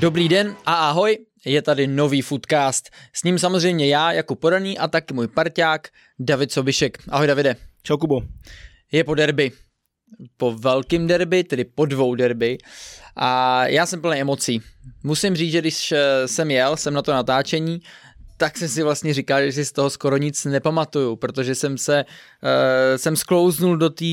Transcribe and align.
Dobrý 0.00 0.28
den 0.28 0.56
a 0.66 0.74
ahoj, 0.74 1.18
je 1.44 1.62
tady 1.62 1.86
nový 1.86 2.22
Foodcast. 2.22 2.90
S 3.12 3.24
ním 3.24 3.38
samozřejmě 3.38 3.88
já 3.88 4.12
jako 4.12 4.34
podaný 4.34 4.78
a 4.78 4.88
taky 4.88 5.14
můj 5.14 5.28
parťák 5.28 5.88
David 6.18 6.52
Sobišek. 6.52 6.98
Ahoj 7.08 7.26
Davide. 7.26 7.56
Čau 7.82 7.96
Kubo. 7.96 8.20
Je 8.92 9.04
po 9.04 9.14
derby. 9.14 9.52
Po 10.36 10.52
velkým 10.52 11.06
derby, 11.06 11.44
tedy 11.44 11.64
po 11.64 11.86
dvou 11.86 12.14
derby. 12.14 12.58
A 13.16 13.66
já 13.66 13.86
jsem 13.86 14.00
plný 14.00 14.20
emocí. 14.20 14.62
Musím 15.02 15.36
říct, 15.36 15.52
že 15.52 15.60
když 15.60 15.92
eh, 15.92 16.28
jsem 16.28 16.50
jel, 16.50 16.76
jsem 16.76 16.94
na 16.94 17.02
to 17.02 17.12
natáčení, 17.12 17.80
tak 18.36 18.58
jsem 18.58 18.68
si 18.68 18.82
vlastně 18.82 19.14
říkal, 19.14 19.42
že 19.42 19.52
si 19.52 19.64
z 19.64 19.72
toho 19.72 19.90
skoro 19.90 20.16
nic 20.16 20.44
nepamatuju, 20.44 21.16
protože 21.16 21.54
jsem 21.54 21.78
se, 21.78 22.04
uh, 22.04 22.96
jsem 22.96 23.16
sklouznul 23.16 23.76
do 23.76 23.90
té 23.90 24.04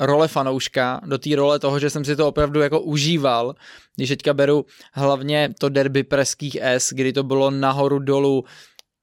role 0.00 0.28
fanouška, 0.28 1.00
do 1.06 1.18
té 1.18 1.36
role 1.36 1.58
toho, 1.58 1.78
že 1.78 1.90
jsem 1.90 2.04
si 2.04 2.16
to 2.16 2.28
opravdu 2.28 2.60
jako 2.60 2.80
užíval, 2.80 3.54
když 3.96 4.08
teďka 4.08 4.34
beru 4.34 4.66
hlavně 4.92 5.54
to 5.58 5.68
derby 5.68 6.02
preských 6.02 6.56
S, 6.60 6.92
kdy 6.92 7.12
to 7.12 7.22
bylo 7.22 7.50
nahoru 7.50 7.98
dolů, 7.98 8.44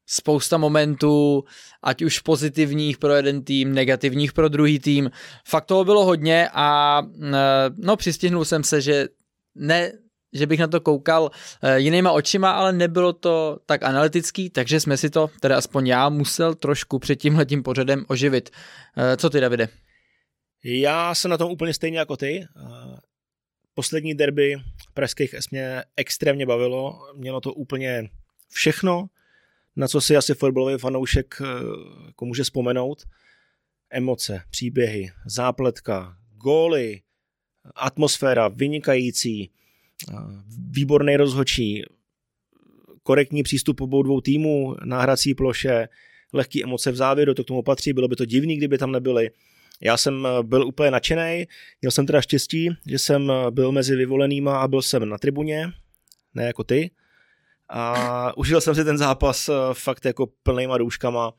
spousta 0.06 0.58
momentů, 0.58 1.44
ať 1.84 2.02
už 2.02 2.20
pozitivních 2.20 2.98
pro 2.98 3.14
jeden 3.14 3.44
tým, 3.44 3.74
negativních 3.74 4.34
pro 4.34 4.50
druhý 4.50 4.80
tým. 4.80 5.12
Fakt 5.48 5.66
toho 5.66 5.84
bylo 5.84 6.06
hodně 6.06 6.50
a 6.54 7.02
no 7.78 7.96
přistihnul 7.96 8.46
jsem 8.46 8.64
se, 8.64 8.82
že 8.82 9.08
ne, 9.56 9.92
že 10.34 10.48
bych 10.48 10.60
na 10.60 10.68
to 10.68 10.82
koukal 10.82 11.32
eh, 11.62 11.80
jinýma 11.80 12.12
očima, 12.12 12.52
ale 12.52 12.74
nebylo 12.74 13.14
to 13.14 13.58
tak 13.66 13.84
analytický, 13.84 14.50
takže 14.50 14.80
jsme 14.80 14.98
si 14.98 15.10
to, 15.10 15.30
teda 15.40 15.58
aspoň 15.58 15.88
já, 15.88 16.10
musel 16.10 16.56
trošku 16.56 17.00
před 17.00 17.16
tímhletím 17.16 17.64
pořadem 17.64 18.06
oživit. 18.08 18.50
Eh, 18.98 19.18
co 19.18 19.30
ty, 19.30 19.40
Davide? 19.40 19.68
Já 20.64 21.16
jsem 21.16 21.32
na 21.32 21.38
tom 21.38 21.52
úplně 21.52 21.74
stejně 21.74 22.00
jako 22.00 22.18
ty. 22.18 22.46
Poslední 23.74 24.16
derby 24.16 24.56
pražských 24.94 25.34
S 25.34 25.50
mě 25.50 25.84
extrémně 25.98 26.46
bavilo. 26.46 27.00
Mělo 27.16 27.42
to 27.42 27.54
úplně 27.54 28.10
všechno, 28.50 29.06
na 29.76 29.88
co 29.88 30.02
si 30.02 30.18
asi 30.18 30.34
fotbalový 30.34 30.78
fanoušek 30.78 31.42
eh, 31.42 31.46
jako 32.06 32.26
může 32.26 32.44
vzpomenout. 32.44 33.04
Emoce, 33.90 34.42
příběhy, 34.50 35.12
zápletka, 35.26 36.18
góly, 36.36 37.02
atmosféra 37.76 38.48
vynikající, 38.48 39.52
výborný 40.70 41.18
rozhočí, 41.18 41.84
korektní 43.04 43.44
přístup 43.44 43.82
obou 43.82 44.04
dvou 44.04 44.22
týmů 44.22 44.76
na 44.86 45.02
hrací 45.02 45.36
ploše, 45.36 45.90
lehký 46.34 46.64
emoce 46.64 46.92
v 46.92 46.96
závěru, 46.96 47.34
to 47.34 47.44
k 47.44 47.48
tomu 47.48 47.64
patří, 47.64 47.94
bylo 47.94 48.08
by 48.08 48.16
to 48.16 48.26
divný, 48.26 48.58
kdyby 48.58 48.78
tam 48.78 48.92
nebyly. 48.92 49.32
Já 49.82 49.98
jsem 49.98 50.26
eh, 50.26 50.44
byl 50.44 50.68
úplně 50.68 50.92
nadšený, 50.92 51.48
měl 51.82 51.92
jsem 51.92 52.06
teda 52.06 52.22
štěstí, 52.22 52.70
že 52.88 53.00
jsem 53.00 53.32
eh, 53.32 53.52
byl 53.52 53.72
mezi 53.72 53.96
vyvolenýma 53.96 54.62
a 54.62 54.68
byl 54.68 54.82
jsem 54.82 55.10
na 55.10 55.18
tribuně, 55.18 55.72
ne 56.34 56.46
jako 56.46 56.64
ty. 56.64 56.92
A 57.70 58.32
užil 58.38 58.62
jsem 58.62 58.76
si 58.76 58.84
ten 58.84 58.98
zápas 58.98 59.50
eh, 59.50 59.54
fakt 59.74 60.06
jako 60.06 60.28
plnýma 60.44 60.78
douškama. 60.78 61.34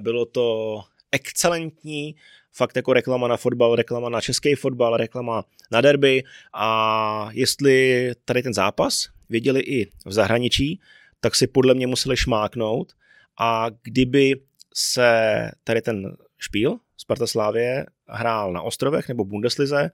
Bylo 0.00 0.26
to 0.26 0.80
excelentní, 1.12 2.14
fakt 2.52 2.76
jako 2.76 2.92
reklama 2.92 3.28
na 3.28 3.36
fotbal, 3.36 3.76
reklama 3.76 4.08
na 4.08 4.20
český 4.20 4.54
fotbal, 4.54 4.96
reklama 4.96 5.44
na 5.72 5.80
derby 5.80 6.22
a 6.54 7.28
jestli 7.32 8.10
tady 8.24 8.42
ten 8.42 8.54
zápas 8.54 9.08
věděli 9.28 9.60
i 9.60 9.90
v 10.06 10.12
zahraničí, 10.12 10.80
tak 11.20 11.34
si 11.34 11.46
podle 11.46 11.74
mě 11.74 11.86
museli 11.86 12.16
šmáknout 12.16 12.92
a 13.38 13.66
kdyby 13.82 14.40
se 14.74 15.50
tady 15.64 15.82
ten 15.82 16.16
špíl 16.40 16.76
Sparta 16.96 17.26
Slávě 17.26 17.86
hrál 18.08 18.52
na 18.52 18.62
ostrovech 18.62 19.08
nebo 19.08 19.24
Bundeslize, 19.24 19.90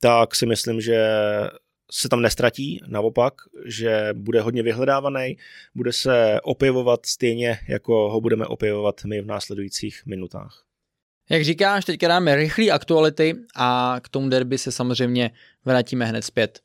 tak 0.00 0.34
si 0.34 0.46
myslím, 0.46 0.80
že 0.80 1.08
se 1.90 2.08
tam 2.08 2.22
nestratí, 2.22 2.80
naopak, 2.86 3.34
že 3.66 4.08
bude 4.12 4.40
hodně 4.40 4.62
vyhledávaný, 4.62 5.36
bude 5.74 5.92
se 5.92 6.40
opěvovat 6.42 7.06
stejně, 7.06 7.58
jako 7.68 8.10
ho 8.10 8.20
budeme 8.20 8.46
opěvovat 8.46 9.04
my 9.04 9.20
v 9.20 9.26
následujících 9.26 10.02
minutách. 10.06 10.64
Jak 11.30 11.44
říkáš, 11.44 11.84
teďka 11.84 12.08
dáme 12.08 12.36
rychlé 12.36 12.70
aktuality 12.70 13.34
a 13.56 13.96
k 14.02 14.08
tomu 14.08 14.28
derby 14.28 14.58
se 14.58 14.72
samozřejmě 14.72 15.30
vrátíme 15.64 16.06
hned 16.06 16.22
zpět. 16.22 16.60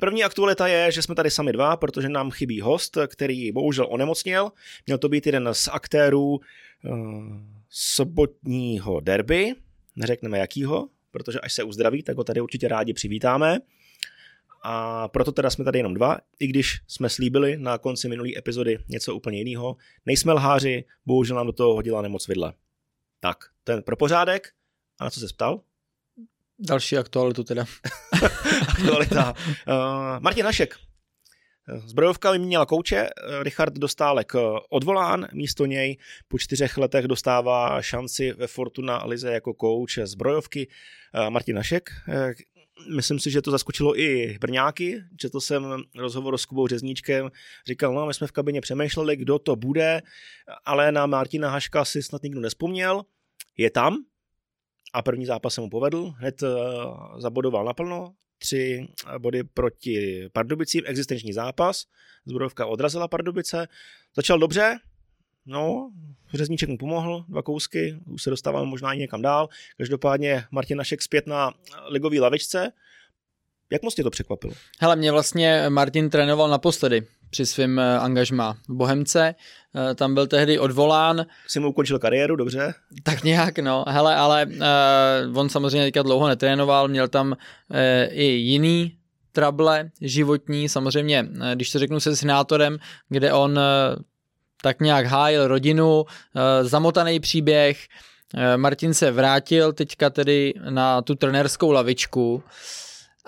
První 0.00 0.24
aktualita 0.24 0.66
je, 0.66 0.92
že 0.92 1.02
jsme 1.02 1.14
tady 1.14 1.30
sami 1.30 1.52
dva, 1.52 1.76
protože 1.76 2.08
nám 2.08 2.30
chybí 2.30 2.60
host, 2.60 2.98
který 3.06 3.52
bohužel 3.52 3.86
onemocněl. 3.90 4.52
Měl 4.86 4.98
to 4.98 5.08
být 5.08 5.26
jeden 5.26 5.48
z 5.52 5.68
aktérů 5.72 6.28
uh, 6.30 6.40
sobotního 7.70 9.00
derby, 9.00 9.54
neřekneme 9.96 10.38
jakýho, 10.38 10.88
protože 11.10 11.40
až 11.40 11.52
se 11.52 11.62
uzdraví, 11.62 12.02
tak 12.02 12.16
ho 12.16 12.24
tady 12.24 12.40
určitě 12.40 12.68
rádi 12.68 12.92
přivítáme. 12.92 13.58
A 14.62 15.08
proto 15.08 15.32
teda 15.32 15.50
jsme 15.50 15.64
tady 15.64 15.78
jenom 15.78 15.94
dva, 15.94 16.18
i 16.38 16.46
když 16.46 16.80
jsme 16.86 17.08
slíbili 17.08 17.56
na 17.56 17.78
konci 17.78 18.08
minulé 18.08 18.30
epizody 18.36 18.78
něco 18.88 19.14
úplně 19.14 19.38
jiného. 19.38 19.76
Nejsme 20.06 20.32
lháři, 20.32 20.84
bohužel 21.06 21.36
nám 21.36 21.46
do 21.46 21.52
toho 21.52 21.74
hodila 21.74 22.02
nemoc 22.02 22.28
vidle. 22.28 22.52
Tak, 23.20 23.38
ten 23.64 23.82
pro 23.82 23.96
pořádek. 23.96 24.52
A 25.00 25.04
na 25.04 25.10
co 25.10 25.20
se 25.20 25.26
ptal? 25.26 25.60
Další 26.58 26.98
aktualitu 26.98 27.44
teda. 27.44 27.64
Aktualita. 28.68 29.34
Uh, 29.68 29.74
Martin 30.20 30.44
Hašek. 30.44 30.87
Zbrojovka 31.76 32.30
vyměnila 32.30 32.66
kouče, 32.66 33.08
Richard 33.42 33.74
Dostálek 33.74 34.32
odvolán, 34.70 35.28
místo 35.32 35.66
něj 35.66 35.96
po 36.28 36.38
čtyřech 36.38 36.78
letech 36.78 37.04
dostává 37.04 37.82
šanci 37.82 38.32
ve 38.32 38.46
Fortuna 38.46 39.04
Lize 39.04 39.32
jako 39.32 39.54
kouč 39.54 39.98
zbrojovky 39.98 40.68
Martin 41.28 41.56
Hašek. 41.56 41.90
Myslím 42.96 43.18
si, 43.18 43.30
že 43.30 43.42
to 43.42 43.50
zaskočilo 43.50 44.00
i 44.00 44.38
Brňáky. 44.40 45.02
Četl 45.16 45.40
jsem 45.40 45.82
rozhovor 45.96 46.38
s 46.38 46.44
Kubou 46.46 46.66
Řezníčkem, 46.66 47.30
říkal, 47.66 47.94
no 47.94 48.06
my 48.06 48.14
jsme 48.14 48.26
v 48.26 48.32
kabině 48.32 48.60
přemýšleli, 48.60 49.16
kdo 49.16 49.38
to 49.38 49.56
bude, 49.56 50.02
ale 50.64 50.92
na 50.92 51.06
Martina 51.06 51.50
Haška 51.50 51.84
si 51.84 52.02
snad 52.02 52.22
nikdo 52.22 52.40
nespomněl. 52.40 53.02
Je 53.56 53.70
tam, 53.70 53.96
a 54.92 55.02
první 55.02 55.26
zápas 55.26 55.54
se 55.54 55.60
mu 55.60 55.70
povedl, 55.70 56.14
hned 56.16 56.42
zabodoval 57.18 57.64
naplno, 57.64 58.14
tři 58.38 58.88
body 59.18 59.44
proti 59.44 60.28
Pardubicím, 60.32 60.82
existenční 60.86 61.32
zápas, 61.32 61.84
zbrojovka 62.26 62.66
odrazila 62.66 63.08
Pardubice, 63.08 63.68
začal 64.16 64.38
dobře, 64.38 64.78
no, 65.46 65.92
Řezníček 66.34 66.68
mu 66.68 66.78
pomohl, 66.78 67.24
dva 67.28 67.42
kousky, 67.42 67.96
už 68.06 68.22
se 68.22 68.30
dostáváme 68.30 68.66
možná 68.66 68.92
i 68.92 68.98
někam 68.98 69.22
dál, 69.22 69.48
každopádně 69.76 70.44
Martin 70.50 70.78
Našek 70.78 71.02
zpět 71.02 71.26
na 71.26 71.54
ligový 71.88 72.20
lavičce, 72.20 72.72
jak 73.70 73.82
moc 73.82 73.94
tě 73.94 74.02
to 74.02 74.10
překvapilo? 74.10 74.52
Hele, 74.80 74.96
mě 74.96 75.12
vlastně 75.12 75.64
Martin 75.68 76.10
trénoval 76.10 76.48
naposledy 76.48 77.06
při 77.30 77.46
svém 77.46 77.78
eh, 77.78 77.98
angažmá 77.98 78.56
v 78.68 78.74
Bohemce. 78.74 79.34
Eh, 79.90 79.94
tam 79.94 80.14
byl 80.14 80.26
tehdy 80.26 80.58
odvolán. 80.58 81.26
Jsi 81.46 81.60
mu 81.60 81.68
ukončil 81.68 81.98
kariéru, 81.98 82.36
dobře? 82.36 82.74
Tak 83.02 83.24
nějak, 83.24 83.58
no. 83.58 83.84
Hele, 83.88 84.16
ale 84.16 84.46
uh, 84.46 85.38
on 85.38 85.48
samozřejmě 85.48 85.86
teďka 85.86 86.02
dlouho 86.02 86.28
netrénoval, 86.28 86.88
měl 86.88 87.08
tam 87.08 87.32
uh, 87.32 87.36
i 88.10 88.24
jiný 88.24 88.94
trable 89.32 89.90
životní, 90.00 90.68
samozřejmě, 90.68 91.28
když 91.54 91.70
to 91.70 91.78
řeknu 91.78 92.00
se 92.00 92.16
senátorem, 92.16 92.78
kde 93.08 93.32
on 93.32 93.50
uh, 93.50 94.02
tak 94.62 94.80
nějak 94.80 95.06
hájil 95.06 95.48
rodinu, 95.48 96.00
uh, 96.00 96.06
zamotaný 96.62 97.20
příběh, 97.20 97.86
uh, 98.34 98.40
Martin 98.56 98.94
se 98.94 99.10
vrátil 99.10 99.72
teďka 99.72 100.10
tedy 100.10 100.54
na 100.70 101.02
tu 101.02 101.14
trenérskou 101.14 101.70
lavičku, 101.70 102.42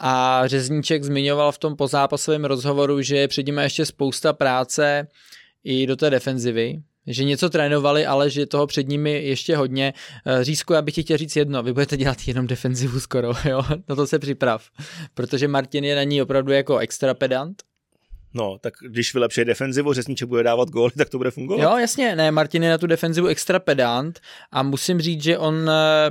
a 0.00 0.42
Řezníček 0.46 1.04
zmiňoval 1.04 1.52
v 1.52 1.58
tom 1.58 1.76
pozápasovém 1.76 2.44
rozhovoru, 2.44 3.02
že 3.02 3.16
je 3.16 3.28
před 3.28 3.46
nimi 3.46 3.62
ještě 3.62 3.86
spousta 3.86 4.32
práce 4.32 5.06
i 5.64 5.86
do 5.86 5.96
té 5.96 6.10
defenzivy, 6.10 6.82
že 7.06 7.24
něco 7.24 7.50
trénovali, 7.50 8.06
ale 8.06 8.30
že 8.30 8.46
toho 8.46 8.66
před 8.66 8.88
nimi 8.88 9.12
ještě 9.12 9.56
hodně. 9.56 9.94
Eh, 10.26 10.44
Řízku, 10.44 10.72
já 10.72 10.82
bych 10.82 10.94
ti 10.94 11.02
chtěl 11.02 11.16
říct 11.16 11.36
jedno, 11.36 11.62
vy 11.62 11.72
budete 11.72 11.96
dělat 11.96 12.18
jenom 12.26 12.46
defenzivu 12.46 13.00
skoro, 13.00 13.32
jo, 13.48 13.62
na 13.88 13.96
to 13.96 14.06
se 14.06 14.18
připrav, 14.18 14.64
protože 15.14 15.48
Martin 15.48 15.84
je 15.84 15.96
na 15.96 16.02
ní 16.02 16.22
opravdu 16.22 16.52
jako 16.52 16.78
extra 16.78 17.14
pedant, 17.14 17.62
No, 18.34 18.58
tak 18.60 18.74
když 18.90 19.14
vylepší 19.14 19.44
defenzivu, 19.44 19.92
řezníček 19.92 20.28
bude 20.28 20.42
dávat 20.42 20.68
góly, 20.70 20.90
tak 20.98 21.08
to 21.08 21.18
bude 21.18 21.30
fungovat. 21.30 21.62
Jo, 21.62 21.76
jasně, 21.76 22.16
ne, 22.16 22.30
Martin 22.30 22.62
je 22.62 22.70
na 22.70 22.78
tu 22.78 22.86
defenzivu 22.86 23.26
extra 23.26 23.58
pedant 23.58 24.20
a 24.52 24.62
musím 24.62 25.00
říct, 25.00 25.22
že 25.22 25.38
on 25.38 25.70
eh, 25.70 26.10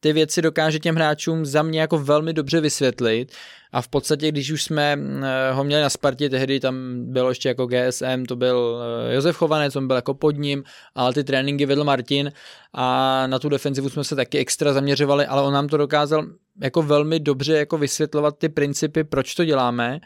ty 0.00 0.12
věci 0.12 0.42
dokáže 0.42 0.78
těm 0.78 0.94
hráčům 0.94 1.46
za 1.46 1.62
mě 1.62 1.80
jako 1.80 1.98
velmi 1.98 2.32
dobře 2.32 2.60
vysvětlit. 2.60 3.32
A 3.72 3.82
v 3.82 3.88
podstatě, 3.88 4.28
když 4.28 4.50
už 4.50 4.62
jsme 4.62 4.98
eh, 4.98 5.52
ho 5.52 5.64
měli 5.64 5.82
na 5.82 5.90
Spartě, 5.90 6.30
tehdy 6.30 6.60
tam 6.60 7.04
bylo 7.04 7.28
ještě 7.28 7.48
jako 7.48 7.66
GSM, 7.66 8.24
to 8.28 8.36
byl 8.36 8.82
eh, 9.10 9.14
Josef 9.14 9.36
Chovanec, 9.36 9.76
on 9.76 9.86
byl 9.86 9.96
jako 9.96 10.14
pod 10.14 10.36
ním, 10.36 10.64
ale 10.94 11.12
ty 11.12 11.24
tréninky 11.24 11.66
vedl 11.66 11.84
Martin 11.84 12.32
a 12.72 13.26
na 13.26 13.38
tu 13.38 13.48
defenzivu 13.48 13.88
jsme 13.88 14.04
se 14.04 14.16
taky 14.16 14.38
extra 14.38 14.72
zaměřovali, 14.72 15.26
ale 15.26 15.42
on 15.42 15.52
nám 15.52 15.68
to 15.68 15.76
dokázal 15.76 16.26
jako 16.62 16.82
velmi 16.82 17.20
dobře 17.20 17.52
jako 17.56 17.78
vysvětlovat 17.78 18.38
ty 18.38 18.48
principy, 18.48 19.04
proč 19.04 19.34
to 19.34 19.44
děláme 19.44 20.00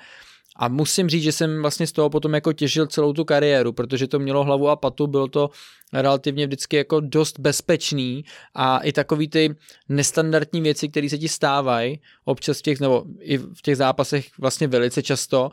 a 0.56 0.68
musím 0.68 1.08
říct, 1.08 1.22
že 1.22 1.32
jsem 1.32 1.60
vlastně 1.60 1.86
z 1.86 1.92
toho 1.92 2.10
potom 2.10 2.34
jako 2.34 2.52
těžil 2.52 2.86
celou 2.86 3.12
tu 3.12 3.24
kariéru, 3.24 3.72
protože 3.72 4.06
to 4.06 4.18
mělo 4.18 4.44
hlavu 4.44 4.68
a 4.68 4.76
patu, 4.76 5.06
bylo 5.06 5.28
to 5.28 5.50
relativně 5.92 6.46
vždycky 6.46 6.76
jako 6.76 7.00
dost 7.00 7.40
bezpečný 7.40 8.24
a 8.54 8.78
i 8.78 8.92
takový 8.92 9.28
ty 9.28 9.54
nestandardní 9.88 10.60
věci, 10.60 10.88
které 10.88 11.08
se 11.08 11.18
ti 11.18 11.28
stávají 11.28 12.00
občas 12.24 12.58
v 12.58 12.62
těch, 12.62 12.80
nebo 12.80 13.04
i 13.20 13.38
v 13.38 13.62
těch 13.62 13.76
zápasech 13.76 14.26
vlastně 14.38 14.68
velice 14.68 15.02
často, 15.02 15.50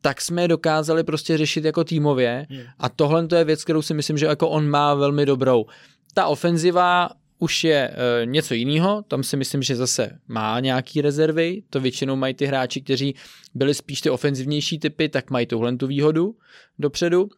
tak 0.00 0.20
jsme 0.20 0.42
je 0.42 0.48
dokázali 0.48 1.04
prostě 1.04 1.38
řešit 1.38 1.64
jako 1.64 1.84
týmově 1.84 2.46
Hmm. 2.50 2.62
a 2.78 2.88
tohle 2.88 3.26
to 3.26 3.36
je 3.36 3.44
věc, 3.44 3.64
kterou 3.64 3.82
si 3.82 3.94
myslím, 3.94 4.18
že 4.18 4.26
jako 4.26 4.48
on 4.48 4.68
má 4.68 4.94
velmi 4.94 5.26
dobrou. 5.26 5.66
Ta 6.14 6.26
ofenziva 6.26 7.10
už 7.42 7.64
je 7.64 7.90
e, 7.90 8.26
něco 8.26 8.54
jiného, 8.54 9.02
tam 9.08 9.22
si 9.22 9.36
myslím, 9.36 9.62
že 9.62 9.76
zase 9.76 10.18
má 10.28 10.60
nějaký 10.60 11.00
rezervy, 11.00 11.62
to 11.70 11.80
většinou 11.80 12.16
mají 12.16 12.34
ty 12.34 12.46
hráči, 12.46 12.80
kteří 12.80 13.14
byli 13.54 13.74
spíš 13.74 14.00
ty 14.00 14.10
ofenzivnější 14.10 14.78
typy, 14.78 15.08
tak 15.08 15.30
mají 15.30 15.46
tuhle 15.46 15.76
tu 15.76 15.86
výhodu 15.86 16.36
dopředu 16.78 17.28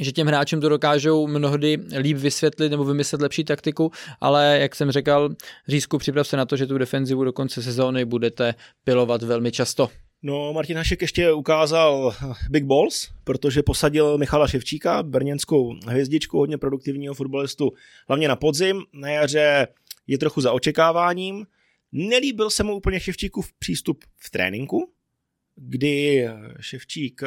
že 0.00 0.12
těm 0.12 0.26
hráčům 0.26 0.60
to 0.60 0.68
dokážou 0.68 1.26
mnohdy 1.26 1.78
líp 1.98 2.16
vysvětlit 2.16 2.68
nebo 2.68 2.84
vymyslet 2.84 3.22
lepší 3.22 3.44
taktiku, 3.44 3.90
ale 4.20 4.58
jak 4.60 4.74
jsem 4.74 4.90
říkal, 4.90 5.30
Řízku, 5.68 5.98
připrav 5.98 6.28
se 6.28 6.36
na 6.36 6.44
to, 6.44 6.56
že 6.56 6.66
tu 6.66 6.78
defenzivu 6.78 7.24
do 7.24 7.32
konce 7.32 7.62
sezóny 7.62 8.04
budete 8.04 8.54
pilovat 8.84 9.22
velmi 9.22 9.52
často. 9.52 9.88
No, 10.22 10.52
Martin 10.52 10.76
Hašek 10.76 11.02
ještě 11.02 11.32
ukázal 11.32 12.14
Big 12.50 12.64
Balls, 12.64 13.10
protože 13.24 13.62
posadil 13.62 14.18
Michala 14.18 14.48
Ševčíka, 14.48 15.02
brněnskou 15.02 15.74
hvězdičku, 15.86 16.38
hodně 16.38 16.58
produktivního 16.58 17.14
fotbalistu, 17.14 17.72
hlavně 18.08 18.28
na 18.28 18.36
podzim. 18.36 18.82
Na 18.92 19.08
jaře 19.08 19.68
je 20.06 20.18
trochu 20.18 20.40
za 20.40 20.52
očekáváním. 20.52 21.46
Nelíbil 21.92 22.50
se 22.50 22.62
mu 22.62 22.74
úplně 22.74 23.00
Ševčíkův 23.00 23.52
přístup 23.52 24.04
v 24.16 24.30
tréninku, 24.30 24.92
kdy 25.56 26.28
Ševčík 26.60 27.22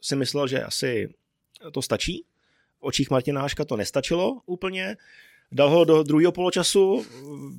si 0.00 0.16
myslel, 0.16 0.48
že 0.48 0.62
asi 0.62 1.08
to 1.72 1.82
stačí. 1.82 2.24
V 2.80 2.82
očích 2.82 3.10
Martina 3.10 3.40
Haška 3.40 3.64
to 3.64 3.76
nestačilo 3.76 4.40
úplně. 4.46 4.96
Dal 5.52 5.70
ho 5.70 5.84
do 5.84 6.02
druhého 6.02 6.32
poločasu, 6.32 7.06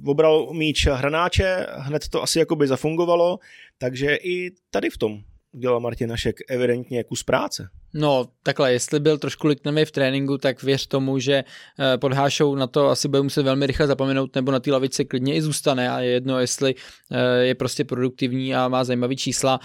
obral 0.06 0.54
míč 0.54 0.86
hranáče, 0.88 1.66
hned 1.88 2.08
to 2.10 2.24
asi 2.24 2.40
jakoby 2.40 2.68
zafungovalo, 2.68 3.40
takže 3.78 4.16
i 4.16 4.52
tady 4.72 4.90
v 4.90 4.98
tom 4.98 5.24
udělal 5.58 5.80
Martin 5.80 6.10
Hašek 6.10 6.36
evidentně 6.50 7.04
kus 7.04 7.24
práce. 7.24 7.70
No, 7.94 8.26
takhle, 8.44 8.74
jestli 8.74 9.00
byl 9.00 9.18
trošku 9.18 9.48
liknavý 9.48 9.86
v 9.86 9.92
tréninku, 9.92 10.38
tak 10.38 10.64
věř 10.64 10.88
tomu, 10.88 11.20
že 11.20 11.44
eh, 11.44 11.98
pod 11.98 12.14
Hášou 12.14 12.56
na 12.56 12.68
to 12.68 12.90
asi 12.90 13.08
bude 13.08 13.22
muset 13.22 13.44
velmi 13.44 13.68
rychle 13.68 13.88
zapomenout, 13.88 14.36
nebo 14.36 14.52
na 14.52 14.60
té 14.60 14.72
lavici 14.72 15.06
klidně 15.06 15.36
i 15.36 15.42
zůstane 15.42 15.90
a 15.90 16.00
je 16.00 16.12
jedno, 16.12 16.40
jestli 16.40 16.76
eh, 17.12 17.46
je 17.46 17.56
prostě 17.56 17.86
produktivní 17.86 18.56
a 18.56 18.68
má 18.68 18.84
zajímavý 18.84 19.16
čísla. 19.16 19.60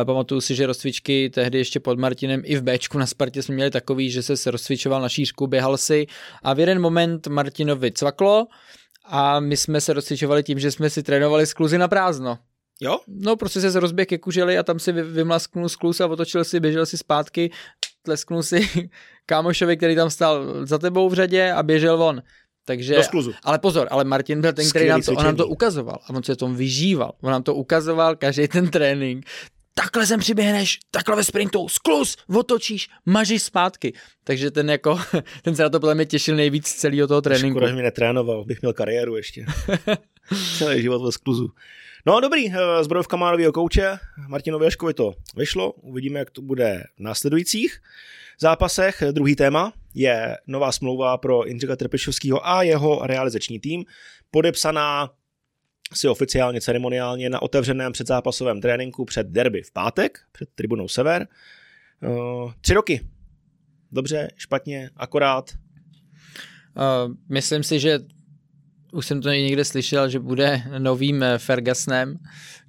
Eh, 0.00 0.04
Pamatuju 0.04 0.40
si, 0.40 0.54
že 0.54 0.66
rozcvičky 0.66 1.30
tehdy 1.30 1.58
ještě 1.58 1.80
pod 1.80 1.98
Martinem 1.98 2.42
i 2.44 2.56
v 2.56 2.62
Bčku 2.62 2.98
na 2.98 3.06
Spartě 3.06 3.42
jsme 3.42 3.54
měli 3.54 3.70
takový, 3.70 4.10
že 4.10 4.22
se 4.22 4.36
se 4.36 4.50
rozcvičoval 4.50 5.02
na 5.02 5.08
šířku, 5.08 5.46
běhal 5.46 5.76
si 5.76 6.06
a 6.42 6.54
v 6.54 6.60
jeden 6.60 6.80
moment 6.80 7.26
Martinovi 7.26 7.92
cvaklo 7.92 8.46
a 9.04 9.40
my 9.40 9.56
jsme 9.56 9.80
se 9.80 9.92
rozcvičovali 9.92 10.42
tím, 10.42 10.58
že 10.58 10.70
jsme 10.70 10.90
si 10.90 11.02
trénovali 11.02 11.46
skluzy 11.46 11.78
na 11.78 11.88
prázdno. 11.88 12.38
Jo? 12.80 12.98
No, 13.06 13.36
prostě 13.36 13.60
se 13.60 13.80
rozběh 13.80 14.08
ke 14.08 14.18
kuželi 14.18 14.58
a 14.58 14.62
tam 14.62 14.78
si 14.78 14.92
vymlasknul 14.92 15.68
skluz 15.68 16.00
a 16.00 16.06
otočil 16.06 16.44
si, 16.44 16.60
běžel 16.60 16.86
si 16.86 16.98
zpátky, 16.98 17.50
tlesknul 18.02 18.42
si 18.42 18.68
kámošovi, 19.26 19.76
který 19.76 19.96
tam 19.96 20.10
stál 20.10 20.66
za 20.66 20.78
tebou 20.78 21.08
v 21.08 21.14
řadě 21.14 21.52
a 21.52 21.62
běžel 21.62 21.98
von. 21.98 22.22
Takže, 22.64 22.96
ale 23.42 23.58
pozor, 23.58 23.88
ale 23.90 24.04
Martin 24.04 24.40
byl 24.40 24.52
ten, 24.52 24.68
který 24.70 24.84
Skvělý 24.84 24.88
nám 24.88 25.02
to, 25.02 25.12
on 25.12 25.24
nám 25.24 25.36
to 25.36 25.46
ukazoval 25.46 25.98
a 26.06 26.10
on 26.10 26.22
se 26.22 26.36
tom 26.36 26.56
vyžíval. 26.56 27.12
On 27.20 27.30
nám 27.30 27.42
to 27.42 27.54
ukazoval 27.54 28.16
každý 28.16 28.48
ten 28.48 28.70
trénink. 28.70 29.26
Takhle 29.74 30.06
sem 30.06 30.20
přiběhneš, 30.20 30.78
takhle 30.90 31.16
ve 31.16 31.24
sprintu, 31.24 31.68
skluz, 31.68 32.16
otočíš, 32.36 32.88
mažíš 33.06 33.42
zpátky. 33.42 33.92
Takže 34.24 34.50
ten 34.50 34.70
jako, 34.70 35.00
ten 35.42 35.56
se 35.56 35.62
na 35.62 35.68
to 35.68 35.80
podle 35.80 35.94
mě 35.94 36.06
těšil 36.06 36.36
nejvíc 36.36 36.66
z 36.66 36.74
celého 36.74 37.08
toho 37.08 37.22
tréninku. 37.22 37.58
Škoda, 37.58 37.68
že 37.68 37.74
mě 37.74 37.82
netrénoval, 37.82 38.44
bych 38.44 38.62
měl 38.62 38.72
kariéru 38.72 39.16
ještě. 39.16 39.46
Celý 40.58 40.82
život 40.82 41.04
ve 41.04 41.12
skluzu. 41.12 41.48
No 42.08 42.20
dobrý, 42.20 42.52
eh, 42.52 42.84
zbrojovka 42.84 43.16
má 43.16 43.30
novýho 43.30 43.52
kouče, 43.52 43.98
Martinovi 44.28 44.64
Jaškovi 44.64 44.94
to 44.94 45.14
vyšlo, 45.36 45.72
uvidíme, 45.72 46.18
jak 46.18 46.30
to 46.30 46.42
bude 46.42 46.84
v 46.96 47.00
následujících 47.00 47.82
zápasech. 48.40 49.02
Druhý 49.12 49.36
téma 49.36 49.72
je 49.94 50.36
nová 50.46 50.72
smlouva 50.72 51.18
pro 51.18 51.46
Jindřicha 51.46 51.76
Trpišovského 51.76 52.48
a 52.48 52.62
jeho 52.62 53.06
realizační 53.06 53.60
tým, 53.60 53.84
podepsaná 54.30 55.10
si 55.94 56.08
oficiálně 56.08 56.60
ceremoniálně 56.60 57.30
na 57.30 57.42
otevřeném 57.42 57.92
předzápasovém 57.92 58.60
tréninku 58.60 59.04
před 59.04 59.26
derby 59.26 59.62
v 59.62 59.72
pátek, 59.72 60.18
před 60.32 60.48
tribunou 60.54 60.88
Sever. 60.88 61.28
Eh, 62.02 62.52
Tři 62.60 62.74
roky. 62.74 63.00
Dobře, 63.92 64.28
špatně, 64.36 64.90
akorát. 64.96 65.50
Uh, 66.76 67.14
myslím 67.28 67.62
si, 67.62 67.80
že 67.80 67.98
už 68.92 69.06
jsem 69.06 69.22
to 69.22 69.28
někde 69.28 69.64
slyšel, 69.64 70.08
že 70.08 70.18
bude 70.18 70.62
novým 70.78 71.22
eh, 71.22 71.38
Fergusonem 71.38 72.18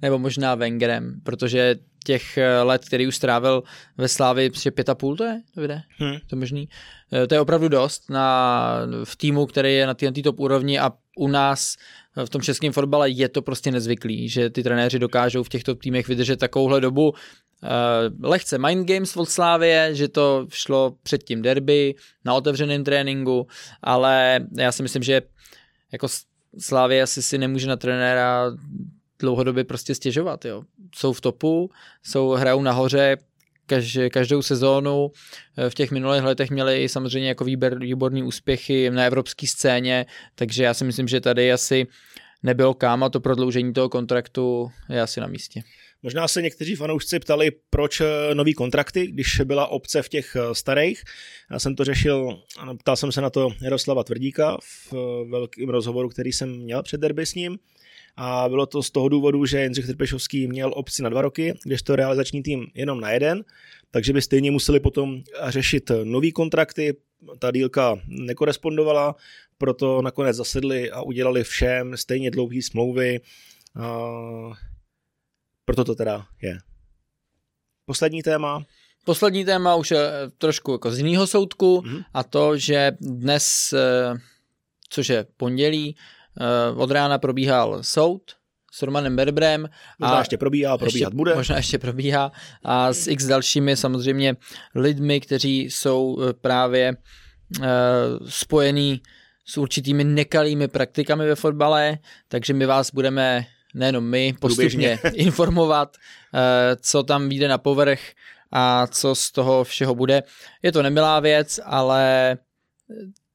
nebo 0.02 0.18
možná 0.18 0.54
Wengerem, 0.54 1.20
protože 1.22 1.76
těch 2.04 2.38
eh, 2.38 2.62
let, 2.62 2.84
který 2.84 3.06
už 3.06 3.16
strávil 3.16 3.62
ve 3.98 4.08
Slávi, 4.08 4.50
že 4.62 4.70
pět 4.70 4.88
a 4.88 4.94
půl 4.94 5.16
to 5.16 5.24
je, 5.24 5.40
to 5.54 5.60
vyjde, 5.60 5.82
Hm. 6.02 6.16
to 6.26 6.36
je 6.36 6.38
možný. 6.38 6.68
Eh, 7.12 7.26
To 7.26 7.34
je 7.34 7.40
opravdu 7.40 7.68
dost 7.68 8.10
na, 8.10 8.76
v 9.04 9.16
týmu, 9.16 9.46
který 9.46 9.74
je 9.74 9.86
na 9.86 9.94
té 9.94 10.12
top 10.12 10.40
úrovni 10.40 10.78
a 10.78 10.92
u 11.16 11.28
nás 11.28 11.76
v 12.24 12.28
tom 12.30 12.42
českém 12.42 12.72
fotbale 12.72 13.10
je 13.10 13.28
to 13.28 13.42
prostě 13.42 13.70
nezvyklý, 13.70 14.28
že 14.28 14.50
ty 14.50 14.62
trenéři 14.62 14.98
dokážou 14.98 15.42
v 15.42 15.48
těchto 15.48 15.74
týmech 15.74 16.08
vydržet 16.08 16.36
takovouhle 16.36 16.80
dobu. 16.80 17.10
Uh, 17.10 18.28
lehce 18.30 18.58
mind 18.58 18.88
games 18.88 19.16
od 19.16 19.28
Slávie, 19.28 19.94
že 19.94 20.08
to 20.08 20.46
šlo 20.52 20.94
před 21.02 21.24
tím 21.24 21.42
derby 21.42 21.94
na 22.24 22.34
otevřeném 22.34 22.84
tréninku, 22.84 23.46
ale 23.82 24.40
já 24.58 24.72
si 24.72 24.82
myslím, 24.82 25.02
že 25.02 25.22
jako 25.92 26.08
Slávě 26.58 27.02
asi 27.02 27.22
si 27.22 27.38
nemůže 27.38 27.66
na 27.66 27.76
trenéra 27.76 28.52
dlouhodobě 29.18 29.64
prostě 29.64 29.94
stěžovat. 29.94 30.44
Jo. 30.44 30.62
Jsou 30.94 31.12
v 31.12 31.20
topu, 31.20 31.70
jsou, 32.02 32.30
hrajou 32.30 32.62
nahoře 32.62 33.16
kaž, 33.66 33.98
každou 34.12 34.42
sezónu. 34.42 35.10
Eh, 35.56 35.70
V 35.70 35.74
těch 35.74 35.90
minulých 35.90 36.22
letech 36.22 36.50
měli 36.50 36.88
samozřejmě 36.88 37.28
jako 37.28 37.44
výber, 37.44 37.78
výborný 37.78 38.22
úspěchy 38.22 38.90
na 38.90 39.04
evropské 39.04 39.46
scéně, 39.46 40.06
takže 40.34 40.64
já 40.64 40.74
si 40.74 40.84
myslím, 40.84 41.08
že 41.08 41.20
tady 41.20 41.52
asi 41.52 41.86
nebylo 42.42 42.74
kam 42.74 43.02
a 43.02 43.08
to 43.08 43.20
prodloužení 43.20 43.72
toho 43.72 43.88
kontraktu 43.88 44.70
je 44.88 45.02
asi 45.02 45.20
na 45.20 45.26
místě. 45.26 45.62
Možná 46.02 46.28
se 46.28 46.42
někteří 46.42 46.74
fanoušci 46.74 47.18
ptali, 47.18 47.50
proč 47.70 48.00
eh, 48.00 48.34
nový 48.34 48.54
kontrakty, 48.54 49.06
když 49.06 49.40
byla 49.44 49.66
obce 49.66 50.02
v 50.02 50.08
těch 50.08 50.36
eh, 50.36 50.54
starých. 50.54 51.02
Já 51.50 51.58
jsem 51.58 51.76
to 51.76 51.84
řešil, 51.84 52.42
ptal 52.78 52.96
jsem 52.96 53.12
se 53.12 53.20
na 53.20 53.30
to 53.30 53.50
Jaroslava 53.62 54.04
Tvrdíka 54.04 54.56
v 54.60 54.92
eh, 54.92 55.30
velkém 55.30 55.68
rozhovoru, 55.68 56.08
který 56.08 56.32
jsem 56.32 56.56
měl 56.56 56.82
před 56.82 57.00
derby 57.00 57.26
s 57.26 57.34
ním. 57.34 57.58
A 58.16 58.48
bylo 58.48 58.66
to 58.66 58.82
z 58.82 58.90
toho 58.90 59.08
důvodu, 59.08 59.46
že 59.46 59.62
Jindřich 59.62 59.86
Trpešovský 59.86 60.46
měl 60.46 60.72
obci 60.74 61.02
na 61.02 61.08
dva 61.08 61.22
roky, 61.22 61.58
když 61.64 61.82
to 61.82 61.96
realizační 61.96 62.42
tým 62.42 62.66
jenom 62.74 63.00
na 63.00 63.10
jeden, 63.10 63.44
takže 63.90 64.12
by 64.12 64.22
stejně 64.22 64.50
museli 64.50 64.80
potom 64.80 65.22
řešit 65.48 65.90
nový 66.04 66.32
kontrakty, 66.32 66.96
ta 67.38 67.50
dílka 67.50 67.98
nekorespondovala, 68.06 69.14
proto 69.58 70.02
nakonec 70.02 70.36
zasedli 70.36 70.90
a 70.90 71.02
udělali 71.02 71.44
všem 71.44 71.96
stejně 71.96 72.30
dlouhé 72.30 72.62
smlouvy. 72.62 73.20
A 73.80 74.00
proto 75.64 75.84
to 75.84 75.94
teda 75.94 76.26
je. 76.42 76.58
Poslední 77.84 78.22
téma. 78.22 78.64
Poslední 79.04 79.44
téma 79.44 79.74
už 79.74 79.90
je 79.90 79.98
eh, 79.98 80.30
trošku 80.38 80.72
jako 80.72 80.90
z 80.90 80.98
jiného 80.98 81.26
soudku 81.26 81.82
Mhm. 81.86 82.02
a 82.14 82.24
to, 82.24 82.56
že 82.56 82.92
dnes, 83.00 83.72
eh, 83.72 84.14
což 84.88 85.08
je 85.08 85.26
pondělí, 85.36 85.96
od 86.76 86.90
rána 86.90 87.18
probíhal 87.18 87.78
soud 87.82 88.22
s 88.72 88.82
Romanem 88.82 89.16
Berbrem. 89.16 89.68
Možná 89.98 90.18
ještě 90.18 90.38
probíhá, 90.38 90.78
probíhat 90.78 91.06
ještě, 91.06 91.16
bude. 91.16 91.34
Možná 91.34 91.56
ještě 91.56 91.78
probíhá 91.78 92.32
a 92.64 92.92
s 92.92 93.06
x 93.06 93.26
dalšími 93.26 93.76
samozřejmě 93.76 94.36
lidmi, 94.74 95.20
kteří 95.20 95.60
jsou 95.60 96.18
eh, 96.20 96.32
právě 96.32 96.96
eh, 97.62 97.66
spojený 98.28 99.02
s 99.46 99.58
určitými 99.58 100.04
nekalými 100.04 100.68
praktikami 100.68 101.26
ve 101.26 101.34
fotbale, 101.34 101.98
takže 102.28 102.54
my 102.54 102.66
vás 102.66 102.90
budeme 102.90 103.46
nejenom 103.74 104.04
my 104.04 104.34
postupně 104.40 104.98
informovat, 105.14 105.96
eh, 106.34 106.76
co 106.80 107.02
tam 107.02 107.28
vyjde 107.28 107.48
na 107.48 107.58
povrch 107.58 108.00
a 108.52 108.86
co 108.86 109.14
z 109.14 109.30
toho 109.30 109.64
všeho 109.64 109.94
bude. 109.94 110.22
Je 110.62 110.72
to 110.72 110.82
nemilá 110.82 111.20
věc, 111.20 111.60
ale 111.64 112.36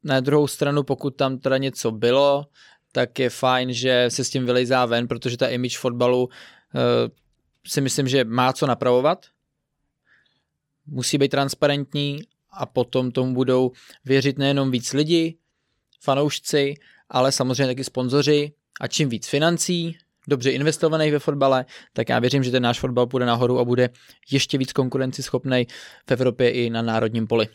na 0.04 0.20
druhou 0.20 0.48
stranu, 0.48 0.84
pokud 0.84 1.10
tam 1.10 1.38
teda 1.38 1.58
něco 1.58 1.92
bylo, 1.92 2.46
tak 2.96 3.20
je 3.20 3.30
fajn, 3.30 3.74
že 3.74 4.06
se 4.10 4.24
s 4.24 4.30
tím 4.30 4.46
vylejzá 4.46 4.86
ven, 4.86 5.08
protože 5.08 5.38
ta 5.38 5.48
image 5.48 5.78
fotbalu 5.78 6.30
eh, 6.76 7.12
si 7.68 7.82
myslím, 7.82 8.08
že 8.08 8.24
má 8.24 8.54
co 8.54 8.68
napravovat. 8.68 9.26
Musí 10.88 11.18
být 11.18 11.32
transparentní 11.32 12.20
a 12.52 12.66
potom 12.66 13.12
tomu 13.12 13.34
budou 13.34 13.72
věřit 14.06 14.38
nejenom 14.38 14.72
víc 14.72 14.94
lidí, 14.94 15.38
fanoušci, 16.02 16.74
ale 17.10 17.32
samozřejmě 17.32 17.66
taky 17.66 17.84
sponzoři 17.84 18.52
a 18.82 18.88
čím 18.88 19.10
víc 19.10 19.28
financí, 19.28 19.98
dobře 20.28 20.52
investovaných 20.52 21.12
ve 21.12 21.20
fotbale, 21.20 21.66
tak 21.94 22.10
já 22.10 22.20
věřím, 22.20 22.44
že 22.44 22.52
ten 22.52 22.64
náš 22.64 22.80
fotbal 22.80 23.08
půjde 23.08 23.26
nahoru 23.26 23.60
a 23.60 23.66
bude 23.66 23.90
ještě 24.32 24.58
víc 24.58 24.74
konkurenceschopný 24.74 25.68
v 26.08 26.12
Evropě 26.12 26.52
i 26.52 26.70
na 26.70 26.82
národním 26.82 27.28
poli. 27.28 27.48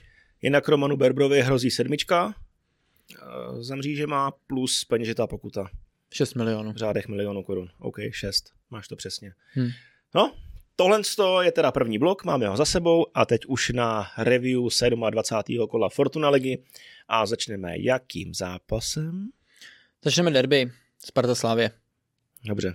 Jinak 0.43 0.69
Romanu 0.69 0.97
Berbrovi 0.97 1.43
hrozí 1.43 1.71
sedmička 1.71 2.35
eh, 3.15 3.63
za 3.63 3.77
mřížema 3.77 4.33
plus 4.47 4.85
peněžitá 4.85 5.27
pokuta 5.27 5.71
6 6.13 6.35
milionů. 6.35 6.73
v 6.73 6.77
řádech 6.77 7.09
milionů 7.09 7.43
korun. 7.43 7.69
OK, 7.79 7.97
šest, 8.11 8.53
máš 8.71 8.89
to 8.89 8.97
přesně. 8.97 9.33
Hmm. 9.53 9.69
No, 10.15 10.33
tohle 10.77 11.01
je 11.43 11.53
teda 11.53 11.73
první 11.73 11.99
blok, 11.99 12.25
máme 12.25 12.49
ho 12.49 12.57
za 12.57 12.65
sebou 12.65 13.07
a 13.15 13.27
teď 13.27 13.47
už 13.47 13.71
na 13.71 14.07
review 14.19 14.63
27. 15.11 15.69
kola 15.69 15.89
Fortuna 15.89 16.29
ligy 16.29 16.63
a 17.09 17.27
začneme 17.27 17.79
jakým 17.79 18.35
zápasem? 18.35 19.29
Začneme 20.05 20.31
derby 20.31 20.73
Sparta 21.05 21.35
Slávě. 21.35 21.71
Dobře. 22.45 22.75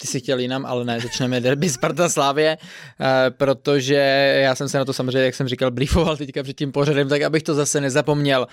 Ty 0.00 0.06
si 0.06 0.20
chtěl 0.20 0.38
jinam, 0.38 0.66
ale 0.66 0.84
ne, 0.84 1.00
začneme 1.00 1.40
derby 1.40 1.68
Sparta 1.70 2.08
Slávě, 2.08 2.58
eh, 3.00 3.30
protože 3.30 3.94
já 4.42 4.54
jsem 4.54 4.68
se 4.68 4.78
na 4.78 4.84
to 4.84 4.92
samozřejmě, 4.92 5.24
jak 5.24 5.34
jsem 5.34 5.48
říkal, 5.48 5.70
briefoval 5.70 6.16
teďka 6.16 6.42
před 6.42 6.56
tím 6.56 6.72
pořadem, 6.72 7.08
tak 7.08 7.22
abych 7.22 7.42
to 7.42 7.54
zase 7.54 7.80
nezapomněl. 7.80 8.46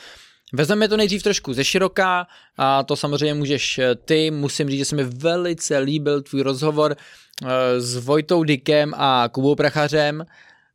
Vezmeme 0.55 0.87
to 0.87 0.97
nejdřív 0.97 1.23
trošku 1.23 1.53
ze 1.53 1.63
široká 1.63 2.27
a 2.57 2.83
to 2.83 2.95
samozřejmě 2.95 3.33
můžeš 3.33 3.77
eh, 3.79 3.95
ty. 3.95 4.31
Musím 4.31 4.69
říct, 4.69 4.79
že 4.79 4.85
se 4.85 4.95
mi 4.95 5.03
velice 5.03 5.77
líbil 5.77 6.21
tvůj 6.21 6.41
rozhovor 6.41 6.95
eh, 6.95 7.81
s 7.81 7.97
Vojtou 7.97 8.43
Dikem 8.43 8.93
a 8.97 9.29
Kubou 9.31 9.55
Prachařem. 9.55 10.25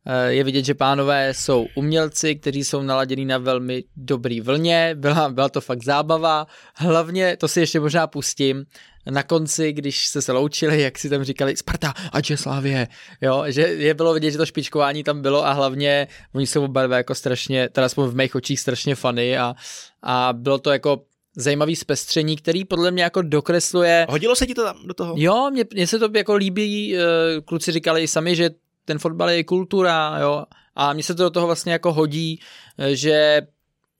Eh, 0.05 0.33
je 0.33 0.43
vidět, 0.43 0.65
že 0.65 0.73
pánové 0.73 1.33
jsou 1.33 1.67
umělci, 1.75 2.35
kteří 2.35 2.63
jsou 2.63 2.81
naladěni 2.81 3.25
na 3.25 3.37
velmi 3.37 3.83
dobrý 3.95 4.41
vlně, 4.41 4.91
byla, 4.95 5.29
byla 5.29 5.49
to 5.49 5.61
fakt 5.61 5.83
zábava, 5.83 6.47
hlavně, 6.75 7.37
to 7.37 7.47
si 7.47 7.59
ještě 7.59 7.79
možná 7.79 8.07
pustím, 8.07 8.65
na 9.09 9.23
konci, 9.23 9.73
když 9.73 10.07
se 10.07 10.21
se 10.21 10.31
loučili, 10.31 10.81
jak 10.81 10.99
si 10.99 11.09
tam 11.09 11.23
říkali 11.23 11.57
Sparta 11.57 11.93
a 12.11 12.21
Česlávě, 12.21 12.87
jo, 13.21 13.43
že 13.47 13.61
je 13.61 13.93
bylo 13.93 14.13
vidět, 14.13 14.31
že 14.31 14.37
to 14.37 14.45
špičkování 14.45 15.03
tam 15.03 15.21
bylo 15.21 15.45
a 15.45 15.51
hlavně 15.51 16.07
oni 16.33 16.47
jsou 16.47 16.63
oba 16.63 16.83
jako 16.83 17.15
strašně, 17.15 17.69
teda 17.69 17.85
aspoň 17.85 18.07
v 18.07 18.15
mých 18.15 18.35
očích 18.35 18.59
strašně 18.59 18.95
funny 18.95 19.37
a, 19.37 19.55
a 20.03 20.33
bylo 20.33 20.59
to 20.59 20.71
jako 20.71 21.01
zajímavý 21.35 21.75
zpestření, 21.75 22.35
který 22.35 22.65
podle 22.65 22.91
mě 22.91 23.03
jako 23.03 23.21
dokresluje. 23.21 24.05
Hodilo 24.09 24.35
se 24.35 24.47
ti 24.47 24.53
to 24.53 24.63
tam 24.63 24.87
do 24.87 24.93
toho? 24.93 25.13
Jo, 25.17 25.49
mně, 25.51 25.65
mně 25.73 25.87
se 25.87 25.99
to 25.99 26.09
jako 26.15 26.35
líbí, 26.35 26.97
eh, 26.97 27.01
kluci 27.45 27.71
říkali 27.71 28.03
i 28.03 28.07
sami, 28.07 28.35
že 28.35 28.49
ten 28.89 28.99
fotbal 28.99 29.29
je 29.29 29.43
kultura, 29.43 30.17
jo, 30.21 30.43
a 30.75 30.93
mně 30.93 31.03
se 31.03 31.15
to 31.15 31.23
do 31.23 31.29
toho 31.29 31.45
vlastně 31.45 31.71
jako 31.71 31.93
hodí, 31.93 32.39
eh, 32.77 32.95
že 32.95 33.41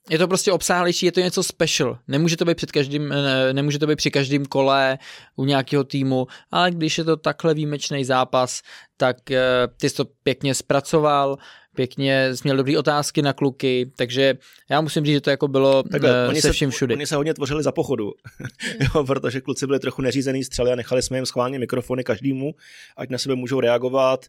je 0.10 0.18
to 0.18 0.28
prostě 0.28 0.52
obsáhlejší, 0.52 1.06
je 1.06 1.12
to 1.12 1.20
něco 1.20 1.44
special. 1.44 2.00
Nemůže 2.08 2.38
to 2.38 2.46
být 2.46 2.58
před 2.58 2.72
každým, 2.72 3.12
eh, 3.12 3.54
nemůže 3.54 3.80
to 3.80 3.88
být 3.88 3.96
při 3.96 4.12
každém 4.12 4.46
kole 4.46 4.98
u 5.36 5.46
nějakého 5.46 5.84
týmu, 5.84 6.28
ale 6.52 6.72
když 6.72 6.98
je 6.98 7.04
to 7.04 7.18
takhle 7.18 7.54
výjimečný 7.54 8.06
zápas, 8.06 8.62
tak 8.98 9.32
eh, 9.32 9.68
ty 9.78 9.90
jsi 9.90 9.96
to 9.96 10.06
pěkně 10.24 10.56
zpracoval, 10.56 11.38
pěkně 11.76 12.36
jsi 12.36 12.42
měl 12.44 12.58
dobré 12.58 12.78
otázky 12.78 13.22
na 13.22 13.34
kluky, 13.34 13.92
takže 13.98 14.38
já 14.70 14.82
musím 14.82 15.06
říct, 15.06 15.14
že 15.14 15.22
to 15.22 15.30
jako 15.30 15.48
bylo 15.48 15.84
Takhle, 15.84 16.28
uh, 16.28 16.34
se 16.34 16.52
vším 16.52 16.70
všudy. 16.70 16.94
Oni 16.94 17.08
se 17.08 17.16
hodně 17.16 17.34
tvořili 17.34 17.64
za 17.64 17.72
pochodu, 17.72 18.12
jo, 18.80 19.04
protože 19.04 19.42
kluci 19.42 19.68
byli 19.68 19.80
trochu 19.80 20.02
neřízený 20.02 20.44
střely 20.44 20.72
a 20.72 20.76
nechali 20.76 21.02
jsme 21.02 21.18
jim 21.18 21.26
schválně 21.26 21.60
mikrofony 21.60 22.04
každému, 22.04 22.56
ať 22.98 23.10
na 23.10 23.18
sebe 23.18 23.36
můžou 23.36 23.60
reagovat 23.60 24.26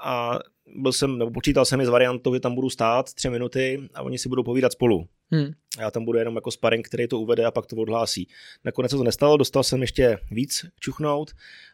a 0.00 0.38
byl 0.76 0.92
jsem, 0.92 1.18
nebo 1.18 1.30
počítal 1.30 1.64
jsem 1.64 1.80
i 1.80 1.86
s 1.86 1.88
variantou, 1.88 2.34
že 2.34 2.40
tam 2.40 2.54
budu 2.54 2.70
stát 2.70 3.14
tři 3.14 3.30
minuty 3.30 3.88
a 3.94 4.02
oni 4.02 4.18
si 4.18 4.28
budou 4.28 4.42
povídat 4.42 4.72
spolu. 4.72 5.08
Hmm. 5.30 5.52
Já 5.78 5.90
tam 5.90 6.04
budu 6.04 6.18
jenom 6.18 6.34
jako 6.34 6.50
sparring, 6.50 6.88
který 6.88 7.08
to 7.08 7.20
uvede 7.20 7.44
a 7.44 7.50
pak 7.50 7.66
to 7.66 7.76
odhlásí. 7.76 8.28
Nakonec 8.64 8.90
se 8.90 8.96
to 8.96 9.04
nestalo, 9.04 9.36
dostal 9.36 9.62
jsem 9.62 9.80
ještě 9.80 10.18
víc 10.30 10.66
čuchnout, 10.80 11.30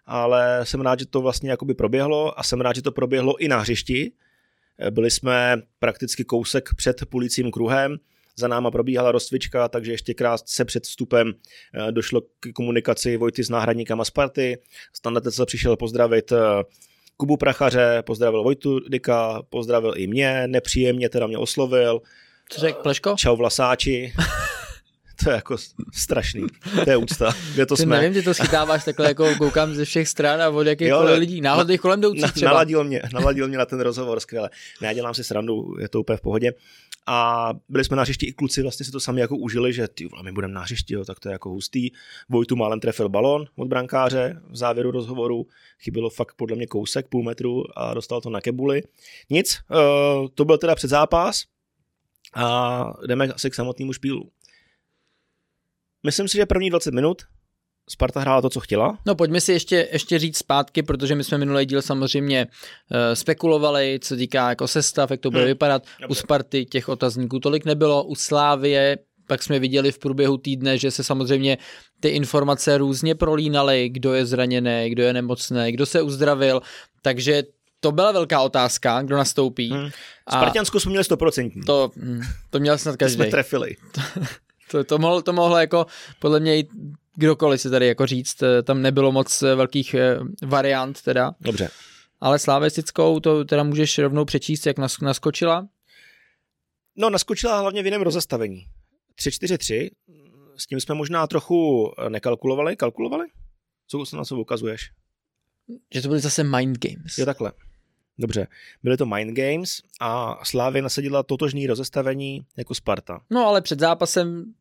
ale 0.07 0.61
jsem 0.65 0.81
rád, 0.81 0.99
že 0.99 1.07
to 1.07 1.21
vlastně 1.21 1.51
jakoby 1.51 1.75
proběhlo 1.75 2.39
a 2.39 2.43
jsem 2.43 2.61
rád, 2.61 2.77
že 2.77 2.83
to 2.83 2.93
proběhlo 2.93 3.37
i 3.37 3.49
na 3.49 3.59
hřišti. 3.59 4.13
Byli 4.91 5.11
jsme 5.11 5.63
prakticky 5.79 6.25
kousek 6.25 6.69
před 6.77 7.07
policím 7.09 7.51
kruhem, 7.51 7.99
za 8.37 8.49
náma 8.49 8.71
probíhala 8.71 9.13
rozcvička, 9.13 9.69
takže 9.69 9.93
ještě 9.93 10.15
krátce 10.15 10.65
před 10.65 10.85
vstupem 10.85 11.33
eh, 11.75 11.93
došlo 11.93 12.21
k 12.21 12.53
komunikaci 12.55 13.17
Vojty 13.17 13.45
s 13.45 13.51
náhradníkama 13.51 14.05
Sparty. 14.05 14.59
Standard 14.93 15.35
se 15.35 15.47
přišel 15.47 15.77
pozdravit 15.77 16.33
eh, 16.33 16.39
Kubu 17.21 17.37
Prachaře, 17.37 18.03
pozdravil 18.07 18.43
Vojtu 18.43 18.81
Dika, 18.89 19.43
pozdravil 19.51 19.93
i 19.97 20.07
mě, 20.07 20.43
nepříjemně 20.47 21.09
teda 21.09 21.27
mě 21.27 21.39
oslovil. 21.39 22.01
Co 22.49 22.61
řekl 22.61 22.83
Pleško? 22.83 23.15
Čau 23.19 23.37
vlasáči. 23.37 24.13
to 25.25 25.31
je 25.31 25.37
jako 25.37 25.57
strašný. 25.93 26.47
To 26.85 26.91
je 26.91 26.97
úcta. 26.97 27.33
Kde 27.55 27.67
to 27.67 27.77
ty 27.77 27.83
jsme? 27.83 27.97
Nevím, 27.97 28.13
ty 28.13 28.23
to 28.23 28.35
schytáváš 28.35 28.85
takhle 28.85 29.09
jako 29.09 29.35
koukám 29.39 29.75
ze 29.75 29.85
všech 29.85 30.09
stran 30.09 30.43
a 30.43 30.49
od 30.49 30.67
jakých 30.67 30.93
lidí. 31.15 31.41
Náhodných 31.41 31.79
na, 31.79 31.83
kolem 31.83 31.99
jdoucích 32.01 32.33
třeba. 32.33 32.51
Naladil 32.51 32.85
mě, 32.85 33.03
naladil 33.13 33.49
mě 33.49 33.59
na 33.59 33.67
ten 33.67 33.81
rozhovor, 33.81 34.21
skvěle. 34.21 34.51
Ne, 34.81 34.89
já 34.89 34.93
dělám 34.93 35.15
si 35.15 35.25
srandu, 35.25 35.77
je 35.81 35.89
to 35.89 36.01
úplně 36.01 36.17
v 36.17 36.21
pohodě. 36.21 36.53
A 37.07 37.51
byli 37.69 37.85
jsme 37.85 37.97
na 37.97 38.03
hřišti 38.03 38.27
i 38.27 38.33
kluci 38.33 38.63
vlastně 38.63 38.87
si 38.87 38.93
to 38.93 39.01
sami 39.01 39.21
jako 39.21 39.37
užili, 39.37 39.73
že 39.73 39.89
ty 39.89 40.09
my 40.23 40.33
budeme 40.33 40.55
na 40.55 40.61
hřišti, 40.61 40.95
jo, 40.95 41.05
tak 41.05 41.21
to 41.21 41.29
je 41.29 41.33
jako 41.33 41.51
hustý. 41.51 41.91
Vojtu 42.29 42.57
málem 42.57 42.81
trefil 42.81 43.09
balon 43.09 43.47
od 43.57 43.69
brankáře 43.69 44.41
v 44.51 44.57
závěru 44.57 44.91
rozhovoru, 44.91 45.47
chybilo 45.79 46.11
fakt 46.11 46.35
podle 46.35 46.57
mě 46.57 46.67
kousek, 46.67 47.09
půl 47.09 47.23
metru 47.23 47.79
a 47.79 47.95
dostal 47.95 48.21
to 48.21 48.31
na 48.31 48.41
kebuli. 48.41 48.83
Nic, 49.31 49.59
uh, 49.71 50.29
to 50.35 50.45
byl 50.45 50.59
teda 50.59 50.75
předzápas 50.75 51.45
a 52.35 52.85
jdeme 53.07 53.27
asi 53.27 53.51
k 53.51 53.55
samotnému 53.55 53.93
špílu. 53.93 54.31
Myslím 56.03 56.29
si, 56.29 56.37
že 56.37 56.47
první 56.47 56.71
20 56.71 56.95
minut 56.95 57.23
Sparta 57.91 58.21
hrála 58.21 58.41
to, 58.41 58.51
co 58.51 58.61
chtěla. 58.61 58.99
No 59.07 59.15
pojďme 59.15 59.41
si 59.41 59.53
ještě, 59.53 59.89
ještě 59.93 60.19
říct 60.19 60.39
zpátky, 60.39 60.83
protože 60.83 61.15
my 61.15 61.25
jsme 61.25 61.39
minulý 61.39 61.67
díl 61.67 61.83
samozřejmě 61.83 62.47
uh, 62.47 62.97
spekulovali, 63.15 63.99
co 64.03 64.17
týká 64.17 64.49
jako 64.49 64.69
sestav, 64.69 65.11
jak 65.11 65.21
to 65.21 65.31
bude 65.31 65.43
hmm. 65.43 65.49
vypadat. 65.49 65.83
Dobře. 66.01 66.11
U 66.11 66.15
Sparty 66.15 66.65
těch 66.65 66.89
otazníků 66.89 67.41
tolik 67.41 67.65
nebylo, 67.65 68.05
u 68.05 68.15
Slávie 68.15 68.99
pak 69.27 69.43
jsme 69.43 69.59
viděli 69.59 69.93
v 69.93 69.99
průběhu 69.99 70.37
týdne, 70.37 70.79
že 70.79 70.91
se 70.91 71.05
samozřejmě 71.05 71.59
ty 72.01 72.09
informace 72.09 72.79
různě 72.79 73.15
prolínaly, 73.15 73.89
kdo 73.89 74.15
je 74.15 74.27
zraněný, 74.27 74.91
kdo 74.91 75.03
je 75.03 75.13
nemocný, 75.13 75.73
kdo 75.73 75.87
se 75.87 76.03
uzdravil, 76.03 76.63
takže 77.03 77.43
to 77.81 77.93
byla 77.93 78.13
velká 78.13 78.41
otázka, 78.41 79.03
kdo 79.03 79.17
nastoupí. 79.17 79.71
Hmm. 79.71 79.91
Spartiansku 80.29 80.81
jsme 80.81 80.91
měli 80.91 81.05
100%. 81.05 81.65
To, 81.67 81.91
hm, 81.97 82.21
to 82.51 82.59
měl 82.59 82.79
snad 82.79 82.97
každý. 82.97 83.17
To 83.17 83.23
jsme 83.23 83.31
trefili. 83.31 83.77
To, 84.71 84.85
to, 84.85 84.99
mohlo, 84.99 85.23
to 85.23 85.33
mohlo 85.33 85.59
jako 85.59 85.87
podle 86.19 86.41
mě 86.41 86.55
jít 86.55 86.69
kdokoliv 87.17 87.61
si 87.61 87.71
tady 87.71 87.87
jako 87.87 88.07
říct, 88.07 88.43
eh, 88.43 88.63
tam 88.63 88.83
nebylo 88.83 89.13
moc 89.13 89.43
eh, 89.43 89.55
velkých 89.55 89.95
eh, 89.95 90.19
variant 90.47 91.03
teda. 91.03 91.35
Dobře. 91.41 91.69
Ale 92.21 92.39
slávestickou 92.39 93.21
to 93.21 93.45
teda 93.45 93.63
můžeš 93.63 93.99
rovnou 93.99 94.25
přečíst, 94.25 94.67
jak 94.67 94.79
nas, 94.79 95.01
naskočila? 95.01 95.69
No, 96.97 97.11
naskočila 97.11 97.61
hlavně 97.61 97.83
v 97.83 97.85
jiném 97.85 98.03
rozestavení. 98.03 98.67
3-4-3, 99.19 99.91
s 100.57 100.67
tím 100.67 100.81
jsme 100.81 100.95
možná 100.95 101.27
trochu 101.27 101.91
nekalkulovali, 102.09 102.77
kalkulovali? 102.77 103.27
Co 103.87 104.07
se 104.07 104.17
na 104.17 104.25
co 104.25 104.37
ukazuješ? 104.37 104.91
Že 105.95 106.03
to 106.03 106.09
byly 106.09 106.21
zase 106.21 106.45
mind 106.45 106.79
games. 106.79 107.19
Je 107.19 107.27
takhle. 107.27 107.53
Dobře, 108.19 108.47
byly 108.83 108.97
to 108.97 109.07
mind 109.07 109.37
games 109.37 109.83
a 110.01 110.39
Slávě 110.45 110.83
nasadila 110.83 111.23
totožný 111.23 111.67
rozestavení 111.67 112.47
jako 112.57 112.75
Sparta. 112.75 113.21
No 113.31 113.47
ale 113.47 113.63
před 113.63 113.81
zápasem 113.81 114.55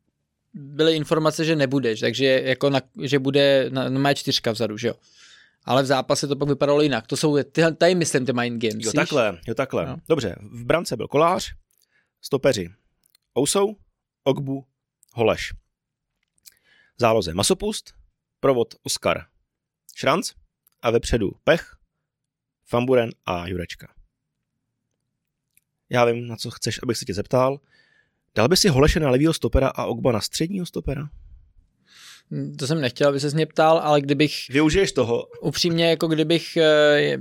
byly 0.54 0.96
informace, 0.96 1.46
že 1.46 1.56
nebudeš, 1.56 2.00
takže 2.00 2.26
jako 2.26 2.70
na, 2.70 2.82
že 3.04 3.20
bude 3.20 3.70
na, 3.70 3.90
na 3.90 4.00
mé 4.00 4.16
čtyřka 4.16 4.52
vzadu, 4.52 4.78
že 4.78 4.88
jo. 4.88 4.94
Ale 5.66 5.84
v 5.84 5.86
zápase 5.86 6.28
to 6.28 6.36
pak 6.36 6.50
vypadalo 6.50 6.82
jinak. 6.82 7.08
To 7.08 7.18
jsou, 7.18 7.44
ty, 7.44 7.62
tady 7.78 7.96
myslím 7.96 8.26
ty 8.26 8.34
mind 8.34 8.64
games. 8.64 8.86
Jo, 8.86 8.92
takhle, 8.94 9.40
jo, 9.48 9.54
takhle. 9.56 9.86
No. 9.86 9.98
Dobře, 10.10 10.36
v 10.42 10.66
brance 10.66 10.98
byl 10.98 11.08
Kolář, 11.08 11.54
stopeři 12.22 12.70
Ousou, 13.40 13.76
Ogbu, 14.24 14.66
Holeš. 15.14 15.54
Záloze 16.98 17.34
Masopust, 17.34 17.94
provod 18.40 18.76
Oskar, 18.84 19.26
Šranc 19.96 20.32
a 20.82 20.92
vepředu 20.92 21.32
Pech, 21.44 21.76
Famburen 22.66 23.10
a 23.26 23.48
Jurečka. 23.48 23.94
Já 25.90 26.06
vím, 26.06 26.28
na 26.28 26.36
co 26.36 26.52
chceš, 26.52 26.80
abych 26.84 26.98
se 26.98 27.06
tě 27.06 27.14
zeptal. 27.14 27.60
Dal 28.36 28.48
by 28.48 28.58
si 28.58 28.70
Holeše 28.70 29.00
na 29.00 29.10
levýho 29.10 29.34
stopera 29.34 29.68
a 29.68 29.86
Ogba 29.86 30.12
na 30.12 30.22
středního 30.22 30.66
stopera? 30.66 31.10
To 32.60 32.68
jsem 32.68 32.82
nechtěl, 32.82 33.10
aby 33.10 33.20
se 33.20 33.30
mě 33.30 33.46
ptal, 33.46 33.82
ale 33.84 34.02
kdybych... 34.02 34.34
Využiješ 34.50 34.92
toho. 34.92 35.28
Upřímně, 35.42 35.90
jako 35.90 36.08
kdybych 36.08 36.58
e, 36.58 37.18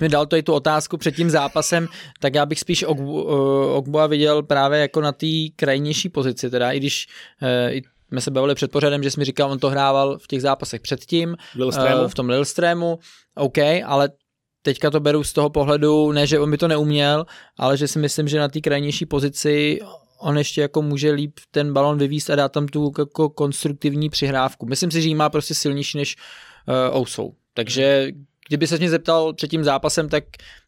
mi 0.00 0.08
dal 0.08 0.26
to 0.26 0.36
i 0.36 0.42
tu 0.42 0.52
otázku 0.52 0.96
před 0.96 1.16
tím 1.16 1.30
zápasem, 1.30 1.88
tak 2.20 2.34
já 2.34 2.46
bych 2.46 2.60
spíš 2.60 2.84
Ogbu, 2.84 3.30
e, 3.30 3.32
Ogboa 3.74 4.06
viděl 4.06 4.42
právě 4.42 4.80
jako 4.80 5.00
na 5.00 5.12
té 5.12 5.26
krajnější 5.56 6.08
pozici, 6.08 6.50
teda 6.50 6.72
i 6.72 6.78
když 6.78 7.06
e, 7.42 7.80
jsme 8.08 8.20
se 8.20 8.30
bavili 8.30 8.54
před 8.54 8.70
pořadem, 8.70 9.02
že 9.02 9.10
jsi 9.10 9.20
mi 9.20 9.24
říkal, 9.24 9.50
on 9.50 9.58
to 9.58 9.70
hrával 9.70 10.18
v 10.18 10.26
těch 10.26 10.42
zápasech 10.42 10.80
předtím, 10.80 11.36
v 12.08 12.14
tom 12.14 12.28
Lilstrému, 12.28 12.98
OK, 13.34 13.58
ale 13.84 14.08
teďka 14.62 14.90
to 14.90 15.00
beru 15.00 15.24
z 15.24 15.32
toho 15.32 15.50
pohledu, 15.50 16.12
ne, 16.12 16.26
že 16.26 16.38
on 16.38 16.50
by 16.50 16.58
to 16.58 16.68
neuměl, 16.68 17.26
ale 17.58 17.76
že 17.76 17.88
si 17.88 17.98
myslím, 17.98 18.28
že 18.28 18.38
na 18.38 18.48
té 18.48 18.60
krajnější 18.60 19.06
pozici 19.06 19.80
on 20.24 20.38
ještě 20.38 20.60
jako 20.60 20.82
může 20.82 21.10
líp 21.10 21.40
ten 21.50 21.72
balon 21.72 21.98
vyvíst 21.98 22.30
a 22.30 22.36
dát 22.36 22.52
tam 22.52 22.68
tu 22.68 22.92
jako 22.98 23.28
konstruktivní 23.28 24.10
přihrávku. 24.10 24.66
Myslím 24.66 24.90
si, 24.90 25.02
že 25.02 25.08
jí 25.08 25.14
má 25.14 25.30
prostě 25.30 25.54
silnější 25.54 25.98
než 25.98 26.16
uh, 26.90 27.00
Ousou. 27.00 27.34
Takže 27.54 28.08
kdyby 28.48 28.66
se 28.66 28.78
mě 28.78 28.90
zeptal 28.90 29.32
před 29.32 29.48
tím 29.48 29.64
zápasem, 29.64 30.08
tak 30.08 30.24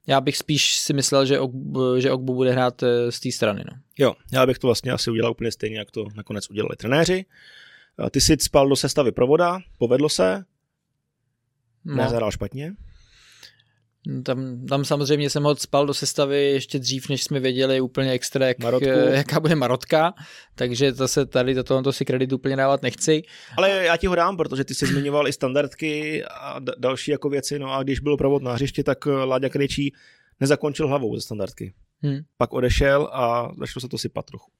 já 0.07 0.21
bych 0.21 0.37
spíš 0.37 0.77
si 0.77 0.93
myslel, 0.93 1.27
že, 1.27 1.41
Ogbu, 1.41 2.01
že 2.01 2.13
Ogbu 2.13 2.35
bude 2.35 2.53
hrát 2.53 2.83
eh, 2.83 3.13
z 3.13 3.21
té 3.21 3.33
strany. 3.33 3.65
No. 3.73 3.79
Jo, 3.99 4.15
já 4.33 4.47
bych 4.47 4.59
to 4.59 4.67
vlastně 4.67 4.93
asi 4.93 5.11
udělal 5.11 5.31
úplně 5.31 5.53
stejně, 5.53 5.79
jak 5.79 5.91
to 5.91 6.07
nakonec 6.15 6.51
udělali 6.51 6.77
trenéři. 6.77 7.25
Ty 8.11 8.21
si 8.21 8.37
spal 8.41 8.69
do 8.69 8.77
sestavy 8.77 9.13
provoda, 9.13 9.59
povedlo 9.79 10.09
se, 10.09 10.45
no. 11.85 11.97
nezahrál 11.97 12.31
špatně. 12.31 12.73
Tam, 14.23 14.67
tam 14.69 14.85
samozřejmě 14.85 15.31
jsem 15.31 15.43
ho 15.43 15.57
spal 15.57 15.87
do 15.87 15.95
sestavy 15.95 16.43
ještě 16.43 16.79
dřív, 16.79 17.09
než 17.09 17.25
jsme 17.25 17.41
věděli 17.41 17.81
úplně 17.81 18.11
extra, 18.11 18.47
jak, 18.47 18.57
jaká 19.11 19.41
bude 19.41 19.55
marotka, 19.55 20.15
takže 20.55 20.93
zase 20.93 21.27
tady 21.27 21.55
do 21.55 21.65
tohoto 21.65 21.93
si 21.93 22.05
kredit 22.05 22.33
úplně 22.33 22.57
dávat 22.57 22.83
nechci. 22.83 23.23
Ale 23.57 23.71
já 23.71 23.97
ti 23.97 24.07
ho 24.07 24.15
dám, 24.15 24.37
protože 24.37 24.65
ty 24.65 24.75
jsi 24.75 24.87
zmiňoval 24.87 25.29
i 25.29 25.33
standardky 25.33 26.25
a 26.25 26.59
d- 26.59 26.73
další 26.79 27.11
jako 27.11 27.29
věci, 27.29 27.59
no 27.59 27.73
a 27.73 27.83
když 27.83 28.01
byl 28.01 28.17
provod 28.17 28.43
na 28.43 28.53
hřišti, 28.53 28.83
tak 28.83 29.07
eh, 29.07 29.11
Láďa 29.11 29.49
Krejčí 29.49 29.93
nezakončil 30.41 30.89
hlavou 30.89 31.15
ze 31.17 31.21
standardky. 31.21 31.75
Hmm. 32.03 32.19
Pak 32.37 32.53
odešel 32.53 33.09
a 33.13 33.51
začalo 33.59 33.81
se 33.81 33.89
to 33.89 33.99
sypat 33.99 34.25
trochu. 34.25 34.51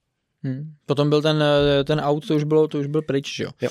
Hmm. 0.43 0.73
Potom 0.87 1.09
byl 1.09 1.23
ten, 1.23 1.43
eh, 1.43 1.85
ten 1.85 2.01
aut, 2.01 2.27
to 2.27 2.37
už, 2.37 2.45
bylo, 2.45 2.69
to 2.69 2.79
už 2.79 2.87
byl 2.87 3.03
pryč, 3.03 3.37
že 3.37 3.45
jo? 3.45 3.51
jo. 3.63 3.69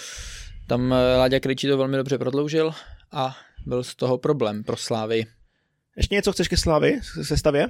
Tam 0.67 0.94
eh, 0.94 1.17
Láďa 1.17 1.39
Krejčí 1.39 1.67
to 1.67 1.77
velmi 1.77 1.98
dobře 1.98 2.17
prodloužil 2.17 2.72
a 3.12 3.36
byl 3.65 3.84
z 3.84 3.96
toho 3.96 4.17
problém 4.17 4.63
pro 4.63 4.77
Slávy. 4.77 5.25
Ještě 5.98 6.16
něco 6.16 6.32
chceš 6.32 6.48
ke 6.48 6.58
Slávy 6.58 7.00
se 7.22 7.38
stavě? 7.38 7.68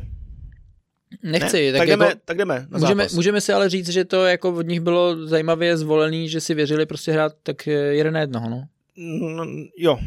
Nechci. 1.24 1.65
Ne? 1.65 1.72
Tak, 1.72 1.79
tak, 1.79 1.89
jako, 1.89 2.03
jdeme, 2.03 2.15
tak 2.25 2.38
jdeme 2.38 2.67
na 2.70 2.79
můžeme, 2.79 3.08
můžeme 3.13 3.41
si 3.41 3.53
ale 3.53 3.70
říct, 3.70 3.89
že 3.89 4.05
to 4.05 4.25
jako 4.25 4.53
od 4.53 4.67
nich 4.67 4.79
bylo 4.79 5.27
zajímavě 5.27 5.77
zvolený, 5.77 6.29
že 6.29 6.41
si 6.41 6.53
věřili 6.53 6.86
prostě 6.86 7.12
hrát 7.12 7.36
tak 7.44 7.67
jeden 7.67 8.13
na 8.13 8.20
jednoho, 8.20 8.50
no? 8.50 8.67
no 9.36 9.46
jo, 9.77 10.00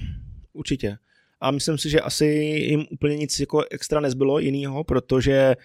určitě. 0.52 0.98
A 1.40 1.50
myslím 1.50 1.78
si, 1.78 1.90
že 1.90 2.00
asi 2.00 2.26
jim 2.26 2.86
úplně 2.90 3.16
nic 3.16 3.40
jako 3.40 3.64
extra 3.70 4.00
nezbylo 4.00 4.38
jinýho, 4.38 4.84
protože 4.84 5.56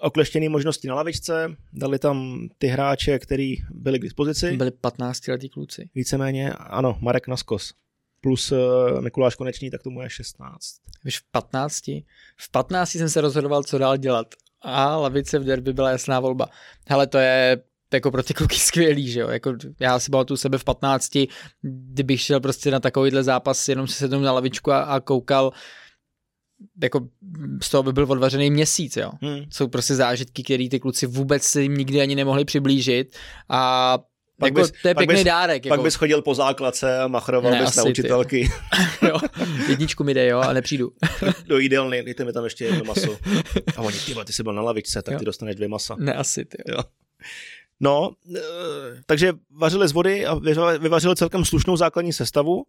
okleštěné 0.00 0.48
možnosti 0.48 0.88
na 0.88 0.94
lavičce, 0.94 1.56
dali 1.72 1.98
tam 1.98 2.48
ty 2.58 2.66
hráče, 2.66 3.18
který 3.18 3.56
byli 3.70 3.98
k 3.98 4.02
dispozici. 4.02 4.56
Byli 4.56 4.70
15 4.70 5.28
letí 5.28 5.48
kluci. 5.48 5.90
Víceméně, 5.94 6.52
ano, 6.52 6.98
Marek 7.00 7.28
Naskos 7.28 7.72
plus 8.20 8.52
uh, 8.52 9.00
Mikuláš 9.00 9.34
Konečný, 9.34 9.70
tak 9.70 9.82
tomu 9.82 10.02
je 10.02 10.10
16. 10.10 10.58
Víš, 11.04 11.18
v 11.18 11.30
15? 11.30 11.86
V 12.36 12.50
15 12.50 12.90
jsem 12.90 13.08
se 13.08 13.20
rozhodoval, 13.20 13.62
co 13.62 13.78
dál 13.78 13.96
dělat. 13.96 14.26
A 14.62 14.96
lavice 14.96 15.38
v 15.38 15.44
derby 15.44 15.72
byla 15.72 15.90
jasná 15.90 16.20
volba. 16.20 16.48
Hele, 16.88 17.06
to 17.06 17.18
je 17.18 17.62
jako 17.92 18.10
pro 18.10 18.22
ty 18.22 18.34
kluky 18.34 18.56
skvělý, 18.56 19.10
že 19.10 19.20
jo, 19.20 19.28
jako 19.28 19.54
já 19.80 19.98
si 19.98 20.10
tu 20.26 20.36
sebe 20.36 20.58
v 20.58 20.64
15, 20.64 21.12
kdybych 21.62 22.20
šel 22.20 22.40
prostě 22.40 22.70
na 22.70 22.80
takovýhle 22.80 23.22
zápas, 23.22 23.68
jenom 23.68 23.86
si 23.86 23.94
sednu 23.94 24.20
na 24.20 24.32
lavičku 24.32 24.72
a, 24.72 24.82
a 24.82 25.00
koukal, 25.00 25.52
jako 26.82 27.08
z 27.62 27.70
toho 27.70 27.82
by 27.82 27.92
byl 27.92 28.12
odvařený 28.12 28.50
měsíc, 28.50 28.96
jo. 28.96 29.10
Hmm. 29.20 29.44
Jsou 29.50 29.68
prostě 29.68 29.94
zážitky, 29.94 30.42
které 30.42 30.68
ty 30.68 30.80
kluci 30.80 31.06
vůbec 31.06 31.42
se 31.42 31.62
jim 31.62 31.74
nikdy 31.74 32.00
ani 32.00 32.14
nemohli 32.14 32.44
přiblížit 32.44 33.16
a 33.48 33.98
pak 34.38 34.46
jako, 34.48 34.60
bys, 34.60 34.72
to 34.82 34.88
je 34.88 34.94
pěkný 34.94 35.14
bys, 35.14 35.24
dárek. 35.24 35.64
Jako. 35.64 35.76
Pak 35.76 35.84
bys 35.84 35.94
chodil 35.94 36.22
po 36.22 36.34
základce 36.34 36.98
a 36.98 37.08
machroval 37.08 37.52
ne, 37.52 37.62
bys 37.62 37.76
na 37.76 37.82
učitelky. 37.82 38.50
jo, 39.08 39.18
jedničku 39.68 40.04
mi 40.04 40.14
dej, 40.14 40.28
jo, 40.28 40.38
a 40.38 40.52
nepřijdu. 40.52 40.92
Do 41.46 41.58
jídelny, 41.58 42.02
dejte 42.02 42.24
mi 42.24 42.32
tam 42.32 42.44
ještě 42.44 42.64
jedno 42.64 42.84
maso. 42.84 43.18
A 43.76 43.82
oni, 43.82 43.96
ty, 44.06 44.14
ty 44.24 44.32
jsi 44.32 44.42
byl 44.42 44.52
na 44.52 44.62
lavičce, 44.62 45.02
tak 45.02 45.12
jo. 45.12 45.18
ty 45.18 45.24
dostaneš 45.24 45.56
dvě 45.56 45.68
masa. 45.68 45.96
Ne, 45.98 46.14
asi, 46.14 46.44
ty. 46.44 46.58
Jo. 46.68 46.78
No, 47.80 48.10
eh, 48.36 48.40
takže 49.06 49.32
vařili 49.50 49.88
z 49.88 49.92
vody 49.92 50.26
a 50.26 50.34
vyvařili 50.78 51.16
celkem 51.16 51.44
slušnou 51.44 51.76
základní 51.76 52.12
sestavu. 52.12 52.64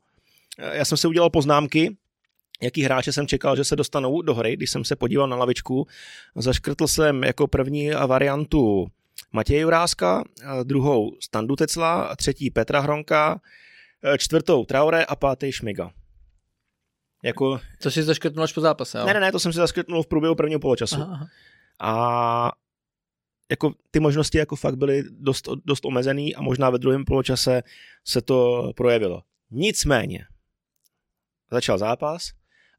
Eh, 0.59 0.77
já 0.77 0.85
jsem 0.85 0.97
si 0.97 1.07
udělal 1.07 1.29
poznámky, 1.29 1.97
jaký 2.61 2.83
hráče 2.83 3.13
jsem 3.13 3.27
čekal, 3.27 3.55
že 3.55 3.63
se 3.63 3.75
dostanou 3.75 4.21
do 4.21 4.33
hry, 4.33 4.55
když 4.55 4.71
jsem 4.71 4.85
se 4.85 4.95
podíval 4.95 5.27
na 5.27 5.35
lavičku. 5.35 5.87
Zaškrtl 6.35 6.87
jsem 6.87 7.23
jako 7.23 7.47
první 7.47 7.91
variantu 7.91 8.87
Matěje 9.31 9.61
Juráska, 9.61 10.23
druhou 10.63 11.15
Standu 11.19 11.55
Tecla, 11.55 12.15
třetí 12.15 12.49
Petra 12.49 12.79
Hronka, 12.79 13.41
e, 14.03 14.17
čtvrtou 14.17 14.65
Traore 14.65 15.05
a 15.05 15.15
pátý 15.15 15.51
Šmiga. 15.51 15.91
Jako... 17.23 17.59
To 17.81 17.91
si 17.91 18.03
zaškrtnul 18.03 18.43
až 18.43 18.53
po 18.53 18.61
zápase, 18.61 18.97
jo? 18.97 19.05
Ne, 19.05 19.13
ne, 19.13 19.19
ne, 19.19 19.31
to 19.31 19.39
jsem 19.39 19.53
si 19.53 19.57
zaškrtnul 19.57 20.03
v 20.03 20.07
průběhu 20.07 20.35
prvního 20.35 20.59
poločasu. 20.59 20.95
Aha, 20.95 21.13
aha. 21.13 21.27
A 21.81 22.51
jako 23.51 23.73
ty 23.91 23.99
možnosti 23.99 24.37
jako 24.37 24.55
fakt 24.55 24.75
byly 24.75 25.03
dost, 25.09 25.49
dost 25.65 25.85
omezený 25.85 26.35
a 26.35 26.41
možná 26.41 26.69
ve 26.69 26.77
druhém 26.77 27.05
poločase 27.05 27.63
se 28.07 28.21
to 28.21 28.71
projevilo. 28.75 29.23
Nicméně, 29.51 30.25
začal 31.51 31.77
zápas 31.77 32.31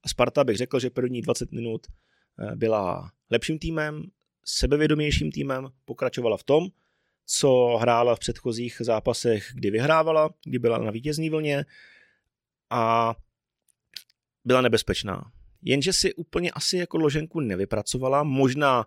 a 0.05 0.09
Sparta 0.09 0.45
bych 0.45 0.57
řekl, 0.57 0.81
že 0.81 0.91
první 0.91 1.23
20 1.23 1.53
minut 1.53 1.87
e, 1.87 2.57
byla 2.57 3.11
lepším 3.31 3.59
týmem, 3.59 4.03
sebevědomějším 4.51 5.33
týmem, 5.33 5.69
pokračovala 5.85 6.37
v 6.37 6.45
tom, 6.45 6.69
co 7.27 7.77
hrála 7.81 8.17
v 8.17 8.19
předchozích 8.19 8.77
zápasech, 8.81 9.51
kdy 9.55 9.71
vyhrávala, 9.71 10.31
kdy 10.45 10.59
byla 10.59 10.79
na 10.79 10.91
vítězní 10.91 11.31
vlně 11.31 11.65
a 12.71 13.15
byla 14.45 14.61
nebezpečná. 14.61 15.33
Jenže 15.63 15.93
si 15.93 16.15
úplně 16.15 16.51
asi 16.51 16.77
jako 16.77 16.97
loženku 16.99 17.41
nevypracovala, 17.41 18.23
možná 18.23 18.87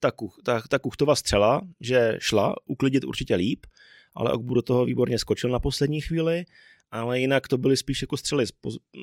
ta, 0.00 0.10
kuch, 0.10 0.38
ta, 0.44 0.62
ta 0.68 0.78
kuchtová 0.78 1.16
střela, 1.16 1.60
že 1.80 2.16
šla 2.20 2.54
uklidit 2.64 3.04
určitě 3.04 3.34
líp, 3.34 3.66
ale 4.14 4.32
Ogbu 4.32 4.54
do 4.54 4.62
toho 4.62 4.84
výborně 4.84 5.18
skočil 5.18 5.50
na 5.50 5.58
poslední 5.58 6.00
chvíli 6.00 6.44
ale 6.90 7.20
jinak 7.20 7.48
to 7.48 7.58
byly 7.58 7.76
spíš 7.76 8.02
jako 8.02 8.16
střely 8.16 8.44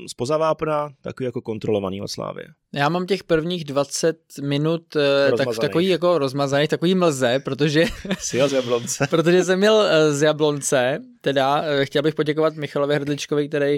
spoza 0.07 0.37
vápna, 0.37 0.89
takový 1.01 1.25
jako 1.25 1.41
kontrolovaný 1.41 2.01
od 2.01 2.07
Slávy. 2.07 2.43
Já 2.73 2.89
mám 2.89 3.05
těch 3.05 3.23
prvních 3.23 3.65
20 3.65 4.17
minut 4.41 4.95
eh, 4.95 5.31
tak, 5.37 5.47
takový 5.61 5.87
jako 5.87 6.17
rozmazaný, 6.17 6.67
takový 6.67 6.95
mlze, 6.95 7.39
protože... 7.39 7.85
Jsi 8.19 8.37
jel 8.37 8.49
z 8.49 8.53
Jablonce. 8.53 9.07
protože 9.09 9.43
jsem 9.43 9.59
měl 9.59 9.81
eh, 9.81 10.13
z 10.13 10.21
Jablonce, 10.21 10.99
teda 11.21 11.61
eh, 11.63 11.85
chtěl 11.85 12.01
bych 12.01 12.15
poděkovat 12.15 12.55
Michalovi 12.55 12.95
Hrdličkovi, 12.95 13.47
který 13.47 13.77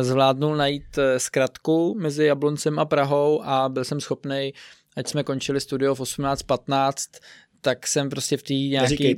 zvládnul 0.00 0.56
najít 0.56 0.98
zkratku 1.18 1.96
mezi 1.98 2.24
Jabloncem 2.24 2.78
a 2.78 2.84
Prahou 2.84 3.42
a 3.44 3.68
byl 3.68 3.84
jsem 3.84 4.00
schopný 4.00 4.52
ať 4.96 5.08
jsme 5.08 5.24
končili 5.24 5.60
studio 5.60 5.94
v 5.94 6.00
18.15, 6.00 7.20
tak 7.66 7.86
jsem 7.86 8.10
prostě 8.10 8.36
v 8.36 8.42
té 8.42 8.54
nějaké 8.54 9.14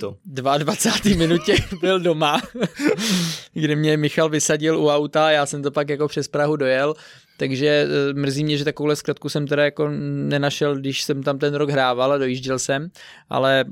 22. 0.59 1.17
minutě 1.17 1.57
byl 1.81 2.01
doma, 2.01 2.41
kde 3.53 3.77
mě 3.77 3.97
Michal 3.97 4.29
vysadil 4.29 4.79
u 4.79 4.89
auta, 4.89 5.31
já 5.31 5.47
jsem 5.47 5.63
to 5.63 5.71
pak 5.71 5.89
jako 5.89 6.09
přes 6.09 6.29
Prahu 6.29 6.57
dojel, 6.57 6.95
takže 7.37 7.67
eh, 7.67 8.15
mrzí 8.15 8.45
mě, 8.45 8.57
že 8.57 8.65
takovouhle 8.65 8.97
zkratku 8.97 9.29
jsem 9.29 9.47
teda 9.47 9.65
jako 9.65 9.89
nenašel, 10.29 10.77
když 10.77 11.03
jsem 11.03 11.23
tam 11.23 11.39
ten 11.39 11.55
rok 11.55 11.71
hrával 11.71 12.13
a 12.13 12.19
dojížděl 12.19 12.59
jsem, 12.59 12.89
ale 13.31 13.65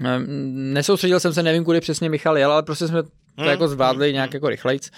eh, 0.00 0.18
nesoustředil 0.52 1.20
jsem 1.20 1.32
se, 1.32 1.42
nevím, 1.42 1.64
kudy 1.64 1.80
přesně 1.80 2.10
Michal 2.10 2.38
jel, 2.38 2.52
ale 2.52 2.62
prostě 2.62 2.88
jsme 2.88 3.02
to 3.02 3.08
hmm. 3.36 3.48
jako 3.48 3.68
zvládli 3.68 4.12
nějak 4.12 4.34
jako 4.34 4.48
rychlejc. 4.48 4.90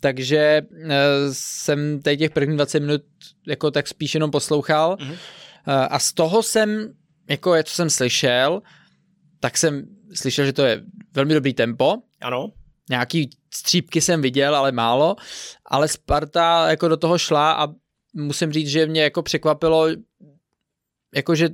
Takže 0.00 0.62
uh, 0.70 0.88
jsem 1.32 2.02
teď 2.02 2.18
těch 2.18 2.30
prvních 2.30 2.56
20 2.56 2.80
minut 2.80 3.02
jako 3.46 3.70
tak 3.70 3.88
spíš 3.88 4.14
jenom 4.14 4.30
poslouchal. 4.30 4.96
Hmm. 5.00 5.14
A 5.66 5.98
z 5.98 6.12
toho 6.12 6.42
jsem 6.42 6.92
jako 7.28 7.54
je, 7.54 7.64
co 7.64 7.74
jsem 7.74 7.90
slyšel, 7.90 8.62
tak 9.40 9.58
jsem 9.58 9.84
slyšel, 10.14 10.44
že 10.44 10.52
to 10.52 10.62
je 10.62 10.82
velmi 11.12 11.34
dobrý 11.34 11.54
tempo. 11.54 11.96
Ano. 12.20 12.52
Nějaký 12.90 13.30
střípky 13.54 14.00
jsem 14.00 14.22
viděl, 14.22 14.56
ale 14.56 14.72
málo. 14.72 15.16
Ale 15.66 15.88
Sparta 15.88 16.70
jako 16.70 16.88
do 16.88 16.96
toho 16.96 17.18
šla 17.18 17.52
a 17.52 17.68
musím 18.14 18.52
říct, 18.52 18.68
že 18.68 18.86
mě 18.86 19.02
jako 19.02 19.22
překvapilo, 19.22 19.86
jako 21.14 21.34
že 21.34 21.48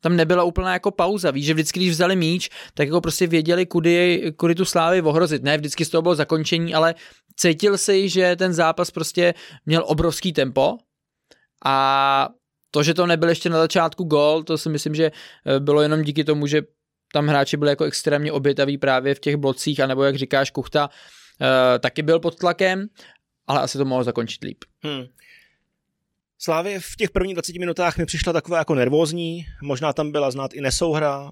tam 0.00 0.16
nebyla 0.16 0.44
úplná 0.44 0.72
jako 0.72 0.90
pauza. 0.90 1.30
Víš, 1.30 1.46
že 1.46 1.54
vždycky, 1.54 1.80
když 1.80 1.90
vzali 1.90 2.16
míč, 2.16 2.50
tak 2.74 2.88
jako 2.88 3.00
prostě 3.00 3.26
věděli, 3.26 3.66
kudy, 3.66 4.32
kudy 4.36 4.54
tu 4.54 4.64
slávy 4.64 5.02
ohrozit. 5.02 5.42
Ne, 5.42 5.58
vždycky 5.58 5.84
z 5.84 5.88
toho 5.88 6.02
bylo 6.02 6.14
zakončení, 6.14 6.74
ale 6.74 6.94
cítil 7.36 7.78
si, 7.78 8.08
že 8.08 8.36
ten 8.36 8.52
zápas 8.52 8.90
prostě 8.90 9.34
měl 9.66 9.82
obrovský 9.86 10.32
tempo 10.32 10.76
a 11.64 12.28
to, 12.70 12.82
že 12.82 12.94
to 12.94 13.06
nebyl 13.06 13.28
ještě 13.28 13.50
na 13.50 13.58
začátku 13.58 14.04
gol, 14.04 14.42
to 14.42 14.58
si 14.58 14.68
myslím, 14.68 14.94
že 14.94 15.12
eh, 15.46 15.60
bylo 15.60 15.82
jenom 15.82 16.02
díky 16.02 16.24
tomu, 16.24 16.46
že 16.46 16.62
tam 17.12 17.26
hráči 17.26 17.56
byli 17.56 17.70
jako 17.70 17.84
extrémně 17.84 18.32
obětaví 18.32 18.78
právě 18.78 19.14
v 19.14 19.20
těch 19.20 19.36
blocích, 19.36 19.80
anebo 19.80 20.04
jak 20.04 20.16
říkáš, 20.16 20.50
Kuchta 20.50 20.90
eh, 21.40 21.78
taky 21.78 22.02
byl 22.02 22.20
pod 22.20 22.38
tlakem, 22.38 22.86
ale 23.46 23.60
asi 23.60 23.78
to 23.78 23.84
mohlo 23.84 24.04
zakončit 24.04 24.44
líp. 24.44 24.64
Hmm. 24.82 25.04
Slávě 26.38 26.80
v 26.80 26.96
těch 26.98 27.10
prvních 27.10 27.34
20 27.34 27.56
minutách 27.56 27.98
mi 27.98 28.06
přišla 28.06 28.32
taková 28.32 28.58
jako 28.58 28.74
nervózní, 28.74 29.46
možná 29.62 29.92
tam 29.92 30.12
byla 30.12 30.30
znát 30.30 30.54
i 30.54 30.60
nesouhra, 30.60 31.30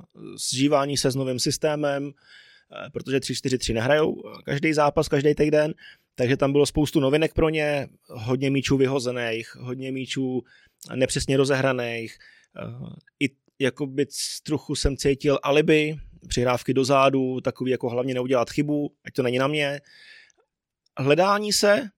zžívání 0.51 0.97
se 0.97 1.11
s 1.11 1.15
novým 1.15 1.39
systémem, 1.39 2.11
eh, 2.13 2.91
protože 2.91 3.21
3-4-3 3.21 3.75
nehrajou 3.75 4.23
každý 4.45 4.73
zápas, 4.73 5.09
každý 5.09 5.35
týden, 5.35 5.75
takže 6.19 6.37
tam 6.37 6.53
bylo 6.53 6.67
spoustu 6.67 7.01
novinek 7.01 7.35
pro 7.35 7.49
ně, 7.49 7.89
hodně 8.09 8.51
míčů 8.51 8.77
vyhozených, 8.77 9.55
hodně 9.55 9.93
míčů 9.93 10.43
nepřesně 10.95 11.37
rozehraných. 11.37 12.19
Eh, 12.57 12.95
I 13.21 13.31
jakoby 13.59 14.07
trochu 14.43 14.75
jsem 14.75 14.97
cítil 14.97 15.39
alibi, 15.43 15.97
přihrávky 16.29 16.75
do 16.75 16.85
zádu, 16.85 17.41
takový 17.41 17.71
jako 17.71 17.89
hlavně 17.89 18.15
neudělat 18.15 18.51
chybu, 18.51 18.93
ať 19.05 19.13
to 19.13 19.23
není 19.23 19.39
na 19.39 19.47
mě. 19.47 19.81
Hledání 20.99 21.53
se, 21.53 21.89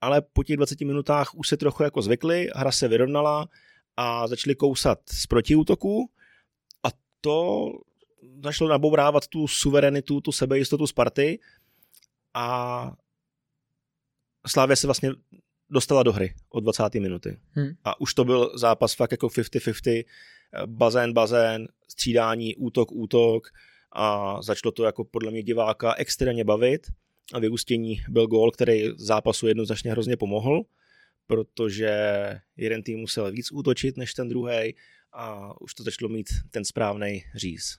ale 0.00 0.22
po 0.32 0.44
těch 0.44 0.56
20 0.56 0.80
minutách 0.80 1.34
už 1.34 1.48
se 1.48 1.56
trochu 1.56 1.82
jako 1.82 2.02
zvykli, 2.02 2.50
hra 2.54 2.72
se 2.72 2.88
vyrovnala 2.88 3.48
a 3.96 4.26
začali 4.26 4.54
kousat 4.54 4.98
z 5.12 5.26
protiútoku 5.26 6.10
a 6.82 6.88
to 7.20 7.66
začalo 8.44 8.70
nabourávat 8.70 9.26
tu 9.26 9.48
suverenitu, 9.48 10.20
tu 10.20 10.32
sebejistotu 10.32 10.86
Sparty 10.86 11.38
a 12.34 12.92
Slávě 14.46 14.76
se 14.76 14.86
vlastně 14.86 15.10
dostala 15.70 16.02
do 16.02 16.12
hry 16.12 16.34
od 16.50 16.60
20. 16.60 16.94
minuty. 16.94 17.38
Hmm. 17.50 17.70
A 17.84 18.00
už 18.00 18.14
to 18.14 18.24
byl 18.24 18.52
zápas 18.54 18.94
fakt 18.94 19.10
jako 19.10 19.26
50-50, 19.26 20.04
bazén, 20.66 21.12
bazén, 21.12 21.68
střídání, 21.88 22.56
útok, 22.56 22.92
útok 22.92 23.48
a 23.92 24.36
začalo 24.42 24.72
to 24.72 24.84
jako 24.84 25.04
podle 25.04 25.30
mě 25.30 25.42
diváka 25.42 25.94
extrémně 25.94 26.44
bavit 26.44 26.86
a 27.32 27.38
vyústění 27.38 28.02
byl 28.08 28.26
gól, 28.26 28.50
který 28.50 28.88
zápasu 28.96 29.46
jednoznačně 29.46 29.90
hrozně 29.90 30.16
pomohl, 30.16 30.62
protože 31.26 31.90
jeden 32.56 32.82
tým 32.82 32.98
musel 32.98 33.32
víc 33.32 33.52
útočit 33.52 33.96
než 33.96 34.14
ten 34.14 34.28
druhý 34.28 34.74
a 35.12 35.54
už 35.60 35.74
to 35.74 35.82
začalo 35.82 36.08
mít 36.08 36.26
ten 36.50 36.64
správný 36.64 37.24
říz. 37.34 37.78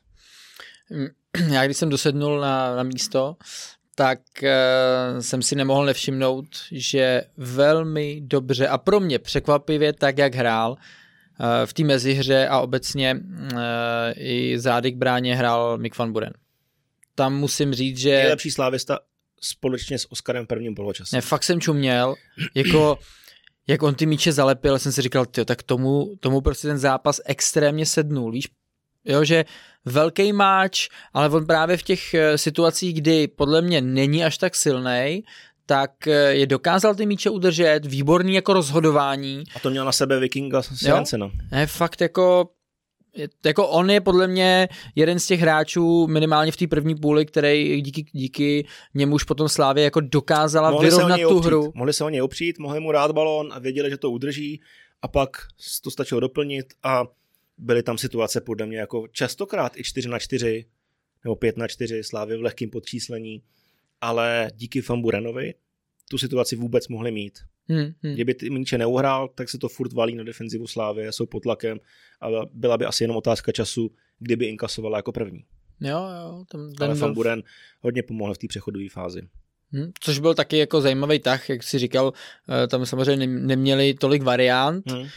Já 1.52 1.65
když 1.65 1.78
jsem 1.78 1.89
dosednul 1.89 2.39
na, 2.39 2.76
na 2.76 2.84
místo, 2.84 3.38
tak 3.95 4.19
uh, 4.43 5.19
jsem 5.19 5.41
si 5.41 5.56
nemohl 5.56 5.86
nevšimnout, 5.86 6.45
že 6.71 7.23
velmi 7.38 8.21
dobře 8.21 8.67
a 8.67 8.77
pro 8.77 8.99
mě 8.99 9.19
překvapivě 9.19 9.93
tak, 9.93 10.17
jak 10.17 10.36
hrál, 10.36 10.71
uh, 10.71 10.77
v 11.65 11.73
té 11.73 11.84
mezihře 11.84 12.47
a 12.47 12.60
obecně 12.60 13.15
uh, 13.15 13.60
i 14.15 14.60
zády 14.60 14.91
k 14.91 14.95
bráně 14.95 15.36
hrál 15.36 15.77
Mick 15.77 15.97
van 15.97 16.13
Buren. 16.13 16.34
Tam 17.15 17.36
musím 17.36 17.73
říct, 17.73 17.97
že... 17.97 18.10
Nejlepší 18.10 18.51
slávista 18.51 18.99
společně 19.41 19.99
s 19.99 20.12
Oskarem 20.12 20.45
v 20.45 20.47
prvním 20.47 20.75
poločase. 20.75 21.15
Ne, 21.15 21.21
fakt 21.21 21.43
jsem 21.43 21.62
čuměl, 21.62 22.15
jako 22.56 22.97
jak 23.67 23.84
on 23.84 23.95
ty 23.95 24.06
míče 24.06 24.32
zalepil, 24.32 24.80
jsem 24.80 24.91
si 24.91 25.01
říkal, 25.01 25.25
tyjo, 25.25 25.45
tak 25.45 25.63
tomu, 25.63 26.15
tomu 26.19 26.41
prostě 26.41 26.67
ten 26.67 26.77
zápas 26.77 27.21
extrémně 27.25 27.86
sednul, 27.86 28.32
víš, 28.32 28.47
jo, 29.06 29.24
že 29.24 29.46
velký 29.86 30.34
máč, 30.34 30.90
ale 31.14 31.30
on 31.30 31.46
právě 31.46 31.78
v 31.78 31.84
těch 31.84 32.14
eh, 32.14 32.38
situacích, 32.38 32.94
kdy 32.94 33.28
podle 33.28 33.62
mě 33.62 33.82
není 33.82 34.24
až 34.24 34.38
tak 34.38 34.56
silný, 34.56 35.24
tak 35.66 36.08
eh, 36.08 36.12
je 36.12 36.48
dokázal 36.48 36.96
ty 36.96 37.06
míče 37.06 37.30
udržet, 37.30 37.86
výborný 37.86 38.34
jako 38.34 38.54
rozhodování. 38.54 39.44
A 39.56 39.60
to 39.60 39.70
měl 39.70 39.86
na 39.86 39.92
sebe 39.92 40.20
Vikinga 40.20 40.62
Sjancena. 40.62 41.32
Ne, 41.52 41.68
fakt 41.68 42.02
jako 42.02 42.50
jako 43.46 43.68
on 43.68 43.90
je 43.90 44.02
podle 44.02 44.28
mě 44.28 44.70
jeden 44.96 45.20
z 45.20 45.26
těch 45.26 45.40
hráčů 45.40 46.08
minimálně 46.08 46.52
v 46.52 46.58
té 46.58 46.68
první 46.68 46.96
půli, 46.96 47.26
který 47.26 47.82
díky, 47.82 48.06
díky 48.12 48.68
němuž 48.94 49.24
potom 49.24 49.50
Slávě 49.50 49.84
jako 49.84 50.02
dokázala 50.02 50.72
mohli 50.72 50.90
vyrovnat 50.90 51.22
tu 51.22 51.38
opřít. 51.38 51.48
hru. 51.48 51.72
Mohli 51.76 51.94
se 51.94 52.04
o 52.04 52.10
něj 52.10 52.22
opřít, 52.22 52.60
mohli 52.60 52.80
mu 52.80 52.92
rád 52.92 53.12
balón 53.12 53.54
a 53.54 53.60
věděli, 53.60 53.90
že 53.90 53.98
to 53.98 54.12
udrží 54.12 54.62
a 55.02 55.08
pak 55.08 55.38
to 55.84 55.92
stačilo 55.92 56.20
doplnit 56.20 56.66
a 56.84 57.04
byly 57.62 57.84
tam 57.84 57.97
situace 57.97 58.41
podle 58.41 58.65
mě 58.65 58.78
jako 58.78 59.08
častokrát 59.08 59.78
i 59.78 59.84
4 59.84 60.10
na 60.10 60.19
4 60.19 60.65
nebo 61.24 61.36
5 61.36 61.58
na 61.58 61.67
4 61.67 62.04
Slávy 62.04 62.38
v 62.38 62.41
lehkém 62.41 62.69
podčíslení, 62.69 63.43
ale 64.02 64.52
díky 64.56 64.82
Famburenovi 64.82 65.54
tu 66.10 66.17
situaci 66.17 66.56
vůbec 66.56 66.88
mohli 66.88 67.12
mít. 67.12 67.39
Hmm, 67.67 67.93
hmm. 68.04 68.13
Kdyby 68.13 68.34
ty 68.34 68.50
míče 68.50 68.78
neuhrál, 68.78 69.28
tak 69.28 69.50
se 69.50 69.58
to 69.58 69.69
furt 69.69 69.93
valí 69.93 70.15
na 70.15 70.24
defenzivu 70.24 70.67
Slávy, 70.67 71.08
jsou 71.10 71.26
pod 71.26 71.39
tlakem 71.39 71.80
a 72.21 72.28
byla 72.54 72.78
by 72.78 72.86
asi 72.86 73.04
jenom 73.04 73.17
otázka 73.17 73.52
času, 73.52 73.91
kdyby 74.19 74.45
inkasovala 74.45 74.97
jako 74.97 75.12
první. 75.12 75.45
Jo, 75.82 75.97
jo. 75.97 76.45
Tam, 76.52 76.74
ten 76.74 76.89
Ale 76.89 77.00
Van 77.00 77.13
Buren 77.13 77.43
hodně 77.80 78.04
pomohl 78.04 78.34
v 78.34 78.38
té 78.38 78.47
přechodové 78.47 78.89
fázi. 78.89 79.21
Hmm, 79.71 79.91
což 80.00 80.19
byl 80.19 80.34
taky 80.34 80.58
jako 80.58 80.82
zajímavý 80.82 81.19
tah, 81.19 81.50
jak 81.50 81.63
si 81.63 81.80
říkal, 81.80 82.13
eh, 82.63 82.67
tam 82.67 82.86
samozřejmě 82.86 83.28
neměli 83.28 83.93
tolik 83.93 84.24
variant. 84.24 84.91
Hmm. 84.91 85.08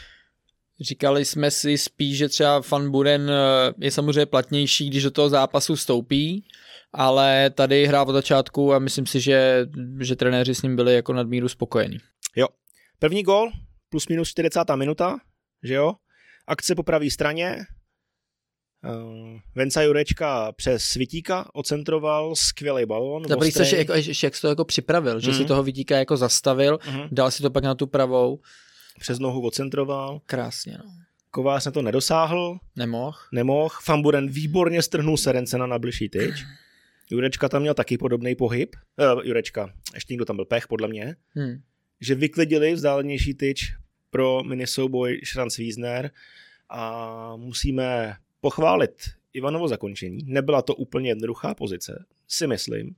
Říkali 0.80 1.24
jsme 1.24 1.50
si 1.50 1.78
spíš, 1.78 2.18
že 2.18 2.28
třeba 2.28 2.62
Van 2.70 2.90
Buren 2.90 3.30
eh, 3.30 3.72
je 3.78 3.90
samozřejmě 3.90 4.26
platnější, 4.26 4.90
když 4.90 5.02
do 5.02 5.10
toho 5.10 5.28
zápasu 5.28 5.74
vstoupí, 5.74 6.44
ale 6.92 7.50
tady 7.50 7.86
hrál 7.86 8.08
od 8.08 8.12
začátku 8.12 8.74
a 8.74 8.78
myslím 8.78 9.06
si, 9.06 9.20
že, 9.20 9.66
že 10.00 10.16
trenéři 10.16 10.54
s 10.54 10.62
ním 10.62 10.76
byli 10.76 10.94
jako 10.94 11.12
nadmíru 11.12 11.48
spokojení. 11.48 11.98
Jo. 12.36 12.46
První 12.98 13.22
gol, 13.22 13.50
plus 13.88 14.08
minus 14.08 14.28
40. 14.28 14.60
minuta, 14.74 15.16
že 15.62 15.74
jo? 15.74 15.92
Akce 16.46 16.74
po 16.74 16.82
pravé 16.82 17.10
straně, 17.10 17.56
Uh, 18.84 19.38
Venca 19.54 19.82
Jurečka 19.82 20.52
přes 20.52 20.84
Svitíka 20.84 21.48
ocentroval 21.52 22.36
skvělý 22.36 22.86
balón. 22.86 23.22
Dobrý, 23.22 23.52
což 23.52 23.72
jak, 23.72 23.88
jak 24.22 24.34
jsi 24.34 24.40
to 24.40 24.48
jako 24.48 24.64
připravil, 24.64 25.14
mm. 25.14 25.20
že 25.20 25.32
si 25.32 25.38
mhm. 25.38 25.48
toho 25.48 25.62
Vitíka 25.62 25.96
jako 25.96 26.16
zastavil, 26.16 26.78
mm. 26.92 27.00
dal 27.12 27.30
si 27.30 27.42
to 27.42 27.50
pak 27.50 27.64
na 27.64 27.74
tu 27.74 27.86
pravou. 27.86 28.40
Přes 28.98 29.18
nohu 29.18 29.46
ocentroval. 29.46 30.20
Krásně, 30.26 30.78
no. 30.78 30.90
Kovář 31.30 31.66
na 31.66 31.72
to 31.72 31.82
nedosáhl. 31.82 32.58
Nemohl. 32.76 33.18
Nemohl. 33.32 33.74
Famburen 33.82 34.28
výborně 34.28 34.82
strhnul 34.82 35.16
Serencena 35.16 35.66
na 35.66 35.78
bližší 35.78 36.08
tyč. 36.08 36.34
Jurečka 37.10 37.48
tam 37.48 37.62
měl 37.62 37.74
taky 37.74 37.98
podobný 37.98 38.34
pohyb. 38.34 38.76
Uh, 39.14 39.20
Jurečka, 39.24 39.74
ještě 39.94 40.12
někdo 40.12 40.24
tam 40.24 40.36
byl 40.36 40.44
pech, 40.44 40.68
podle 40.68 40.88
mě. 40.88 41.16
Hmm. 41.28 41.62
Že 42.00 42.14
vyklidili 42.14 42.74
vzdálenější 42.74 43.34
tyč 43.34 43.74
pro 44.10 44.42
minisouboj 44.42 45.20
Šranc 45.24 45.56
Wiesner 45.56 46.10
a 46.68 47.36
musíme 47.36 48.16
pochválit 48.40 49.02
Ivanovo 49.32 49.68
zakončení. 49.68 50.18
Nebyla 50.24 50.62
to 50.62 50.74
úplně 50.74 51.10
jednoduchá 51.10 51.54
pozice, 51.54 52.04
si 52.28 52.46
myslím, 52.46 52.96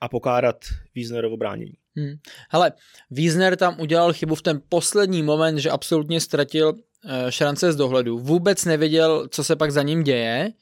a 0.00 0.08
pokárat 0.08 0.64
Wiesnerovo 0.94 1.36
bránění. 1.36 1.74
Hmm. 1.96 2.14
Hele, 2.50 2.72
Wiesner 3.10 3.56
tam 3.56 3.80
udělal 3.80 4.12
chybu 4.12 4.34
v 4.34 4.42
ten 4.42 4.60
poslední 4.68 5.22
moment, 5.22 5.58
že 5.58 5.70
absolutně 5.70 6.20
ztratil 6.20 6.68
uh, 6.68 7.10
šrance 7.28 7.72
z 7.72 7.76
dohledu. 7.76 8.18
Vůbec 8.18 8.64
nevěděl, 8.64 9.28
co 9.28 9.44
se 9.44 9.56
pak 9.56 9.72
za 9.72 9.82
ním 9.82 10.02
děje. 10.02 10.52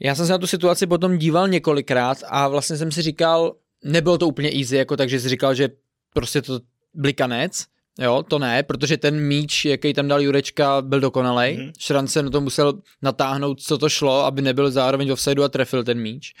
Já 0.00 0.14
jsem 0.14 0.26
se 0.26 0.32
na 0.32 0.38
tu 0.38 0.46
situaci 0.46 0.86
potom 0.86 1.18
díval 1.18 1.48
několikrát 1.48 2.18
a 2.28 2.48
vlastně 2.48 2.76
jsem 2.76 2.92
si 2.92 3.02
říkal, 3.02 3.56
nebylo 3.84 4.18
to 4.18 4.28
úplně 4.28 4.50
easy, 4.58 4.76
jako 4.76 4.96
takže 4.96 5.20
si 5.20 5.28
říkal, 5.28 5.54
že 5.54 5.68
prostě 6.14 6.42
to 6.42 6.60
blikanec, 6.94 7.66
Jo, 8.00 8.24
to 8.28 8.38
ne, 8.38 8.62
protože 8.62 8.96
ten 8.96 9.20
míč, 9.20 9.64
jaký 9.64 9.94
tam 9.94 10.08
dal 10.08 10.20
Jurečka, 10.20 10.82
byl 10.82 11.00
dokonalej. 11.00 11.56
Mm. 11.56 11.72
Šrance 11.78 12.22
na 12.22 12.30
to 12.30 12.40
musel 12.40 12.72
natáhnout, 13.02 13.60
co 13.60 13.78
to 13.78 13.88
šlo, 13.88 14.24
aby 14.24 14.42
nebyl 14.42 14.70
zároveň 14.70 15.08
v 15.08 15.12
offsideu 15.12 15.42
a 15.42 15.48
trefil 15.48 15.84
ten 15.84 16.00
míč. 16.00 16.34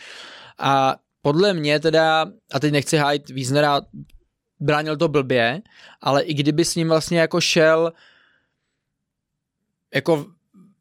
A 0.58 0.96
podle 1.22 1.54
mě 1.54 1.80
teda, 1.80 2.26
a 2.52 2.60
teď 2.60 2.72
nechci 2.72 2.96
hájit 2.96 3.30
Wiesnera, 3.30 3.80
bránil 4.60 4.96
to 4.96 5.08
blbě, 5.08 5.62
ale 6.00 6.22
i 6.22 6.34
kdyby 6.34 6.64
s 6.64 6.74
ním 6.74 6.88
vlastně 6.88 7.20
jako 7.20 7.40
šel 7.40 7.92
jako 9.94 10.26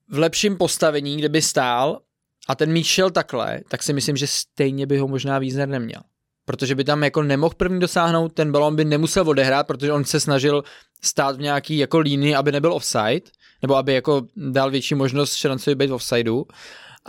v 0.10 0.18
lepším 0.20 0.58
postavení, 0.58 1.18
kde 1.18 1.30
by 1.30 1.42
stál 1.42 2.02
a 2.48 2.56
ten 2.56 2.72
míč 2.72 2.88
šel 2.88 3.10
takhle, 3.10 3.62
tak 3.70 3.84
si 3.84 3.94
myslím, 3.94 4.18
že 4.18 4.28
stejně 4.28 4.86
by 4.86 4.98
ho 4.98 5.08
možná 5.08 5.40
Wiesner 5.40 5.70
neměl 5.70 6.02
protože 6.48 6.76
by 6.76 6.84
tam 6.84 7.04
jako 7.04 7.24
nemohl 7.24 7.54
první 7.58 7.80
dosáhnout, 7.80 8.34
ten 8.34 8.52
balon 8.52 8.76
by 8.76 8.86
nemusel 8.86 9.30
odehrát, 9.30 9.68
protože 9.68 9.92
on 9.92 10.06
se 10.06 10.20
snažil 10.20 10.64
stát 11.02 11.36
v 11.36 11.42
nějaký 11.42 11.78
jako 11.78 12.00
línii, 12.00 12.36
aby 12.36 12.52
nebyl 12.52 12.74
offside, 12.74 13.22
nebo 13.62 13.76
aby 13.76 13.94
jako 13.94 14.22
dal 14.36 14.72
větší 14.72 14.96
možnost 14.96 15.34
šanci 15.34 15.76
být 15.76 15.90
v 15.90 15.94
offsideu. 15.94 16.46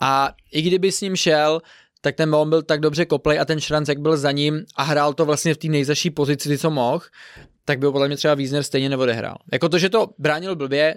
A 0.01 0.33
i 0.53 0.63
kdyby 0.63 0.93
s 0.93 1.01
ním 1.01 1.17
šel, 1.17 1.61
tak 2.01 2.17
ten 2.17 2.31
balon 2.31 2.51
byl 2.51 2.63
tak 2.63 2.81
dobře 2.81 3.05
koplej 3.05 3.41
a 3.41 3.45
ten 3.45 3.61
Šrancek 3.61 3.99
byl 3.99 4.17
za 4.17 4.33
ním 4.33 4.65
a 4.77 4.83
hrál 4.83 5.15
to 5.15 5.25
vlastně 5.25 5.55
v 5.55 5.59
té 5.59 5.69
nejzaší 5.69 6.11
pozici, 6.11 6.59
co 6.59 6.71
mohl, 6.71 7.05
tak 7.65 7.79
by 7.79 7.87
ho 7.87 7.93
podle 7.93 8.07
mě 8.07 8.17
třeba 8.17 8.35
Wiesner 8.35 8.63
stejně 8.63 8.89
neodehrál. 8.89 9.37
Jako 9.53 9.69
to, 9.69 9.79
že 9.79 9.89
to 9.89 10.09
bránil 10.19 10.57
blbě, 10.57 10.95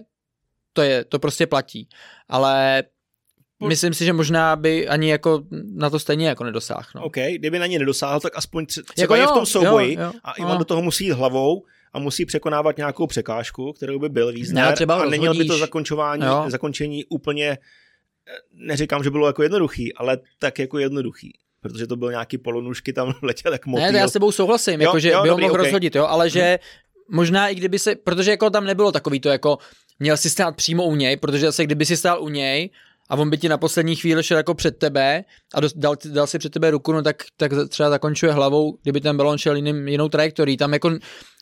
to 0.74 0.82
je, 0.82 1.06
to 1.06 1.20
prostě 1.20 1.48
platí. 1.48 1.90
Ale 2.30 2.84
Myslím 3.68 3.94
si, 3.94 4.06
že 4.06 4.14
možná 4.14 4.56
by 4.56 4.88
ani 4.88 5.12
jako 5.12 5.44
na 5.74 5.90
to 5.90 6.00
stejně 6.00 6.28
jako 6.28 6.44
nedosáhl. 6.44 6.88
No. 6.96 7.04
OK, 7.04 7.16
kdyby 7.36 7.60
na 7.60 7.66
ně 7.66 7.80
nedosáhl, 7.80 8.20
tak 8.20 8.38
aspoň 8.38 8.66
třeba 8.66 8.86
jako 9.00 9.16
je 9.16 9.28
v 9.28 9.32
tom 9.32 9.46
souboji 9.46 9.96
jo, 9.96 10.02
jo, 10.02 10.12
a 10.24 10.32
Ivan 10.32 10.52
jo. 10.52 10.58
do 10.58 10.66
toho 10.66 10.82
musí 10.82 11.06
jít 11.06 11.12
hlavou 11.12 11.64
a 11.94 12.00
musí 12.00 12.26
překonávat 12.26 12.78
nějakou 12.78 13.08
překážku, 13.08 13.74
kterou 13.74 14.00
by 14.00 14.10
byl 14.10 14.32
význam. 14.32 14.74
a 14.90 15.06
neměl 15.06 15.36
by 15.36 15.46
to 15.46 15.58
zakončování, 15.58 16.26
jo. 16.26 16.46
zakončení 16.48 17.06
úplně, 17.06 17.58
neříkám, 18.54 19.04
že 19.04 19.10
bylo 19.10 19.28
jako 19.28 19.44
jednoduchý, 19.44 19.94
ale 19.94 20.18
tak 20.40 20.60
jako 20.60 20.80
jednoduchý 20.80 21.34
protože 21.62 21.88
to 21.88 21.96
byl 21.96 22.12
nějaký 22.12 22.38
polonušky 22.38 22.94
tam 22.94 23.14
letěl 23.22 23.54
jak 23.54 23.66
motýl. 23.66 23.92
Ne, 23.92 24.00
já 24.00 24.08
s 24.08 24.14
tebou 24.14 24.32
souhlasím, 24.32 24.82
jo, 24.82 24.88
jako, 24.88 25.00
že 25.00 25.10
jo, 25.10 25.24
by 25.24 25.30
ho 25.30 25.38
mohl 25.38 25.54
okay. 25.54 25.66
rozhodit, 25.66 25.96
jo, 25.96 26.06
ale 26.06 26.30
že 26.30 26.42
hmm. 26.42 27.18
možná 27.18 27.50
i 27.50 27.56
kdyby 27.56 27.80
se, 27.80 27.96
protože 27.96 28.32
jako 28.32 28.50
tam 28.50 28.66
nebylo 28.66 28.92
takový 28.92 29.20
to 29.20 29.30
jako, 29.30 29.58
měl 30.00 30.18
si 30.18 30.30
stát 30.30 30.56
přímo 30.56 30.86
u 30.86 30.96
něj, 30.96 31.18
protože 31.18 31.46
zase 31.46 31.64
kdyby 31.64 31.86
si 31.86 31.98
stál 31.98 32.24
u 32.24 32.30
něj 32.30 32.70
a 33.10 33.16
on 33.16 33.30
by 33.30 33.38
ti 33.38 33.50
na 33.50 33.58
poslední 33.58 33.96
chvíli 33.96 34.24
šel 34.24 34.38
jako 34.38 34.54
před 34.54 34.78
tebe 34.78 35.24
a 35.54 35.60
dal, 35.76 35.96
dal 36.06 36.28
si 36.28 36.40
před 36.40 36.54
tebe 36.54 36.72
ruku, 36.72 36.92
no 36.92 37.02
tak, 37.02 37.24
tak 37.38 37.52
třeba 37.70 37.90
zakončuje 37.90 38.32
hlavou, 38.32 38.78
kdyby 38.82 39.02
ten 39.02 39.18
balon 39.18 39.38
šel 39.38 39.56
jiným, 39.56 39.88
jinou 39.88 40.10
trajektorií. 40.10 40.58
Tam 40.58 40.74
jako 40.74 40.92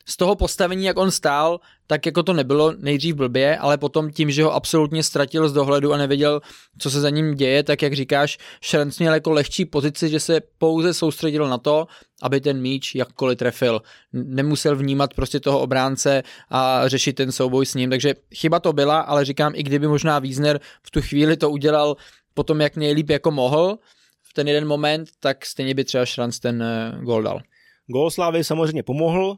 z 0.06 0.16
toho 0.16 0.36
postavení, 0.36 0.84
jak 0.84 0.98
on 0.98 1.10
stál, 1.10 1.60
tak 1.86 2.06
jako 2.06 2.22
to 2.22 2.32
nebylo 2.32 2.72
nejdřív 2.78 3.14
blbě, 3.14 3.58
ale 3.58 3.78
potom 3.78 4.10
tím, 4.10 4.30
že 4.30 4.44
ho 4.44 4.54
absolutně 4.54 5.02
ztratil 5.02 5.48
z 5.48 5.52
dohledu 5.52 5.92
a 5.92 5.96
nevěděl, 5.96 6.40
co 6.78 6.90
se 6.90 7.00
za 7.00 7.10
ním 7.10 7.34
děje, 7.34 7.62
tak 7.62 7.82
jak 7.82 7.92
říkáš, 7.92 8.38
Šrenc 8.60 8.98
měl 8.98 9.14
jako 9.14 9.30
lehčí 9.30 9.64
pozici, 9.64 10.08
že 10.08 10.20
se 10.20 10.40
pouze 10.58 10.94
soustředil 10.94 11.48
na 11.48 11.58
to, 11.58 11.86
aby 12.22 12.40
ten 12.40 12.60
míč 12.60 12.94
jakkoliv 12.94 13.38
trefil. 13.38 13.82
Nemusel 14.12 14.76
vnímat 14.76 15.14
prostě 15.14 15.40
toho 15.40 15.60
obránce 15.60 16.22
a 16.50 16.88
řešit 16.88 17.12
ten 17.12 17.32
souboj 17.32 17.66
s 17.66 17.74
ním, 17.74 17.90
takže 17.90 18.14
chyba 18.34 18.60
to 18.60 18.72
byla, 18.72 19.00
ale 19.00 19.24
říkám, 19.24 19.52
i 19.54 19.62
kdyby 19.62 19.88
možná 19.88 20.18
Wiesner 20.18 20.60
v 20.82 20.90
tu 20.90 21.02
chvíli 21.02 21.36
to 21.36 21.50
udělal 21.50 21.96
potom 22.34 22.60
jak 22.60 22.76
nejlíp 22.76 23.10
jako 23.10 23.30
mohl, 23.30 23.78
v 24.22 24.34
ten 24.34 24.48
jeden 24.48 24.68
moment, 24.68 25.08
tak 25.20 25.46
stejně 25.46 25.74
by 25.74 25.84
třeba 25.84 26.06
Šranc 26.06 26.38
ten 26.38 26.62
eh, 26.62 26.98
gol 27.02 27.22
dal. 27.22 27.40
Gól 27.86 28.10
Slávy 28.10 28.44
samozřejmě 28.44 28.82
pomohl, 28.82 29.36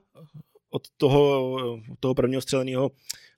od 0.72 0.82
toho, 0.96 1.56
toho 2.00 2.14
prvního 2.14 2.42
střeleného 2.42 2.90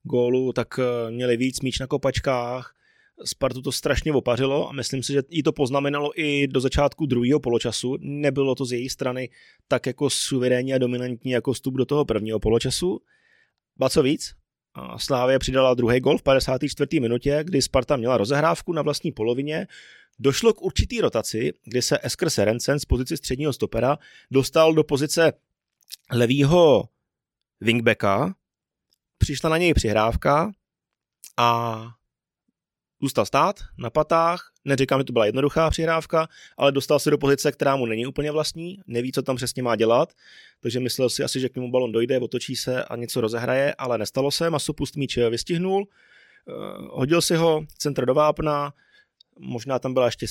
gólu, 0.02 0.52
tak 0.52 0.78
eh, 0.78 1.10
měli 1.10 1.36
víc 1.36 1.60
míč 1.60 1.78
na 1.78 1.86
kopačkách, 1.86 2.74
Spartu 3.24 3.62
to 3.62 3.72
strašně 3.72 4.12
opařilo 4.12 4.68
a 4.68 4.72
myslím 4.72 5.02
si, 5.02 5.12
že 5.12 5.22
jí 5.28 5.42
to 5.42 5.52
poznamenalo 5.52 6.20
i 6.20 6.46
do 6.46 6.60
začátku 6.60 7.06
druhého 7.06 7.40
poločasu. 7.40 7.96
Nebylo 8.00 8.54
to 8.54 8.64
z 8.64 8.72
její 8.72 8.88
strany 8.88 9.30
tak 9.68 9.86
jako 9.86 10.10
suverénní 10.10 10.74
a 10.74 10.78
dominantní 10.78 11.30
jako 11.30 11.52
vstup 11.52 11.74
do 11.74 11.84
toho 11.84 12.04
prvního 12.04 12.40
poločasu. 12.40 13.00
Ba 13.76 13.90
co 13.90 14.02
víc, 14.02 14.34
Slávě 14.96 15.38
přidala 15.38 15.74
druhý 15.74 16.00
gol 16.00 16.18
v 16.18 16.22
54. 16.22 17.00
minutě, 17.00 17.40
kdy 17.44 17.62
Sparta 17.62 17.96
měla 17.96 18.16
rozehrávku 18.16 18.72
na 18.72 18.82
vlastní 18.82 19.12
polovině. 19.12 19.66
Došlo 20.18 20.52
k 20.52 20.62
určitý 20.62 21.00
rotaci, 21.00 21.52
kdy 21.64 21.82
se 21.82 21.98
Esker 22.02 22.30
Serencen 22.30 22.80
z 22.80 22.84
pozice 22.84 23.16
středního 23.16 23.52
stopera 23.52 23.98
dostal 24.30 24.74
do 24.74 24.84
pozice 24.84 25.32
levýho 26.12 26.88
wingbacka, 27.64 28.35
přišla 29.18 29.50
na 29.50 29.59
něj 29.59 29.74
přihrávka 29.74 30.53
a 31.37 31.81
zůstal 33.03 33.27
stát 33.27 33.61
na 33.79 33.90
patách, 33.90 34.50
neříkám, 34.64 35.00
že 35.00 35.05
to 35.05 35.12
byla 35.12 35.27
jednoduchá 35.27 35.70
přihrávka, 35.70 36.29
ale 36.57 36.72
dostal 36.72 36.98
se 36.98 37.11
do 37.11 37.18
pozice, 37.18 37.53
která 37.53 37.77
mu 37.77 37.87
není 37.87 38.07
úplně 38.07 38.31
vlastní, 38.31 38.79
neví, 38.87 39.12
co 39.12 39.22
tam 39.22 39.37
přesně 39.37 39.62
má 39.62 39.77
dělat, 39.77 40.12
takže 40.61 40.81
myslel 40.81 41.11
si 41.11 41.24
asi, 41.24 41.40
že 41.40 41.48
k 41.48 41.57
němu 41.57 41.70
balon 41.70 41.92
dojde, 41.92 42.18
otočí 42.18 42.57
se 42.57 42.85
a 42.85 42.96
něco 42.96 43.20
rozehraje, 43.20 43.74
ale 43.74 43.98
nestalo 43.98 44.31
se, 44.31 44.50
Masopust 44.50 44.96
míč 44.96 45.16
vystihnul, 45.16 45.88
eh, 45.88 46.53
hodil 46.90 47.20
si 47.20 47.37
ho, 47.37 47.64
centr 47.79 48.07
do 48.07 48.14
vápna, 48.14 48.72
možná 49.38 49.79
tam 49.79 49.94
byla 49.94 50.07
ještě 50.07 50.27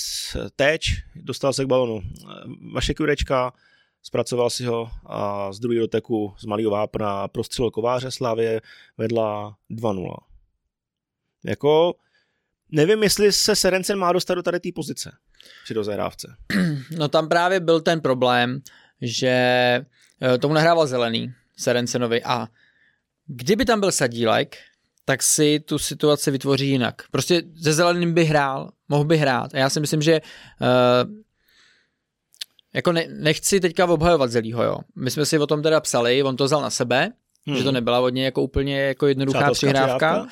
teč, 0.55 1.03
dostal 1.15 1.53
se 1.53 1.65
k 1.65 1.67
balonu 1.67 2.01
eh, 2.01 2.25
Vašek 2.73 2.99
Jurečka, 2.99 3.53
zpracoval 4.03 4.49
si 4.49 4.65
ho 4.65 4.89
a 5.05 5.51
z 5.53 5.59
druhého 5.59 5.83
doteku 5.83 6.33
z 6.37 6.45
malého 6.45 6.71
vápna 6.71 7.27
prostřelil 7.27 7.71
kováře 7.71 8.11
Slávě 8.11 8.61
vedla 8.97 9.55
2-0. 9.71 10.15
Jako 11.45 11.93
nevím, 12.71 13.03
jestli 13.03 13.31
se 13.31 13.55
Serencen 13.55 13.99
má 13.99 14.11
dostat 14.11 14.35
do 14.35 14.43
tady 14.43 14.59
té 14.59 14.69
pozice 14.75 15.11
při 15.63 15.73
rozehrávce. 15.73 16.35
No 16.97 17.07
tam 17.07 17.29
právě 17.29 17.59
byl 17.59 17.81
ten 17.81 18.01
problém, 18.01 18.61
že 19.01 19.29
eh, 20.21 20.37
tomu 20.37 20.53
nahrával 20.53 20.87
zelený 20.87 21.33
Serencenovi 21.57 22.23
a 22.23 22.47
kdyby 23.27 23.65
tam 23.65 23.79
byl 23.79 23.91
Sadílek, 23.91 24.57
tak 25.05 25.23
si 25.23 25.59
tu 25.59 25.79
situaci 25.79 26.31
vytvoří 26.31 26.69
jinak. 26.69 27.03
Prostě 27.11 27.43
ze 27.55 27.73
zeleným 27.73 28.13
by 28.13 28.25
hrál, 28.25 28.71
mohl 28.89 29.03
by 29.03 29.17
hrát. 29.17 29.53
A 29.53 29.57
já 29.57 29.69
si 29.69 29.79
myslím, 29.79 30.01
že 30.01 30.21
uh, 30.21 31.22
jako 32.73 32.91
ne, 32.91 33.05
nechci 33.09 33.59
teďka 33.59 33.85
obhajovat 33.85 34.31
Zelího, 34.31 34.63
jo. 34.63 34.77
My 34.95 35.11
jsme 35.11 35.25
si 35.25 35.39
o 35.39 35.47
tom 35.47 35.61
teda 35.63 35.79
psali, 35.79 36.23
on 36.23 36.35
to 36.35 36.43
vzal 36.43 36.61
na 36.61 36.69
sebe, 36.69 37.11
hmm. 37.47 37.57
že 37.57 37.63
to 37.63 37.71
nebyla 37.71 37.99
od 37.99 38.09
něj 38.09 38.25
jako 38.25 38.41
úplně 38.41 38.81
jako 38.81 39.07
jednoduchá 39.07 39.51
přihrávka, 39.51 40.25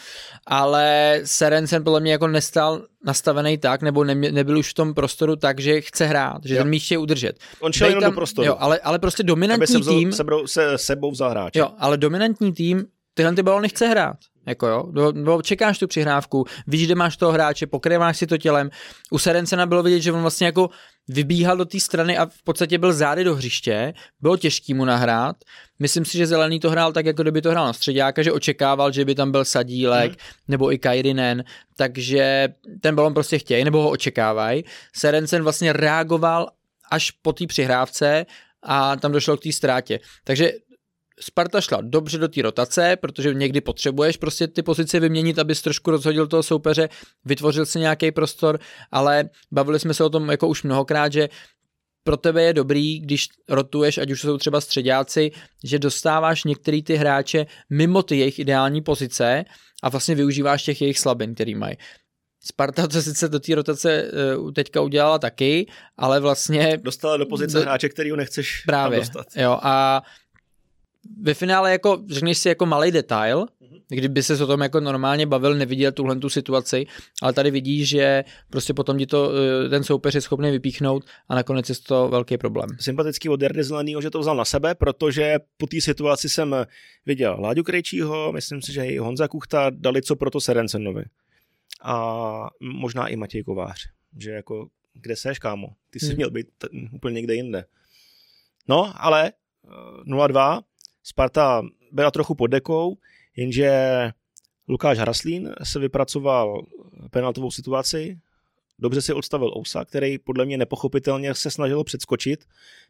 ale 0.47 1.19
Serencen 1.23 1.83
podle 1.83 1.99
mě 1.99 2.11
jako 2.11 2.27
nestál 2.27 2.85
nastavený 3.05 3.57
tak, 3.57 3.81
nebo 3.81 4.03
ne, 4.03 4.15
nebyl 4.15 4.57
už 4.57 4.69
v 4.69 4.73
tom 4.73 4.93
prostoru 4.93 5.35
tak, 5.35 5.59
že 5.59 5.81
chce 5.81 6.05
hrát, 6.05 6.45
že 6.45 6.55
jo. 6.55 6.63
ten 6.63 6.69
míč 6.69 6.85
chce 6.85 6.97
udržet. 6.97 7.39
On 7.59 7.73
šel 7.73 7.87
jenom 7.87 8.03
do 8.03 8.11
prostoru. 8.11 8.47
Jo, 8.47 8.55
ale, 8.59 8.79
ale 8.79 8.99
prostě 8.99 9.23
dominantní 9.23 9.75
Aby 9.75 9.85
tým... 9.85 10.11
Sebou, 10.11 10.47
se 10.47 10.77
sebou 10.77 11.11
vzal 11.11 11.29
hráče. 11.29 11.59
Jo, 11.59 11.69
ale 11.77 11.97
dominantní 11.97 12.53
tým 12.53 12.85
tyhle 13.13 13.33
ty 13.33 13.43
balony 13.43 13.69
chce 13.69 13.87
hrát. 13.87 14.17
Jako 14.45 14.67
jo, 14.67 14.87
do, 14.91 15.11
do, 15.11 15.41
čekáš 15.41 15.79
tu 15.79 15.87
přihrávku, 15.87 16.45
víš, 16.67 16.85
kde 16.85 16.95
máš 16.95 17.17
toho 17.17 17.31
hráče, 17.31 17.67
pokrýváš 17.67 18.17
si 18.17 18.27
to 18.27 18.37
tělem. 18.37 18.69
U 19.11 19.17
Serencena 19.17 19.65
bylo 19.65 19.83
vidět, 19.83 19.99
že 19.99 20.11
on 20.11 20.21
vlastně 20.21 20.45
jako 20.45 20.69
vybíhal 21.11 21.57
do 21.57 21.65
té 21.65 21.79
strany 21.79 22.17
a 22.17 22.25
v 22.25 22.43
podstatě 22.43 22.77
byl 22.77 22.93
zády 22.93 23.23
do 23.23 23.35
hřiště, 23.35 23.93
bylo 24.21 24.37
těžký 24.37 24.73
mu 24.73 24.85
nahrát. 24.85 25.35
Myslím 25.79 26.05
si, 26.05 26.17
že 26.17 26.27
Zelený 26.27 26.59
to 26.59 26.69
hrál 26.69 26.93
tak, 26.93 27.05
jako 27.05 27.21
kdyby 27.21 27.41
to 27.41 27.51
hrál 27.51 27.65
na 27.65 27.73
středáka, 27.73 28.23
že 28.23 28.31
očekával, 28.31 28.91
že 28.91 29.05
by 29.05 29.15
tam 29.15 29.31
byl 29.31 29.45
Sadílek 29.45 30.11
hmm. 30.11 30.19
nebo 30.47 30.73
i 30.73 30.77
Kairinen, 30.77 31.43
takže 31.77 32.47
ten 32.81 32.95
balon 32.95 33.13
prostě 33.13 33.39
chtějí 33.39 33.63
nebo 33.63 33.81
ho 33.81 33.89
očekávají. 33.89 34.63
Serencen 34.95 35.43
vlastně 35.43 35.73
reagoval 35.73 36.49
až 36.91 37.11
po 37.11 37.33
té 37.33 37.47
přihrávce 37.47 38.25
a 38.63 38.95
tam 38.95 39.11
došlo 39.11 39.37
k 39.37 39.43
té 39.43 39.51
ztrátě. 39.51 39.99
Takže 40.23 40.51
Sparta 41.19 41.61
šla 41.61 41.81
dobře 41.81 42.17
do 42.17 42.27
té 42.27 42.41
rotace, 42.41 42.95
protože 42.95 43.33
někdy 43.33 43.61
potřebuješ 43.61 44.17
prostě 44.17 44.47
ty 44.47 44.63
pozice 44.63 44.99
vyměnit, 44.99 45.39
abys 45.39 45.61
trošku 45.61 45.91
rozhodil 45.91 46.27
toho 46.27 46.43
soupeře, 46.43 46.89
vytvořil 47.25 47.65
si 47.65 47.79
nějaký 47.79 48.11
prostor, 48.11 48.59
ale 48.91 49.29
bavili 49.51 49.79
jsme 49.79 49.93
se 49.93 50.03
o 50.03 50.09
tom 50.09 50.29
jako 50.29 50.47
už 50.47 50.63
mnohokrát, 50.63 51.13
že 51.13 51.29
pro 52.03 52.17
tebe 52.17 52.43
je 52.43 52.53
dobrý, 52.53 52.99
když 52.99 53.27
rotuješ, 53.49 53.97
ať 53.97 54.11
už 54.11 54.21
jsou 54.21 54.37
třeba 54.37 54.61
středáci, 54.61 55.31
že 55.63 55.79
dostáváš 55.79 56.43
některý 56.43 56.83
ty 56.83 56.95
hráče 56.95 57.45
mimo 57.69 58.03
ty 58.03 58.17
jejich 58.17 58.39
ideální 58.39 58.81
pozice 58.81 59.45
a 59.83 59.89
vlastně 59.89 60.15
využíváš 60.15 60.63
těch 60.63 60.81
jejich 60.81 60.99
slabin, 60.99 61.35
který 61.35 61.55
mají. 61.55 61.77
Sparta 62.43 62.87
to 62.87 63.01
sice 63.01 63.29
do 63.29 63.39
té 63.39 63.55
rotace 63.55 64.11
uh, 64.37 64.51
teďka 64.51 64.81
udělala 64.81 65.19
taky, 65.19 65.67
ale 65.97 66.19
vlastně... 66.19 66.79
Dostala 66.83 67.17
do 67.17 67.25
pozice 67.25 67.57
do... 67.57 67.63
hráče, 67.63 67.89
který 67.89 68.11
ho 68.11 68.17
nechceš 68.17 68.63
právě, 68.65 68.99
dostat. 68.99 69.27
Jo, 69.35 69.59
a 69.61 70.01
ve 71.21 71.33
finále 71.33 71.71
jako, 71.71 72.03
řekneš 72.09 72.37
si 72.37 72.49
jako 72.49 72.65
malý 72.65 72.91
detail, 72.91 73.45
kdyby 73.89 74.23
se 74.23 74.43
o 74.43 74.47
tom 74.47 74.61
jako 74.61 74.79
normálně 74.79 75.25
bavil, 75.25 75.55
neviděl 75.55 75.91
tuhle 75.91 76.15
tu 76.15 76.29
situaci, 76.29 76.85
ale 77.21 77.33
tady 77.33 77.51
vidíš, 77.51 77.89
že 77.89 78.23
prostě 78.49 78.73
potom 78.73 78.97
ti 78.97 79.05
to 79.05 79.31
eh, 79.65 79.69
ten 79.69 79.83
soupeř 79.83 80.15
je 80.15 80.21
schopný 80.21 80.51
vypíchnout 80.51 81.05
a 81.29 81.35
nakonec 81.35 81.69
je 81.69 81.75
to 81.87 82.07
velký 82.07 82.37
problém. 82.37 82.69
Sympatický 82.79 83.29
od 83.29 83.41
Jardy 83.41 83.63
Zelenýho, 83.63 84.01
že 84.01 84.09
to 84.09 84.19
vzal 84.19 84.35
na 84.35 84.45
sebe, 84.45 84.75
protože 84.75 85.39
po 85.57 85.67
té 85.67 85.81
situaci 85.81 86.29
jsem 86.29 86.55
viděl 87.05 87.37
Láďu 87.39 87.63
Krejčího, 87.63 88.31
myslím 88.31 88.61
si, 88.61 88.73
že 88.73 88.85
i 88.85 88.97
Honza 88.97 89.27
Kuchta 89.27 89.69
dali 89.69 90.01
co 90.01 90.15
proto 90.15 90.41
Serencenovi. 90.41 91.03
A 91.83 92.47
možná 92.59 93.07
i 93.07 93.15
Matěj 93.15 93.43
Kovář, 93.43 93.89
že 94.17 94.31
jako 94.31 94.67
kde 94.93 95.15
seš, 95.15 95.39
kámo? 95.39 95.67
Ty 95.89 95.99
jsi 95.99 96.05
hmm. 96.05 96.15
měl 96.15 96.31
být 96.31 96.47
t- 96.57 96.67
úplně 96.93 97.13
někde 97.13 97.35
jinde. 97.35 97.65
No, 98.67 98.93
ale 99.03 99.31
0-2, 100.07 100.59
eh, 100.59 100.70
Sparta 101.03 101.61
byla 101.91 102.11
trochu 102.11 102.35
pod 102.35 102.47
dekou, 102.47 102.97
jenže 103.35 103.71
Lukáš 104.67 104.97
Hraslín 104.97 105.53
se 105.63 105.79
vypracoval 105.79 106.65
penaltovou 107.11 107.51
situaci, 107.51 108.19
dobře 108.79 109.01
si 109.01 109.13
odstavil 109.13 109.53
Ousa, 109.57 109.85
který 109.85 110.17
podle 110.17 110.45
mě 110.45 110.57
nepochopitelně 110.57 111.35
se 111.35 111.51
snažil 111.51 111.83
předskočit 111.83 112.45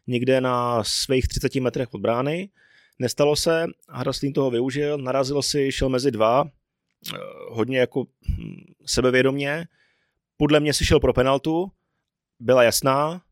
někde 0.06 0.40
na 0.40 0.84
svých 0.84 1.28
30 1.28 1.54
metrech 1.54 1.94
od 1.94 2.00
brány. 2.00 2.48
Nestalo 2.98 3.36
se, 3.36 3.66
Hraslín 3.88 4.32
toho 4.32 4.50
využil, 4.50 4.98
narazil 4.98 5.42
si, 5.42 5.72
šel 5.72 5.88
mezi 5.88 6.10
dva, 6.10 6.44
eh, 6.44 7.18
hodně 7.50 7.78
jako 7.78 8.04
hm, 8.28 8.74
sebevědomně. 8.86 9.64
Podle 10.36 10.60
mě 10.60 10.74
si 10.74 10.84
šel 10.84 11.00
pro 11.00 11.12
penaltu, 11.12 11.72
byla 12.40 12.62
jasná, 12.62 13.22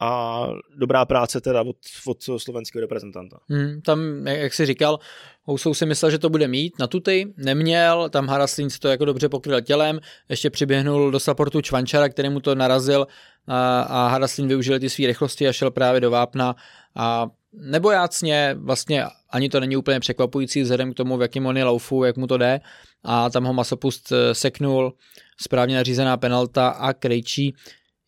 a 0.00 0.46
dobrá 0.76 1.04
práce 1.04 1.40
teda 1.40 1.60
od, 1.60 1.76
od 2.06 2.22
slovenského 2.38 2.80
reprezentanta. 2.80 3.38
Hmm, 3.48 3.80
tam, 3.80 4.26
jak 4.26 4.54
jsi 4.54 4.66
říkal, 4.66 4.98
Housou 5.42 5.74
si 5.74 5.86
myslel, 5.86 6.10
že 6.10 6.18
to 6.18 6.30
bude 6.30 6.48
mít. 6.48 6.78
Na 6.78 6.86
tuty, 6.86 7.34
neměl, 7.36 8.08
tam 8.08 8.28
Haraslín 8.28 8.70
si 8.70 8.78
to 8.78 8.88
jako 8.88 9.04
dobře 9.04 9.28
pokryl 9.28 9.60
tělem, 9.60 10.00
ještě 10.28 10.50
přiběhnul 10.50 11.10
do 11.10 11.20
supportu 11.20 11.60
Čvančara, 11.60 12.08
který 12.08 12.28
mu 12.28 12.40
to 12.40 12.54
narazil 12.54 13.06
a, 13.46 13.80
a 13.80 14.08
Haraslín 14.08 14.48
využil 14.48 14.80
ty 14.80 14.90
své 14.90 15.06
rychlosti 15.06 15.48
a 15.48 15.52
šel 15.52 15.70
právě 15.70 16.00
do 16.00 16.10
vápna. 16.10 16.56
A 16.96 17.30
nebojácně, 17.52 18.56
vlastně 18.58 19.04
ani 19.30 19.48
to 19.48 19.60
není 19.60 19.76
úplně 19.76 20.00
překvapující 20.00 20.62
vzhledem 20.62 20.92
k 20.92 20.96
tomu, 20.96 21.16
v 21.16 21.22
jakým 21.22 21.46
on 21.46 21.56
je 21.56 21.64
laufu, 21.64 22.04
jak 22.04 22.16
mu 22.16 22.26
to 22.26 22.38
jde. 22.38 22.60
A 23.04 23.30
tam 23.30 23.44
ho 23.44 23.52
masopust 23.52 24.12
eh, 24.12 24.34
seknul, 24.34 24.94
správně 25.40 25.76
nařízená 25.76 26.16
penalta 26.16 26.68
a 26.68 26.92
Krejčí 26.92 27.54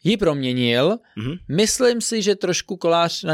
ji 0.06 0.16
proměnil. 0.16 0.98
Mm-hmm. 1.18 1.38
Myslím 1.48 2.00
si, 2.00 2.22
že 2.22 2.34
trošku 2.34 2.76
kolář, 2.76 3.24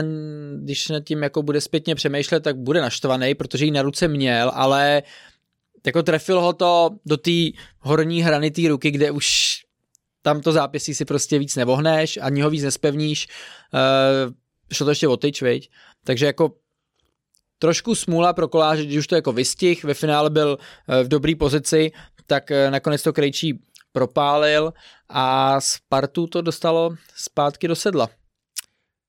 když 0.62 0.88
nad 0.88 1.04
tím 1.04 1.22
jako 1.22 1.42
bude 1.42 1.60
zpětně 1.60 1.94
přemýšlet, 1.94 2.40
tak 2.40 2.56
bude 2.56 2.80
naštvaný, 2.80 3.34
protože 3.34 3.64
ji 3.64 3.70
na 3.70 3.82
ruce 3.82 4.08
měl, 4.08 4.50
ale 4.54 5.02
jako 5.86 6.02
trefil 6.02 6.40
ho 6.40 6.52
to 6.52 6.90
do 7.06 7.16
té 7.16 7.30
horní 7.78 8.22
hrany 8.22 8.50
té 8.50 8.68
ruky, 8.68 8.90
kde 8.90 9.10
už 9.10 9.26
tam 10.22 10.40
to 10.40 10.52
zápisí 10.52 10.94
si 10.94 11.04
prostě 11.04 11.38
víc 11.38 11.56
nevohneš, 11.56 12.18
ani 12.22 12.40
ho 12.40 12.50
víc 12.50 12.62
nespevníš. 12.62 13.28
Uh, 13.74 14.32
šlo 14.72 14.84
to 14.84 14.90
ještě 14.90 15.08
o 15.08 15.16
tyč, 15.16 15.42
viď? 15.42 15.70
Takže 16.04 16.26
jako 16.26 16.54
trošku 17.58 17.94
smůla 17.94 18.32
pro 18.32 18.48
koláře, 18.48 18.84
když 18.84 18.96
už 18.96 19.06
to 19.06 19.14
jako 19.14 19.32
vystih, 19.32 19.84
ve 19.84 19.94
finále 19.94 20.30
byl 20.30 20.58
uh, 20.88 21.04
v 21.04 21.08
dobré 21.08 21.34
pozici, 21.34 21.92
tak 22.26 22.50
uh, 22.50 22.70
nakonec 22.70 23.02
to 23.02 23.12
Krejčí 23.12 23.58
propálil 23.92 24.72
a 25.08 25.60
Spartu 25.60 26.26
to 26.26 26.42
dostalo 26.42 26.96
zpátky 27.14 27.68
do 27.68 27.76
sedla. 27.76 28.08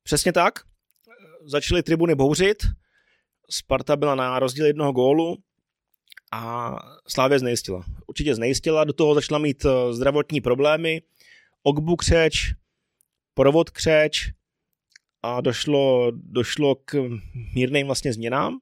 Přesně 0.04 0.34
tak. 0.34 0.60
Začaly 1.46 1.84
tribuny 1.84 2.16
bouřit, 2.16 2.58
Sparta 3.50 3.96
byla 3.96 4.16
na 4.16 4.40
rozdíl 4.40 4.66
jednoho 4.66 4.92
gólu 4.92 5.38
a 6.32 6.76
Slávě 7.08 7.40
znejistila. 7.40 7.84
Určitě 8.08 8.36
znejistila, 8.36 8.84
do 8.84 8.94
toho 8.94 9.16
začala 9.16 9.40
mít 9.40 9.66
eh, 9.66 9.94
zdravotní 9.94 10.42
problémy, 10.42 11.02
Ogbu 11.64 11.96
křeč, 11.96 12.54
provod 13.34 13.70
křeč 13.70 14.32
a 15.24 15.42
došlo, 15.42 16.12
došlo 16.14 16.76
k 16.76 17.10
mírným 17.56 17.86
vlastně 17.86 18.14
změnám. 18.14 18.60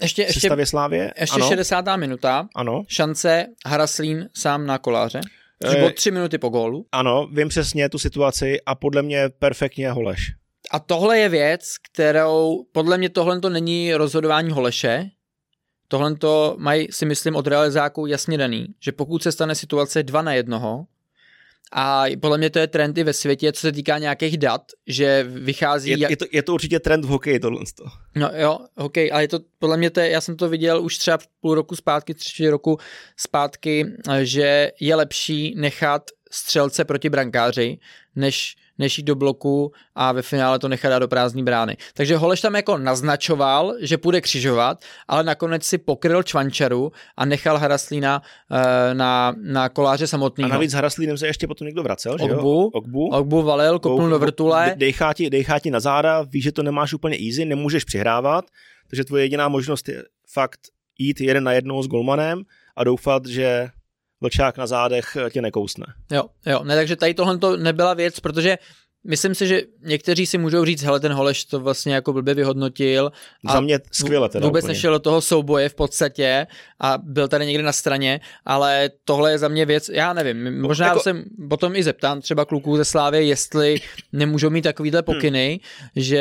Ještě, 0.00 0.22
ještě, 0.22 0.66
Slávě. 0.66 1.12
ještě 1.20 1.40
ano, 1.40 1.48
60. 1.48 1.96
minuta. 1.96 2.48
ano, 2.54 2.82
Šance 2.88 3.46
Haraslín 3.66 4.28
sám 4.36 4.66
na 4.66 4.78
koláře. 4.78 5.20
Což 5.64 5.74
Eh, 5.74 5.78
bylo 5.78 5.90
tři 5.90 6.10
minuty 6.10 6.38
po 6.38 6.48
gólu. 6.48 6.86
ano, 6.92 7.28
vím 7.32 7.48
přesně 7.48 7.88
tu 7.88 7.98
situaci 7.98 8.60
a 8.66 8.74
podle 8.74 9.02
mě 9.02 9.28
perfektně 9.38 9.90
Holeš. 9.90 10.32
A 10.70 10.78
tohle 10.78 11.18
je 11.18 11.28
věc, 11.28 11.64
kterou, 11.92 12.64
podle 12.72 12.98
mě 12.98 13.08
tohle 13.08 13.40
to 13.40 13.50
není 13.50 13.94
rozhodování 13.94 14.50
Holeše, 14.50 15.10
tohle 15.88 16.14
to 16.16 16.56
mají, 16.58 16.88
si 16.90 17.06
myslím, 17.06 17.36
od 17.36 17.46
realizáků 17.46 18.06
jasně 18.06 18.38
daný, 18.38 18.66
že 18.84 18.92
pokud 18.92 19.22
se 19.22 19.32
stane 19.32 19.54
situace 19.54 20.02
dva 20.02 20.22
na 20.22 20.32
jednoho, 20.34 20.84
a 21.72 22.04
podle 22.20 22.38
mě 22.38 22.50
to 22.50 22.58
je 22.58 22.66
trend 22.66 22.98
i 22.98 23.04
ve 23.04 23.12
světě, 23.12 23.52
co 23.52 23.60
se 23.60 23.72
týká 23.72 23.98
nějakých 23.98 24.38
dat, 24.38 24.62
že 24.86 25.26
vychází... 25.28 25.90
Je, 25.90 25.98
jak- 25.98 26.10
je, 26.10 26.16
to, 26.16 26.24
je 26.32 26.42
to 26.42 26.54
určitě 26.54 26.80
trend 26.80 27.04
v 27.04 27.08
hokeji 27.08 27.40
tohle. 27.40 27.60
No 28.14 28.30
jo, 28.34 28.58
ok, 28.76 28.98
ale 29.12 29.22
je 29.22 29.28
to, 29.28 29.40
podle 29.58 29.76
mě 29.76 29.90
to 29.90 30.00
je, 30.00 30.10
já 30.10 30.20
jsem 30.20 30.36
to 30.36 30.48
viděl 30.48 30.82
už 30.82 30.98
třeba 30.98 31.18
v 31.18 31.26
půl 31.40 31.54
roku 31.54 31.76
zpátky, 31.76 32.14
tři 32.14 32.30
čtvrtě 32.30 32.50
roku 32.50 32.78
zpátky, 33.16 33.86
že 34.22 34.72
je 34.80 34.94
lepší 34.94 35.54
nechat 35.56 36.02
střelce 36.30 36.84
proti 36.84 37.10
brankáři, 37.10 37.78
než, 38.16 38.56
než 38.78 38.98
jít 38.98 39.04
do 39.04 39.14
bloku 39.14 39.72
a 39.94 40.12
ve 40.12 40.22
finále 40.22 40.58
to 40.58 40.68
nechat 40.68 40.88
dát 40.88 40.98
do 40.98 41.08
prázdné 41.08 41.42
brány. 41.42 41.76
Takže 41.94 42.16
Holeš 42.16 42.40
tam 42.40 42.54
jako 42.54 42.78
naznačoval, 42.78 43.74
že 43.80 43.98
půjde 43.98 44.20
křižovat, 44.20 44.84
ale 45.08 45.24
nakonec 45.24 45.64
si 45.64 45.78
pokryl 45.78 46.22
Čvančaru 46.22 46.92
a 47.16 47.24
nechal 47.24 47.58
Haraslína 47.58 48.22
eh, 48.52 48.94
na, 48.94 49.34
na 49.42 49.68
koláře 49.68 50.04
A 50.04 50.06
samotného. 50.06 50.50
navíc 50.50 50.70
s 50.70 50.74
Haraslínem 50.74 51.18
se 51.18 51.26
ještě 51.26 51.46
potom 51.46 51.66
někdo 51.66 51.82
vracel, 51.82 52.18
že 52.18 52.24
jo? 52.24 52.36
Ogbu. 52.36 52.66
Ogbu. 52.66 53.08
Ogbu 53.08 53.42
valil, 53.42 53.78
kopnul 53.78 54.10
do 54.10 54.18
vrtule. 54.18 54.74
Dejchá 54.76 55.12
ti, 55.12 55.30
dejchá 55.30 55.58
ti 55.58 55.70
na 55.70 55.80
záda, 55.80 56.22
víš, 56.22 56.44
že 56.44 56.52
to 56.52 56.62
nemáš 56.62 56.92
úplně 56.92 57.16
easy, 57.26 57.44
nemůžeš 57.44 57.84
přihrávat, 57.84 58.44
takže 58.88 59.04
tvoje 59.04 59.24
jediná 59.24 59.48
možnost 59.48 59.88
je 59.88 60.04
fakt 60.32 60.60
jít 60.98 61.20
jeden 61.20 61.44
na 61.44 61.52
jednou 61.52 61.82
s 61.82 61.86
golmanem 61.86 62.42
a 62.76 62.84
doufat, 62.84 63.26
že 63.26 63.68
vlčák 64.24 64.58
na 64.58 64.66
zádech 64.66 65.16
tě 65.30 65.42
nekousne. 65.42 65.86
Jo, 66.12 66.22
jo, 66.46 66.64
ne, 66.64 66.74
takže 66.74 66.96
tady 66.96 67.14
tohle 67.14 67.38
to 67.38 67.56
nebyla 67.56 67.94
věc, 67.94 68.20
protože 68.20 68.58
myslím 69.06 69.34
si, 69.34 69.46
že 69.46 69.62
někteří 69.82 70.26
si 70.26 70.38
můžou 70.38 70.64
říct, 70.64 70.82
hele, 70.82 71.00
ten 71.00 71.12
Holeš 71.12 71.44
to 71.44 71.60
vlastně 71.60 71.94
jako 71.94 72.12
blbě 72.12 72.34
vyhodnotil. 72.34 73.12
A 73.46 73.52
Za 73.52 73.60
mě 73.60 73.80
skvěle 73.92 74.28
teda 74.28 74.46
Vůbec 74.46 74.64
úplně. 74.64 74.74
nešel 74.74 74.92
do 74.92 74.98
toho 74.98 75.20
souboje 75.20 75.68
v 75.68 75.74
podstatě 75.74 76.46
a 76.80 76.98
byl 76.98 77.28
tady 77.28 77.46
někde 77.46 77.62
na 77.62 77.72
straně, 77.72 78.20
ale 78.44 78.90
tohle 79.04 79.30
je 79.30 79.38
za 79.38 79.48
mě 79.48 79.66
věc, 79.66 79.88
já 79.88 80.12
nevím, 80.12 80.60
možná 80.60 80.86
jako- 80.86 80.98
jako... 80.98 81.02
jsem 81.02 81.24
potom 81.48 81.76
i 81.76 81.82
zeptám 81.82 82.20
třeba 82.20 82.44
kluků 82.44 82.76
ze 82.76 82.84
Slávy, 82.84 83.26
jestli 83.26 83.76
nemůžou 84.12 84.50
mít 84.50 84.62
takovýhle 84.62 85.02
pokyny, 85.02 85.60
hmm. 85.80 85.88
že 85.96 86.16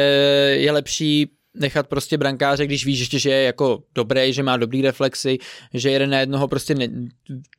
je 0.59 0.71
lepší 0.71 1.31
nechat 1.53 1.87
prostě 1.87 2.17
brankáře, 2.17 2.65
když 2.65 2.85
víš 2.85 2.99
ještě, 2.99 3.19
že 3.19 3.29
je 3.29 3.43
jako 3.43 3.83
dobrý, 3.95 4.33
že 4.33 4.43
má 4.43 4.57
dobrý 4.57 4.81
reflexy, 4.81 5.37
že 5.73 5.91
jeden 5.91 6.09
na 6.09 6.19
jednoho 6.19 6.47
prostě 6.47 6.75
ne, 6.75 6.87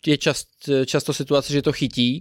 je 0.06 0.18
čast, 0.18 0.48
často 0.86 1.12
situace, 1.12 1.52
že 1.52 1.62
to 1.62 1.72
chytí, 1.72 2.20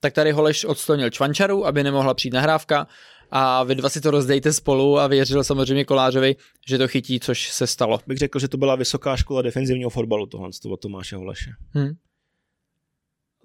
tak 0.00 0.12
tady 0.12 0.32
Holeš 0.32 0.64
odstonil 0.64 1.10
Čvančaru, 1.10 1.66
aby 1.66 1.82
nemohla 1.82 2.14
přijít 2.14 2.34
nahrávka 2.34 2.86
a 3.30 3.64
vy 3.64 3.74
dva 3.74 3.88
si 3.88 4.00
to 4.00 4.10
rozdejte 4.10 4.52
spolu 4.52 4.98
a 4.98 5.06
věřil 5.06 5.44
samozřejmě 5.44 5.84
Kolářovi, 5.84 6.36
že 6.68 6.78
to 6.78 6.88
chytí, 6.88 7.20
což 7.20 7.52
se 7.52 7.66
stalo. 7.66 8.00
Bych 8.06 8.18
řekl, 8.18 8.38
že 8.38 8.48
to 8.48 8.56
byla 8.56 8.76
vysoká 8.76 9.16
škola 9.16 9.42
defenzivního 9.42 9.90
fotbalu 9.90 10.26
tohle 10.26 10.48
od 10.70 10.80
Tomáše 10.80 11.16
Holeše. 11.16 11.50
Hm. 11.74 11.92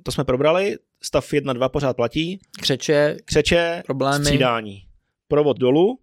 To 0.03 0.12
jsme 0.12 0.23
probrali, 0.23 0.77
stav 1.01 1.32
1-2 1.34 1.69
pořád 1.69 1.95
platí, 1.95 2.39
Křeče, 2.62 3.17
křeče, 3.25 3.84
Problémy. 3.86 4.25
střídání. 4.25 4.84
Provod 5.27 5.58
dolů, 5.58 5.99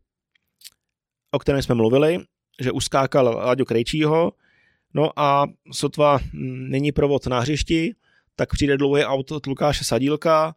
o 1.34 1.38
kterém 1.38 1.62
jsme 1.62 1.74
mluvili, 1.74 2.18
že 2.60 2.72
uskákal 2.72 3.24
Láďo 3.24 3.64
Krejčího, 3.64 4.32
no 4.94 5.18
a 5.18 5.46
sotva 5.72 6.18
mm, 6.32 6.70
není 6.70 6.92
provod 6.92 7.26
na 7.26 7.40
hřišti, 7.40 7.94
tak 8.36 8.52
přijde 8.52 8.76
dlouhý 8.76 9.04
auto 9.04 9.36
od 9.36 9.46
Lukáše 9.46 9.84
Sadílka, 9.84 10.54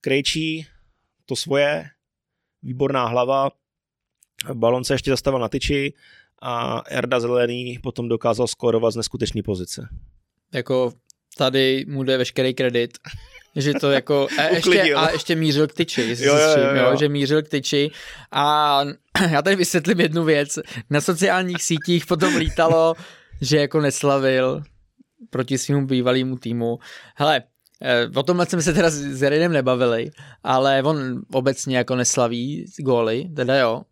Krejčí, 0.00 0.66
to 1.26 1.36
svoje, 1.36 1.84
výborná 2.62 3.06
hlava, 3.06 3.50
balon 4.54 4.84
se 4.84 4.94
ještě 4.94 5.10
zastavil 5.10 5.40
na 5.40 5.48
tyči 5.48 5.92
a 6.42 6.82
Erda 6.88 7.20
Zelený 7.20 7.78
potom 7.82 8.08
dokázal 8.08 8.46
skórovat 8.46 8.92
z 8.92 8.96
neskutečné 8.96 9.42
pozice. 9.42 9.88
jako 10.54 10.92
tady 11.36 11.84
mu 11.88 12.02
jde 12.02 12.18
veškerý 12.18 12.54
kredit, 12.54 12.98
že 13.58 13.74
to 13.74 13.90
jako, 13.90 14.28
a 14.38 14.42
ještě, 14.54 14.94
a 14.94 15.10
ještě 15.10 15.36
mířil 15.36 15.66
k 15.66 15.72
tyči, 15.72 16.16
Jo, 16.18 16.36
jo, 16.36 16.48
jo, 16.58 16.74
jo, 16.74 16.90
jo, 16.90 16.96
že 16.96 17.08
mířil 17.08 17.42
k 17.42 17.48
tyči 17.48 17.90
a 18.32 18.84
já 19.30 19.42
tady 19.42 19.56
vysvětlím 19.56 20.00
jednu 20.00 20.24
věc. 20.24 20.58
Na 20.90 21.00
sociálních 21.00 21.62
sítích 21.62 22.06
potom 22.06 22.36
lítalo, 22.36 22.94
že 23.40 23.58
jako 23.58 23.80
neslavil 23.80 24.62
proti 25.30 25.58
svým 25.58 25.86
bývalému 25.86 26.38
týmu. 26.38 26.78
Hele, 27.16 27.42
eh, 27.82 28.08
o 28.14 28.22
tomhle 28.22 28.46
jsme 28.46 28.62
se 28.62 28.72
teda 28.72 28.90
s 28.90 28.94
s 28.94 29.22
Jarinem 29.22 29.52
nebavili, 29.52 30.10
ale 30.42 30.82
on 30.82 31.22
obecně 31.32 31.76
jako 31.76 31.96
neslaví 31.96 32.64
góly, 32.78 33.30
teda 33.36 33.58
jo, 33.58 33.82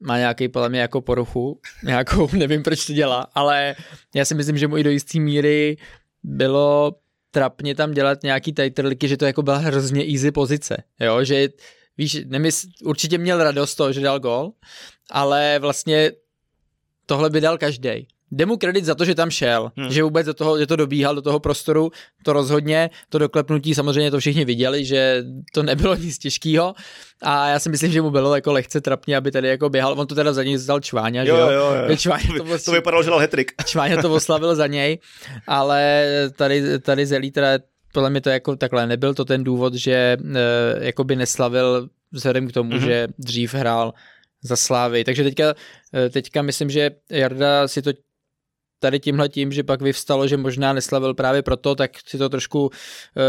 má 0.00 0.18
nějaký 0.18 0.48
podle 0.48 0.68
mě 0.68 0.80
jako 0.80 1.00
poruchu, 1.00 1.60
nějakou, 1.82 2.28
nevím 2.36 2.62
proč 2.62 2.86
to 2.86 2.92
dělá, 2.92 3.26
ale 3.34 3.74
já 4.14 4.24
si 4.24 4.34
myslím, 4.34 4.58
že 4.58 4.68
mu 4.68 4.78
i 4.78 4.84
do 4.84 4.90
jisté 4.90 5.18
míry 5.18 5.76
bylo 6.22 6.94
trapně 7.32 7.74
tam 7.74 7.92
dělat 7.92 8.22
nějaký 8.22 8.52
tajtrliky, 8.52 9.08
že 9.08 9.16
to 9.16 9.24
jako 9.24 9.42
byla 9.42 9.56
hrozně 9.56 10.04
easy 10.12 10.30
pozice, 10.30 10.76
jo, 11.00 11.24
že 11.24 11.48
víš, 11.98 12.18
nemysl, 12.26 12.66
určitě 12.84 13.18
měl 13.18 13.44
radost 13.44 13.74
toho, 13.74 13.92
že 13.92 14.00
dal 14.00 14.20
gol, 14.20 14.52
ale 15.10 15.58
vlastně 15.58 16.12
tohle 17.06 17.30
by 17.30 17.40
dal 17.40 17.58
každý. 17.58 18.08
Jde 18.32 18.46
mu 18.46 18.56
kredit 18.56 18.84
za 18.84 18.94
to, 18.94 19.04
že 19.04 19.14
tam 19.14 19.30
šel, 19.30 19.72
Hmm. 19.76 19.90
že 19.90 20.02
vůbec 20.02 20.26
do 20.26 20.34
toho, 20.34 20.58
že 20.58 20.66
to 20.66 20.76
dobíhal 20.76 21.14
do 21.14 21.22
toho 21.22 21.40
prostoru, 21.40 21.90
to 22.24 22.32
rozhodně, 22.32 22.90
to 23.08 23.18
doklepnutí 23.18 23.74
samozřejmě 23.74 24.10
to 24.10 24.18
všichni 24.20 24.44
viděli, 24.44 24.84
že 24.84 25.24
to 25.54 25.62
nebylo 25.62 25.94
nic 26.00 26.18
těžkého 26.18 26.74
a 27.22 27.48
já 27.48 27.58
si 27.58 27.68
myslím, 27.68 27.92
že 27.92 28.02
mu 28.02 28.10
bylo 28.10 28.34
jako 28.34 28.52
lehce 28.52 28.80
trapně, 28.80 29.16
aby 29.16 29.30
tady 29.30 29.48
jako 29.48 29.68
běhal, 29.70 29.94
on 30.00 30.06
to 30.06 30.14
teda 30.14 30.32
za 30.32 30.42
něj 30.42 30.56
zdal 30.56 30.80
Čváňa, 30.80 31.24
že 31.24 31.30
Jo, 31.30 31.36
jo, 31.36 31.50
jo, 31.50 31.74
jo. 31.88 31.96
Čváňa 31.96 32.26
to, 32.38 32.44
To, 32.44 32.58
to 32.64 32.72
vypadalo, 32.72 33.02
že 33.02 33.10
dal 33.10 33.18
hetrik. 33.18 33.52
Čváňa 33.66 34.02
to 34.02 34.12
oslavil 34.14 34.54
za 34.54 34.66
něj, 34.66 34.98
ale 35.46 36.04
tady, 36.36 36.78
tady 36.78 37.06
Zelí 37.06 37.30
teda 37.30 37.48
podle 37.92 38.10
mě 38.10 38.20
to 38.20 38.30
jako 38.30 38.56
takhle 38.56 38.86
nebyl 38.86 39.14
to 39.14 39.24
ten 39.24 39.44
důvod, 39.44 39.74
že 39.74 39.92
e, 39.92 40.16
jakoby 40.86 41.16
neslavil 41.16 41.88
vzhledem 42.12 42.48
k 42.48 42.52
tomu, 42.52 42.70
Mhm. 42.70 42.78
mm-hmm. 42.78 42.86
že 42.86 43.08
dřív 43.18 43.54
hrál 43.54 43.92
za 44.42 44.56
Slávy. 44.56 45.04
Takže 45.04 45.22
teďka, 45.24 45.54
e, 45.94 46.10
teďka 46.10 46.42
myslím, 46.42 46.70
že 46.70 46.90
Jarda 47.10 47.68
si 47.68 47.82
to 47.82 47.90
tady 48.82 49.00
tímhle 49.00 49.28
tím, 49.28 49.52
že 49.52 49.62
pak 49.62 49.82
vyvstalo, 49.82 50.28
že 50.28 50.36
možná 50.36 50.72
neslavil 50.72 51.14
právě 51.14 51.42
proto, 51.42 51.74
tak 51.74 51.90
si 52.06 52.18
to 52.18 52.28
trošku 52.28 52.70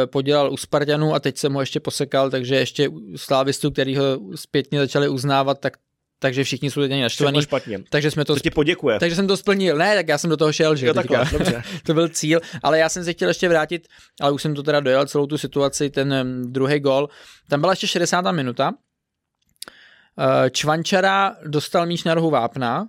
e, 0.03 0.07
podělal 0.07 0.53
u 0.53 0.57
Spartanů 0.57 1.13
a 1.13 1.19
teď 1.19 1.37
jsem 1.37 1.53
ho 1.53 1.59
ještě 1.59 1.79
posekal, 1.79 2.29
takže 2.29 2.55
ještě 2.55 2.89
u 2.89 3.17
slávistů, 3.17 3.71
který 3.71 3.97
ho 3.97 4.19
zpětně 4.35 4.79
začali 4.79 5.09
uznávat, 5.09 5.59
tak 5.59 5.73
takže 6.19 6.43
všichni 6.43 6.71
jsou 6.71 6.81
teď 6.81 6.91
naštvaný. 7.01 7.41
špatně. 7.41 7.83
Takže 7.89 8.11
jsme 8.11 8.25
to 8.25 8.33
To 8.33 8.39
ti 8.39 8.49
poděkuje. 8.49 8.99
takže 8.99 9.15
jsem 9.15 9.27
to 9.27 9.37
splnil. 9.37 9.77
Ne, 9.77 9.95
tak 9.95 10.07
já 10.07 10.17
jsem 10.17 10.29
do 10.29 10.37
toho 10.37 10.53
šel, 10.53 10.75
že 10.75 10.87
Jo, 10.87 10.93
takhle, 10.93 11.25
dobře. 11.31 11.63
to 11.85 11.93
byl 11.93 12.09
cíl, 12.09 12.39
ale 12.63 12.79
já 12.79 12.89
jsem 12.89 13.03
se 13.03 13.13
chtěl 13.13 13.27
ještě 13.27 13.49
vrátit, 13.49 13.87
ale 14.21 14.31
už 14.31 14.41
jsem 14.41 14.55
to 14.55 14.63
teda 14.63 14.79
dojel 14.79 15.05
celou 15.05 15.25
tu 15.27 15.37
situaci, 15.37 15.89
ten 15.89 16.41
druhý 16.51 16.79
gol. 16.79 17.09
Tam 17.49 17.59
byla 17.61 17.73
ještě 17.73 17.87
60. 17.87 18.31
minuta. 18.31 18.71
Uh, 20.17 20.49
Čvančara 20.49 21.35
dostal 21.47 21.85
míč 21.85 22.03
na 22.03 22.13
rohu 22.13 22.29
vápna, 22.29 22.87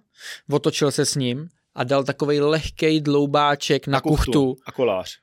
otočil 0.51 0.91
se 0.91 1.07
s 1.07 1.15
ním 1.15 1.49
a 1.75 1.85
dal 1.85 2.05
takovej 2.05 2.41
lehkej 2.41 3.01
dloubáček 3.01 3.87
na, 3.87 3.93
na 3.93 4.01
kuchtu. 4.01 4.57
A 4.67 4.73
kolář. 4.73 5.19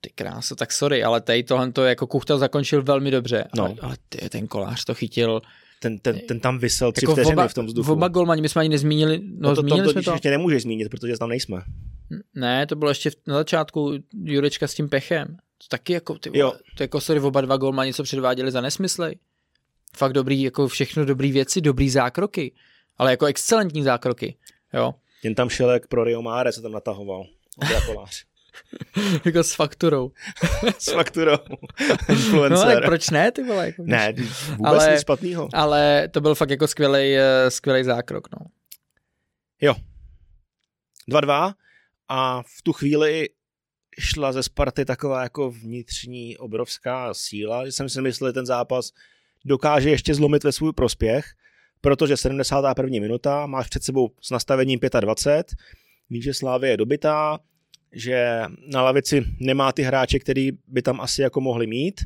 Ty 0.00 0.10
krása, 0.14 0.54
tak 0.54 0.72
sorry, 0.72 1.04
ale 1.04 1.20
tady 1.20 1.42
tohle 1.42 1.72
to 1.72 1.84
jako 1.84 2.06
kuchta 2.06 2.38
zakončil 2.38 2.82
velmi 2.82 3.10
dobře. 3.10 3.44
No. 3.56 3.64
Ale, 3.64 3.74
ale 3.80 3.96
ty, 4.08 4.28
ten 4.28 4.46
kolář 4.46 4.84
to 4.84 4.94
chytil. 4.94 5.42
Ten, 5.80 5.98
ten, 5.98 6.20
ten 6.28 6.40
tam 6.40 6.58
vysel 6.58 6.92
tři 6.92 7.04
Jako 7.04 7.12
vteřiny 7.12 7.32
oba, 7.34 7.48
v 7.48 7.54
tom 7.54 7.66
vzduchu. 7.66 7.92
oba 7.92 8.08
golmani, 8.08 8.42
my 8.42 8.48
jsme 8.48 8.60
ani 8.60 8.68
nezmínili, 8.68 9.18
no, 9.18 9.48
no 9.48 9.48
to, 9.48 9.54
to, 9.54 9.68
zmínili 9.68 9.86
to, 9.86 9.92
jsme 9.92 10.02
to 10.02 10.10
to. 10.10 10.14
ještě 10.14 10.30
nemůžeš 10.30 10.62
zmínit, 10.62 10.88
protože 10.88 11.18
tam 11.18 11.28
nejsme. 11.28 11.62
Ne, 12.34 12.66
to 12.66 12.76
bylo 12.76 12.90
ještě 12.90 13.10
na 13.26 13.34
začátku 13.34 13.92
Jurečka 14.24 14.66
s 14.68 14.74
tím 14.74 14.88
pechem. 14.88 15.26
To 15.58 15.66
taky 15.68 15.92
jako, 15.92 16.18
ty 16.18 16.30
Jo. 16.38 16.52
to 16.76 16.82
jako 16.82 17.00
sorry, 17.00 17.20
oba 17.20 17.40
dva 17.40 17.56
golmani 17.56 17.88
něco 17.88 18.02
předváděli 18.02 18.50
za 18.50 18.60
nesmysly. 18.60 19.14
Fakt 19.96 20.12
dobrý, 20.12 20.42
jako 20.42 20.68
všechno 20.68 21.04
dobrý 21.04 21.32
věci, 21.32 21.60
dobrý 21.60 21.90
zákroky. 21.90 22.52
Ale 22.98 23.10
jako 23.10 23.26
excelentní 23.26 23.82
zákroky. 23.82 24.36
Jo. 24.74 24.94
Jen 25.24 25.34
tam 25.34 25.48
šel 25.48 25.70
jak 25.70 25.86
pro 25.86 26.04
Rio 26.04 26.22
Mare, 26.22 26.52
se 26.52 26.62
tam 26.62 26.72
natahoval. 26.72 27.24
Ondra 27.62 27.80
Kolář. 27.86 28.24
jako 29.24 29.44
s 29.44 29.54
fakturou. 29.54 30.10
S 30.78 30.92
fakturou. 30.92 31.36
No 31.50 31.56
Influencer. 32.14 32.74
tak 32.74 32.84
proč 32.84 33.10
ne, 33.10 33.32
ty 33.32 33.42
vole? 33.42 33.66
Jako, 33.66 33.82
Ne, 33.86 34.12
vůbec 34.12 34.64
Ale- 34.64 34.92
nic 34.92 35.00
špatného. 35.00 35.48
Ale 35.52 36.08
to 36.08 36.20
byl 36.20 36.34
fakt 36.34 36.50
jako 36.50 36.68
skvělej, 36.68 37.18
eh, 37.18 37.50
skvělej 37.50 37.84
zákrok, 37.84 38.28
no. 38.32 38.46
2-2 41.10 41.54
a 42.08 42.42
v 42.42 42.62
tu 42.62 42.72
chvíli 42.72 43.28
šla 43.98 44.32
ze 44.32 44.42
Sparty 44.42 44.84
taková 44.84 45.22
jako 45.22 45.50
vnitřní 45.50 46.36
obrovská 46.38 47.14
síla, 47.14 47.66
že 47.66 47.72
jsem 47.72 47.88
si 47.88 48.00
myslel, 48.02 48.28
že 48.28 48.32
ten 48.32 48.46
zápas 48.46 48.90
dokáže 49.44 49.90
ještě 49.90 50.14
zlomit 50.14 50.44
ve 50.44 50.52
svůj 50.52 50.72
prospěch, 50.72 51.24
protože 51.82 52.16
71. 52.16 53.00
minuta, 53.00 53.46
máš 53.46 53.68
před 53.68 53.82
sebou 53.82 54.10
s 54.20 54.30
nastavením 54.30 54.78
25, 55.00 55.46
víš, 56.10 56.24
že 56.24 56.34
Slávě 56.34 56.70
je 56.70 56.76
dobitá, 56.76 57.38
že 57.92 58.42
na 58.66 58.82
lavici 58.82 59.24
nemá 59.40 59.72
ty 59.72 59.82
hráče, 59.82 60.18
který 60.18 60.50
by 60.66 60.82
tam 60.82 61.00
asi 61.00 61.22
jako 61.22 61.40
mohli 61.40 61.66
mít. 61.66 62.00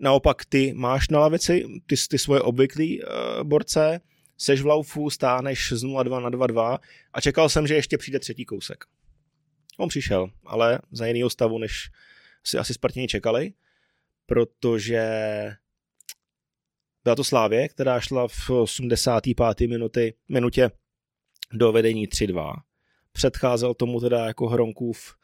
Naopak 0.00 0.44
ty 0.44 0.72
máš 0.76 1.08
na 1.08 1.20
lavici 1.20 1.64
ty, 1.86 1.94
ty 2.10 2.18
svoje 2.18 2.40
obvyklý 2.40 3.02
uh, 3.02 3.08
borce, 3.42 4.00
seš 4.36 4.60
v 4.60 4.66
laufu, 4.66 5.10
stáneš 5.10 5.72
z 5.72 5.84
0-2 5.84 6.20
na 6.22 6.30
2-2 6.30 6.78
a 7.12 7.20
čekal 7.20 7.48
jsem, 7.48 7.66
že 7.66 7.74
ještě 7.74 7.98
přijde 7.98 8.18
třetí 8.18 8.44
kousek. 8.44 8.84
On 9.78 9.88
přišel, 9.88 10.30
ale 10.46 10.78
za 10.92 11.06
jiného 11.06 11.30
stavu, 11.30 11.58
než 11.58 11.90
si 12.44 12.58
asi 12.58 12.74
Spartěni 12.74 13.08
čekali, 13.08 13.52
protože 14.26 15.02
byla 17.04 17.16
to 17.16 17.24
Slávě, 17.24 17.68
která 17.68 18.00
šla 18.00 18.28
v 18.28 18.50
85. 18.50 19.68
Minuty, 19.68 20.14
minutě 20.28 20.70
do 21.52 21.72
vedení 21.72 22.08
3-2. 22.08 22.54
Předcházel 23.12 23.74
tomu 23.74 24.00
teda 24.00 24.26
jako 24.26 24.48
Hronkův, 24.48 25.14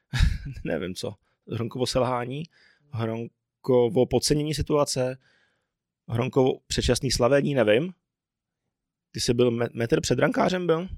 nevím 0.64 0.94
co, 0.94 1.14
Hronkovo 1.52 1.86
selhání, 1.86 2.42
Hronkovo 2.92 4.06
podcenění 4.06 4.54
situace, 4.54 5.18
Hronkovo 6.08 6.52
předčasný 6.66 7.10
slavení, 7.10 7.54
nevím. 7.54 7.92
Ty 9.10 9.20
jsi 9.20 9.34
byl 9.34 9.50
metr 9.72 10.00
před 10.00 10.14
brankářem, 10.14 10.66
byl? 10.66 10.88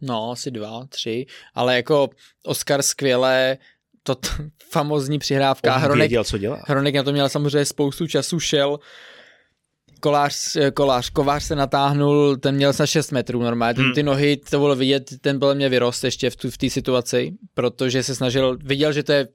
No, 0.00 0.30
asi 0.30 0.50
dva, 0.50 0.86
tři, 0.86 1.26
ale 1.54 1.76
jako 1.76 2.08
Oscar 2.42 2.82
skvěle, 2.82 3.58
to 4.02 4.14
t- 4.14 4.28
famozní 4.70 5.18
přihrávka. 5.18 5.74
On 5.76 5.80
Hronek, 5.80 5.98
věděl, 5.98 6.24
co 6.24 6.38
dělá. 6.38 6.62
Hronek 6.66 6.94
na 6.94 7.02
to 7.02 7.12
měl 7.12 7.28
samozřejmě 7.28 7.64
spoustu 7.64 8.06
času, 8.06 8.40
šel, 8.40 8.78
kolář, 10.00 10.56
kolář, 10.74 11.10
kovář 11.10 11.44
se 11.44 11.56
natáhnul, 11.56 12.36
ten 12.36 12.54
měl 12.54 12.72
na 12.80 12.86
6 12.86 13.12
metrů 13.12 13.42
normálně, 13.42 13.82
hmm. 13.82 13.94
ty 13.94 14.02
nohy, 14.02 14.36
to 14.36 14.58
bylo 14.58 14.76
vidět, 14.76 15.10
ten 15.20 15.38
byl 15.38 15.54
mě 15.54 15.68
vyrost 15.68 16.04
ještě 16.04 16.30
v, 16.30 16.36
tu, 16.36 16.50
v 16.50 16.58
té 16.58 16.70
situaci, 16.70 17.32
protože 17.54 18.02
se 18.02 18.14
snažil, 18.14 18.58
viděl, 18.64 18.92
že 18.92 19.02
to 19.02 19.12
je 19.12 19.28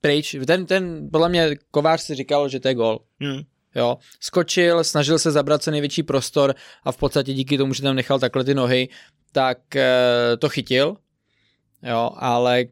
pryč, 0.00 0.36
ten, 0.46 0.66
ten, 0.66 1.08
podle 1.12 1.28
mě 1.28 1.56
Kovář 1.70 2.00
si 2.00 2.14
říkal, 2.14 2.48
že 2.48 2.60
to 2.60 2.68
je 2.68 2.74
gol. 2.74 2.98
Hmm. 3.20 3.42
Jo, 3.74 3.96
skočil, 4.20 4.84
snažil 4.84 5.18
se 5.18 5.30
zabrat 5.30 5.62
co 5.62 5.70
největší 5.70 6.02
prostor 6.02 6.54
a 6.84 6.92
v 6.92 6.96
podstatě 6.96 7.32
díky 7.32 7.58
tomu, 7.58 7.74
že 7.74 7.82
tam 7.82 7.96
nechal 7.96 8.18
takhle 8.18 8.44
ty 8.44 8.54
nohy, 8.54 8.88
tak 9.32 9.76
e, 9.76 9.90
to 10.38 10.48
chytil, 10.48 10.96
jo, 11.82 12.10
ale 12.16 12.64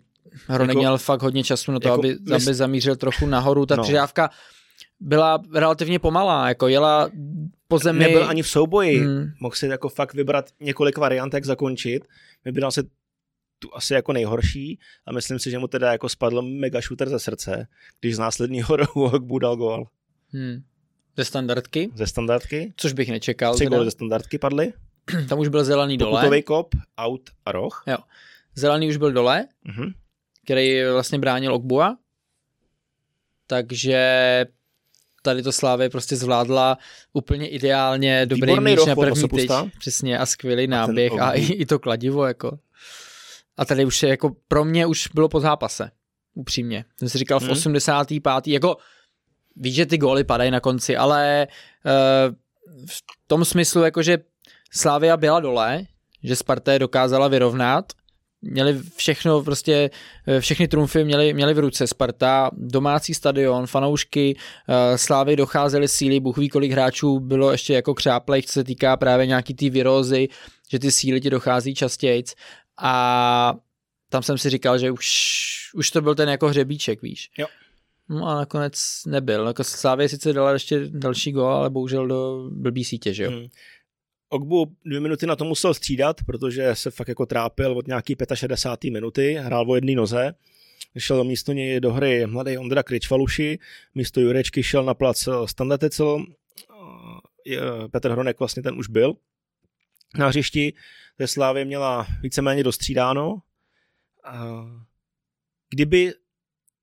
Hronek 0.46 0.68
jako, 0.68 0.78
měl 0.78 0.98
fakt 0.98 1.22
hodně 1.22 1.44
času 1.44 1.72
na 1.72 1.80
to, 1.80 1.88
jako, 1.88 2.00
aby, 2.00 2.16
mys... 2.20 2.46
aby 2.46 2.54
zamířil 2.54 2.96
trochu 2.96 3.26
nahoru. 3.26 3.66
Ta 3.66 3.76
no. 3.76 3.82
přidávka 3.82 4.30
byla 5.00 5.42
relativně 5.54 5.98
pomalá, 5.98 6.48
jako 6.48 6.68
jela 6.68 7.10
po 7.68 7.78
zemi. 7.78 7.98
Nebyl 7.98 8.28
ani 8.28 8.42
v 8.42 8.48
souboji, 8.48 8.98
hmm. 8.98 9.26
mohl 9.40 9.54
si 9.54 9.66
jako 9.66 9.88
fakt 9.88 10.14
vybrat 10.14 10.50
několik 10.60 10.98
variant, 10.98 11.34
jak 11.34 11.44
zakončit. 11.44 12.04
Vybral 12.44 12.70
se 12.70 12.82
tu 13.58 13.68
asi 13.74 13.94
jako 13.94 14.12
nejhorší 14.12 14.78
a 15.06 15.12
myslím 15.12 15.38
si, 15.38 15.50
že 15.50 15.58
mu 15.58 15.68
teda 15.68 15.92
jako 15.92 16.08
spadl 16.08 16.42
mega 16.42 16.80
shooter 16.80 17.08
ze 17.08 17.18
srdce, 17.18 17.66
když 18.00 18.16
z 18.16 18.18
následního 18.18 18.76
rohu 18.76 19.08
Hogbu 19.08 19.38
dal 19.38 19.56
gol. 19.56 19.86
Hmm. 20.32 20.62
Ze 21.16 21.24
standardky? 21.24 21.90
Ze 21.94 22.06
standardky. 22.06 22.72
Což 22.76 22.92
bych 22.92 23.10
nečekal. 23.10 23.54
Tři 23.54 23.66
góly 23.66 23.84
ze 23.84 23.90
standardky 23.90 24.38
padly. 24.38 24.72
Tam 25.28 25.38
už 25.38 25.48
byl 25.48 25.64
zelený 25.64 25.98
dole. 25.98 26.20
Pokutový 26.20 26.42
kop, 26.42 26.74
out 26.98 27.30
a 27.44 27.52
roh. 27.52 27.84
Jo. 27.86 27.96
Zelený 28.54 28.88
už 28.88 28.96
byl 28.96 29.12
dole, 29.12 29.46
uh-huh. 29.66 29.92
Který 30.50 30.84
vlastně 30.92 31.18
bránil 31.18 31.54
Ogbua. 31.54 31.96
Takže 33.46 34.46
tady 35.22 35.42
to 35.42 35.52
Slávě 35.52 35.90
prostě 35.90 36.16
zvládla 36.16 36.78
úplně 37.12 37.48
ideálně, 37.48 38.26
dobrý 38.26 38.60
míč 38.60 38.86
na 38.86 38.96
první 38.96 39.28
tyč, 39.28 39.50
přesně 39.78 40.18
a 40.18 40.26
skvělý 40.26 40.66
náběh 40.66 41.12
a, 41.12 41.28
a 41.28 41.32
i, 41.32 41.42
i 41.42 41.66
to 41.66 41.78
kladivo 41.78 42.26
jako. 42.26 42.58
A 43.56 43.64
tady 43.64 43.84
už 43.84 44.02
je 44.02 44.08
jako, 44.08 44.36
pro 44.48 44.64
mě 44.64 44.86
už 44.86 45.08
bylo 45.14 45.28
po 45.28 45.40
zápase, 45.40 45.90
upřímně. 46.34 46.84
Jsem 46.96 47.08
si 47.08 47.18
říkal 47.18 47.40
v 47.40 47.42
hmm. 47.42 47.52
85. 47.52 48.46
jako 48.46 48.76
víš, 49.56 49.74
že 49.74 49.86
ty 49.86 49.98
góly 49.98 50.24
padají 50.24 50.50
na 50.50 50.60
konci, 50.60 50.96
ale 50.96 51.46
uh, 51.84 52.34
v 52.86 53.02
tom 53.26 53.44
smyslu, 53.44 53.82
jako 53.82 54.02
že 54.02 54.18
Slávia 54.72 55.16
byla 55.16 55.40
dole, 55.40 55.86
že 56.22 56.36
Sparta 56.36 56.78
dokázala 56.78 57.28
vyrovnat, 57.28 57.92
měli 58.42 58.80
všechno, 58.96 59.42
prostě 59.42 59.90
eh, 60.26 60.40
všechny 60.40 60.68
trumfy 60.68 61.04
měli, 61.04 61.34
měli 61.34 61.54
v 61.54 61.58
ruce. 61.58 61.86
Sparta, 61.86 62.50
domácí 62.52 63.14
stadion, 63.14 63.66
fanoušky, 63.66 64.36
uh, 64.36 64.96
Slávy 64.96 65.36
docházely 65.36 65.88
síly, 65.88 66.20
Bůh 66.20 66.38
ví, 66.38 66.48
kolik 66.48 66.72
hráčů 66.72 67.20
bylo 67.20 67.52
ještě 67.52 67.74
jako 67.74 67.94
křáplejch, 67.94 68.46
co 68.46 68.52
se 68.52 68.64
týká 68.64 68.96
právě 68.96 69.26
nějaký 69.26 69.54
ty 69.54 69.70
virózy, 69.70 70.28
že 70.70 70.78
ty 70.78 70.90
síly 70.90 71.20
ti 71.20 71.30
dochází 71.30 71.74
častějc 71.74 72.34
a 72.82 73.54
tam 74.08 74.22
jsem 74.22 74.38
si 74.38 74.50
říkal, 74.50 74.78
že 74.78 74.90
už, 74.90 75.10
už 75.74 75.90
to 75.90 76.00
byl 76.00 76.14
ten 76.14 76.28
jako 76.28 76.48
hřebíček, 76.48 77.02
víš. 77.02 77.30
Jo. 77.38 77.46
No 78.08 78.28
a 78.28 78.34
nakonec 78.34 78.74
nebyl. 79.06 79.46
Jako 79.46 79.64
Slávě 79.64 80.08
sice 80.08 80.32
dala 80.32 80.52
ještě 80.52 80.80
další 80.88 81.32
gol, 81.32 81.52
ale 81.52 81.70
bohužel 81.70 82.06
do 82.06 82.48
blbý 82.52 82.84
sítě, 82.84 83.14
že 83.14 83.24
jo. 83.24 83.30
Hmm. 83.30 83.46
Ogbu 84.32 84.76
dvě 84.84 85.00
minuty 85.00 85.26
na 85.26 85.36
to 85.36 85.44
musel 85.44 85.74
střídat, 85.74 86.24
protože 86.26 86.74
se 86.74 86.90
fakt 86.90 87.08
jako 87.08 87.26
trápil 87.26 87.78
od 87.78 87.86
nějaký 87.86 88.16
65. 88.34 88.90
minuty, 88.90 89.34
hrál 89.34 89.70
o 89.70 89.74
jedné 89.74 89.94
noze. 89.94 90.34
Šel 90.98 91.24
místo 91.24 91.52
něj 91.52 91.80
do 91.80 91.92
hry 91.92 92.26
mladý 92.26 92.58
Ondra 92.58 92.82
Kričvaluši, 92.82 93.58
místo 93.94 94.20
Jurečky 94.20 94.62
šel 94.62 94.84
na 94.84 94.94
plac 94.94 95.28
Standa 95.44 95.78
Tecel, 95.78 96.24
Petr 97.90 98.10
Hronek 98.10 98.38
vlastně 98.38 98.62
ten 98.62 98.78
už 98.78 98.88
byl 98.88 99.14
na 100.18 100.28
hřišti, 100.28 100.72
té 101.16 101.26
Slávě 101.26 101.64
měla 101.64 102.06
víceméně 102.22 102.64
dostřídáno. 102.64 103.42
Kdyby 105.70 106.14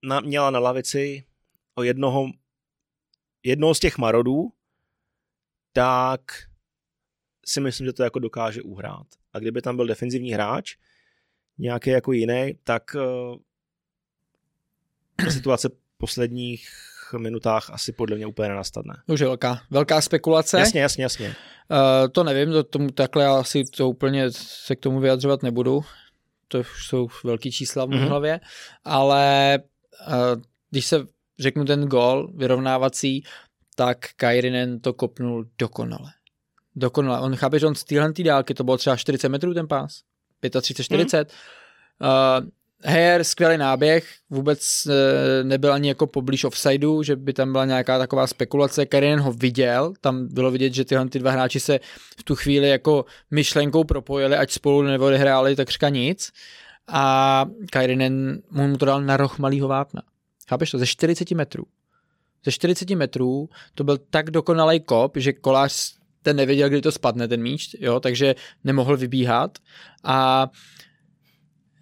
na, 0.04 0.20
měla 0.20 0.52
na 0.52 0.60
lavici 0.60 1.24
o 1.76 1.84
jednoho, 1.84 2.28
jednoho 3.44 3.76
z 3.76 3.80
těch 3.80 3.98
marodů, 3.98 4.52
tak 5.74 6.47
si 7.48 7.62
myslím, 7.62 7.86
že 7.86 7.94
to 7.94 8.04
jako 8.04 8.20
dokáže 8.20 8.62
uhrát. 8.62 9.08
A 9.34 9.40
kdyby 9.40 9.62
tam 9.62 9.76
byl 9.76 9.88
defenzivní 9.88 10.32
hráč, 10.32 10.76
nějaký 11.58 11.90
jako 11.90 12.12
jiný, 12.12 12.60
tak 12.64 12.84
uh, 12.96 13.38
ta 15.26 15.32
situace 15.32 15.70
posledních 15.98 16.70
minutách 17.18 17.70
asi 17.70 17.92
podle 17.92 18.16
mě 18.16 18.28
úplně 18.28 18.50
nenastane. 18.50 18.94
Už 19.08 19.20
je 19.20 19.28
velká, 19.28 19.62
velká 19.70 20.02
spekulace. 20.02 20.60
Jasně, 20.60 20.82
jasně, 20.82 21.04
jasně. 21.04 21.28
Uh, 21.28 22.08
to 22.12 22.24
nevím, 22.24 22.52
to, 22.52 22.64
tomu, 22.64 22.92
takhle 22.92 23.24
já 23.24 23.40
asi 23.40 23.64
to 23.64 23.90
úplně 23.90 24.32
se 24.32 24.76
k 24.76 24.80
tomu 24.80 25.00
vyjadřovat 25.00 25.44
nebudu. 25.44 25.82
To 26.48 26.60
už 26.60 26.88
jsou 26.88 27.08
velký 27.24 27.52
čísla 27.52 27.86
v 27.86 27.90
mm-hmm. 27.90 28.08
hlavě, 28.08 28.40
ale 28.84 29.60
uh, 30.08 30.42
když 30.70 30.86
se 30.86 31.08
řeknu 31.40 31.66
ten 31.66 31.86
gol 31.86 32.32
vyrovnávací, 32.36 33.24
tak 33.76 33.98
Kairinen 34.16 34.80
to 34.80 34.94
kopnul 34.94 35.46
dokonale. 35.58 36.12
Dokonale. 36.78 37.20
On 37.20 37.36
chápe, 37.36 37.60
že 37.60 37.68
on 37.68 37.76
z 37.76 37.84
téhle 37.84 38.14
dálky, 38.24 38.54
to 38.54 38.64
bylo 38.64 38.78
třeba 38.78 38.96
40 38.96 39.30
metrů 39.30 39.54
ten 39.54 39.68
pás. 39.68 40.02
35, 40.62 40.84
40. 40.84 41.32
Mm. 42.00 42.08
Uh, 42.44 42.50
Heyer, 42.84 43.24
skvělý 43.24 43.58
náběh, 43.58 44.08
vůbec 44.30 44.86
uh, 44.86 44.94
nebyl 45.48 45.74
ani 45.74 45.88
jako 45.88 46.08
poblíž 46.08 46.44
offsideu, 46.44 47.04
že 47.04 47.16
by 47.16 47.34
tam 47.34 47.52
byla 47.52 47.66
nějaká 47.66 47.98
taková 47.98 48.28
spekulace. 48.28 48.86
Karinen 48.86 49.20
ho 49.20 49.32
viděl, 49.32 49.94
tam 50.02 50.28
bylo 50.28 50.52
vidět, 50.52 50.74
že 50.74 50.86
tyhle 50.86 51.10
ty 51.10 51.20
dva 51.20 51.32
hráči 51.32 51.60
se 51.60 51.80
v 52.20 52.24
tu 52.24 52.36
chvíli 52.36 52.70
jako 52.70 53.06
myšlenkou 53.32 53.84
propojili, 53.84 54.36
ať 54.36 54.52
spolu 54.52 54.82
neodehráli 54.82 55.56
takřka 55.56 55.90
nic. 55.90 56.32
A 56.88 57.46
Kairinen 57.72 58.42
mu 58.52 58.78
to 58.78 58.86
dal 58.86 59.02
na 59.02 59.18
roh 59.18 59.40
malýho 59.40 59.68
vápna. 59.68 60.02
Chápeš 60.50 60.72
to? 60.72 60.78
Ze 60.78 60.86
40 60.86 61.32
metrů. 61.32 61.64
Ze 62.46 62.52
40 62.52 62.90
metrů 62.90 63.50
to 63.76 63.84
byl 63.84 63.98
tak 64.10 64.32
dokonalý 64.32 64.80
kop, 64.80 65.18
že 65.18 65.34
kolář 65.34 65.98
ten 66.28 66.38
nevěděl, 66.38 66.70
kdy 66.70 66.82
to 66.82 66.92
spadne, 66.92 67.28
ten 67.28 67.42
míč, 67.42 67.76
jo, 67.80 68.00
takže 68.00 68.36
nemohl 68.64 68.98
vybíhat. 68.98 69.58
A 70.04 70.48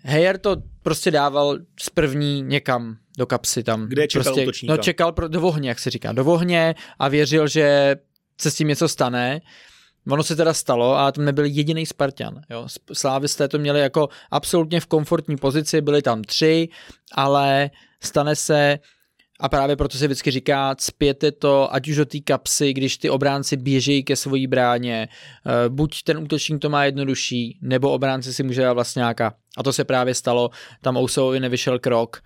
Heyer 0.04 0.38
to 0.38 0.56
prostě 0.82 1.12
dával 1.12 1.58
z 1.80 1.90
první 1.90 2.42
někam 2.42 2.98
do 3.18 3.26
kapsy 3.26 3.64
tam. 3.64 3.86
Kde 3.88 4.08
čekal 4.08 4.24
prostě, 4.24 4.42
útočníka? 4.42 4.74
No 4.76 4.84
čekal 4.84 5.12
pro, 5.12 5.28
do 5.28 5.42
vohně, 5.42 5.70
jak 5.70 5.80
se 5.80 5.90
říká, 5.90 6.12
do 6.12 6.24
vohně 6.24 6.76
a 7.00 7.08
věřil, 7.08 7.48
že 7.48 7.96
se 8.42 8.52
s 8.52 8.56
tím 8.56 8.68
něco 8.68 8.88
stane. 8.88 9.42
Ono 10.10 10.24
se 10.24 10.36
teda 10.36 10.54
stalo 10.54 10.98
a 10.98 11.12
tam 11.12 11.26
nebyl 11.26 11.46
jediný 11.46 11.86
Spartan. 11.86 12.42
Jo. 12.50 12.68
Slávisté 12.94 13.48
to 13.48 13.58
měli 13.60 13.80
jako 13.80 14.10
absolutně 14.32 14.80
v 14.80 14.86
komfortní 14.86 15.38
pozici, 15.38 15.82
byli 15.82 16.02
tam 16.02 16.22
tři, 16.22 16.70
ale 17.16 17.70
stane 18.04 18.36
se, 18.36 18.80
a 19.40 19.50
právě 19.50 19.76
proto 19.76 19.98
se 19.98 20.08
vždycky 20.08 20.32
říká, 20.32 20.76
cpěte 20.76 21.32
to, 21.32 21.74
ať 21.74 21.88
už 21.88 21.96
do 21.96 22.06
té 22.06 22.20
kapsy, 22.20 22.74
když 22.74 22.98
ty 22.98 23.10
obránci 23.10 23.58
běžejí 23.58 24.04
ke 24.04 24.16
svojí 24.16 24.48
bráně, 24.48 25.08
eh, 25.46 25.70
buď 25.70 26.04
ten 26.04 26.18
útočník 26.18 26.62
to 26.62 26.70
má 26.70 26.86
jednodušší, 26.86 27.60
nebo 27.62 27.92
obránci 27.92 28.34
si 28.34 28.44
může 28.44 28.62
dát 28.62 28.74
vlastňáka. 28.74 29.34
A 29.58 29.64
to 29.64 29.74
se 29.74 29.84
právě 29.84 30.14
stalo, 30.14 30.50
tam 30.82 30.98
Ousovi 30.98 31.40
nevyšel 31.40 31.80
krok. 31.80 32.22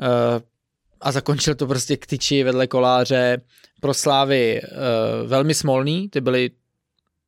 Eh, 0.00 0.52
a 1.02 1.12
zakončil 1.12 1.54
to 1.54 1.66
prostě 1.66 1.96
k 1.96 2.06
tyči 2.06 2.44
vedle 2.44 2.66
koláře 2.66 3.40
pro 3.80 3.94
Slávy 3.94 4.60
uh, 4.62 5.28
velmi 5.28 5.54
smolný, 5.54 6.08
ty 6.08 6.20
byly 6.20 6.50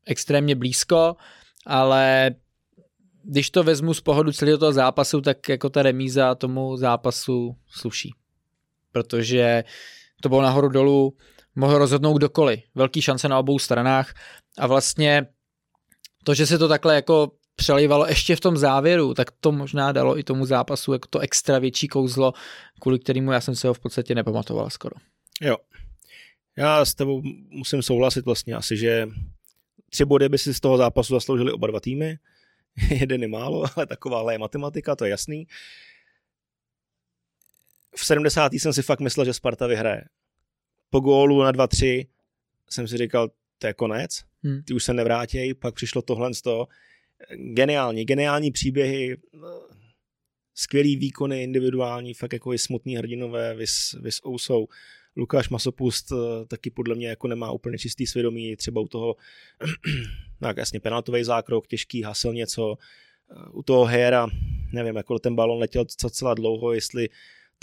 extrémně 0.07 0.55
blízko, 0.55 1.17
ale 1.67 2.31
když 3.25 3.51
to 3.51 3.63
vezmu 3.63 3.95
z 3.95 4.01
pohodu 4.01 4.33
celého 4.33 4.59
toho 4.59 4.73
zápasu, 4.73 5.21
tak 5.21 5.49
jako 5.49 5.71
ta 5.71 5.83
remíza 5.83 6.35
tomu 6.35 6.77
zápasu 6.77 7.57
sluší. 7.71 8.15
Protože 8.95 9.65
to 10.23 10.29
bylo 10.29 10.43
nahoru 10.43 10.69
dolů, 10.69 11.17
mohl 11.57 11.79
rozhodnout 11.79 12.19
kdokoliv. 12.19 12.61
Velký 12.75 13.03
šance 13.03 13.29
na 13.29 13.39
obou 13.39 13.59
stranách 13.59 14.15
a 14.59 14.67
vlastně 14.67 15.27
to, 16.25 16.35
že 16.35 16.47
se 16.47 16.59
to 16.59 16.69
takhle 16.69 16.95
jako 16.95 17.31
přelivalo 17.57 18.07
ještě 18.07 18.37
v 18.37 18.41
tom 18.41 18.57
závěru, 18.57 19.15
tak 19.15 19.31
to 19.41 19.53
možná 19.53 19.93
dalo 19.93 20.19
i 20.19 20.25
tomu 20.25 20.47
zápasu 20.47 20.93
jako 20.93 21.09
to 21.09 21.19
extra 21.19 21.59
větší 21.59 21.89
kouzlo, 21.89 22.33
kvůli 22.81 22.99
kterému 22.99 23.33
já 23.33 23.41
jsem 23.41 23.55
se 23.55 23.69
ho 23.69 23.75
v 23.75 23.79
podstatě 23.79 24.15
nepamatoval 24.15 24.71
skoro. 24.71 24.97
Jo. 25.43 25.57
Já 26.57 26.85
s 26.85 26.95
tebou 26.95 27.23
musím 27.51 27.83
souhlasit 27.83 28.25
vlastně 28.25 28.55
asi, 28.55 28.77
že 28.77 29.09
tři 29.91 30.05
body 30.05 30.29
by 30.29 30.39
si 30.39 30.55
z 30.55 30.61
toho 30.61 30.77
zápasu 30.77 31.15
zasloužili 31.15 31.53
oba 31.53 31.67
dva 31.67 31.81
týmy. 31.81 32.19
Jeden 32.91 33.23
je 33.23 33.29
málo, 33.29 33.65
ale 33.77 33.87
takováhle 33.87 34.35
je 34.35 34.39
matematika, 34.39 34.97
to 34.97 35.05
je 35.05 35.11
jasný. 35.11 35.47
V 37.97 38.07
70. 38.07 38.53
jsem 38.53 38.73
si 38.73 38.83
fakt 38.83 39.01
myslel, 39.01 39.27
že 39.27 39.33
Sparta 39.33 39.67
vyhraje. 39.67 40.05
Po 40.91 41.01
gólu 41.01 41.43
na 41.43 41.53
2-3 41.53 42.07
jsem 42.71 42.89
si 42.89 42.97
říkal, 42.97 43.31
to 43.59 43.67
je 43.67 43.75
konec, 43.75 44.21
hmm. 44.43 44.63
ty 44.63 44.75
už 44.75 44.85
se 44.85 44.95
nevrátějí, 44.95 45.55
pak 45.55 45.75
přišlo 45.75 46.03
tohle 46.03 46.35
z 46.35 46.43
toho. 46.43 46.69
Geniální, 47.37 48.05
geniální 48.05 48.51
příběhy, 48.51 49.17
skvělý 50.55 50.97
výkony 50.97 51.43
individuální, 51.43 52.15
fakt 52.15 52.33
jako 52.33 52.55
i 52.55 52.59
smutný 52.59 52.97
hrdinové, 52.97 53.55
vys, 53.55 53.95
vys 54.01 54.21
Ousou. 54.27 54.69
Lukáš 55.17 55.49
Masopust 55.49 56.13
eh, 56.13 56.47
taky 56.47 56.71
podle 56.71 56.95
mě 56.95 57.09
jako 57.09 57.29
nemá 57.29 57.51
úplně 57.51 57.79
čistý 57.79 58.07
svědomí, 58.07 58.57
třeba 58.57 58.81
u 58.81 58.89
toho, 58.89 59.17
tak 60.41 60.57
jasně 60.57 60.81
penaltový 60.81 61.25
zákrok, 61.25 61.67
těžký, 61.67 62.03
hasil 62.03 62.35
něco, 62.35 62.77
eh, 63.31 63.51
u 63.53 63.63
toho 63.63 63.85
Hera, 63.85 64.27
nevím, 64.73 64.97
jako 64.97 65.19
ten 65.19 65.35
balon 65.35 65.59
letěl 65.59 65.85
docela 66.03 66.35
dlouho, 66.35 66.73
jestli 66.73 67.09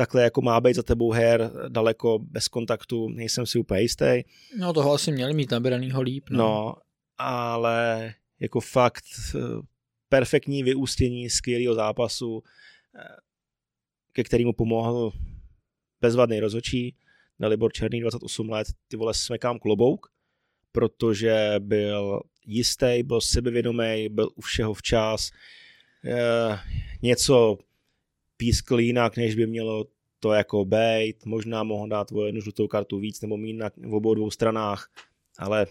takhle 0.01 0.23
jako 0.23 0.41
má 0.41 0.61
být 0.61 0.75
za 0.75 0.83
tebou 0.83 1.11
her 1.11 1.51
daleko 1.67 2.19
bez 2.19 2.47
kontaktu, 2.47 3.09
nejsem 3.09 3.45
si 3.45 3.59
úplně 3.59 3.81
jistý. 3.81 4.23
No 4.57 4.73
toho 4.73 4.93
asi 4.93 5.11
měli 5.11 5.33
mít 5.33 5.51
nabranýho 5.51 6.01
líp. 6.01 6.29
No. 6.29 6.37
no, 6.37 6.75
ale 7.17 8.13
jako 8.39 8.59
fakt 8.59 9.03
eh, 9.35 9.39
perfektní 10.09 10.63
vyústění 10.63 11.29
skvělého 11.29 11.75
zápasu, 11.75 12.43
ke 14.13 14.23
kterému 14.23 14.53
pomohl 14.53 15.11
bezvadný 16.01 16.39
rozhodčí, 16.39 16.95
Libor 17.39 17.73
Černý 17.73 18.01
28 18.01 18.49
let, 18.49 18.67
ty 18.87 18.97
vole 18.97 19.13
smekám 19.13 19.59
klobouk, 19.59 20.07
protože 20.71 21.55
byl 21.59 22.21
jistý, 22.45 23.03
byl 23.03 23.21
sebevědomý, 23.21 24.09
byl 24.09 24.29
u 24.35 24.41
všeho 24.41 24.73
včas, 24.73 25.31
e, 26.05 26.59
něco 27.01 27.57
pískl 28.41 28.79
jinak, 28.79 29.17
než 29.17 29.35
by 29.35 29.47
mělo 29.47 29.85
to 30.19 30.33
jako 30.33 30.65
bejt, 30.65 31.25
možná 31.25 31.63
mohl 31.63 31.87
dát 31.87 32.11
o 32.11 32.25
jednu 32.25 32.41
žlutou 32.41 32.67
kartu 32.67 32.99
víc 32.99 33.21
nebo 33.21 33.37
méně 33.37 33.53
na 33.53 33.69
v 33.77 33.93
obou 33.93 34.13
dvou 34.13 34.31
stranách, 34.31 34.89
ale 35.39 35.65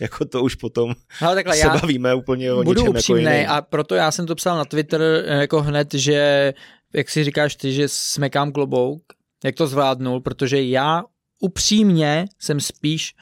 jako 0.00 0.24
to 0.24 0.42
už 0.42 0.54
potom 0.54 0.94
no, 1.22 1.34
takhle 1.34 1.54
se 1.54 1.60
já 1.60 1.78
bavíme 1.78 2.14
úplně 2.14 2.52
o 2.52 2.62
budu 2.62 2.80
něčem 2.80 2.96
upřímnej 2.96 3.42
jako 3.42 3.52
a 3.52 3.62
proto 3.62 3.94
já 3.94 4.10
jsem 4.10 4.26
to 4.26 4.34
psal 4.34 4.56
na 4.56 4.64
Twitter 4.64 5.02
jako 5.40 5.62
hned, 5.62 5.94
že 5.94 6.52
jak 6.94 7.10
si 7.10 7.24
říkáš 7.24 7.56
ty, 7.56 7.72
že 7.72 7.88
smekám 7.88 8.52
klobouk, 8.52 9.02
jak 9.44 9.54
to 9.54 9.66
zvládnul, 9.66 10.20
protože 10.20 10.62
já 10.62 11.02
upřímně 11.40 12.24
jsem 12.38 12.60
spíš 12.60 13.14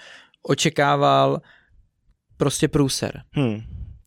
očekával 0.43 1.41
prostě 2.37 2.69
průser. 2.69 3.23
Hmm. 3.33 3.61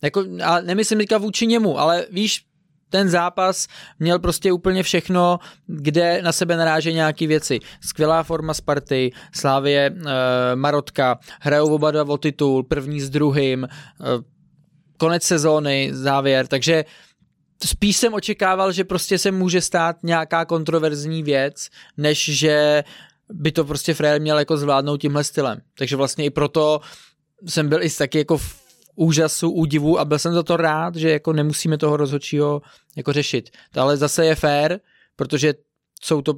Jako, 0.03 0.25
a 0.43 0.61
nemyslím 0.61 0.99
teďka 0.99 1.17
vůči 1.17 1.47
němu, 1.47 1.79
ale 1.79 2.05
víš, 2.11 2.50
ten 2.91 3.09
zápas 3.09 3.67
měl 3.99 4.19
prostě 4.19 4.51
úplně 4.51 4.83
všechno, 4.83 5.39
kde 5.67 6.21
na 6.21 6.31
sebe 6.31 6.57
naráže 6.57 6.91
nějaké 6.91 7.27
věci. 7.27 7.59
Skvělá 7.81 8.23
forma 8.23 8.53
Sparty, 8.53 9.11
Slávě, 9.35 9.85
e, 9.85 10.55
Marotka, 10.55 11.19
hrajou 11.39 11.75
oba 11.75 11.91
dva 11.91 12.03
o 12.03 12.17
titul, 12.17 12.63
první 12.63 13.01
s 13.01 13.09
druhým, 13.09 13.63
e, 13.63 13.67
konec 14.97 15.23
sezóny, 15.23 15.89
závěr, 15.93 16.47
takže 16.47 16.85
spíš 17.65 17.97
jsem 17.97 18.13
očekával, 18.13 18.71
že 18.71 18.83
prostě 18.83 19.17
se 19.17 19.31
může 19.31 19.61
stát 19.61 20.03
nějaká 20.03 20.45
kontroverzní 20.45 21.23
věc, 21.23 21.69
než 21.97 22.29
že 22.37 22.83
by 23.33 23.51
to 23.51 23.65
prostě 23.65 23.93
Frér 23.93 24.21
měl 24.21 24.39
jako 24.39 24.57
zvládnout 24.57 24.97
tímhle 24.97 25.23
stylem. 25.23 25.61
Takže 25.77 25.95
vlastně 25.95 26.25
i 26.25 26.29
proto 26.29 26.81
jsem 27.47 27.69
byl 27.69 27.83
i 27.83 27.89
taky 27.89 28.17
jako 28.17 28.37
úžasu, 28.95 29.51
údivu 29.51 29.99
a 29.99 30.05
byl 30.05 30.19
jsem 30.19 30.33
za 30.33 30.43
to 30.43 30.57
rád, 30.57 30.95
že 30.95 31.11
jako 31.11 31.33
nemusíme 31.33 31.77
toho 31.77 31.97
rozhodčího 31.97 32.61
jako 32.97 33.13
řešit. 33.13 33.49
To 33.71 33.81
ale 33.81 33.97
zase 33.97 34.25
je 34.25 34.35
fér, 34.35 34.79
protože 35.15 35.53
jsou 36.01 36.21
to 36.21 36.33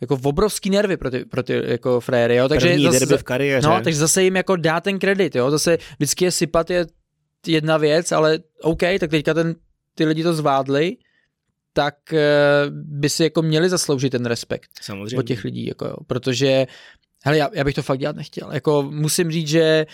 jako 0.00 0.18
obrovský 0.24 0.70
nervy 0.70 0.96
pro 0.96 1.10
ty, 1.10 1.24
pro 1.24 1.42
ty 1.42 1.62
jako 1.66 2.00
fréry, 2.00 2.36
jo. 2.36 2.48
Takže 2.48 2.68
První 2.68 2.84
zase, 2.84 3.18
v 3.18 3.22
kariéře. 3.22 3.68
No, 3.68 3.80
takže 3.84 3.98
zase 3.98 4.22
jim 4.22 4.36
jako 4.36 4.56
dá 4.56 4.80
ten 4.80 4.98
kredit, 4.98 5.34
jo. 5.34 5.50
Zase 5.50 5.78
vždycky 5.96 6.24
je 6.24 6.30
sypat 6.30 6.70
je 6.70 6.86
jedna 7.46 7.76
věc, 7.76 8.12
ale 8.12 8.38
OK, 8.62 8.80
tak 9.00 9.10
teďka 9.10 9.34
ten 9.34 9.54
ty 9.94 10.04
lidi 10.04 10.22
to 10.22 10.34
zvládli, 10.34 10.96
tak 11.72 12.12
eh, 12.12 12.26
by 12.70 13.08
si 13.08 13.22
jako 13.22 13.42
měli 13.42 13.68
zasloužit 13.68 14.10
ten 14.10 14.26
respekt 14.26 14.70
Samozřejmě. 14.80 15.18
od 15.18 15.22
těch 15.22 15.44
lidí, 15.44 15.66
jako 15.66 15.86
jo, 15.86 15.96
protože 16.06 16.66
hele, 17.24 17.38
já, 17.38 17.48
já 17.52 17.64
bych 17.64 17.74
to 17.74 17.82
fakt 17.82 17.98
dělat 17.98 18.16
nechtěl, 18.16 18.52
jako 18.52 18.82
musím 18.82 19.30
říct, 19.30 19.48
že 19.48 19.86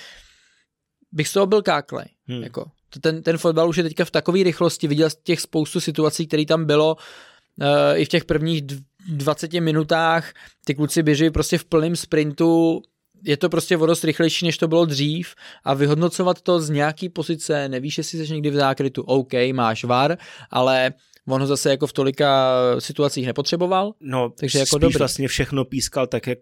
bych 1.12 1.28
z 1.28 1.32
toho 1.32 1.46
byl 1.46 1.62
káklej, 1.62 2.06
hmm. 2.28 2.42
jako 2.42 2.64
ten, 3.00 3.22
ten 3.22 3.38
fotbal 3.38 3.68
už 3.68 3.76
je 3.76 3.82
teďka 3.82 4.04
v 4.04 4.10
takové 4.10 4.42
rychlosti, 4.42 4.88
viděl 4.88 5.08
těch 5.22 5.40
spoustu 5.40 5.80
situací, 5.80 6.26
které 6.26 6.46
tam 6.46 6.64
bylo 6.64 6.96
uh, 6.96 7.66
i 7.94 8.04
v 8.04 8.08
těch 8.08 8.24
prvních 8.24 8.62
20 9.08 9.52
minutách, 9.52 10.32
ty 10.64 10.74
kluci 10.74 11.02
běží 11.02 11.30
prostě 11.30 11.58
v 11.58 11.64
plném 11.64 11.96
sprintu, 11.96 12.82
je 13.24 13.36
to 13.36 13.48
prostě 13.48 13.76
o 13.76 13.86
dost 13.86 14.04
rychlejší, 14.04 14.46
než 14.46 14.58
to 14.58 14.68
bylo 14.68 14.84
dřív 14.84 15.34
a 15.64 15.74
vyhodnocovat 15.74 16.40
to 16.40 16.60
z 16.60 16.70
nějaký 16.70 17.08
pozice, 17.08 17.68
nevíš, 17.68 17.98
jestli 17.98 18.26
jsi 18.26 18.32
někdy 18.32 18.50
v 18.50 18.54
zákrytu, 18.54 19.02
OK, 19.02 19.32
máš 19.52 19.84
VAR, 19.84 20.18
ale 20.50 20.92
on 21.28 21.40
ho 21.40 21.46
zase 21.46 21.70
jako 21.70 21.86
v 21.86 21.92
tolika 21.92 22.54
situacích 22.78 23.26
nepotřeboval. 23.26 23.92
No, 24.00 24.30
takže 24.40 24.58
jako 24.58 24.66
spíš 24.66 24.80
dobrý. 24.80 24.98
vlastně 24.98 25.28
všechno 25.28 25.64
pískal 25.64 26.06
tak, 26.06 26.26
jak 26.26 26.38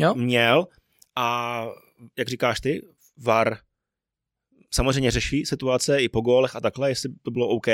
uh, 0.00 0.16
měl 0.16 0.66
a 1.16 1.66
jak 2.18 2.28
říkáš 2.28 2.60
ty, 2.60 2.82
VAR 3.18 3.58
samozřejmě 4.70 5.10
řeší 5.10 5.46
situace 5.46 6.02
i 6.02 6.08
po 6.08 6.20
gólech 6.20 6.56
a 6.56 6.60
takhle, 6.60 6.90
jestli 6.90 7.10
to 7.22 7.30
bylo 7.30 7.48
OK, 7.48 7.66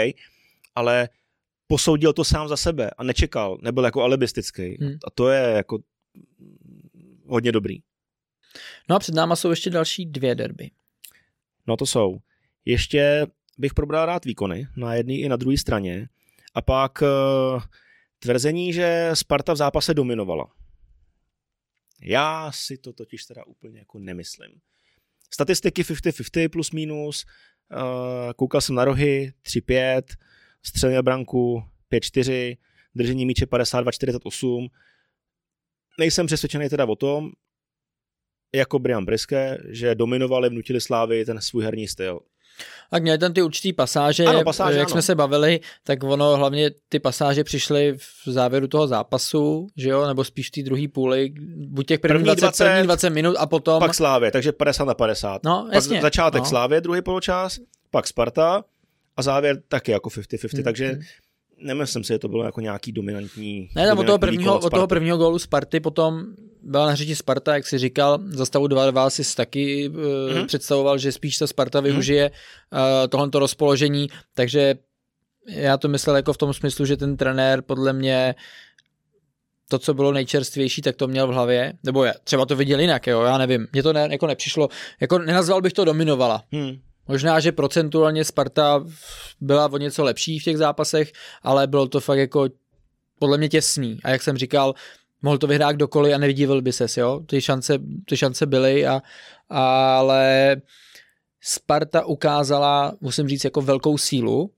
ale 0.74 1.08
posoudil 1.66 2.12
to 2.12 2.24
sám 2.24 2.48
za 2.48 2.56
sebe 2.56 2.90
a 2.90 3.04
nečekal, 3.04 3.58
nebyl 3.62 3.84
jako 3.84 4.02
alibistický. 4.02 4.76
Hmm. 4.80 4.98
A 5.06 5.10
to 5.10 5.28
je 5.28 5.42
jako 5.42 5.78
hodně 7.26 7.52
dobrý. 7.52 7.78
No 8.88 8.96
a 8.96 8.98
před 8.98 9.14
náma 9.14 9.36
jsou 9.36 9.50
ještě 9.50 9.70
další 9.70 10.06
dvě 10.06 10.34
derby. 10.34 10.70
No 11.66 11.76
to 11.76 11.86
jsou. 11.86 12.18
Ještě 12.64 13.26
bych 13.58 13.74
probral 13.74 14.06
rád 14.06 14.24
výkony 14.24 14.68
na 14.76 14.94
jedné 14.94 15.14
i 15.14 15.28
na 15.28 15.36
druhé 15.36 15.58
straně. 15.58 16.08
A 16.54 16.62
pak 16.62 17.02
uh, 17.02 17.62
tvrzení, 18.18 18.72
že 18.72 19.10
Sparta 19.14 19.52
v 19.52 19.56
zápase 19.56 19.94
dominovala. 19.94 20.46
Já 22.02 22.52
si 22.52 22.78
to 22.78 22.92
totiž 22.92 23.24
teda 23.24 23.44
úplně 23.44 23.78
jako 23.78 23.98
nemyslím. 23.98 24.60
Statistiky 25.30 25.82
50-50 25.82 26.48
plus 26.48 26.70
minus, 26.70 27.24
uh, 27.24 28.32
koukal 28.36 28.60
jsem 28.60 28.74
na 28.74 28.84
rohy 28.84 29.32
3-5, 29.42 30.02
střelil 30.62 31.02
branku 31.02 31.62
5-4, 31.92 32.56
držení 32.94 33.26
míče 33.26 33.44
52-48. 33.44 34.68
Nejsem 35.98 36.26
přesvědčený 36.26 36.68
teda 36.68 36.84
o 36.84 36.96
tom, 36.96 37.30
jako 38.54 38.78
Brian 38.78 39.04
Briske, 39.04 39.58
že 39.68 39.94
dominovali, 39.94 40.48
vnutili 40.48 40.80
Slávy 40.80 41.24
ten 41.24 41.40
svůj 41.40 41.64
herní 41.64 41.88
styl. 41.88 42.20
Tak 42.90 43.02
měli 43.02 43.18
tam 43.18 43.32
ty 43.32 43.42
určitý 43.42 43.72
pasáže, 43.72 44.24
ano, 44.24 44.44
pasáže 44.44 44.78
jak 44.78 44.88
ano. 44.88 44.92
jsme 44.92 45.02
se 45.02 45.14
bavili, 45.14 45.60
tak 45.84 46.04
ono 46.04 46.36
hlavně 46.36 46.70
ty 46.88 47.00
pasáže 47.00 47.44
přišly 47.44 47.96
v 47.98 48.30
závěru 48.30 48.68
toho 48.68 48.86
zápasu, 48.86 49.66
že 49.76 49.88
jo, 49.88 50.06
nebo 50.06 50.24
spíš 50.24 50.48
v 50.48 50.50
té 50.50 50.62
druhé 50.62 50.88
půli, 50.88 51.32
buď 51.56 51.86
těch 51.86 52.00
první, 52.00 52.12
první 52.12 52.26
20, 52.26 52.40
20, 52.40 52.64
první 52.64 52.82
20 52.82 53.10
minut 53.10 53.36
a 53.38 53.46
potom... 53.46 53.80
Pak 53.80 53.94
Slávě, 53.94 54.30
takže 54.30 54.52
50 54.52 54.84
na 54.84 54.94
50. 54.94 55.44
No, 55.44 55.68
jasně. 55.72 55.96
Pak 55.96 56.02
začátek 56.02 56.42
no. 56.42 56.46
Slávě, 56.46 56.80
druhý 56.80 57.02
poločas, 57.02 57.58
pak 57.90 58.06
Sparta 58.06 58.64
a 59.16 59.22
závěr 59.22 59.62
taky 59.68 59.92
jako 59.92 60.08
50-50, 60.08 60.54
hmm. 60.54 60.64
takže 60.64 60.88
hmm 60.88 61.00
nemyslím 61.58 62.04
si, 62.04 62.12
že 62.12 62.18
to 62.18 62.28
bylo 62.28 62.44
jako 62.44 62.60
nějaký 62.60 62.92
dominantní. 62.92 63.68
Ne, 63.74 63.86
tam 63.86 63.98
od 63.98 64.06
toho 64.06 64.18
prvního, 64.18 64.58
od 64.58 64.70
toho 64.70 64.86
prvního 64.86 65.16
gólu 65.16 65.38
Sparty 65.38 65.80
potom 65.80 66.24
byla 66.62 66.86
na 66.86 66.94
řeči 66.94 67.16
Sparta, 67.16 67.54
jak 67.54 67.66
si 67.66 67.78
říkal, 67.78 68.18
za 68.26 68.46
stavu 68.46 68.66
2-2 68.66 69.08
si 69.08 69.36
taky 69.36 69.88
uh, 69.88 69.96
mm-hmm. 69.96 70.46
představoval, 70.46 70.98
že 70.98 71.12
spíš 71.12 71.38
ta 71.38 71.46
Sparta 71.46 71.80
využije 71.80 72.30
mm-hmm. 72.30 73.02
uh, 73.02 73.08
tohoto 73.08 73.38
rozpoložení, 73.38 74.08
takže 74.34 74.74
já 75.48 75.76
to 75.76 75.88
myslel 75.88 76.16
jako 76.16 76.32
v 76.32 76.38
tom 76.38 76.54
smyslu, 76.54 76.84
že 76.84 76.96
ten 76.96 77.16
trenér 77.16 77.62
podle 77.62 77.92
mě 77.92 78.34
to, 79.68 79.78
co 79.78 79.94
bylo 79.94 80.12
nejčerstvější, 80.12 80.82
tak 80.82 80.96
to 80.96 81.08
měl 81.08 81.26
v 81.26 81.30
hlavě, 81.30 81.72
nebo 81.84 82.04
je, 82.04 82.14
třeba 82.24 82.46
to 82.46 82.56
viděl 82.56 82.80
jinak, 82.80 83.06
jo, 83.06 83.22
já 83.22 83.38
nevím, 83.38 83.66
mně 83.72 83.82
to 83.82 83.92
ne, 83.92 84.08
jako 84.10 84.26
nepřišlo, 84.26 84.68
jako 85.00 85.18
nenazval 85.18 85.60
bych 85.60 85.72
to 85.72 85.84
dominovala. 85.84 86.44
Hmm. 86.52 86.78
Možná, 87.08 87.40
že 87.40 87.52
procentuálně 87.52 88.24
Sparta 88.24 88.84
byla 89.40 89.72
o 89.72 89.76
něco 89.76 90.04
lepší 90.04 90.38
v 90.38 90.44
těch 90.44 90.58
zápasech, 90.58 91.12
ale 91.42 91.66
bylo 91.66 91.88
to 91.88 92.00
fakt 92.00 92.18
jako 92.18 92.48
podle 93.18 93.38
mě 93.38 93.48
těsný. 93.48 93.98
A 94.04 94.10
jak 94.10 94.22
jsem 94.22 94.36
říkal, 94.36 94.74
mohl 95.22 95.38
to 95.38 95.46
vyhrát 95.46 95.76
kdokoliv 95.76 96.14
a 96.14 96.18
nevydívil 96.18 96.62
by 96.62 96.72
ses, 96.72 96.96
jo. 96.96 97.20
Ty 97.26 97.40
šance, 97.40 97.78
ty 98.08 98.16
šance 98.16 98.46
byly, 98.46 98.86
a, 98.86 99.02
ale 99.48 100.56
Sparta 101.40 102.04
ukázala, 102.04 102.96
musím 103.00 103.28
říct, 103.28 103.44
jako 103.44 103.62
velkou 103.62 103.98
sílu, 103.98 104.50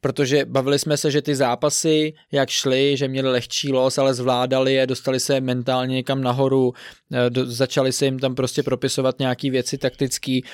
protože 0.00 0.44
bavili 0.44 0.78
jsme 0.78 0.96
se, 0.96 1.10
že 1.10 1.22
ty 1.22 1.34
zápasy, 1.34 2.14
jak 2.32 2.50
šly, 2.50 2.96
že 2.96 3.08
měli 3.08 3.30
lehčí 3.30 3.72
los, 3.72 3.98
ale 3.98 4.14
zvládali 4.14 4.74
je, 4.74 4.86
dostali 4.86 5.20
se 5.20 5.40
mentálně 5.40 5.94
někam 5.94 6.22
nahoru, 6.22 6.72
eh, 7.12 7.30
do, 7.30 7.46
začali 7.46 7.92
se 7.92 8.04
jim 8.04 8.18
tam 8.18 8.34
prostě 8.34 8.62
propisovat 8.62 9.18
nějaký 9.18 9.50
věci 9.50 9.78
taktický, 9.78 10.44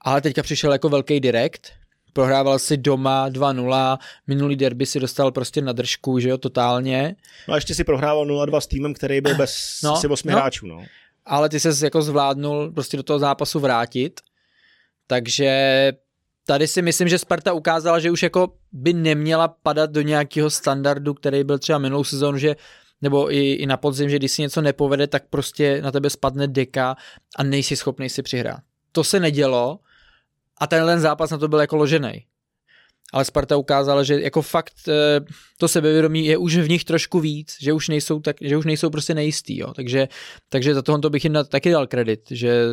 ale 0.00 0.20
teďka 0.20 0.42
přišel 0.42 0.72
jako 0.72 0.88
velký 0.88 1.20
direkt, 1.20 1.72
prohrával 2.12 2.58
si 2.58 2.76
doma 2.76 3.28
2-0, 3.30 3.98
minulý 4.26 4.56
derby 4.56 4.86
si 4.86 5.00
dostal 5.00 5.32
prostě 5.32 5.60
na 5.60 5.72
držku, 5.72 6.18
že 6.18 6.28
jo, 6.28 6.38
totálně. 6.38 7.16
No 7.48 7.54
a 7.54 7.56
ještě 7.56 7.74
si 7.74 7.84
prohrával 7.84 8.26
0-2 8.26 8.60
s 8.60 8.66
týmem, 8.66 8.94
který 8.94 9.20
byl 9.20 9.34
bez 9.34 9.80
no, 9.84 9.92
asi 9.92 10.08
8 10.08 10.30
no, 10.30 10.36
hráčů, 10.36 10.66
no. 10.66 10.84
Ale 11.26 11.48
ty 11.48 11.60
se 11.60 11.86
jako 11.86 12.02
zvládnul 12.02 12.70
prostě 12.70 12.96
do 12.96 13.02
toho 13.02 13.18
zápasu 13.18 13.60
vrátit, 13.60 14.20
takže 15.06 15.92
tady 16.46 16.66
si 16.66 16.82
myslím, 16.82 17.08
že 17.08 17.18
Sparta 17.18 17.52
ukázala, 17.52 17.98
že 17.98 18.10
už 18.10 18.22
jako 18.22 18.52
by 18.72 18.92
neměla 18.92 19.48
padat 19.48 19.90
do 19.90 20.02
nějakého 20.02 20.50
standardu, 20.50 21.14
který 21.14 21.44
byl 21.44 21.58
třeba 21.58 21.78
minulou 21.78 22.04
sezónu, 22.04 22.38
že 22.38 22.56
nebo 23.02 23.34
i, 23.34 23.52
i 23.52 23.66
na 23.66 23.76
podzim, 23.76 24.10
že 24.10 24.16
když 24.16 24.32
si 24.32 24.42
něco 24.42 24.60
nepovede, 24.60 25.06
tak 25.06 25.22
prostě 25.30 25.82
na 25.82 25.92
tebe 25.92 26.10
spadne 26.10 26.46
deka 26.46 26.96
a 27.36 27.42
nejsi 27.42 27.76
schopný 27.76 28.08
si 28.08 28.22
přihrát. 28.22 28.60
To 28.92 29.04
se 29.04 29.20
nedělo 29.20 29.78
a 30.58 30.66
tenhle 30.66 31.00
zápas 31.00 31.30
na 31.30 31.38
to 31.38 31.48
byl 31.48 31.60
jako 31.60 31.76
ložený. 31.76 32.24
Ale 33.12 33.24
Sparta 33.24 33.56
ukázala, 33.56 34.02
že 34.02 34.20
jako 34.20 34.42
fakt 34.42 34.74
eh, 34.88 35.20
to 35.58 35.68
sebevědomí 35.68 36.26
je 36.26 36.36
už 36.36 36.56
v 36.56 36.68
nich 36.68 36.84
trošku 36.84 37.20
víc, 37.20 37.56
že 37.60 37.72
už 37.72 37.88
nejsou, 37.88 38.20
tak, 38.20 38.36
že 38.40 38.56
už 38.56 38.64
nejsou 38.64 38.90
prostě 38.90 39.14
nejistý. 39.14 39.58
Jo. 39.58 39.74
Takže, 39.74 40.08
takže 40.48 40.74
za 40.74 40.82
tohoto 40.82 41.10
bych 41.10 41.24
jim 41.24 41.34
taky 41.48 41.70
dal 41.70 41.86
kredit, 41.86 42.20
že 42.30 42.64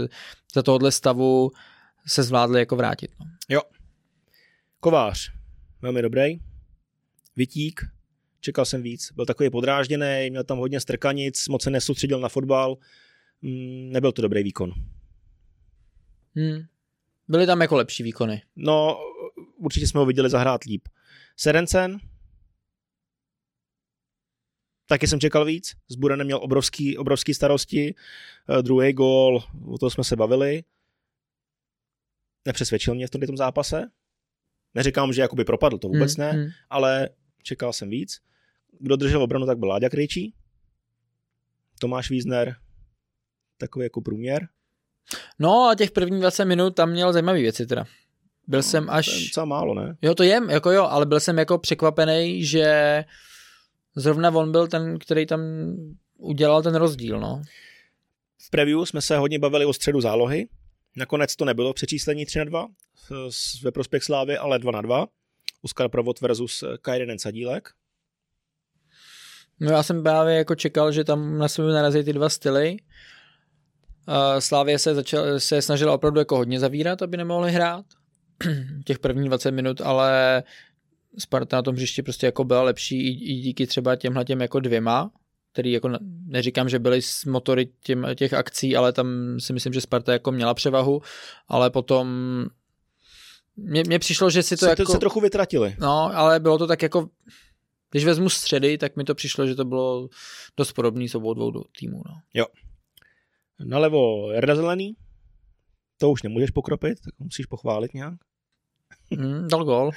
za 0.53 0.63
tohohle 0.63 0.91
stavu 0.91 1.51
se 2.07 2.23
zvládli 2.23 2.59
jako 2.59 2.75
vrátit. 2.75 3.11
No. 3.19 3.25
Jo. 3.49 3.61
Kovář, 4.79 5.31
velmi 5.81 6.01
dobrý. 6.01 6.39
Vytík, 7.35 7.81
čekal 8.39 8.65
jsem 8.65 8.81
víc. 8.81 9.11
Byl 9.11 9.25
takový 9.25 9.49
podrážděný, 9.49 10.27
měl 10.29 10.43
tam 10.43 10.57
hodně 10.57 10.79
strkanic, 10.79 11.47
moc 11.47 11.63
se 11.63 11.69
nesoustředil 11.69 12.19
na 12.19 12.29
fotbal. 12.29 12.77
Mm, 13.41 13.89
nebyl 13.91 14.11
to 14.11 14.21
dobrý 14.21 14.43
výkon. 14.43 14.71
Hmm. 16.35 16.65
Byly 17.27 17.45
tam 17.45 17.61
jako 17.61 17.75
lepší 17.75 18.03
výkony. 18.03 18.41
No, 18.55 18.99
určitě 19.57 19.87
jsme 19.87 19.99
ho 19.99 20.05
viděli 20.05 20.29
zahrát 20.29 20.63
líp. 20.63 20.87
Serencen, 21.37 21.97
taky 24.85 25.07
jsem 25.07 25.19
čekal 25.19 25.45
víc. 25.45 25.75
S 25.87 25.95
Buranem 25.95 26.25
měl 26.25 26.39
obrovský, 26.41 26.97
obrovský 26.97 27.33
starosti. 27.33 27.95
Uh, 28.49 28.57
druhý 28.57 28.93
gól, 28.93 29.43
o 29.65 29.77
tom 29.77 29.89
jsme 29.89 30.03
se 30.03 30.15
bavili. 30.15 30.63
Nepřesvědčil 32.47 32.95
mě 32.95 33.07
v 33.07 33.09
tomto 33.09 33.37
zápase. 33.37 33.83
Neříkám, 34.73 35.13
že 35.13 35.21
jakoby 35.21 35.45
propadl, 35.45 35.77
to 35.77 35.87
vůbec 35.87 36.17
mm, 36.17 36.23
ne, 36.23 36.33
mm. 36.33 36.47
ale 36.69 37.09
čekal 37.43 37.73
jsem 37.73 37.89
víc. 37.89 38.17
Kdo 38.79 38.95
držel 38.95 39.23
obranu, 39.23 39.45
tak 39.45 39.57
byl 39.57 39.67
Láďa 39.67 39.89
Krejčí. 39.89 40.33
Tomáš 41.79 42.09
Wiesner, 42.09 42.55
takový 43.57 43.83
jako 43.85 44.01
průměr. 44.01 44.47
No 45.39 45.69
a 45.69 45.75
těch 45.75 45.91
prvních 45.91 46.21
20 46.21 46.45
minut 46.45 46.75
tam 46.75 46.91
měl 46.91 47.13
zajímavé 47.13 47.39
věci 47.39 47.65
teda. 47.65 47.85
Byl 48.47 48.59
no, 48.59 48.63
jsem 48.63 48.89
až... 48.89 49.05
To 49.05 49.11
je 49.11 49.25
docela 49.25 49.45
málo, 49.45 49.73
ne? 49.73 49.97
Jo, 50.01 50.15
to 50.15 50.23
je, 50.23 50.41
jako 50.49 50.71
jo, 50.71 50.83
ale 50.83 51.05
byl 51.05 51.19
jsem 51.19 51.37
jako 51.37 51.57
překvapený, 51.57 52.45
že 52.45 53.03
zrovna 53.95 54.29
on 54.29 54.51
byl 54.51 54.67
ten, 54.67 54.99
který 54.99 55.25
tam 55.25 55.41
udělal 56.17 56.63
ten 56.63 56.75
rozdíl, 56.75 57.19
no. 57.19 57.41
V 58.37 58.49
preview 58.49 58.83
jsme 58.83 59.01
se 59.01 59.17
hodně 59.17 59.39
bavili 59.39 59.65
o 59.65 59.73
středu 59.73 60.01
zálohy. 60.01 60.47
Nakonec 60.97 61.35
to 61.35 61.45
nebylo 61.45 61.73
přečíslení 61.73 62.25
3 62.25 62.39
na 62.39 62.45
2 62.45 62.67
ve 63.63 63.71
prospěch 63.71 64.03
Slávy, 64.03 64.37
ale 64.37 64.59
2 64.59 64.71
na 64.71 64.81
2. 64.81 65.07
Oskar 65.61 65.89
Provod 65.89 66.21
versus 66.21 66.63
Kajrinen 66.81 67.19
Sadílek. 67.19 67.69
No 69.59 69.71
já 69.71 69.83
jsem 69.83 70.03
právě 70.03 70.35
jako 70.35 70.55
čekal, 70.55 70.91
že 70.91 71.03
tam 71.03 71.37
na 71.37 71.47
sebe 71.47 71.73
narazí 71.73 72.03
ty 72.03 72.13
dva 72.13 72.29
styly. 72.29 72.77
Slávě 74.39 74.79
se, 74.79 74.95
začal, 74.95 75.39
se 75.39 75.61
snažila 75.61 75.93
opravdu 75.93 76.19
jako 76.19 76.37
hodně 76.37 76.59
zavírat, 76.59 77.01
aby 77.01 77.17
nemohli 77.17 77.51
hrát 77.51 77.85
těch 78.85 78.99
prvních 78.99 79.27
20 79.27 79.51
minut, 79.51 79.81
ale 79.81 80.43
Sparta 81.19 81.57
na 81.57 81.61
tom 81.61 81.75
hřišti 81.75 82.03
prostě 82.03 82.25
jako 82.25 82.43
byla 82.43 82.63
lepší 82.63 83.07
i, 83.07 83.31
i 83.31 83.33
díky 83.33 83.67
třeba 83.67 83.95
těmhle 83.95 84.25
těm 84.25 84.41
jako 84.41 84.59
dvěma, 84.59 85.11
který 85.51 85.71
jako 85.71 85.89
neříkám, 86.25 86.69
že 86.69 86.79
byly 86.79 87.01
s 87.01 87.25
motory 87.25 87.69
těm, 87.83 88.07
těch 88.15 88.33
akcí, 88.33 88.75
ale 88.75 88.93
tam 88.93 89.07
si 89.39 89.53
myslím, 89.53 89.73
že 89.73 89.81
Sparta 89.81 90.13
jako 90.13 90.31
měla 90.31 90.53
převahu, 90.53 91.01
ale 91.47 91.69
potom 91.69 92.07
mně, 93.57 93.99
přišlo, 93.99 94.29
že 94.29 94.43
si 94.43 94.57
to 94.57 94.65
se, 94.65 94.69
jako... 94.69 94.91
se 94.91 94.99
trochu 94.99 95.19
vytratili. 95.21 95.75
No, 95.79 96.11
ale 96.13 96.39
bylo 96.39 96.57
to 96.57 96.67
tak 96.67 96.81
jako 96.81 97.09
když 97.91 98.05
vezmu 98.05 98.29
středy, 98.29 98.77
tak 98.77 98.95
mi 98.95 99.03
to 99.03 99.15
přišlo, 99.15 99.47
že 99.47 99.55
to 99.55 99.65
bylo 99.65 100.09
dost 100.57 100.73
podobné 100.73 101.09
s 101.09 101.15
obou 101.15 101.33
dvou 101.33 101.63
týmů. 101.79 102.01
No. 102.05 102.15
Jo. 102.33 102.45
Nalevo 103.65 104.31
Jarda 104.31 104.55
Zelený, 104.55 104.95
to 105.97 106.11
už 106.11 106.23
nemůžeš 106.23 106.51
pokropit, 106.51 106.99
tak 107.01 107.13
musíš 107.19 107.45
pochválit 107.45 107.93
nějak. 107.93 108.13
Mm, 109.09 109.47
dal 109.47 109.63
gol. 109.63 109.91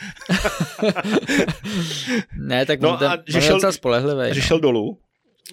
ne, 2.38 2.66
tak 2.66 2.80
no 2.80 2.96
ten, 2.96 3.10
a 3.10 3.18
že 3.26 3.40
šel, 3.40 3.72
spolehlivý. 3.72 4.34
Že 4.34 4.40
no. 4.40 4.46
šel 4.46 4.60
dolů 4.60 4.98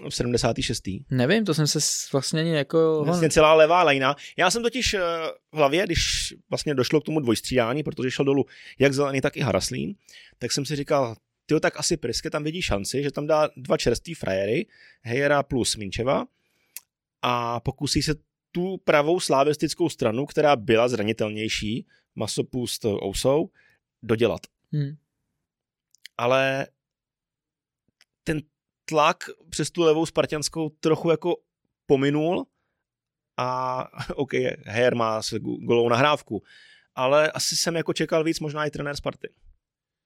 v 0.10 0.16
76. 0.16 0.84
Nevím, 1.12 1.46
to 1.46 1.54
jsem 1.54 1.68
se 1.68 1.80
vlastně 2.12 2.42
ani 2.42 2.56
jako... 2.56 3.02
Vlastně 3.06 3.30
celá 3.30 3.54
levá 3.54 3.84
lajna. 3.84 4.16
Já 4.38 4.52
jsem 4.52 4.64
totiž 4.64 4.94
eh, 4.94 5.00
v 5.52 5.58
hlavě, 5.58 5.86
když 5.86 6.34
vlastně 6.50 6.76
došlo 6.76 7.02
k 7.02 7.06
tomu 7.06 7.20
dvojstřídání, 7.20 7.84
protože 7.84 8.12
šel 8.12 8.26
dolů 8.26 8.46
jak 8.80 8.94
Zelený, 8.94 9.22
tak 9.22 9.38
i 9.38 9.42
Haraslín, 9.42 9.96
tak 10.38 10.52
jsem 10.52 10.66
si 10.66 10.76
říkal, 10.76 11.16
ty 11.46 11.60
tak 11.60 11.80
asi 11.80 11.98
Priske 11.98 12.30
tam 12.30 12.44
vidí 12.44 12.62
šanci, 12.62 13.04
že 13.04 13.12
tam 13.12 13.28
dá 13.28 13.50
dva 13.58 13.78
čerství 13.78 14.14
frajery, 14.14 14.66
Hejera 15.02 15.44
plus 15.44 15.76
Minčeva 15.76 16.26
a 17.22 17.60
pokusí 17.60 18.02
se 18.02 18.16
tu 18.52 18.78
pravou 18.78 19.20
slavistickou 19.20 19.90
stranu, 19.90 20.26
která 20.26 20.56
byla 20.56 20.88
zranitelnější, 20.88 21.86
Masopust 22.16 22.86
Ousou, 22.86 23.50
dodělat. 24.04 24.42
Hmm. 24.72 24.96
Ale 26.18 26.68
tlak 28.90 29.24
přes 29.50 29.72
tu 29.72 29.82
levou 29.82 30.06
spartianskou 30.06 30.70
trochu 30.70 31.10
jako 31.10 31.36
pominul 31.86 32.46
a 33.38 33.84
OK, 34.16 34.34
Her 34.66 34.96
má 34.96 35.22
golovou 35.60 35.90
nahrávku, 35.90 36.44
ale 36.96 37.32
asi 37.32 37.56
jsem 37.56 37.76
jako 37.76 37.94
čekal 37.94 38.24
víc 38.24 38.40
možná 38.40 38.66
i 38.66 38.72
trenér 38.72 38.96
Sparty. 38.96 39.30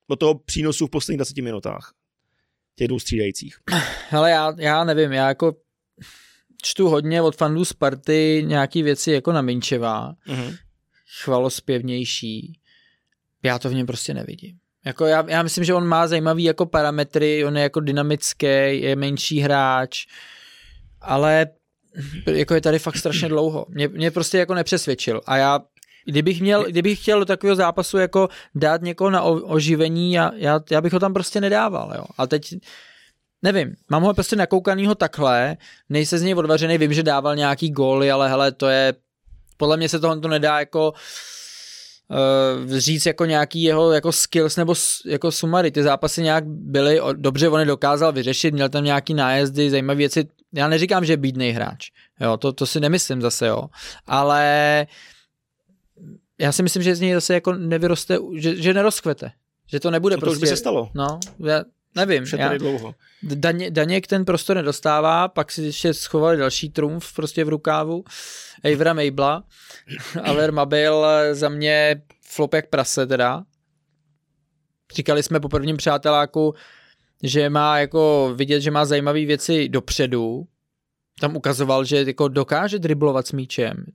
Do 0.09 0.15
toho 0.15 0.39
přínosu 0.39 0.87
v 0.87 0.89
posledních 0.89 1.17
20 1.17 1.37
minutách 1.37 1.93
těch 2.75 2.87
dvou 2.87 2.99
střídajících. 2.99 3.57
Ale 4.11 4.31
já, 4.31 4.53
já 4.57 4.83
nevím, 4.83 5.11
já 5.11 5.27
jako 5.27 5.55
čtu 6.63 6.89
hodně 6.89 7.21
od 7.21 7.35
fandů 7.35 7.65
Sparty 7.65 8.43
nějaký 8.45 8.83
věci 8.83 9.11
jako 9.11 9.31
na 9.31 9.41
Minčeva, 9.41 10.13
mm-hmm. 10.27 10.57
chvalospěvnější. 11.21 12.59
Já 13.43 13.59
to 13.59 13.69
v 13.69 13.73
něm 13.73 13.87
prostě 13.87 14.13
nevidím. 14.13 14.60
Jako 14.85 15.05
já, 15.05 15.25
já 15.27 15.43
myslím, 15.43 15.63
že 15.63 15.73
on 15.73 15.87
má 15.87 16.07
zajímavý 16.07 16.43
jako 16.43 16.65
parametry, 16.65 17.45
on 17.45 17.57
je 17.57 17.63
jako 17.63 17.79
dynamický, 17.79 18.81
je 18.81 18.95
menší 18.95 19.39
hráč, 19.39 20.05
ale 21.01 21.47
jako 22.25 22.53
je 22.53 22.61
tady 22.61 22.79
fakt 22.79 22.97
strašně 22.97 23.29
dlouho. 23.29 23.65
Mě, 23.69 23.87
mě 23.87 24.11
prostě 24.11 24.37
jako 24.37 24.53
nepřesvědčil 24.53 25.21
a 25.25 25.37
já 25.37 25.59
Kdybych, 26.05 26.41
měl, 26.41 26.63
kdybych 26.63 27.01
chtěl 27.01 27.19
do 27.19 27.25
takového 27.25 27.55
zápasu 27.55 27.97
jako 27.97 28.29
dát 28.55 28.81
někoho 28.81 29.09
na 29.09 29.21
oživení, 29.21 30.13
já, 30.13 30.31
já, 30.35 30.59
já 30.71 30.81
bych 30.81 30.93
ho 30.93 30.99
tam 30.99 31.13
prostě 31.13 31.41
nedával. 31.41 31.93
Jo. 31.95 32.05
A 32.17 32.27
teď 32.27 32.55
nevím, 33.41 33.75
mám 33.89 34.03
ho 34.03 34.13
prostě 34.13 34.35
nakoukanýho 34.35 34.95
takhle, 34.95 35.57
nejse 35.89 36.17
z 36.17 36.21
něj 36.21 36.35
odvařený, 36.35 36.77
vím, 36.77 36.93
že 36.93 37.03
dával 37.03 37.35
nějaký 37.35 37.69
góly, 37.69 38.11
ale 38.11 38.29
hele, 38.29 38.51
to 38.51 38.67
je, 38.67 38.93
podle 39.57 39.77
mě 39.77 39.89
se 39.89 39.99
toho 39.99 40.19
to 40.19 40.27
nedá 40.27 40.59
jako 40.59 40.93
uh, 42.11 42.77
říct 42.77 43.05
jako 43.05 43.25
nějaký 43.25 43.63
jeho 43.63 43.91
jako 43.91 44.11
skills 44.11 44.55
nebo 44.55 44.73
jako 45.05 45.31
sumary. 45.31 45.71
Ty 45.71 45.83
zápasy 45.83 46.21
nějak 46.21 46.43
byly, 46.47 47.01
dobře 47.13 47.49
on 47.49 47.59
je 47.59 47.65
dokázal 47.65 48.11
vyřešit, 48.11 48.53
měl 48.53 48.69
tam 48.69 48.83
nějaký 48.83 49.13
nájezdy, 49.13 49.69
zajímavé 49.69 49.97
věci. 49.97 50.27
Já 50.53 50.67
neříkám, 50.67 51.05
že 51.05 51.13
je 51.13 51.17
bídnej 51.17 51.51
hráč, 51.51 51.89
jo, 52.19 52.37
to, 52.37 52.53
to 52.53 52.65
si 52.65 52.79
nemyslím 52.79 53.21
zase, 53.21 53.47
jo, 53.47 53.63
ale 54.07 54.87
já 56.39 56.51
si 56.51 56.63
myslím, 56.63 56.83
že 56.83 56.95
z 56.95 56.99
něj 56.99 57.13
zase 57.13 57.33
jako 57.33 57.53
nevyroste, 57.53 58.17
že, 58.35 58.55
že 58.55 58.73
nerozkvete. 58.73 59.31
Že 59.67 59.79
to 59.79 59.91
nebude 59.91 60.15
no 60.15 60.19
to 60.19 60.25
prostě... 60.25 60.37
už 60.37 60.41
by 60.41 60.47
se 60.47 60.57
stalo. 60.57 60.89
No, 60.93 61.19
já, 61.39 61.63
nevím. 61.95 62.23
Už 62.23 62.31
je 62.31 62.37
tady 62.37 62.59
dlouho. 62.59 62.95
Daně, 63.23 63.71
Daněk 63.71 64.07
ten 64.07 64.25
prostor 64.25 64.55
nedostává, 64.55 65.27
pak 65.27 65.51
si 65.51 65.61
ještě 65.61 65.93
schovali 65.93 66.37
další 66.37 66.69
trumf 66.69 67.13
prostě 67.13 67.43
v 67.43 67.49
rukávu. 67.49 68.03
Avera 68.63 68.93
Mabla. 68.93 69.43
Aver 70.23 70.51
Mabil 70.51 71.05
za 71.31 71.49
mě 71.49 72.01
flop 72.25 72.53
jak 72.53 72.69
prase 72.69 73.07
teda. 73.07 73.43
Říkali 74.95 75.23
jsme 75.23 75.39
po 75.39 75.49
prvním 75.49 75.77
přáteláku, 75.77 76.53
že 77.23 77.49
má 77.49 77.79
jako 77.79 78.33
vidět, 78.35 78.61
že 78.61 78.71
má 78.71 78.85
zajímavé 78.85 79.25
věci 79.25 79.69
dopředu, 79.69 80.47
tam 81.21 81.35
ukazoval, 81.35 81.85
že 81.85 82.03
jako 82.03 82.27
dokáže 82.27 82.79
driblovat 82.79 83.27
s 83.27 83.31
míčem. 83.31 83.85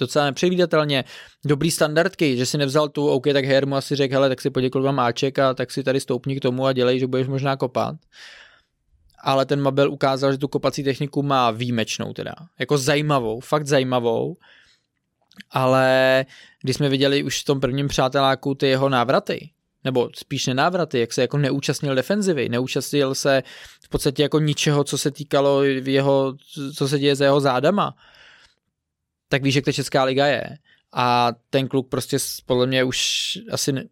Docela 0.00 0.24
nepředvídatelně. 0.24 1.04
Dobrý 1.44 1.70
standardky, 1.70 2.36
že 2.36 2.46
si 2.46 2.58
nevzal 2.58 2.88
tu, 2.88 3.08
OK, 3.08 3.24
tak 3.32 3.44
Hermu 3.44 3.76
asi 3.76 3.96
řekl, 3.96 4.14
hele, 4.14 4.28
tak 4.28 4.40
si 4.40 4.50
poděkuji 4.50 4.84
vám 4.84 5.00
Aček 5.00 5.38
a 5.38 5.54
tak 5.54 5.70
si 5.70 5.82
tady 5.82 6.00
stoupni 6.00 6.36
k 6.36 6.40
tomu 6.40 6.66
a 6.66 6.72
dělej, 6.72 6.98
že 6.98 7.06
budeš 7.06 7.28
možná 7.28 7.56
kopat. 7.56 7.96
Ale 9.24 9.46
ten 9.46 9.60
Mabel 9.60 9.90
ukázal, 9.90 10.32
že 10.32 10.38
tu 10.38 10.48
kopací 10.48 10.84
techniku 10.84 11.22
má 11.22 11.50
výjimečnou 11.50 12.12
teda. 12.12 12.34
Jako 12.58 12.78
zajímavou, 12.78 13.40
fakt 13.40 13.66
zajímavou. 13.66 14.36
Ale 15.50 16.26
když 16.62 16.76
jsme 16.76 16.88
viděli 16.88 17.22
už 17.22 17.42
v 17.42 17.44
tom 17.44 17.60
prvním 17.60 17.88
přáteláku 17.88 18.54
ty 18.54 18.66
jeho 18.66 18.88
návraty, 18.88 19.50
nebo 19.84 20.10
spíš 20.14 20.46
nenávraty, 20.46 20.98
jak 20.98 21.12
se 21.12 21.20
jako 21.20 21.38
neúčastnil 21.38 21.94
defenzivy, 21.94 22.48
neúčastnil 22.48 23.14
se 23.14 23.42
v 23.84 23.88
podstatě 23.88 24.22
jako 24.22 24.38
ničeho, 24.38 24.84
co 24.84 24.98
se 24.98 25.10
týkalo 25.10 25.62
jeho, 25.64 26.34
co 26.76 26.88
se 26.88 26.98
děje 26.98 27.16
za 27.16 27.24
jeho 27.24 27.40
zádama, 27.40 27.94
tak 29.28 29.42
víš, 29.42 29.54
jak 29.54 29.64
to 29.64 29.72
Česká 29.72 30.04
liga 30.04 30.26
je. 30.26 30.58
A 30.94 31.32
ten 31.50 31.68
kluk 31.68 31.88
prostě 31.88 32.16
podle 32.46 32.66
mě 32.66 32.84
už 32.84 32.98
asi 33.50 33.72
ne, 33.72 33.84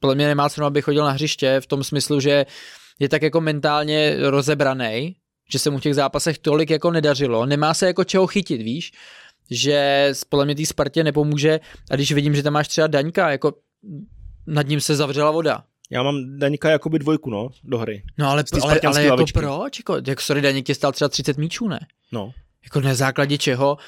podle 0.00 0.14
mě 0.14 0.26
nemá 0.26 0.48
cenu, 0.48 0.66
aby 0.66 0.82
chodil 0.82 1.04
na 1.04 1.10
hřiště 1.10 1.60
v 1.60 1.66
tom 1.66 1.84
smyslu, 1.84 2.20
že 2.20 2.46
je 2.98 3.08
tak 3.08 3.22
jako 3.22 3.40
mentálně 3.40 4.16
rozebraný, 4.30 5.16
že 5.50 5.58
se 5.58 5.70
mu 5.70 5.78
v 5.78 5.82
těch 5.82 5.94
zápasech 5.94 6.38
tolik 6.38 6.70
jako 6.70 6.90
nedařilo, 6.90 7.46
nemá 7.46 7.74
se 7.74 7.86
jako 7.86 8.04
čeho 8.04 8.26
chytit, 8.26 8.62
víš, 8.62 8.92
že 9.50 10.10
podle 10.28 10.44
mě 10.44 10.54
té 10.54 10.66
Spartě 10.66 11.04
nepomůže. 11.04 11.60
A 11.90 11.94
když 11.94 12.12
vidím, 12.12 12.34
že 12.34 12.42
tam 12.42 12.52
máš 12.52 12.68
třeba 12.68 12.86
Daňka, 12.86 13.30
jako 13.30 13.52
nad 14.46 14.66
ním 14.66 14.80
se 14.80 14.96
zavřela 14.96 15.30
voda. 15.30 15.64
Já 15.90 16.02
mám 16.02 16.38
Daňka 16.38 16.70
jakoby 16.70 16.98
dvojku, 16.98 17.30
no, 17.30 17.48
do 17.64 17.78
hry. 17.78 18.02
No 18.18 18.30
ale, 18.30 18.44
ale, 18.62 18.80
ale 18.80 19.04
jako 19.04 19.24
proč? 19.34 19.78
Jako, 19.78 19.96
jak 20.06 20.20
sorry, 20.20 20.40
Daněk 20.40 20.66
tě 20.66 20.74
stál 20.74 20.92
třeba 20.92 21.08
30 21.08 21.38
míčů, 21.38 21.68
ne? 21.68 21.80
No. 22.12 22.32
Jako 22.64 22.80
na 22.80 22.94
základě 22.94 23.38
čeho 23.38 23.78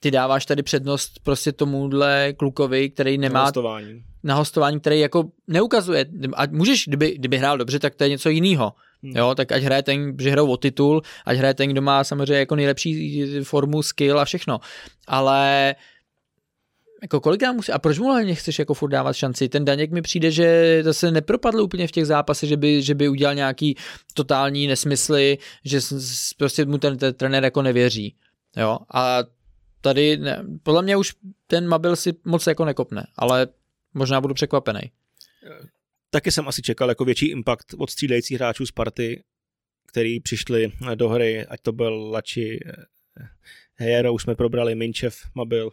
ty 0.00 0.10
dáváš 0.10 0.46
tady 0.46 0.62
přednost 0.62 1.12
prostě 1.22 1.52
tomuhle 1.52 2.32
klukovi, 2.32 2.90
který 2.90 3.18
nemá... 3.18 3.38
Na 3.38 3.44
hostování. 3.44 4.04
Na 4.22 4.34
hostování, 4.34 4.80
který 4.80 5.00
jako 5.00 5.24
neukazuje. 5.48 6.06
A 6.34 6.46
můžeš, 6.50 6.84
kdyby, 6.86 7.14
kdyby 7.18 7.38
hrál 7.38 7.58
dobře, 7.58 7.78
tak 7.78 7.94
to 7.94 8.04
je 8.04 8.10
něco 8.10 8.28
jiného. 8.28 8.72
Hmm. 9.02 9.16
Jo, 9.16 9.34
tak 9.34 9.52
ať 9.52 9.62
hraje 9.62 9.82
ten, 9.82 10.16
že 10.20 10.30
hrajou 10.30 10.52
o 10.52 10.56
titul, 10.56 11.02
ať 11.24 11.36
hraje 11.36 11.54
ten, 11.54 11.70
kdo 11.70 11.82
má 11.82 12.04
samozřejmě 12.04 12.34
jako 12.34 12.56
nejlepší 12.56 13.24
formu, 13.42 13.82
skill 13.82 14.20
a 14.20 14.24
všechno. 14.24 14.60
Ale 15.06 15.74
jako 17.02 17.20
kolikrát 17.20 17.52
musí, 17.52 17.72
a 17.72 17.78
proč 17.78 17.98
mu 17.98 18.04
hlavně 18.04 18.34
chceš 18.34 18.58
jako 18.58 18.74
furt 18.74 18.90
dávat 18.90 19.12
šanci? 19.12 19.48
Ten 19.48 19.64
Daněk 19.64 19.90
mi 19.90 20.02
přijde, 20.02 20.30
že 20.30 20.78
zase 20.82 21.10
nepropadl 21.10 21.60
úplně 21.60 21.86
v 21.86 21.90
těch 21.90 22.06
zápasech, 22.06 22.48
že 22.48 22.56
by, 22.56 22.82
že 22.82 22.94
by 22.94 23.08
udělal 23.08 23.34
nějaký 23.34 23.76
totální 24.14 24.66
nesmysly, 24.66 25.38
že 25.64 25.80
prostě 26.36 26.64
mu 26.64 26.78
ten, 26.78 26.98
ten 26.98 27.14
trenér 27.14 27.44
jako 27.44 27.62
nevěří. 27.62 28.16
Jo, 28.56 28.78
a 28.94 29.18
tady, 29.80 30.16
ne, 30.16 30.44
podle 30.62 30.82
mě 30.82 30.96
už 30.96 31.14
ten 31.46 31.68
Mabil 31.68 31.96
si 31.96 32.12
moc 32.24 32.46
jako 32.46 32.64
nekopne, 32.64 33.06
ale 33.16 33.46
možná 33.94 34.20
budu 34.20 34.34
překvapený. 34.34 34.80
Taky 36.10 36.32
jsem 36.32 36.48
asi 36.48 36.62
čekal 36.62 36.88
jako 36.88 37.04
větší 37.04 37.26
impact 37.26 37.74
od 37.78 37.90
střídajících 37.90 38.36
hráčů 38.36 38.66
z 38.66 38.70
party, 38.70 39.22
který 39.86 40.20
přišli 40.20 40.72
do 40.94 41.08
hry, 41.08 41.46
ať 41.46 41.60
to 41.60 41.72
byl 41.72 42.10
Lači, 42.10 42.60
Hejero, 43.74 44.14
už 44.14 44.22
jsme 44.22 44.34
probrali, 44.34 44.74
Minčev, 44.74 45.16
Mabil, 45.34 45.70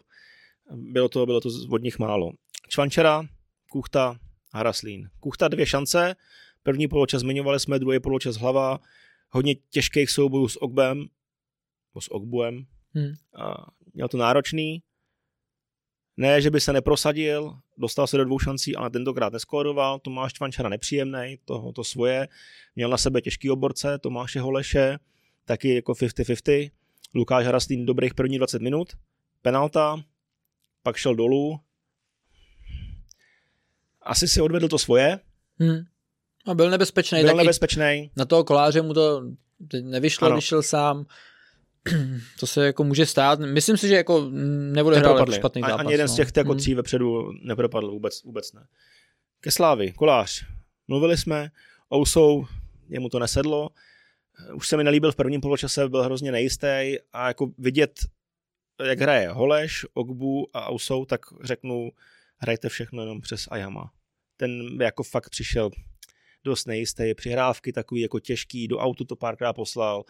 bylo 0.76 1.10
to, 1.10 1.26
bylo 1.26 1.42
to 1.42 1.50
od 1.70 1.84
nich 1.84 2.00
málo. 2.00 2.32
Čvančera, 2.70 3.24
Kuchta, 3.72 4.20
Haraslín. 4.54 5.10
Kuchta 5.20 5.48
dvě 5.48 5.66
šance, 5.66 6.16
první 6.64 6.88
poločas 6.88 7.22
zmiňovali 7.22 7.60
jsme, 7.60 7.80
druhý 7.80 8.00
poločas 8.00 8.36
hlava, 8.36 8.80
hodně 9.30 9.56
těžkých 9.56 10.10
soubojů 10.10 10.48
s 10.48 10.62
Ogbem, 10.62 10.98
nebo 10.98 12.02
s 12.02 12.12
Ogbuem. 12.12 12.66
Hmm. 12.94 13.14
A 13.36 13.66
měl 13.94 14.08
to 14.08 14.18
náročný. 14.18 14.82
Ne, 16.18 16.42
že 16.42 16.52
by 16.52 16.62
se 16.62 16.74
neprosadil, 16.74 17.60
dostal 17.78 18.08
se 18.08 18.18
do 18.18 18.26
dvou 18.26 18.40
šancí, 18.40 18.76
ale 18.76 18.90
tentokrát 18.90 19.34
neskóroval. 19.34 20.00
Tomáš 20.00 20.34
Čvančara 20.34 20.70
nepříjemný, 20.70 21.38
to, 21.46 21.72
to 21.72 21.84
svoje. 21.84 22.28
Měl 22.76 22.90
na 22.90 22.98
sebe 22.98 23.22
těžký 23.22 23.50
oborce, 23.50 24.00
Tomáše 24.00 24.40
Holeše, 24.40 25.00
taky 25.46 25.76
jako 25.76 25.92
50-50. 25.92 26.72
Lukáš 27.16 27.46
Haraslín 27.46 27.86
dobrých 27.86 28.14
první 28.14 28.38
20 28.38 28.62
minut. 28.62 28.94
Penalta, 29.42 30.04
pak 30.84 30.96
šel 30.96 31.16
dolů. 31.16 31.60
Asi 34.02 34.28
si 34.28 34.42
odvedl 34.42 34.68
to 34.68 34.78
svoje. 34.78 35.20
Hmm. 35.60 35.80
A 36.46 36.54
byl 36.54 36.70
nebezpečný. 36.70 37.22
Byl 37.22 37.36
nebezpečný. 37.36 38.12
Na 38.16 38.26
toho 38.26 38.44
koláře 38.44 38.82
mu 38.82 38.94
to 38.94 39.24
nevyšlo, 39.82 40.28
ano. 40.28 40.36
vyšel 40.36 40.64
sám. 40.64 41.06
to 42.40 42.48
se 42.48 42.66
jako 42.66 42.84
může 42.84 43.06
stát. 43.06 43.40
Myslím 43.40 43.78
si, 43.78 43.88
že 43.88 43.96
jako 43.96 44.30
nebude 44.72 44.98
hrát 44.98 45.18
jako 45.18 45.32
špatný 45.32 45.62
zápas. 45.62 45.80
Ani 45.80 45.92
jeden 45.92 46.08
no. 46.08 46.14
z 46.14 46.16
těch 46.16 46.30
jako 46.38 46.52
hmm. 46.52 46.60
tří 46.60 46.76
vepředu 46.76 47.32
nepropadl 47.44 47.92
vůbec, 47.92 48.24
vůbec 48.24 48.54
ne. 48.54 48.68
Ke 49.40 49.52
Slávy, 49.52 49.92
kolář. 49.92 50.46
Mluvili 50.88 51.18
jsme, 51.18 51.52
Ousou, 51.94 52.46
jemu 52.90 53.10
to 53.10 53.20
nesedlo. 53.20 53.70
Už 54.54 54.68
se 54.68 54.78
mi 54.78 54.84
nelíbil 54.84 55.12
v 55.12 55.16
prvním 55.16 55.42
poločase, 55.42 55.90
byl 55.90 56.04
hrozně 56.04 56.32
nejistý 56.32 56.96
a 57.14 57.28
jako 57.28 57.52
vidět 57.58 58.00
jak 58.84 59.00
hraje 59.00 59.30
Holeš, 59.30 59.86
Ogbu 59.94 60.50
a 60.54 60.66
Ausou, 60.66 61.06
tak 61.06 61.22
řeknu, 61.44 61.92
hrajte 62.38 62.70
všechno 62.70 63.02
jenom 63.02 63.22
přes 63.22 63.48
Ayama. 63.52 63.94
Ten 64.38 64.82
jako 64.82 65.04
fakt 65.04 65.30
přišel 65.30 65.70
dost 66.44 66.66
nejistý, 66.66 67.14
přihrávky 67.16 67.74
takový 67.74 68.02
jako 68.02 68.20
těžký, 68.20 68.68
do 68.68 68.78
autu 68.78 69.06
to 69.06 69.16
párkrát 69.16 69.54
poslal, 69.54 70.04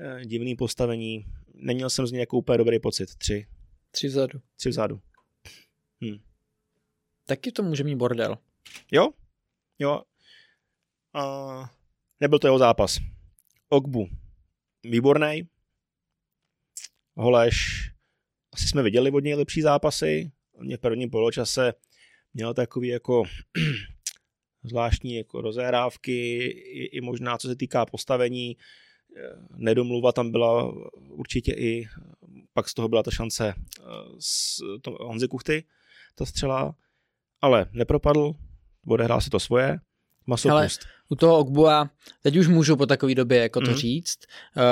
eh, 0.00 0.24
divný 0.26 0.56
postavení, 0.56 1.26
neměl 1.54 1.90
jsem 1.90 2.06
z 2.06 2.12
něj 2.12 2.20
jako 2.20 2.36
úplně 2.36 2.58
dobrý 2.58 2.78
pocit, 2.78 3.16
tři. 3.16 3.46
Tři 3.90 4.06
vzadu. 4.06 4.40
Tři 4.56 4.68
vzadu. 4.68 5.00
Hm. 6.04 6.18
Taky 7.26 7.52
to 7.52 7.62
může 7.62 7.84
mít 7.84 7.96
bordel. 7.96 8.38
Jo, 8.92 9.08
jo. 9.78 10.02
A 11.14 11.70
nebyl 12.20 12.38
to 12.38 12.46
jeho 12.46 12.58
zápas. 12.58 12.98
Ogbu, 13.68 14.08
výborný. 14.84 15.48
Holeš, 17.16 17.90
asi 18.58 18.68
jsme 18.68 18.82
viděli 18.82 19.10
od 19.10 19.24
něj 19.24 19.34
lepší 19.34 19.62
zápasy. 19.62 20.30
Mě 20.60 20.76
v 20.76 20.80
prvním 20.80 21.10
poločase 21.10 21.72
měl 22.34 22.54
takový 22.54 22.88
jako 22.88 23.22
zvláštní 24.64 25.14
jako 25.14 25.40
rozehrávky, 25.40 26.46
i, 26.46 26.84
i 26.84 27.00
možná 27.00 27.38
co 27.38 27.48
se 27.48 27.56
týká 27.56 27.86
postavení, 27.86 28.56
nedomluva 29.56 30.12
tam 30.12 30.30
byla 30.30 30.72
určitě 31.10 31.52
i, 31.52 31.88
pak 32.52 32.68
z 32.68 32.74
toho 32.74 32.88
byla 32.88 33.02
ta 33.02 33.10
šance 33.10 33.54
eh, 33.80 34.78
to, 34.80 34.90
Honzy 34.90 35.28
Kuchty, 35.28 35.64
ta 36.14 36.26
střela, 36.26 36.74
ale 37.40 37.66
nepropadl, 37.72 38.34
odehrál 38.86 39.20
si 39.20 39.30
to 39.30 39.40
svoje, 39.40 39.78
masopust. 40.26 40.52
Ale 40.52 40.68
u 41.08 41.14
toho 41.14 41.38
Ogbua, 41.38 41.90
teď 42.22 42.36
už 42.36 42.48
můžu 42.48 42.76
po 42.76 42.86
takové 42.86 43.14
době 43.14 43.38
jako 43.38 43.60
to 43.60 43.70
mm. 43.70 43.76
říct, 43.76 44.18
uh, 44.56 44.62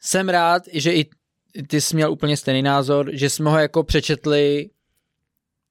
jsem 0.00 0.28
rád, 0.28 0.62
že 0.72 0.92
i 0.92 1.10
ty 1.68 1.80
jsi 1.80 1.96
měl 1.96 2.12
úplně 2.12 2.36
stejný 2.36 2.62
názor, 2.62 3.10
že 3.12 3.30
jsme 3.30 3.50
ho 3.50 3.58
jako 3.58 3.84
přečetli 3.84 4.70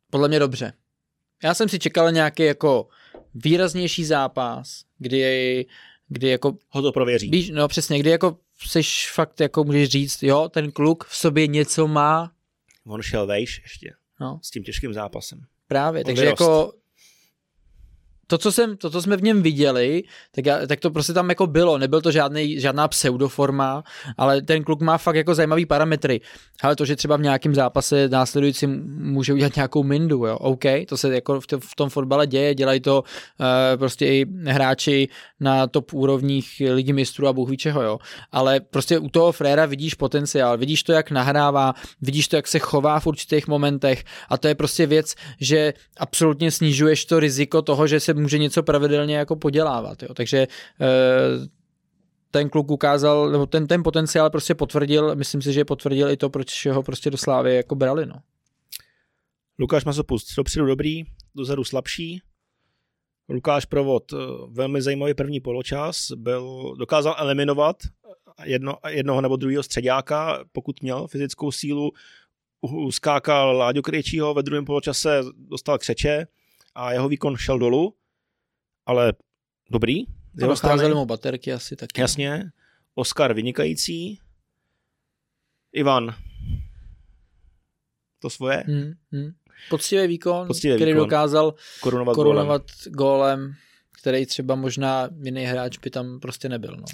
podle 0.09 0.27
mě 0.27 0.39
dobře. 0.39 0.73
Já 1.43 1.53
jsem 1.53 1.69
si 1.69 1.79
čekal 1.79 2.11
nějaký 2.11 2.43
jako 2.43 2.87
výraznější 3.35 4.05
zápas, 4.05 4.83
kdy, 4.97 5.65
kdy 6.07 6.29
jako... 6.29 6.57
Ho 6.69 6.81
to 6.81 6.91
prověří. 6.91 7.29
Víš, 7.29 7.49
no 7.49 7.67
přesně, 7.67 7.99
kdy 7.99 8.09
jako 8.09 8.37
seš 8.67 9.11
fakt 9.11 9.39
jako 9.39 9.63
můžeš 9.63 9.89
říct, 9.89 10.23
jo, 10.23 10.49
ten 10.49 10.71
kluk 10.71 11.05
v 11.05 11.15
sobě 11.15 11.47
něco 11.47 11.87
má. 11.87 12.31
On 12.85 13.01
šel 13.01 13.27
vejš 13.27 13.61
ještě 13.63 13.93
no. 14.19 14.39
s 14.43 14.51
tím 14.51 14.63
těžkým 14.63 14.93
zápasem. 14.93 15.41
Právě, 15.67 16.01
On 16.01 16.05
takže 16.05 16.21
vyrost. 16.21 16.41
jako 16.41 16.73
to, 18.27 18.37
co, 18.37 18.51
jsem, 18.51 18.77
to, 18.77 18.89
co 18.89 19.01
jsme 19.01 19.17
v 19.17 19.23
něm 19.23 19.41
viděli, 19.41 20.03
tak, 20.31 20.45
já, 20.45 20.67
tak 20.67 20.79
to 20.79 20.91
prostě 20.91 21.13
tam 21.13 21.29
jako 21.29 21.47
bylo. 21.47 21.77
Nebyl 21.77 22.01
to 22.01 22.11
žádný, 22.11 22.59
žádná 22.59 22.87
pseudoforma, 22.87 23.83
ale 24.17 24.41
ten 24.41 24.63
kluk 24.63 24.81
má 24.81 24.97
fakt 24.97 25.15
jako 25.15 25.35
zajímavý 25.35 25.65
parametry. 25.65 26.21
Ale 26.61 26.75
to, 26.75 26.85
že 26.85 26.95
třeba 26.95 27.17
v 27.17 27.21
nějakém 27.21 27.55
zápase 27.55 28.09
následujícím 28.09 28.83
může 28.97 29.33
udělat 29.33 29.55
nějakou 29.55 29.83
mindu, 29.83 30.25
jo, 30.25 30.37
OK, 30.37 30.63
to 30.87 30.97
se 30.97 31.15
jako 31.15 31.41
v, 31.41 31.45
v 31.59 31.75
tom 31.75 31.89
fotbale 31.89 32.27
děje, 32.27 32.55
dělají 32.55 32.79
to 32.79 33.03
uh, 33.03 33.45
prostě 33.77 34.05
i 34.05 34.25
hráči 34.45 35.09
na 35.39 35.67
top 35.67 35.93
úrovních 35.93 36.61
lidi 36.71 36.93
mistrů 36.93 37.27
a 37.27 37.33
bůh 37.33 37.49
ví 37.49 37.57
čeho, 37.57 37.81
jo. 37.81 37.99
Ale 38.31 38.59
prostě 38.59 38.99
u 38.99 39.09
toho 39.09 39.31
Fréra 39.31 39.65
vidíš 39.65 39.93
potenciál, 39.93 40.57
vidíš 40.57 40.83
to, 40.83 40.91
jak 40.91 41.11
nahrává, 41.11 41.73
vidíš 42.01 42.27
to, 42.27 42.35
jak 42.35 42.47
se 42.47 42.59
chová 42.59 42.99
v 42.99 43.07
určitých 43.07 43.47
momentech 43.47 44.03
a 44.29 44.37
to 44.37 44.47
je 44.47 44.55
prostě 44.55 44.85
věc, 44.87 45.15
že 45.39 45.73
absolutně 45.97 46.51
snižuješ 46.51 47.05
to 47.05 47.19
riziko 47.19 47.61
toho, 47.61 47.87
že 47.87 47.99
se 47.99 48.14
může 48.15 48.37
něco 48.37 48.63
pravidelně 48.63 49.17
jako 49.17 49.35
podělávat. 49.35 50.03
Jo. 50.03 50.13
Takže 50.13 50.37
eh, 50.81 50.87
ten 52.31 52.49
kluk 52.49 52.71
ukázal, 52.71 53.29
nebo 53.29 53.45
ten, 53.45 53.67
ten 53.67 53.83
potenciál 53.83 54.29
prostě 54.29 54.55
potvrdil, 54.55 55.15
myslím 55.15 55.41
si, 55.41 55.53
že 55.53 55.65
potvrdil 55.65 56.09
i 56.09 56.17
to, 56.17 56.29
proč 56.29 56.65
ho 56.65 56.83
prostě 56.83 57.09
do 57.09 57.17
Slávy 57.17 57.55
jako 57.55 57.75
brali. 57.75 58.05
No. 58.05 58.15
Lukáš 59.59 59.85
Masopust, 59.85 60.35
dopředu 60.37 60.65
dobrý, 60.65 61.03
dozadu 61.35 61.63
slabší. 61.63 62.21
Lukáš 63.29 63.65
Provod, 63.65 64.13
eh, 64.13 64.17
velmi 64.49 64.81
zajímavý 64.81 65.13
první 65.13 65.39
poločas, 65.39 66.11
byl, 66.15 66.75
dokázal 66.79 67.15
eliminovat 67.17 67.77
jedno, 68.43 68.77
jednoho 68.89 69.21
nebo 69.21 69.35
druhého 69.35 69.63
středáka, 69.63 70.43
pokud 70.51 70.81
měl 70.81 71.07
fyzickou 71.07 71.51
sílu, 71.51 71.91
uskákal 72.61 73.57
Láďo 73.57 73.81
Krejčího, 73.81 74.33
ve 74.33 74.43
druhém 74.43 74.65
poločase 74.65 75.21
dostal 75.37 75.77
křeče 75.77 76.27
a 76.75 76.91
jeho 76.91 77.09
výkon 77.09 77.37
šel 77.37 77.59
dolů, 77.59 77.93
ale 78.85 79.13
dobrý. 79.71 80.05
A 80.43 80.47
docházely 80.47 80.95
mu 80.95 81.05
baterky 81.05 81.53
asi 81.53 81.75
taky. 81.75 82.01
Jasně. 82.01 82.51
Oscar 82.95 83.33
vynikající. 83.33 84.19
Ivan. 85.73 86.15
To 88.19 88.29
svoje? 88.29 88.63
Hmm, 88.67 88.93
hmm. 89.11 89.31
Poctivý 89.69 90.07
výkon, 90.07 90.47
Poctivý 90.47 90.75
který 90.75 90.91
výkon. 90.91 91.05
dokázal 91.07 91.53
Korunovat, 91.81 92.15
korunovat 92.15 92.61
gólem. 92.85 92.93
gólem, 92.95 93.53
který 94.01 94.25
třeba 94.25 94.55
možná 94.55 95.09
jiný 95.23 95.43
hráč 95.45 95.77
by 95.77 95.89
tam 95.89 96.19
prostě 96.19 96.49
nebyl. 96.49 96.75
No. 96.77 96.85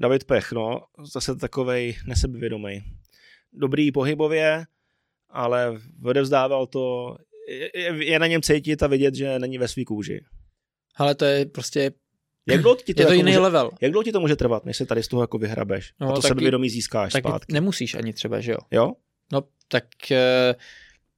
David 0.00 0.24
Pech, 0.24 0.52
no, 0.52 0.80
zase 1.04 1.36
takovej 1.36 1.96
nesebevědomý. 2.06 2.82
Dobrý 3.52 3.92
pohybově, 3.92 4.64
ale 5.30 5.80
odevzdával 6.04 6.66
to, 6.66 7.16
je, 7.74 8.04
je 8.04 8.18
na 8.18 8.26
něm 8.26 8.42
cítit 8.42 8.82
a 8.82 8.86
vidět, 8.86 9.14
že 9.14 9.38
není 9.38 9.58
ve 9.58 9.68
svý 9.68 9.84
kůži. 9.84 10.24
Ale 10.96 11.14
to 11.14 11.24
je 11.24 11.46
prostě, 11.46 11.92
Jak 12.46 12.60
dlouho 12.62 12.76
ti 12.76 12.94
to, 12.94 13.02
je 13.02 13.06
to 13.06 13.12
jako 13.12 13.12
jiný 13.12 13.30
může, 13.30 13.38
level. 13.38 13.70
jak 13.80 13.92
dlouho 13.92 14.04
ti 14.04 14.12
to 14.12 14.20
může 14.20 14.36
trvat, 14.36 14.64
než 14.64 14.76
se 14.76 14.86
tady 14.86 15.02
z 15.02 15.08
toho 15.08 15.22
jako 15.22 15.38
vyhrabeš? 15.38 15.92
No, 16.00 16.08
a 16.08 16.10
to 16.14 16.20
taky- 16.20 16.28
sebevědomí 16.28 16.70
získáš 16.70 17.12
Tak 17.12 17.22
zpátky. 17.22 17.52
nemusíš 17.52 17.94
ani 17.94 18.12
třeba, 18.12 18.40
že 18.40 18.52
jo? 18.52 18.58
Jo? 18.70 18.92
No, 19.32 19.42
tak 19.68 19.84
eh, 20.10 20.54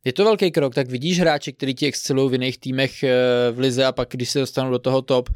je 0.05 0.13
to 0.13 0.25
velký 0.25 0.51
krok, 0.51 0.75
tak 0.75 0.89
vidíš 0.89 1.21
hráče, 1.21 1.53
který 1.53 1.75
ti 1.75 1.87
excelují 1.87 2.31
v 2.31 2.33
jiných 2.33 2.59
týmech 2.59 3.03
eh, 3.03 3.15
v 3.53 3.59
lize 3.59 3.85
a 3.85 3.93
pak 3.93 4.09
když 4.11 4.31
se 4.31 4.39
dostanou 4.41 4.71
do 4.71 4.79
toho 4.79 5.03
top, 5.03 5.29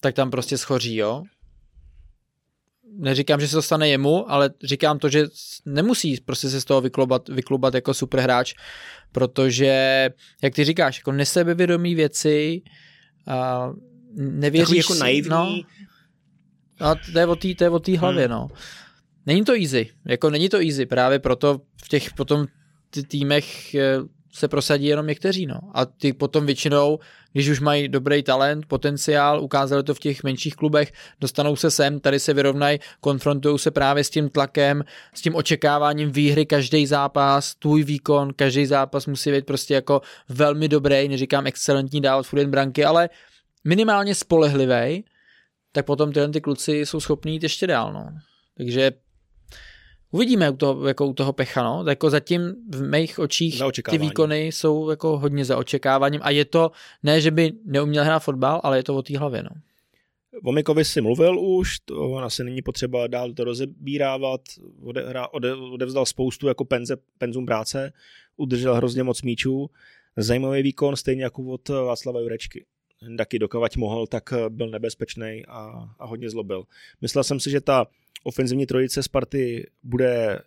tak 0.00 0.14
tam 0.14 0.30
prostě 0.30 0.58
schoří, 0.58 0.96
jo? 0.96 1.22
Neříkám, 2.98 3.40
že 3.40 3.48
se 3.48 3.54
to 3.56 3.62
stane 3.62 3.88
jemu, 3.88 4.30
ale 4.30 4.50
říkám 4.64 4.98
to, 4.98 5.08
že 5.08 5.24
nemusí 5.66 6.20
prostě 6.20 6.48
se 6.50 6.60
z 6.60 6.64
toho 6.64 6.80
vyklobat, 6.80 7.28
vyklubat 7.28 7.74
jako 7.74 7.94
superhráč, 7.94 8.54
protože, 9.12 10.10
jak 10.42 10.54
ty 10.54 10.64
říkáš, 10.64 10.98
jako 10.98 11.12
nesebevědomí 11.12 11.94
věci, 11.94 12.62
a 13.26 13.70
nevěříš 14.14 14.66
Takový 14.66 14.78
jako 14.78 14.94
naivní. 14.94 15.30
No, 15.30 15.62
a 16.80 16.94
to 16.94 17.18
je 17.18 17.26
o 17.26 17.36
té 17.36 17.54
to 17.54 17.64
je 17.64 17.70
o 17.70 17.78
té 17.78 17.98
hlavě, 17.98 18.24
Hmm. 18.26 18.30
no. 18.32 18.48
Není 19.26 19.44
to 19.44 19.52
easy, 19.52 19.90
jako 20.04 20.30
není 20.30 20.48
to 20.48 20.56
easy, 20.56 20.86
právě 20.86 21.18
proto 21.18 21.60
v 21.84 21.88
těch 21.88 22.12
potom 22.14 22.46
týmech 23.08 23.74
se 24.32 24.48
prosadí 24.48 24.86
jenom 24.86 25.06
někteří, 25.06 25.46
no. 25.46 25.60
A 25.74 25.86
ty 25.86 26.12
potom 26.12 26.46
většinou, 26.46 26.98
když 27.32 27.48
už 27.48 27.60
mají 27.60 27.88
dobrý 27.88 28.22
talent, 28.22 28.66
potenciál, 28.66 29.42
ukázali 29.42 29.82
to 29.82 29.94
v 29.94 29.98
těch 29.98 30.22
menších 30.22 30.56
klubech, 30.56 30.92
dostanou 31.20 31.56
se 31.56 31.70
sem, 31.70 32.00
tady 32.00 32.20
se 32.20 32.34
vyrovnají, 32.34 32.78
konfrontují 33.00 33.58
se 33.58 33.70
právě 33.70 34.04
s 34.04 34.10
tím 34.10 34.28
tlakem, 34.28 34.84
s 35.14 35.20
tím 35.20 35.34
očekáváním 35.34 36.10
výhry 36.10 36.46
každý 36.46 36.86
zápas, 36.86 37.54
tvůj 37.54 37.84
výkon, 37.84 38.32
každý 38.36 38.66
zápas 38.66 39.06
musí 39.06 39.30
být 39.32 39.46
prostě 39.46 39.74
jako 39.74 40.00
velmi 40.28 40.68
dobrý, 40.68 41.08
neříkám 41.08 41.46
excelentní 41.46 42.00
dávat 42.00 42.26
furt 42.26 42.46
branky, 42.46 42.84
ale 42.84 43.10
minimálně 43.64 44.14
spolehlivý, 44.14 45.04
tak 45.72 45.86
potom 45.86 46.12
tyhle 46.12 46.28
ty 46.28 46.40
kluci 46.40 46.72
jsou 46.72 47.00
schopní 47.00 47.32
jít 47.32 47.42
ještě 47.42 47.66
dál, 47.66 47.92
no. 47.92 48.06
Takže 48.56 48.92
uvidíme 50.12 50.50
u 50.50 50.56
toho, 50.56 50.86
jako 50.86 51.06
u 51.06 51.12
toho 51.12 51.32
pecha, 51.32 51.62
no. 51.62 51.84
Jako 51.88 52.10
zatím 52.10 52.54
v 52.70 52.82
mých 52.82 53.18
očích 53.18 53.62
ty 53.90 53.98
výkony 53.98 54.46
jsou 54.46 54.90
jako 54.90 55.18
hodně 55.18 55.44
za 55.44 55.56
očekáváním 55.56 56.20
a 56.24 56.30
je 56.30 56.44
to, 56.44 56.70
ne, 57.02 57.20
že 57.20 57.30
by 57.30 57.52
neuměl 57.64 58.04
hrát 58.04 58.18
fotbal, 58.18 58.60
ale 58.64 58.76
je 58.76 58.82
to 58.82 58.96
o 58.96 59.02
té 59.02 59.18
hlavě, 59.18 59.42
no. 59.42 59.50
O 60.44 60.52
Mikovi 60.52 60.84
si 60.84 61.00
mluvil 61.00 61.40
už, 61.40 61.78
to 61.78 62.16
asi 62.16 62.44
není 62.44 62.62
potřeba 62.62 63.06
dál 63.06 63.32
to 63.32 63.44
rozebírávat, 63.44 64.40
odehrá, 64.82 65.32
ode, 65.32 65.54
odevzdal 65.54 66.06
spoustu 66.06 66.48
jako 66.48 66.64
penze, 66.64 66.96
penzum 67.18 67.46
práce, 67.46 67.92
udržel 68.36 68.74
hrozně 68.74 69.02
moc 69.02 69.22
míčů, 69.22 69.70
zajímavý 70.16 70.62
výkon, 70.62 70.96
stejně 70.96 71.24
jako 71.24 71.42
od 71.42 71.68
Václava 71.68 72.20
Jurečky. 72.20 72.64
Taky 73.18 73.38
dokavať 73.38 73.76
mohl, 73.76 74.06
tak 74.06 74.32
byl 74.48 74.70
nebezpečný 74.70 75.42
a, 75.48 75.88
a 75.98 76.06
hodně 76.06 76.30
zlobil. 76.30 76.64
Myslel 77.00 77.24
jsem 77.24 77.40
si, 77.40 77.50
že 77.50 77.60
ta 77.60 77.86
ofenzivní 78.22 78.66
trojice 78.66 79.02
Sparty 79.02 79.70
bude 79.82 80.38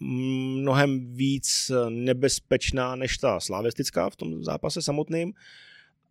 mnohem 0.00 1.14
víc 1.14 1.70
nebezpečná 1.88 2.96
než 2.96 3.18
ta 3.18 3.40
slavistická 3.40 4.10
v 4.10 4.16
tom 4.16 4.44
zápase 4.44 4.82
samotným, 4.82 5.32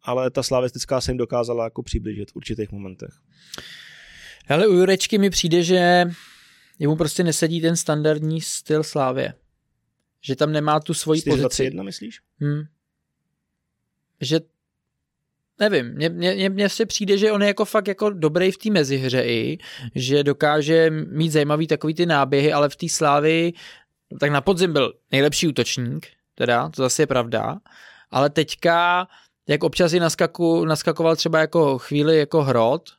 ale 0.01 0.31
ta 0.31 0.43
slavistická 0.43 1.01
se 1.01 1.11
jim 1.11 1.17
dokázala 1.17 1.63
jako 1.63 1.83
přiblížit 1.83 2.31
v 2.31 2.35
určitých 2.35 2.71
momentech. 2.71 3.13
Ale 4.47 4.67
u 4.67 4.73
Jurečky 4.73 5.17
mi 5.17 5.29
přijde, 5.29 5.63
že 5.63 6.05
jemu 6.79 6.95
prostě 6.95 7.23
nesedí 7.23 7.61
ten 7.61 7.75
standardní 7.75 8.41
styl 8.41 8.83
Slávě. 8.83 9.33
Že 10.21 10.35
tam 10.35 10.51
nemá 10.51 10.79
tu 10.79 10.93
svoji 10.93 11.21
pozici. 11.21 11.69
4-21, 11.69 11.83
myslíš? 11.83 12.19
Hmm. 12.39 12.63
Že 14.21 14.39
nevím, 15.69 15.93
mně, 15.93 16.09
mně, 16.09 16.49
mně 16.49 16.69
se 16.69 16.85
přijde, 16.85 17.17
že 17.17 17.31
on 17.31 17.41
je 17.41 17.47
jako 17.47 17.65
fakt 17.65 17.87
jako 17.87 18.09
dobrý 18.09 18.51
v 18.51 18.57
té 18.57 18.71
mezihře 18.71 19.21
i, 19.21 19.57
že 19.95 20.23
dokáže 20.23 20.89
mít 20.89 21.29
zajímavý 21.29 21.67
takový 21.67 21.93
ty 21.93 22.05
náběhy, 22.05 22.53
ale 22.53 22.69
v 22.69 22.75
té 22.75 22.89
slávy 22.89 23.53
tak 24.19 24.31
na 24.31 24.41
podzim 24.41 24.73
byl 24.73 24.93
nejlepší 25.11 25.47
útočník, 25.47 26.07
teda, 26.35 26.69
to 26.69 26.81
zase 26.81 27.01
je 27.01 27.07
pravda, 27.07 27.57
ale 28.11 28.29
teďka, 28.29 29.07
jak 29.47 29.63
občas 29.63 29.93
i 29.93 29.99
naskaku, 29.99 30.65
naskakoval 30.65 31.15
třeba 31.15 31.39
jako 31.39 31.77
chvíli 31.77 32.17
jako 32.17 32.43
hrot, 32.43 32.89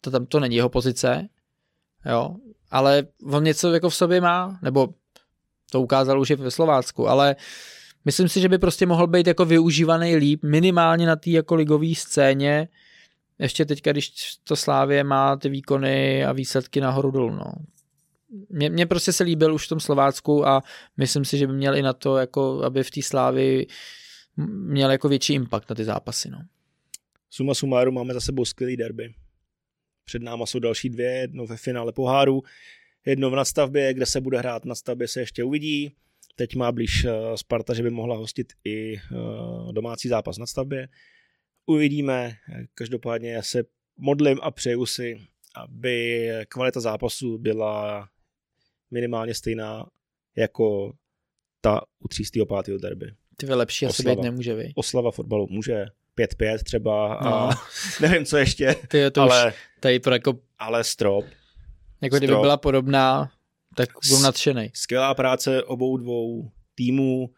to 0.00 0.10
tam 0.10 0.26
to 0.26 0.40
není 0.40 0.56
jeho 0.56 0.68
pozice, 0.68 1.28
jo, 2.06 2.36
ale 2.70 3.02
on 3.32 3.44
něco 3.44 3.72
jako 3.72 3.90
v 3.90 3.94
sobě 3.94 4.20
má, 4.20 4.58
nebo 4.62 4.88
to 5.70 5.80
ukázal 5.80 6.20
už 6.20 6.30
i 6.30 6.36
ve 6.36 6.50
Slovácku, 6.50 7.08
ale 7.08 7.36
myslím 8.04 8.28
si, 8.28 8.40
že 8.40 8.48
by 8.48 8.58
prostě 8.58 8.86
mohl 8.86 9.06
být 9.06 9.26
jako 9.26 9.44
využívaný 9.44 10.16
líp, 10.16 10.42
minimálně 10.42 11.06
na 11.06 11.16
té 11.16 11.30
jako 11.30 11.54
ligové 11.54 11.94
scéně, 11.94 12.68
ještě 13.38 13.64
teďka, 13.64 13.92
když 13.92 14.12
to 14.44 14.56
Slávě 14.56 15.04
má 15.04 15.36
ty 15.36 15.48
výkony 15.48 16.24
a 16.24 16.32
výsledky 16.32 16.80
nahoru 16.80 17.10
dolů, 17.10 17.30
no. 17.30 17.52
Mně, 18.48 18.70
mně 18.70 18.86
prostě 18.86 19.12
se 19.12 19.24
líbil 19.24 19.54
už 19.54 19.66
v 19.66 19.68
tom 19.68 19.80
Slovácku 19.80 20.48
a 20.48 20.62
myslím 20.96 21.24
si, 21.24 21.38
že 21.38 21.46
by 21.46 21.52
měl 21.52 21.76
i 21.76 21.82
na 21.82 21.92
to, 21.92 22.16
jako 22.16 22.62
aby 22.64 22.84
v 22.84 22.90
té 22.90 23.02
Slávy 23.02 23.66
měl 24.46 24.90
jako 24.90 25.08
větší 25.08 25.34
impact 25.34 25.70
na 25.70 25.76
ty 25.76 25.84
zápasy, 25.84 26.30
no. 26.30 26.38
Suma 27.30 27.54
sumáru 27.54 27.92
máme 27.92 28.14
za 28.14 28.20
sebou 28.20 28.44
skvělý 28.44 28.76
derby. 28.76 29.14
Před 30.04 30.22
náma 30.22 30.46
jsou 30.46 30.58
další 30.58 30.88
dvě, 30.88 31.10
jedno 31.10 31.46
ve 31.46 31.56
finále 31.56 31.92
poháru, 31.92 32.42
jedno 33.06 33.30
v 33.30 33.36
nadstavbě, 33.36 33.94
kde 33.94 34.06
se 34.06 34.20
bude 34.20 34.38
hrát 34.38 34.64
na 34.64 34.74
stavbě 34.74 35.08
se 35.08 35.20
ještě 35.20 35.44
uvidí. 35.44 35.92
Teď 36.40 36.56
má 36.56 36.72
blíž 36.72 37.04
eh, 37.04 37.36
Sparta, 37.36 37.74
že 37.74 37.82
by 37.82 37.90
mohla 37.90 38.16
hostit 38.16 38.52
i 38.64 38.96
eh, 38.96 39.00
domácí 39.72 40.08
zápas 40.08 40.38
na 40.38 40.46
stavbě. 40.46 40.88
Uvidíme, 41.66 42.32
každopádně 42.74 43.32
já 43.32 43.42
se 43.42 43.64
modlím 43.96 44.38
a 44.42 44.50
přeju 44.50 44.86
si, 44.86 45.20
aby 45.54 46.28
kvalita 46.48 46.80
zápasu 46.80 47.38
byla 47.38 48.08
minimálně 48.90 49.34
stejná 49.34 49.86
jako 50.36 50.92
ta 51.60 51.80
u 51.98 52.08
305. 52.08 52.80
derby. 52.80 53.14
Ty 53.36 53.46
lepší 53.46 53.86
asi 53.86 54.02
být 54.02 54.22
nemůže, 54.22 54.54
vy. 54.54 54.72
Oslava 54.74 55.10
fotbalu 55.10 55.46
může 55.50 55.86
5-5 56.18 56.58
třeba 56.58 57.14
a 57.14 57.30
No. 57.30 57.50
nevím 58.00 58.24
co 58.24 58.36
ještě, 58.36 58.76
Ty, 58.88 59.10
to 59.10 59.20
ale... 59.22 59.48
už 59.48 59.54
tady 59.80 60.00
pro 60.00 60.12
jako, 60.12 60.38
ale 60.58 60.84
strop. 60.84 61.24
jako 62.00 62.16
kdyby 62.16 62.30
strop. 62.30 62.42
byla 62.42 62.56
podobná, 62.56 63.30
tak 63.76 63.88
budu 64.08 64.22
nadšenej. 64.22 64.70
Skvělá 64.74 65.14
práce 65.14 65.64
obou 65.64 65.96
dvou 65.96 66.50
týmů, 66.74 67.30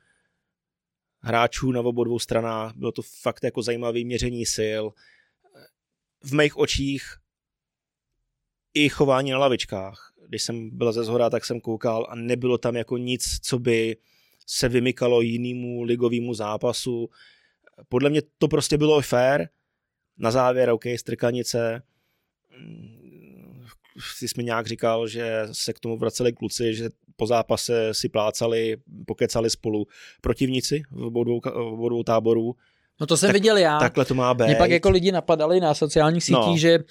hráčů 1.21 1.73
na 1.73 1.81
obou 1.81 2.05
dvou 2.05 2.19
stranách. 2.19 2.73
Bylo 2.77 2.93
to 2.93 3.03
fakt 3.03 3.45
jako 3.45 3.63
zajímavé 3.63 4.05
měření 4.05 4.47
sil. 4.57 4.85
V 6.25 6.35
mých 6.35 6.57
očích 6.57 7.17
i 8.75 8.89
chování 8.89 9.31
na 9.31 9.39
lavičkách. 9.39 10.13
Když 10.29 10.43
jsem 10.43 10.71
byl 10.79 10.93
ze 10.93 11.05
zhora, 11.05 11.31
tak 11.31 11.45
jsem 11.45 11.61
koukal 11.61 12.07
a 12.11 12.15
nebylo 12.15 12.59
tam 12.59 12.77
jako 12.77 12.97
nic, 12.97 13.39
co 13.43 13.59
by 13.59 13.97
se 14.47 14.69
vymykalo 14.69 15.21
jinému 15.21 15.83
ligovému 15.83 16.35
zápasu. 16.35 17.11
Podle 17.89 18.11
mě 18.11 18.23
to 18.39 18.49
prostě 18.49 18.79
bylo 18.79 19.03
fair. 19.03 19.49
Na 20.19 20.31
závěr, 20.31 20.71
OK, 20.71 20.85
strkanice. 20.97 21.83
Ty 24.21 24.29
jsi 24.29 24.35
mi 24.37 24.45
nějak 24.45 24.67
říkal, 24.67 25.09
že 25.09 25.49
se 25.53 25.73
k 25.73 25.81
tomu 25.81 25.97
vraceli 25.97 26.33
kluci, 26.33 26.75
že 26.75 26.89
po 27.17 27.27
zápase 27.27 27.95
si 27.95 28.09
plácali, 28.09 28.77
pokecali 29.07 29.51
spolu 29.51 29.87
protivníci 30.21 30.83
v 30.91 31.03
obou 31.03 31.25
dvou, 31.25 31.41
v 31.41 31.47
obou 31.47 31.89
dvou 31.89 32.03
táborů. 32.03 32.57
No 33.01 33.07
to 33.07 33.17
jsem 33.17 33.29
tak, 33.29 33.35
viděl 33.35 33.57
já. 33.57 33.79
Takhle 33.79 34.05
to 34.05 34.15
má 34.15 34.35
být. 34.35 34.45
Mě 34.45 34.55
pak 34.55 34.71
jako 34.71 34.91
lidi 34.91 35.13
napadali 35.13 35.61
na 35.61 35.75
sociálních 35.75 36.25
sítích, 36.25 36.47
no. 36.47 36.57
že 36.57 36.79
uh, 36.79 36.85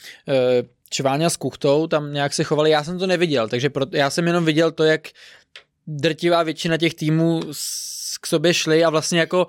Čváňa 0.90 1.30
s 1.30 1.38
Kuchtou 1.38 1.88
tam 1.88 2.14
nějak 2.14 2.34
se 2.34 2.44
chovali, 2.44 2.70
já 2.70 2.84
jsem 2.84 3.00
to 3.00 3.08
neviděl, 3.08 3.48
takže 3.48 3.70
pro, 3.70 3.86
já 3.92 4.10
jsem 4.10 4.28
jenom 4.28 4.46
viděl 4.46 4.72
to, 4.72 4.84
jak 4.84 5.08
drtivá 5.88 6.44
většina 6.44 6.78
těch 6.78 6.94
týmů 6.94 7.42
k 8.22 8.28
sobě 8.28 8.54
šli 8.54 8.84
a 8.84 8.90
vlastně 8.90 9.20
jako 9.20 9.48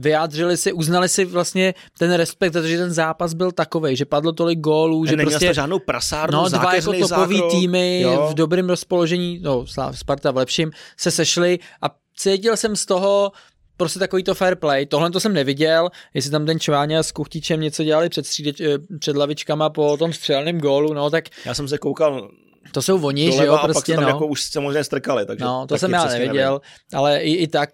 vyjádřili 0.00 0.56
si, 0.56 0.72
uznali 0.72 1.08
si 1.08 1.24
vlastně 1.24 1.74
ten 1.98 2.12
respekt, 2.12 2.52
protože 2.52 2.78
ten 2.78 2.90
zápas 2.90 3.34
byl 3.34 3.52
takový, 3.52 3.96
že 3.96 4.04
padlo 4.04 4.32
tolik 4.32 4.58
gólů, 4.58 5.04
že 5.06 5.16
Neměl 5.16 5.30
prostě... 5.30 5.54
žádnou 5.54 5.78
prasárnu, 5.78 6.38
No, 6.42 6.48
dva 6.48 6.74
jako 6.74 6.92
topový 6.92 7.36
zákrok, 7.36 7.50
týmy 7.50 8.00
jo. 8.00 8.28
v 8.30 8.34
dobrém 8.34 8.68
rozpoložení, 8.68 9.38
no 9.42 9.64
Sparta 9.92 10.30
v 10.30 10.36
lepším, 10.36 10.70
se 10.96 11.10
sešli 11.10 11.58
a 11.82 11.86
cítil 12.16 12.56
jsem 12.56 12.76
z 12.76 12.86
toho 12.86 13.32
prostě 13.76 13.98
takový 13.98 14.24
to 14.24 14.34
fair 14.34 14.56
play. 14.56 14.86
Tohle 14.86 15.10
to 15.10 15.20
jsem 15.20 15.32
neviděl, 15.32 15.88
jestli 16.14 16.30
tam 16.30 16.46
ten 16.46 16.60
Čváňa 16.60 17.02
s 17.02 17.12
Kuchtičem 17.12 17.60
něco 17.60 17.84
dělali 17.84 18.08
před, 18.08 18.26
střídeč, 18.26 18.62
před 18.98 19.16
lavičkama 19.16 19.70
po 19.70 19.96
tom 19.96 20.12
střelném 20.12 20.58
gólu, 20.60 20.94
no 20.94 21.10
tak... 21.10 21.24
Já 21.44 21.54
jsem 21.54 21.68
se 21.68 21.78
koukal 21.78 22.30
to 22.72 22.82
jsou 22.82 23.06
oni, 23.06 23.32
že 23.32 23.46
jo, 23.46 23.54
a 23.54 23.58
prostě, 23.64 23.92
pak 23.92 23.96
tam 23.96 24.04
no. 24.04 24.08
jako 24.08 24.26
už 24.26 24.42
samozřejmě 24.42 24.84
strkali, 24.84 25.26
takže 25.26 25.44
No, 25.44 25.66
to 25.66 25.78
jsem 25.78 25.92
já 25.92 26.04
neviděl, 26.04 26.52
nevím. 26.52 26.98
ale 26.98 27.20
i, 27.20 27.34
i 27.34 27.48
tak 27.48 27.70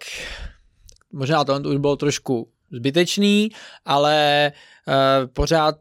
možná 1.17 1.45
to 1.45 1.61
už 1.61 1.77
bylo 1.77 1.97
trošku 1.97 2.53
zbytečný, 2.71 3.51
ale 3.85 4.53
uh, 4.89 5.27
pořád 5.33 5.79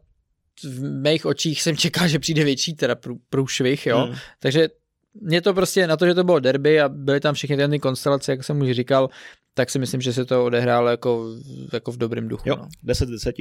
v 0.64 0.82
mých 0.82 1.26
očích 1.26 1.62
jsem 1.62 1.76
čekal, 1.76 2.08
že 2.08 2.18
přijde 2.18 2.44
větší 2.44 2.74
teda 2.74 2.94
prů, 2.94 3.20
průšvih, 3.30 3.86
jo. 3.86 3.98
Hmm. 3.98 4.16
Takže 4.38 4.68
mě 5.14 5.40
to 5.40 5.54
prostě 5.54 5.86
na 5.86 5.96
to, 5.96 6.06
že 6.06 6.14
to 6.14 6.24
bylo 6.24 6.40
derby 6.40 6.80
a 6.80 6.88
byly 6.88 7.20
tam 7.20 7.34
všechny 7.34 7.68
ty 7.68 7.78
konstelace, 7.78 8.32
jak 8.32 8.44
jsem 8.44 8.60
už 8.60 8.70
říkal, 8.70 9.10
tak 9.54 9.70
si 9.70 9.78
myslím, 9.78 10.00
že 10.00 10.12
se 10.12 10.24
to 10.24 10.44
odehrálo 10.44 10.88
jako, 10.88 11.34
jako 11.72 11.92
v 11.92 11.96
dobrém 11.96 12.28
duchu. 12.28 12.48
Jo, 12.48 12.56
no. 12.56 12.68
10 12.82 13.08
10. 13.08 13.34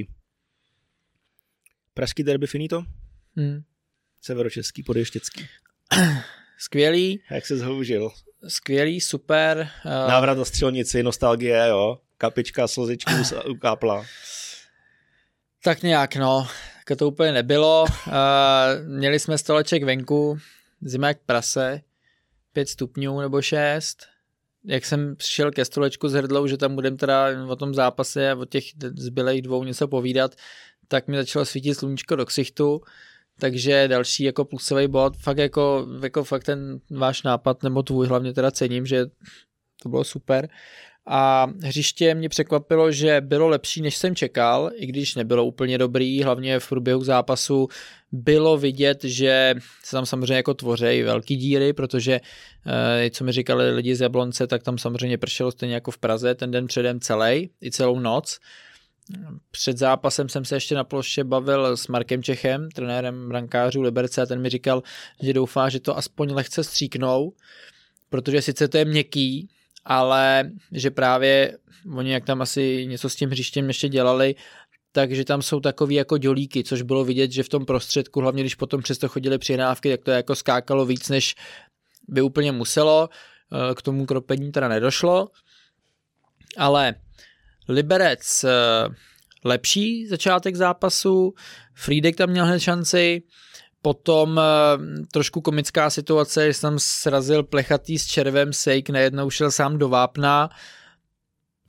Pražský 1.94 2.24
derby 2.24 2.48
finito? 2.48 2.84
Hmm. 3.36 3.62
Severočeský, 4.22 4.84
podještěcký. 4.84 5.46
Skvělý. 6.58 7.22
Jak 7.32 7.46
se 7.46 7.58
zhoužil. 7.58 8.12
Skvělý, 8.48 9.02
super. 9.02 9.70
Uh... 9.86 9.92
Návrat 9.92 10.38
na 10.38 10.46
střelnici, 10.46 11.04
nostalgie, 11.04 11.68
jo. 11.68 12.00
Kapička, 12.18 12.68
slzičky 12.68 13.14
ukápla. 13.50 14.06
Tak 15.64 15.82
nějak, 15.82 16.16
no. 16.16 16.48
Jako 16.78 16.96
to 16.96 17.08
úplně 17.08 17.32
nebylo. 17.32 17.86
Uh, 18.08 18.14
měli 18.88 19.20
jsme 19.20 19.38
stoleček 19.38 19.84
venku, 19.84 20.40
zima 20.82 21.08
jak 21.08 21.18
prase, 21.26 21.82
pět 22.54 22.70
stupňů 22.70 23.20
nebo 23.20 23.42
šest. 23.42 24.06
Jak 24.66 24.86
jsem 24.86 25.16
přišel 25.16 25.52
ke 25.52 25.66
stolečku 25.66 26.10
s 26.10 26.14
hrdlou, 26.14 26.48
že 26.48 26.58
tam 26.58 26.76
budem 26.76 26.98
teda 26.98 27.28
o 27.48 27.56
tom 27.56 27.74
zápase 27.74 28.32
a 28.32 28.36
o 28.36 28.46
těch 28.46 28.64
zbylých 28.98 29.42
dvou 29.42 29.64
něco 29.64 29.88
povídat, 29.88 30.36
tak 30.88 31.08
mi 31.08 31.18
začalo 31.18 31.46
svítit 31.46 31.76
sluníčko 31.76 32.16
do 32.16 32.26
ksichtu 32.26 32.82
takže 33.40 33.88
další 33.88 34.24
jako 34.24 34.46
plusový 34.46 34.88
bod, 34.88 35.18
fakt 35.18 35.38
jako, 35.38 35.88
jako 36.04 36.24
fakt 36.24 36.44
ten 36.44 36.80
váš 36.92 37.24
nápad, 37.24 37.64
nebo 37.64 37.84
tvůj 37.84 38.08
hlavně 38.08 38.34
teda 38.34 38.52
cením, 38.52 38.86
že 38.86 39.06
to 39.84 39.90
bylo 39.90 40.04
super. 40.04 40.50
A 41.08 41.48
hřiště 41.64 42.16
mě 42.16 42.30
překvapilo, 42.30 42.92
že 42.92 43.22
bylo 43.22 43.48
lepší, 43.48 43.82
než 43.82 43.98
jsem 43.98 44.16
čekal, 44.16 44.72
i 44.76 44.86
když 44.86 45.16
nebylo 45.16 45.46
úplně 45.46 45.78
dobrý, 45.78 46.24
hlavně 46.24 46.60
v 46.60 46.70
průběhu 46.70 47.04
zápasu 47.04 47.68
bylo 48.12 48.58
vidět, 48.58 49.04
že 49.04 49.56
se 49.84 49.92
tam 49.92 50.06
samozřejmě 50.06 50.36
jako 50.36 50.54
tvoří 50.54 51.02
velký 51.04 51.36
díry, 51.36 51.74
protože, 51.74 52.22
eh, 53.06 53.10
co 53.10 53.24
mi 53.24 53.32
říkali 53.32 53.72
lidi 53.72 53.96
z 53.96 54.02
Jablonce, 54.02 54.48
tak 54.48 54.64
tam 54.64 54.78
samozřejmě 54.78 55.18
pršelo 55.18 55.52
stejně 55.52 55.76
jako 55.76 55.92
v 55.92 55.98
Praze, 55.98 56.36
ten 56.36 56.52
den 56.52 56.68
předem 56.68 57.00
celý, 57.00 57.50
i 57.62 57.72
celou 57.72 58.00
noc. 58.00 58.40
Před 59.52 59.78
zápasem 59.78 60.30
jsem 60.30 60.46
se 60.46 60.56
ještě 60.56 60.76
na 60.76 60.84
ploše 60.84 61.24
bavil 61.24 61.78
s 61.78 61.88
Markem 61.88 62.24
Čechem, 62.24 62.72
trenérem 62.72 63.30
brankářů 63.30 63.82
Liberce 63.82 64.22
a 64.22 64.26
ten 64.26 64.42
mi 64.42 64.50
říkal, 64.50 64.84
že 65.22 65.34
doufá, 65.34 65.70
že 65.70 65.80
to 65.80 65.98
aspoň 65.98 66.34
lehce 66.34 66.64
stříknou, 66.64 67.34
protože 68.10 68.42
sice 68.42 68.68
to 68.68 68.78
je 68.78 68.86
měkký, 68.86 69.50
ale 69.86 70.52
že 70.72 70.92
právě 70.92 71.58
oni 71.96 72.12
jak 72.12 72.26
tam 72.26 72.42
asi 72.42 72.86
něco 72.86 73.10
s 73.10 73.16
tím 73.16 73.30
hřištěm 73.30 73.68
ještě 73.68 73.90
dělali, 73.90 74.36
takže 74.92 75.26
tam 75.26 75.42
jsou 75.42 75.60
takový 75.60 75.96
jako 75.96 76.18
dělíky, 76.18 76.64
což 76.64 76.82
bylo 76.82 77.06
vidět, 77.06 77.32
že 77.32 77.44
v 77.44 77.50
tom 77.50 77.66
prostředku, 77.66 78.22
hlavně 78.22 78.44
když 78.44 78.56
potom 78.56 78.82
přesto 78.82 79.10
chodili 79.10 79.38
přihrávky, 79.38 79.90
tak 79.90 80.04
to 80.04 80.12
jako 80.12 80.36
skákalo 80.36 80.86
víc, 80.86 81.10
než 81.10 81.36
by 82.08 82.22
úplně 82.22 82.52
muselo. 82.52 83.10
K 83.76 83.82
tomu 83.82 84.06
kropení 84.06 84.52
teda 84.52 84.68
nedošlo, 84.68 85.28
ale 86.58 86.96
Liberec 87.68 88.44
eh, 88.44 88.50
lepší 89.44 90.08
začátek 90.08 90.56
zápasu, 90.56 91.34
Friedek 91.74 92.16
tam 92.16 92.30
měl 92.30 92.46
hned 92.46 92.60
šanci, 92.60 93.24
potom 93.82 94.40
eh, 94.40 94.78
trošku 95.12 95.42
komická 95.42 95.90
situace, 95.90 96.48
že 96.48 96.54
jsem 96.54 96.76
srazil 96.80 97.44
plechatý 97.44 98.00
s 98.00 98.06
červem 98.06 98.54
Sejk, 98.54 98.90
najednou 98.90 99.30
šel 99.30 99.52
sám 99.52 99.78
do 99.78 99.90
vápna, 99.90 100.50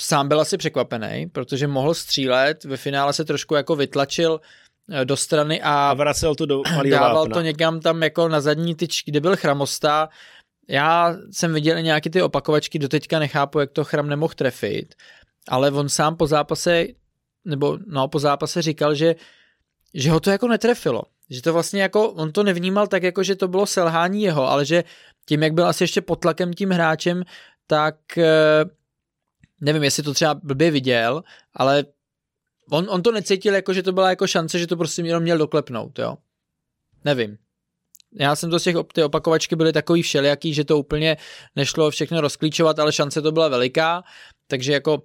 sám 0.00 0.28
byl 0.28 0.40
asi 0.40 0.56
překvapený, 0.56 1.26
protože 1.32 1.66
mohl 1.66 1.94
střílet, 1.94 2.64
ve 2.64 2.76
finále 2.76 3.12
se 3.12 3.24
trošku 3.24 3.54
jako 3.54 3.76
vytlačil 3.76 4.40
eh, 4.92 5.04
do 5.04 5.16
strany 5.16 5.62
a, 5.62 5.72
a 5.72 5.94
vracel 5.94 6.34
to 6.34 6.46
do 6.46 6.62
dával 6.90 7.14
vápna. 7.14 7.34
to 7.34 7.40
někam 7.40 7.80
tam 7.80 8.02
jako 8.02 8.28
na 8.28 8.40
zadní 8.40 8.74
tyč, 8.74 9.02
kde 9.04 9.20
byl 9.20 9.36
chramosta. 9.36 10.08
Já 10.68 11.16
jsem 11.30 11.54
viděl 11.54 11.82
nějaké 11.82 12.10
ty 12.10 12.22
opakovačky, 12.22 12.78
doteďka 12.78 13.18
nechápu, 13.18 13.58
jak 13.58 13.70
to 13.70 13.84
chram 13.84 14.08
nemohl 14.08 14.34
trefit 14.34 14.94
ale 15.48 15.70
on 15.70 15.88
sám 15.88 16.16
po 16.16 16.26
zápase, 16.26 16.86
nebo 17.44 17.78
no, 17.86 18.08
po 18.08 18.18
zápase 18.18 18.62
říkal, 18.62 18.94
že, 18.94 19.14
že 19.94 20.10
ho 20.10 20.20
to 20.20 20.30
jako 20.30 20.48
netrefilo. 20.48 21.02
Že 21.30 21.42
to 21.42 21.52
vlastně 21.52 21.82
jako, 21.82 22.10
on 22.10 22.32
to 22.32 22.42
nevnímal 22.42 22.86
tak 22.86 23.02
jako, 23.02 23.22
že 23.22 23.36
to 23.36 23.48
bylo 23.48 23.66
selhání 23.66 24.22
jeho, 24.22 24.48
ale 24.48 24.64
že 24.64 24.84
tím, 25.26 25.42
jak 25.42 25.52
byl 25.52 25.66
asi 25.66 25.84
ještě 25.84 26.00
pod 26.00 26.16
tlakem 26.16 26.54
tím 26.54 26.70
hráčem, 26.70 27.24
tak 27.66 28.18
eh, 28.18 28.64
nevím, 29.60 29.82
jestli 29.82 30.02
to 30.02 30.14
třeba 30.14 30.34
blbě 30.34 30.70
viděl, 30.70 31.22
ale 31.54 31.84
on, 32.70 32.86
on 32.90 33.02
to 33.02 33.12
necítil 33.12 33.54
jako, 33.54 33.72
že 33.72 33.82
to 33.82 33.92
byla 33.92 34.10
jako 34.10 34.26
šance, 34.26 34.58
že 34.58 34.66
to 34.66 34.76
prostě 34.76 35.02
jenom 35.02 35.22
měl 35.22 35.38
doklepnout, 35.38 35.98
jo. 35.98 36.16
Nevím. 37.04 37.38
Já 38.18 38.36
jsem 38.36 38.50
to 38.50 38.58
z 38.58 38.62
těch, 38.62 38.76
ty 38.92 39.02
opakovačky 39.02 39.56
byly 39.56 39.72
takový 39.72 40.02
všelijaký, 40.02 40.54
že 40.54 40.64
to 40.64 40.78
úplně 40.78 41.16
nešlo 41.56 41.90
všechno 41.90 42.20
rozklíčovat, 42.20 42.78
ale 42.78 42.92
šance 42.92 43.22
to 43.22 43.32
byla 43.32 43.48
veliká, 43.48 44.04
takže 44.46 44.72
jako 44.72 45.02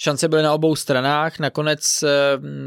Šance 0.00 0.28
byly 0.28 0.42
na 0.42 0.52
obou 0.52 0.76
stranách, 0.76 1.38
nakonec 1.38 2.02
eh, 2.02 2.08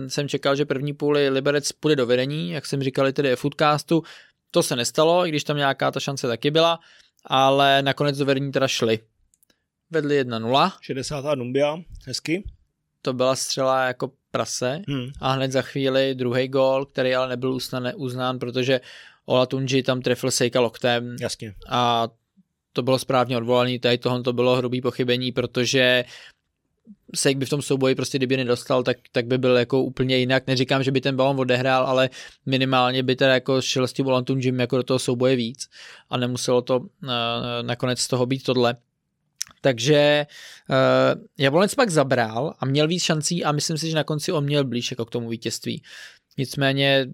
jsem 0.09 0.29
čekal, 0.29 0.55
že 0.55 0.65
první 0.65 0.93
půli 0.93 1.29
Liberec 1.29 1.71
půjde 1.71 1.95
do 1.95 2.05
vedení, 2.05 2.51
jak 2.51 2.65
jsem 2.65 2.83
říkali 2.83 3.13
tedy 3.13 3.35
foodcastu, 3.35 4.03
to 4.51 4.63
se 4.63 4.75
nestalo, 4.75 5.27
i 5.27 5.29
když 5.29 5.43
tam 5.43 5.57
nějaká 5.57 5.91
ta 5.91 5.99
šance 5.99 6.27
taky 6.27 6.51
byla, 6.51 6.79
ale 7.25 7.81
nakonec 7.81 8.17
do 8.17 8.25
vedení 8.25 8.51
teda 8.51 8.67
šli. 8.67 8.99
Vedli 9.89 10.23
1-0. 10.23 10.71
60. 10.81 11.35
Numbia, 11.35 11.77
hezky. 12.07 12.43
To 13.01 13.13
byla 13.13 13.35
střela 13.35 13.85
jako 13.85 14.11
prase 14.31 14.81
hmm. 14.87 15.07
a 15.19 15.31
hned 15.31 15.51
za 15.51 15.61
chvíli 15.61 16.15
druhý 16.15 16.47
gol, 16.47 16.85
který 16.85 17.15
ale 17.15 17.29
nebyl 17.29 17.53
uznán, 17.53 17.91
uznán 17.95 18.39
protože 18.39 18.81
Ola 19.25 19.45
Tunji 19.45 19.83
tam 19.83 20.01
trefil 20.01 20.31
Sejka 20.31 20.59
loktem. 20.59 21.15
Jasně. 21.21 21.53
A 21.69 22.07
to 22.73 22.81
bylo 22.81 22.99
správně 22.99 23.37
odvolaný, 23.37 23.79
tady 23.79 23.97
tohle 23.97 24.23
to 24.23 24.33
bylo 24.33 24.55
hrubý 24.55 24.81
pochybení, 24.81 25.31
protože 25.31 26.05
Sejk 27.15 27.37
by 27.37 27.45
v 27.45 27.49
tom 27.49 27.61
souboji 27.61 27.95
prostě 27.95 28.17
kdyby 28.17 28.37
nedostal, 28.37 28.83
tak, 28.83 28.97
tak 29.11 29.25
by 29.25 29.37
byl 29.37 29.57
jako 29.57 29.83
úplně 29.83 30.17
jinak. 30.17 30.47
Neříkám, 30.47 30.83
že 30.83 30.91
by 30.91 31.01
ten 31.01 31.15
balon 31.15 31.39
odehrál, 31.39 31.85
ale 31.85 32.09
minimálně 32.45 33.03
by 33.03 33.15
teda 33.15 33.33
jako 33.33 33.61
šel 33.61 33.87
s 33.87 33.93
tím 33.93 34.05
Volantům 34.05 34.39
Jim 34.39 34.59
jako 34.59 34.77
do 34.77 34.83
toho 34.83 34.99
souboje 34.99 35.35
víc 35.35 35.69
a 36.09 36.17
nemuselo 36.17 36.61
to 36.61 36.79
uh, 36.79 36.87
nakonec 37.61 37.99
z 37.99 38.07
toho 38.07 38.25
být 38.25 38.43
tohle. 38.43 38.75
Takže 39.61 40.25
uh, 40.69 41.21
Jablonec 41.37 41.75
pak 41.75 41.89
zabral 41.89 42.53
a 42.59 42.65
měl 42.65 42.87
víc 42.87 43.03
šancí 43.03 43.43
a 43.43 43.51
myslím 43.51 43.77
si, 43.77 43.89
že 43.89 43.95
na 43.95 44.03
konci 44.03 44.31
on 44.31 44.43
měl 44.43 44.63
blíž 44.63 44.91
jako 44.91 45.05
k 45.05 45.11
tomu 45.11 45.29
vítězství. 45.29 45.83
Nicméně 46.37 47.07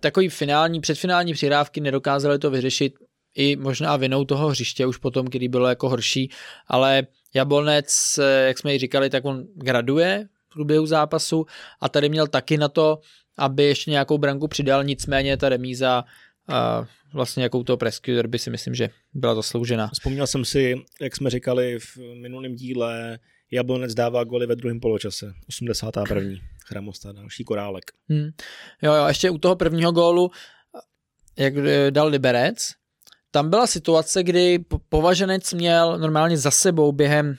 takový 0.00 0.28
finální, 0.28 0.80
předfinální 0.80 1.32
přihrávky 1.32 1.80
nedokázali 1.80 2.38
to 2.38 2.50
vyřešit 2.50 2.94
i 3.34 3.56
možná 3.56 3.96
vinou 3.96 4.24
toho 4.24 4.48
hřiště 4.48 4.86
už 4.86 4.96
potom, 4.96 5.26
kdy 5.26 5.48
bylo 5.48 5.68
jako 5.68 5.88
horší, 5.88 6.30
ale 6.66 7.06
Jablonec, 7.34 8.18
jak 8.46 8.58
jsme 8.58 8.72
ji 8.72 8.78
říkali, 8.78 9.10
tak 9.10 9.24
on 9.24 9.46
graduje 9.54 10.28
v 10.48 10.52
průběhu 10.52 10.86
zápasu 10.86 11.46
a 11.80 11.88
tady 11.88 12.08
měl 12.08 12.26
taky 12.26 12.56
na 12.56 12.68
to, 12.68 12.98
aby 13.38 13.64
ještě 13.64 13.90
nějakou 13.90 14.18
branku 14.18 14.48
přidal, 14.48 14.84
nicméně 14.84 15.36
ta 15.36 15.48
remíza 15.48 16.04
a 16.48 16.84
vlastně 17.12 17.42
jakou 17.42 17.62
to 17.62 17.76
presky 17.76 18.14
derby 18.14 18.38
si 18.38 18.50
myslím, 18.50 18.74
že 18.74 18.90
byla 19.14 19.34
zasloužena. 19.34 19.90
Vzpomněl 19.92 20.26
jsem 20.26 20.44
si, 20.44 20.74
jak 21.00 21.16
jsme 21.16 21.30
říkali 21.30 21.78
v 21.78 21.98
minulém 22.22 22.54
díle, 22.54 23.18
Jablonec 23.50 23.94
dává 23.94 24.24
goly 24.24 24.46
ve 24.46 24.56
druhém 24.56 24.80
poločase. 24.80 25.32
81. 25.48 26.22
Chramosta, 26.66 27.12
další 27.12 27.44
korálek. 27.44 27.84
Hmm. 28.08 28.30
Jo, 28.82 28.94
jo, 28.94 29.06
ještě 29.06 29.30
u 29.30 29.38
toho 29.38 29.56
prvního 29.56 29.92
gólu, 29.92 30.30
jak 31.38 31.54
dal 31.90 32.08
Liberec, 32.08 32.74
tam 33.30 33.50
byla 33.50 33.66
situace, 33.66 34.22
kdy 34.22 34.58
považenec 34.88 35.52
měl 35.52 35.98
normálně 35.98 36.38
za 36.38 36.50
sebou 36.50 36.92
během 36.92 37.36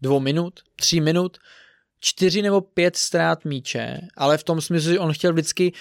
dvou 0.00 0.20
minut, 0.20 0.60
tří 0.76 1.00
minut 1.00 1.38
čtyři 2.00 2.42
nebo 2.42 2.60
pět 2.60 2.96
ztrát 2.96 3.44
míče, 3.44 4.00
ale 4.16 4.38
v 4.38 4.44
tom 4.44 4.60
smyslu, 4.60 4.92
že 4.92 4.98
on 4.98 5.12
chtěl 5.12 5.32
vždycky, 5.32 5.72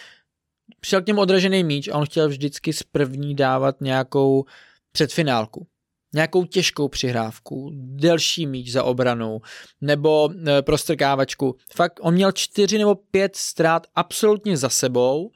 přišel 0.80 1.02
k 1.02 1.08
němu 1.08 1.22
odražený 1.22 1.64
míč 1.64 1.88
a 1.88 1.97
on 1.97 2.06
chtěl 2.06 2.30
vždycky 2.30 2.74
z 2.74 2.84
první 2.84 3.36
dávat 3.36 3.82
nějakou 3.82 4.45
předfinálku 4.91 5.68
nějakou 6.14 6.45
těžkou 6.45 6.88
přihrávku, 6.88 7.72
delší 7.74 8.47
míč 8.47 8.72
za 8.72 8.84
obranu, 8.84 9.41
nebo 9.82 10.30
e, 10.47 10.62
prostrkávačku. 10.62 11.56
Fakt, 11.76 12.00
on 12.02 12.14
měl 12.14 12.32
čtyři 12.32 12.78
nebo 12.78 12.95
pět 12.95 13.36
ztrát 13.36 13.88
absolutně 13.95 14.58
za 14.58 14.70
sebou, 14.70 15.32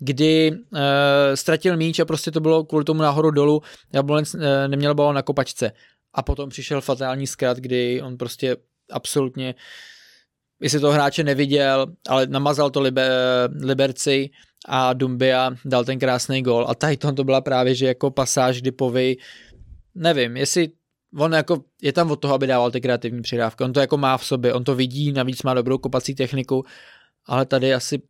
kdy 0.00 0.50
e, 0.74 1.36
ztratil 1.36 1.76
míč 1.76 1.98
a 1.98 2.04
prostě 2.04 2.30
to 2.30 2.40
bylo 2.40 2.64
kvůli 2.64 2.84
tomu 2.84 3.02
nahoru 3.02 3.30
dolů, 3.30 3.62
Jablonec 3.92 4.34
e, 4.34 4.68
neměl 4.68 4.94
balon 4.94 5.14
na 5.14 5.22
kopačce. 5.22 5.72
A 6.14 6.22
potom 6.22 6.50
přišel 6.50 6.80
fatální 6.80 7.26
zkrat, 7.26 7.58
kdy 7.58 8.02
on 8.02 8.16
prostě 8.16 8.56
absolutně, 8.90 9.54
jestli 10.60 10.80
toho 10.80 10.92
hráče 10.92 11.24
neviděl, 11.24 11.86
ale 12.08 12.26
namazal 12.26 12.70
to 12.70 12.80
liber, 12.80 13.10
Liberci 13.62 14.30
a 14.68 14.92
Dumbia 14.92 15.50
dal 15.64 15.84
ten 15.84 15.98
krásný 15.98 16.42
gol. 16.42 16.66
A 16.68 16.74
tady 16.74 16.96
to 16.96 17.24
byla 17.24 17.40
právě, 17.40 17.74
že 17.74 17.86
jako 17.86 18.10
pasáž, 18.10 18.60
kdy 18.60 18.72
Povy 18.72 19.16
nevím, 19.94 20.36
jestli 20.36 20.68
on 21.18 21.32
jako 21.32 21.64
je 21.82 21.92
tam 21.92 22.10
od 22.10 22.16
toho, 22.16 22.34
aby 22.34 22.46
dával 22.46 22.70
ty 22.70 22.80
kreativní 22.80 23.22
přihrávky. 23.22 23.64
On 23.64 23.72
to 23.72 23.80
jako 23.80 23.96
má 23.96 24.18
v 24.18 24.24
sobě, 24.24 24.52
on 24.54 24.64
to 24.64 24.74
vidí, 24.74 25.12
navíc 25.12 25.42
má 25.42 25.54
dobrou 25.54 25.78
kopací 25.78 26.14
techniku, 26.14 26.64
ale 27.26 27.46
tady 27.46 27.74
asi 27.74 28.02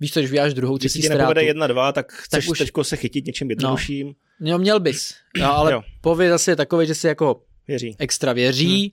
Víš 0.00 0.12
co, 0.12 0.20
když 0.20 0.30
vyjáš 0.30 0.54
druhou, 0.54 0.78
třetí 0.78 0.98
Když 0.98 1.08
ti 1.08 1.14
nepovede 1.14 1.42
jedna, 1.42 1.66
dva, 1.66 1.92
tak 1.92 2.12
chceš 2.12 2.44
tak 2.44 2.50
už... 2.50 2.58
teďko 2.58 2.84
se 2.84 2.96
chytit 2.96 3.26
něčím 3.26 3.50
jednodušším. 3.50 4.14
No, 4.40 4.50
no 4.50 4.58
měl 4.58 4.80
bys, 4.80 5.14
no, 5.38 5.56
ale 5.56 5.82
pověd 6.00 6.30
zase 6.30 6.50
je 6.50 6.56
takový, 6.56 6.86
že 6.86 6.94
si 6.94 7.06
jako 7.06 7.42
věří. 7.68 7.96
extra 7.98 8.32
věří, 8.32 8.80
hmm. 8.80 8.90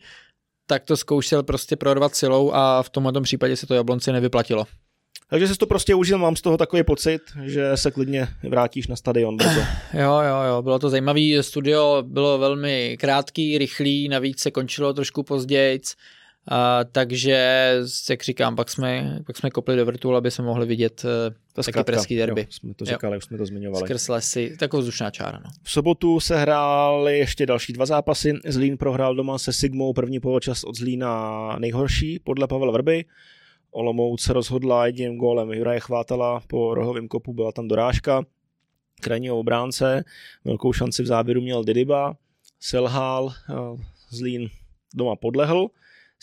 tak 0.68 0.86
to 0.86 0.98
zkoušel 0.98 1.44
prostě 1.44 1.76
prorvat 1.76 2.16
silou 2.16 2.52
a 2.52 2.84
v 2.84 2.90
tomhle 2.90 3.22
případě 3.22 3.58
se 3.58 3.68
to 3.68 3.74
Jablonci 3.74 4.12
nevyplatilo. 4.12 4.66
Takže 5.32 5.48
jsi 5.48 5.56
to 5.56 5.68
prostě 5.68 5.96
užil, 5.96 6.18
mám 6.18 6.36
z 6.36 6.42
toho 6.42 6.58
takový 6.58 6.84
pocit, 6.84 7.22
že 7.44 7.78
se 7.78 7.92
klidně 7.92 8.28
vrátíš 8.50 8.88
na 8.88 8.96
stadion 8.96 9.38
brzo. 9.38 9.62
Jo, 9.94 10.20
jo, 10.28 10.42
jo, 10.48 10.62
bylo 10.62 10.80
to 10.80 10.90
zajímavé. 10.90 11.44
Studio 11.44 12.04
bylo 12.08 12.38
velmi 12.38 12.98
krátký, 13.00 13.58
rychlý, 13.58 14.10
navíc 14.10 14.40
se 14.40 14.52
končilo 14.52 14.94
trošku 14.94 15.24
později. 15.24 15.80
A, 16.48 16.84
takže, 16.84 17.72
jak 18.10 18.24
říkám, 18.24 18.56
pak 18.56 18.70
jsme, 18.70 19.20
pak 19.26 19.38
jsme 19.38 19.50
kopli 19.50 19.76
do 19.76 19.86
vrtulu, 19.86 20.16
aby 20.16 20.32
jsme 20.32 20.46
mohli 20.46 20.66
vidět 20.66 21.04
uh, 21.04 21.36
taky 21.54 21.72
zkrátka, 21.72 21.92
pražský 21.92 22.16
derby. 22.16 22.42
Jo, 22.42 22.48
jsme 22.50 22.74
to 22.74 22.86
říkali, 22.86 23.14
jo. 23.14 23.18
už 23.18 23.24
jsme 23.24 23.38
to 23.38 23.46
zmiňovali. 23.46 23.88
Skrz 23.88 24.08
lesy, 24.08 24.58
taková 24.60 24.80
vzdušná 24.80 25.12
čára. 25.12 25.40
No. 25.46 25.50
V 25.64 25.72
sobotu 25.72 26.20
se 26.20 26.38
hrály 26.38 27.20
ještě 27.20 27.46
další 27.46 27.74
dva 27.74 27.86
zápasy. 27.86 28.34
Zlín 28.46 28.78
prohrál 28.78 29.16
doma 29.16 29.38
se 29.38 29.54
Sigmou, 29.54 29.94
první 29.94 30.20
poločas 30.20 30.64
od 30.64 30.76
Zlína 30.76 31.56
nejhorší, 31.60 32.20
podle 32.20 32.48
Pavla 32.48 32.72
Vrby. 32.72 33.06
Olomouc 33.72 34.30
rozhodla 34.30 34.86
jedním 34.86 35.18
gólem 35.18 35.54
Juraje 35.54 35.80
Chvátala 35.80 36.42
po 36.48 36.76
rohovém 36.76 37.08
kopu, 37.08 37.34
byla 37.34 37.52
tam 37.52 37.68
dorážka 37.68 38.24
krajního 39.02 39.40
obránce, 39.40 40.04
velkou 40.46 40.74
šanci 40.74 41.04
v 41.04 41.06
záběru 41.06 41.42
měl 41.42 41.64
Didyba, 41.64 42.16
selhal, 42.60 43.34
Zlín 44.10 44.50
doma 44.96 45.16
podlehl, 45.16 45.68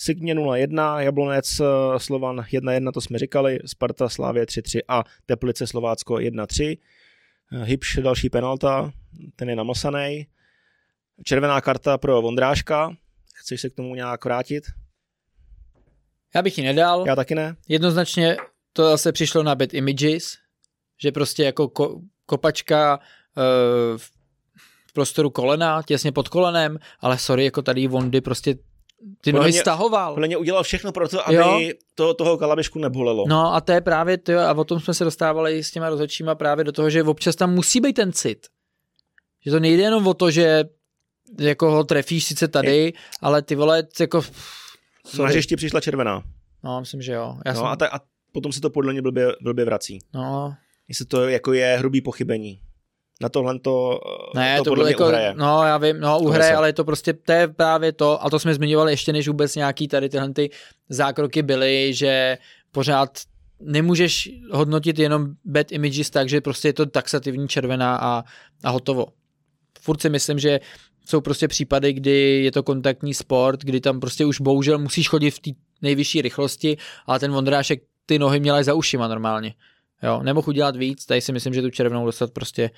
Signě 0.00 0.34
0-1, 0.34 0.98
Jablonec 0.98 1.60
Slovan 1.98 2.36
1-1, 2.36 2.92
to 2.92 3.00
jsme 3.00 3.18
říkali, 3.18 3.58
Sparta 3.66 4.08
Slávě 4.08 4.44
3-3 4.44 4.80
a 4.88 5.04
Teplice 5.26 5.66
Slovácko 5.66 6.14
1-3. 6.14 6.78
Hybš 7.62 7.98
další 8.02 8.30
penalta, 8.30 8.92
ten 9.36 9.50
je 9.50 9.56
namasaný. 9.56 10.26
Červená 11.24 11.60
karta 11.60 11.98
pro 11.98 12.22
Vondráška, 12.22 12.96
chceš 13.34 13.60
se 13.60 13.70
k 13.70 13.74
tomu 13.74 13.94
nějak 13.94 14.24
vrátit? 14.24 14.64
Já 16.34 16.42
bych 16.42 16.58
ji 16.58 16.64
nedal. 16.64 17.04
Já 17.06 17.16
taky 17.16 17.34
ne. 17.34 17.56
Jednoznačně 17.68 18.36
to 18.72 18.84
zase 18.84 19.12
přišlo 19.12 19.42
na 19.42 19.54
bad 19.54 19.74
images, 19.74 20.36
že 21.02 21.12
prostě 21.12 21.44
jako 21.44 21.68
ko, 21.68 22.00
kopačka 22.26 22.98
uh, 22.98 23.98
v 24.86 24.92
prostoru 24.92 25.30
kolena, 25.30 25.82
těsně 25.82 26.12
pod 26.12 26.28
kolenem, 26.28 26.78
ale 27.00 27.18
sorry, 27.18 27.44
jako 27.44 27.62
tady 27.62 27.86
Vondy 27.86 28.20
prostě 28.20 28.54
ty 29.20 29.32
nohy 29.32 29.52
stahoval. 29.52 30.14
Podle 30.14 30.26
mě 30.26 30.36
udělal 30.36 30.62
všechno 30.62 30.92
pro 30.92 31.08
to, 31.08 31.28
aby 31.28 31.36
jo? 31.36 31.60
to, 31.94 32.14
toho 32.14 32.38
kalabešku 32.38 32.78
nebolelo. 32.78 33.24
No 33.28 33.54
a 33.54 33.60
to 33.60 33.72
je 33.72 33.80
právě 33.80 34.18
to, 34.18 34.38
a 34.38 34.52
o 34.52 34.64
tom 34.64 34.80
jsme 34.80 34.94
se 34.94 35.04
dostávali 35.04 35.64
s 35.64 35.70
těma 35.70 35.88
rozhodčíma 35.88 36.34
právě 36.34 36.64
do 36.64 36.72
toho, 36.72 36.90
že 36.90 37.02
občas 37.02 37.36
tam 37.36 37.54
musí 37.54 37.80
být 37.80 37.92
ten 37.92 38.12
cit. 38.12 38.46
Že 39.44 39.50
to 39.50 39.60
nejde 39.60 39.82
jenom 39.82 40.06
o 40.06 40.14
to, 40.14 40.30
že 40.30 40.64
jako 41.40 41.70
ho 41.70 41.84
trefíš 41.84 42.24
sice 42.24 42.48
tady, 42.48 42.76
je. 42.76 42.92
ale 43.20 43.42
ty 43.42 43.54
vole, 43.54 43.86
jako 44.00 44.22
Sorry. 45.04 45.22
Na 45.22 45.28
hřišti 45.28 45.56
přišla 45.56 45.80
červená. 45.80 46.22
No, 46.64 46.80
myslím, 46.80 47.02
že 47.02 47.12
jo. 47.12 47.38
Já 47.46 47.52
no 47.52 47.58
jsem... 47.58 47.66
a, 47.66 47.76
ta, 47.76 47.88
a 47.88 48.00
potom 48.32 48.52
se 48.52 48.60
to 48.60 48.70
podle 48.70 48.92
mě 48.92 49.02
blbě, 49.02 49.26
blbě 49.42 49.64
vrací. 49.64 49.98
No. 50.14 50.54
Jestli 50.88 51.06
to 51.06 51.28
jako 51.28 51.52
je 51.52 51.76
hrubý 51.78 52.00
pochybení. 52.00 52.60
Na 53.20 53.28
tohle 53.28 53.58
to, 53.58 54.00
ne, 54.34 54.58
to, 54.58 54.64
to 54.64 54.70
podle 54.70 54.84
mě 54.84 54.92
jako, 54.92 55.04
uhraje. 55.04 55.34
No, 55.36 55.62
já 55.62 55.78
vím, 55.78 56.00
no, 56.00 56.20
uhraje, 56.20 56.54
ale 56.54 56.68
je 56.68 56.72
to 56.72 56.84
prostě, 56.84 57.12
to 57.12 57.32
je 57.32 57.48
právě 57.48 57.92
to, 57.92 58.24
a 58.24 58.30
to 58.30 58.38
jsme 58.38 58.54
zmiňovali 58.54 58.92
ještě, 58.92 59.12
než 59.12 59.28
vůbec 59.28 59.54
nějaký 59.54 59.88
tady 59.88 60.08
tyhle 60.08 60.32
ty 60.32 60.50
zákroky 60.88 61.42
byly, 61.42 61.94
že 61.94 62.38
pořád 62.72 63.10
nemůžeš 63.60 64.30
hodnotit 64.50 64.98
jenom 64.98 65.26
bad 65.44 65.72
images 65.72 66.10
tak, 66.10 66.28
že 66.28 66.40
prostě 66.40 66.68
je 66.68 66.72
to 66.72 66.86
taxativní 66.86 67.48
červená 67.48 67.96
a, 67.96 68.24
a 68.64 68.70
hotovo. 68.70 69.06
Furt 69.80 70.02
si 70.02 70.10
myslím, 70.10 70.38
že 70.38 70.60
jsou 71.06 71.20
prostě 71.20 71.48
případy, 71.48 71.92
kdy 71.92 72.44
je 72.44 72.52
to 72.52 72.62
kontaktní 72.62 73.14
sport, 73.14 73.60
kdy 73.60 73.80
tam 73.80 74.00
prostě 74.00 74.24
už 74.24 74.40
bohužel 74.40 74.78
musíš 74.78 75.08
chodit 75.08 75.30
v 75.30 75.38
té 75.38 75.50
nejvyšší 75.82 76.22
rychlosti, 76.22 76.76
ale 77.06 77.18
ten 77.18 77.32
Vondrášek 77.32 77.82
ty 78.06 78.18
nohy 78.18 78.40
měl 78.40 78.64
za 78.64 78.74
ušima 78.74 79.08
normálně. 79.08 79.54
Jo, 80.02 80.22
nemohl 80.22 80.48
udělat 80.48 80.76
víc, 80.76 81.06
tady 81.06 81.20
si 81.20 81.32
myslím, 81.32 81.54
že 81.54 81.62
tu 81.62 81.70
červenou 81.70 82.06
dostat 82.06 82.30
prostě 82.32 82.70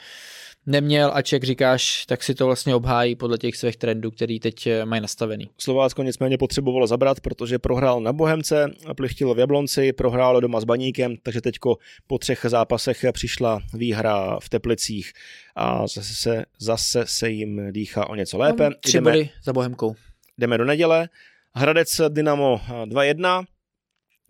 neměl, 0.66 1.10
a 1.14 1.22
jak 1.32 1.44
říkáš, 1.44 2.06
tak 2.06 2.22
si 2.22 2.34
to 2.34 2.46
vlastně 2.46 2.74
obhájí 2.74 3.16
podle 3.16 3.38
těch 3.38 3.56
svých 3.56 3.76
trendů, 3.76 4.10
který 4.10 4.40
teď 4.40 4.66
eh, 4.66 4.84
mají 4.84 5.02
nastavený. 5.02 5.50
Slovácko 5.58 6.02
nicméně 6.02 6.38
potřebovalo 6.38 6.86
zabrat, 6.86 7.20
protože 7.20 7.58
prohrál 7.58 8.00
na 8.00 8.12
Bohemce, 8.12 8.70
plichtilo 8.96 9.34
v 9.34 9.38
Jablonci, 9.38 9.92
prohrál 9.92 10.40
doma 10.40 10.60
s 10.60 10.64
Baníkem, 10.64 11.16
takže 11.22 11.40
teďko 11.40 11.76
po 12.06 12.18
třech 12.18 12.46
zápasech 12.48 13.04
přišla 13.12 13.60
výhra 13.74 14.38
v 14.40 14.48
Teplicích 14.48 15.12
a 15.56 15.86
zase 15.86 16.14
se, 16.14 16.44
zase 16.58 17.04
se 17.06 17.30
jim 17.30 17.72
dýchá 17.72 18.08
o 18.08 18.14
něco 18.14 18.38
lépe. 18.38 18.70
Tři 18.80 18.96
jdeme, 18.96 19.10
body 19.10 19.30
za 19.44 19.52
Bohemkou. 19.52 19.94
Jdeme 20.38 20.58
do 20.58 20.64
neděle. 20.64 21.08
Hradec 21.54 22.00
Dynamo 22.08 22.60
2-1. 22.84 23.44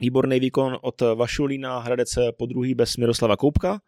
Výborný 0.00 0.40
výkon 0.40 0.78
od 0.82 1.00
Vašulína, 1.14 1.78
Hradec 1.78 2.18
po 2.36 2.46
druhý 2.46 2.74
bez 2.74 2.96
Miroslava 2.96 3.36
Koupka. 3.36 3.80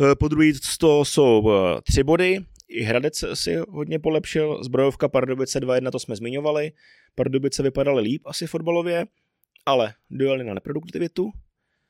Eh, 0.00 0.14
po 0.14 0.28
druhý 0.28 0.52
to 0.78 1.04
jsou 1.04 1.50
eh, 1.50 1.80
tři 1.82 2.02
body, 2.02 2.40
i 2.68 2.82
Hradec 2.82 3.24
si 3.34 3.56
hodně 3.68 3.98
polepšil, 3.98 4.64
zbrojovka 4.64 5.08
Pardubice 5.08 5.60
2-1, 5.60 5.90
to 5.90 5.98
jsme 5.98 6.16
zmiňovali. 6.16 6.72
Pardubice 7.14 7.62
vypadaly 7.62 8.02
líp 8.02 8.22
asi 8.26 8.46
fotbalově, 8.46 9.06
ale 9.66 9.94
dojeli 10.10 10.44
na 10.44 10.54
neproduktivitu. 10.54 11.32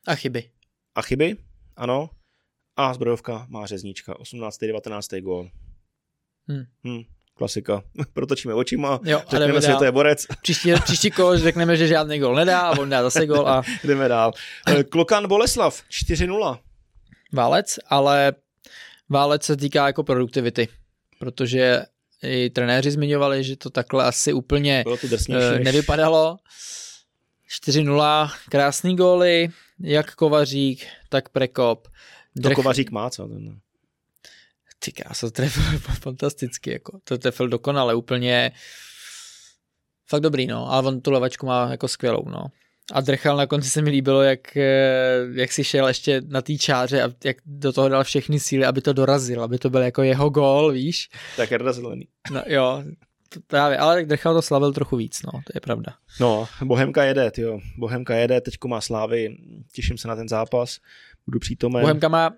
A 0.06 0.15
chyby. 0.15 0.51
A 0.94 1.02
chyby, 1.02 1.36
ano. 1.77 2.11
A 2.77 2.94
zbrojovka 2.94 3.47
má 3.48 3.66
řezníčka, 3.66 4.20
18. 4.20 4.59
19. 4.59 5.15
gól. 5.20 5.51
Hmm. 6.48 6.65
Hmm, 6.85 7.02
klasika. 7.35 7.82
Protočíme 8.12 8.55
očima, 8.55 9.01
jo, 9.05 9.23
řekneme 9.28 9.61
si, 9.61 9.66
že 9.66 9.74
to 9.74 9.85
je 9.85 9.93
borec. 9.93 10.27
Příští, 10.43 10.73
příští 10.85 11.11
kolo 11.11 11.39
řekneme, 11.39 11.77
že 11.77 11.86
žádný 11.86 12.19
gól 12.19 12.35
nedá 12.35 12.61
a 12.61 12.78
on 12.78 12.90
dá 12.90 13.02
zase 13.02 13.27
gól 13.27 13.48
a... 13.48 13.62
Jdeme 13.85 14.09
dál. 14.09 14.32
Eh, 14.69 14.85
Klokan 14.85 15.28
Boleslav, 15.28 15.82
4-0 15.90 16.59
válec, 17.32 17.78
ale 17.89 18.32
válec 19.09 19.43
se 19.43 19.56
týká 19.56 19.86
jako 19.86 20.05
produktivity, 20.05 20.69
protože 21.19 21.82
i 22.23 22.51
trenéři 22.51 22.90
zmiňovali, 22.90 23.44
že 23.44 23.56
to 23.56 23.70
takhle 23.70 24.05
asi 24.05 24.32
úplně 24.32 24.85
to 25.27 25.59
nevypadalo. 25.59 26.36
4-0, 27.62 28.32
krásný 28.48 28.97
góly, 28.97 29.48
jak 29.81 30.15
Kovařík, 30.15 30.86
tak 31.09 31.28
Prekop. 31.28 31.89
Drch... 32.36 32.52
To 32.52 32.56
Kovařík 32.56 32.90
má, 32.90 33.11
co? 33.11 33.28
Ten... 33.28 33.59
Ty 34.93 35.02
se 35.12 35.31
trefil 35.31 35.78
fantasticky, 35.78 36.73
jako. 36.73 36.98
To 37.05 37.19
trefil 37.19 37.48
dokonale, 37.48 37.94
úplně 37.94 38.52
fakt 40.09 40.20
dobrý, 40.20 40.47
no, 40.47 40.73
ale 40.73 40.89
on 40.89 41.01
tu 41.01 41.11
levačku 41.11 41.47
má 41.47 41.70
jako 41.70 41.89
skvělou, 41.89 42.24
no. 42.28 42.47
A 42.93 43.01
Drchal 43.01 43.36
na 43.36 43.47
konci 43.47 43.70
se 43.70 43.82
mi 43.82 43.90
líbilo, 43.90 44.23
jak, 44.23 44.56
eh, 44.56 45.27
jak 45.35 45.52
si 45.52 45.65
šel 45.65 45.89
ještě 45.89 46.23
na 46.28 46.43
té 46.43 46.55
čáře 46.55 47.02
a 47.02 47.11
jak 47.24 47.36
do 47.47 47.73
toho 47.73 47.89
dal 47.89 48.05
všechny 48.05 48.40
síly, 48.40 48.65
aby 48.65 48.81
to 48.81 48.93
dorazil, 48.93 49.43
aby 49.43 49.59
to 49.59 49.70
byl 49.70 49.82
jako 49.82 50.02
jeho 50.02 50.31
gól, 50.31 50.73
víš. 50.73 51.09
Tak 51.36 51.51
je 51.51 51.59
rozlený. 51.59 52.09
No 52.31 52.43
jo, 52.47 52.85
to 53.28 53.40
právě, 53.47 53.78
ale 53.78 54.05
Drchal 54.05 54.35
to 54.35 54.43
slavil 54.43 54.73
trochu 54.73 54.97
víc, 54.97 55.23
no, 55.23 55.32
to 55.32 55.52
je 55.55 55.61
pravda. 55.61 55.94
No, 56.20 56.48
Bohemka 56.65 57.05
jede, 57.05 57.32
jo. 57.36 57.61
Bohemka 57.78 58.15
jede, 58.15 58.40
teďko 58.40 58.69
má 58.69 58.81
slávy, 58.81 59.36
těším 59.73 59.98
se 59.98 60.09
na 60.09 60.16
ten 60.16 60.28
zápas, 60.28 60.78
budu 61.27 61.39
přítomen. 61.39 61.81
Bohemka 61.81 62.09
má 62.09 62.31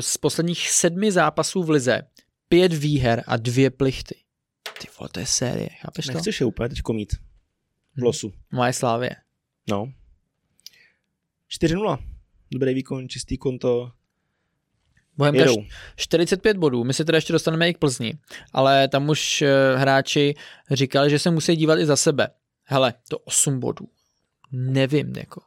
z 0.00 0.16
posledních 0.16 0.70
sedmi 0.70 1.12
zápasů 1.12 1.62
v 1.62 1.70
Lize 1.70 2.02
pět 2.48 2.72
výher 2.72 3.24
a 3.26 3.36
dvě 3.36 3.70
plichty. 3.70 4.14
Ty 4.80 4.88
vole, 4.98 5.08
to 5.12 5.20
je 5.20 5.26
série, 5.26 5.68
chápeš 5.68 6.06
Nechceš 6.06 6.38
to? 6.38 6.44
je 6.44 6.46
úplně 6.46 6.68
teďko 6.68 6.92
mít 6.92 7.14
v 7.96 8.02
losu. 8.02 8.28
Hmm. 8.28 8.36
Moje 8.52 8.72
slávě. 8.72 9.10
No. 9.70 9.92
4-0. 11.62 11.98
Dobrý 12.52 12.74
výkon, 12.74 13.08
čistý 13.08 13.38
konto. 13.38 13.92
Bohemka 15.16 15.44
š- 15.44 15.68
45 15.96 16.56
bodů, 16.56 16.84
my 16.84 16.94
se 16.94 17.04
teda 17.04 17.16
ještě 17.18 17.32
dostaneme 17.32 17.68
i 17.68 17.74
k 17.74 17.78
Plzni, 17.78 18.18
ale 18.52 18.88
tam 18.88 19.08
už 19.08 19.42
eh, 19.42 19.76
hráči 19.76 20.34
říkali, 20.70 21.10
že 21.10 21.18
se 21.18 21.30
musí 21.30 21.56
dívat 21.56 21.78
i 21.78 21.86
za 21.86 21.96
sebe. 21.96 22.28
Hele, 22.64 22.94
to 23.08 23.18
8 23.18 23.60
bodů. 23.60 23.88
Nevím, 24.52 25.16
jako. 25.16 25.42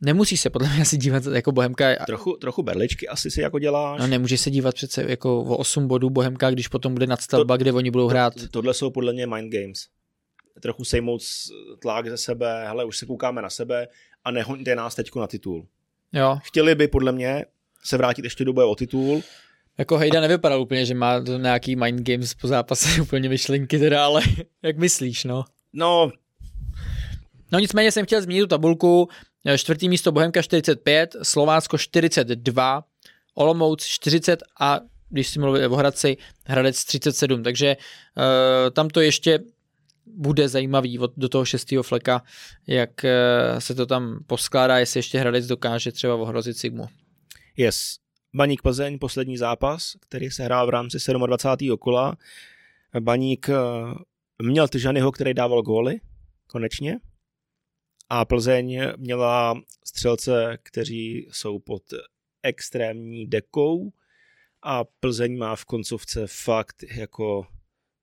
Nemusí 0.00 0.36
se 0.36 0.50
podle 0.50 0.68
mě 0.68 0.82
asi 0.82 0.96
dívat 0.96 1.22
jako 1.26 1.52
Bohemka, 1.52 2.04
Trochu, 2.06 2.36
trochu 2.40 2.62
berličky 2.62 3.08
asi 3.08 3.30
si 3.30 3.40
jako 3.40 3.58
děláš. 3.58 4.00
no 4.00 4.06
nemůže 4.06 4.38
se 4.38 4.50
dívat 4.50 4.74
přece 4.74 5.04
jako 5.08 5.40
o 5.42 5.56
8 5.56 5.88
bodů 5.88 6.10
Bohemka, 6.10 6.50
když 6.50 6.68
potom 6.68 6.92
bude 6.92 7.06
nadstavba, 7.06 7.56
kde 7.56 7.72
oni 7.72 7.90
budou 7.90 8.08
hrát. 8.08 8.32
Tohle 8.50 8.74
jsou 8.74 8.90
podle 8.90 9.12
mě 9.12 9.26
mind 9.26 9.52
games. 9.52 9.86
Trochu 10.60 10.84
sejmout 10.84 11.20
tlak 11.82 12.08
ze 12.08 12.16
sebe, 12.16 12.64
hele, 12.66 12.84
už 12.84 12.98
se 12.98 13.06
koukáme 13.06 13.42
na 13.42 13.50
sebe 13.50 13.88
a 14.24 14.30
nehoňte 14.30 14.76
nás 14.76 14.94
teď 14.94 15.10
na 15.16 15.26
titul. 15.26 15.66
Jo, 16.12 16.38
Chtěli 16.44 16.74
by 16.74 16.88
podle 16.88 17.12
mě 17.12 17.44
se 17.84 17.96
vrátit 17.96 18.24
ještě 18.24 18.44
do 18.44 18.52
boje 18.52 18.66
o 18.66 18.74
titul. 18.74 19.22
jako 19.78 19.96
Hejda 19.96 20.20
nevypadal 20.20 20.62
úplně, 20.62 20.86
že 20.86 20.94
má 20.94 21.20
to 21.20 21.38
nějaký 21.38 21.76
mind 21.76 22.00
games 22.08 22.34
po 22.34 22.48
zápase, 22.48 23.02
úplně 23.02 23.28
myšlenky 23.28 23.78
teda, 23.78 24.04
ale 24.04 24.22
jak 24.62 24.78
myslíš, 24.78 25.24
no? 25.24 25.44
No, 25.72 26.10
No 27.52 27.58
nicméně 27.58 27.92
jsem 27.92 28.06
chtěl 28.06 28.22
zmínit 28.22 28.40
tu 28.40 28.46
tabulku. 28.46 29.08
Čtvrtý 29.56 29.88
místo 29.88 30.12
Bohemka 30.12 30.42
45, 30.42 31.16
Slovácko 31.22 31.78
42, 31.78 32.84
Olomouc 33.34 33.84
40 33.84 34.42
a 34.60 34.80
když 35.08 35.28
si 35.28 35.38
mluvil 35.38 35.72
o 35.72 35.76
Hradci, 35.76 36.16
Hradec 36.44 36.84
37. 36.84 37.42
Takže 37.42 37.76
uh, 37.76 38.22
tam 38.70 38.88
to 38.88 39.00
ještě 39.00 39.38
bude 40.06 40.48
zajímavý 40.48 40.98
od, 40.98 41.12
do 41.16 41.28
toho 41.28 41.44
šestého 41.44 41.82
fleka, 41.82 42.22
jak 42.66 42.90
uh, 43.04 43.58
se 43.58 43.74
to 43.74 43.86
tam 43.86 44.18
poskládá, 44.26 44.78
jestli 44.78 44.98
ještě 44.98 45.18
Hradec 45.18 45.46
dokáže 45.46 45.92
třeba 45.92 46.14
ohrozit 46.14 46.56
Sigmu. 46.56 46.88
yes. 47.56 47.98
Baník 48.34 48.62
Plzeň, 48.62 48.98
poslední 48.98 49.36
zápas, 49.36 49.96
který 50.00 50.30
se 50.30 50.44
hrál 50.44 50.66
v 50.66 50.70
rámci 50.70 50.98
27. 51.26 51.78
kola. 51.78 52.16
Baník 53.00 53.48
eh, 53.48 53.54
měl 54.42 54.68
Tyžanyho, 54.68 55.12
který 55.12 55.34
dával 55.34 55.62
góly, 55.62 56.00
konečně. 56.46 56.98
A 58.08 58.24
Plzeň 58.24 58.80
měla 58.96 59.54
střelce, 59.84 60.58
kteří 60.62 61.28
jsou 61.32 61.58
pod 61.58 61.82
extrémní 62.42 63.26
dekou 63.26 63.92
a 64.62 64.84
Plzeň 65.00 65.38
má 65.38 65.56
v 65.56 65.64
koncovce 65.64 66.26
fakt 66.26 66.84
jako 66.96 67.46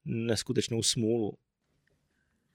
neskutečnou 0.05 0.83
smůlu. 0.83 1.33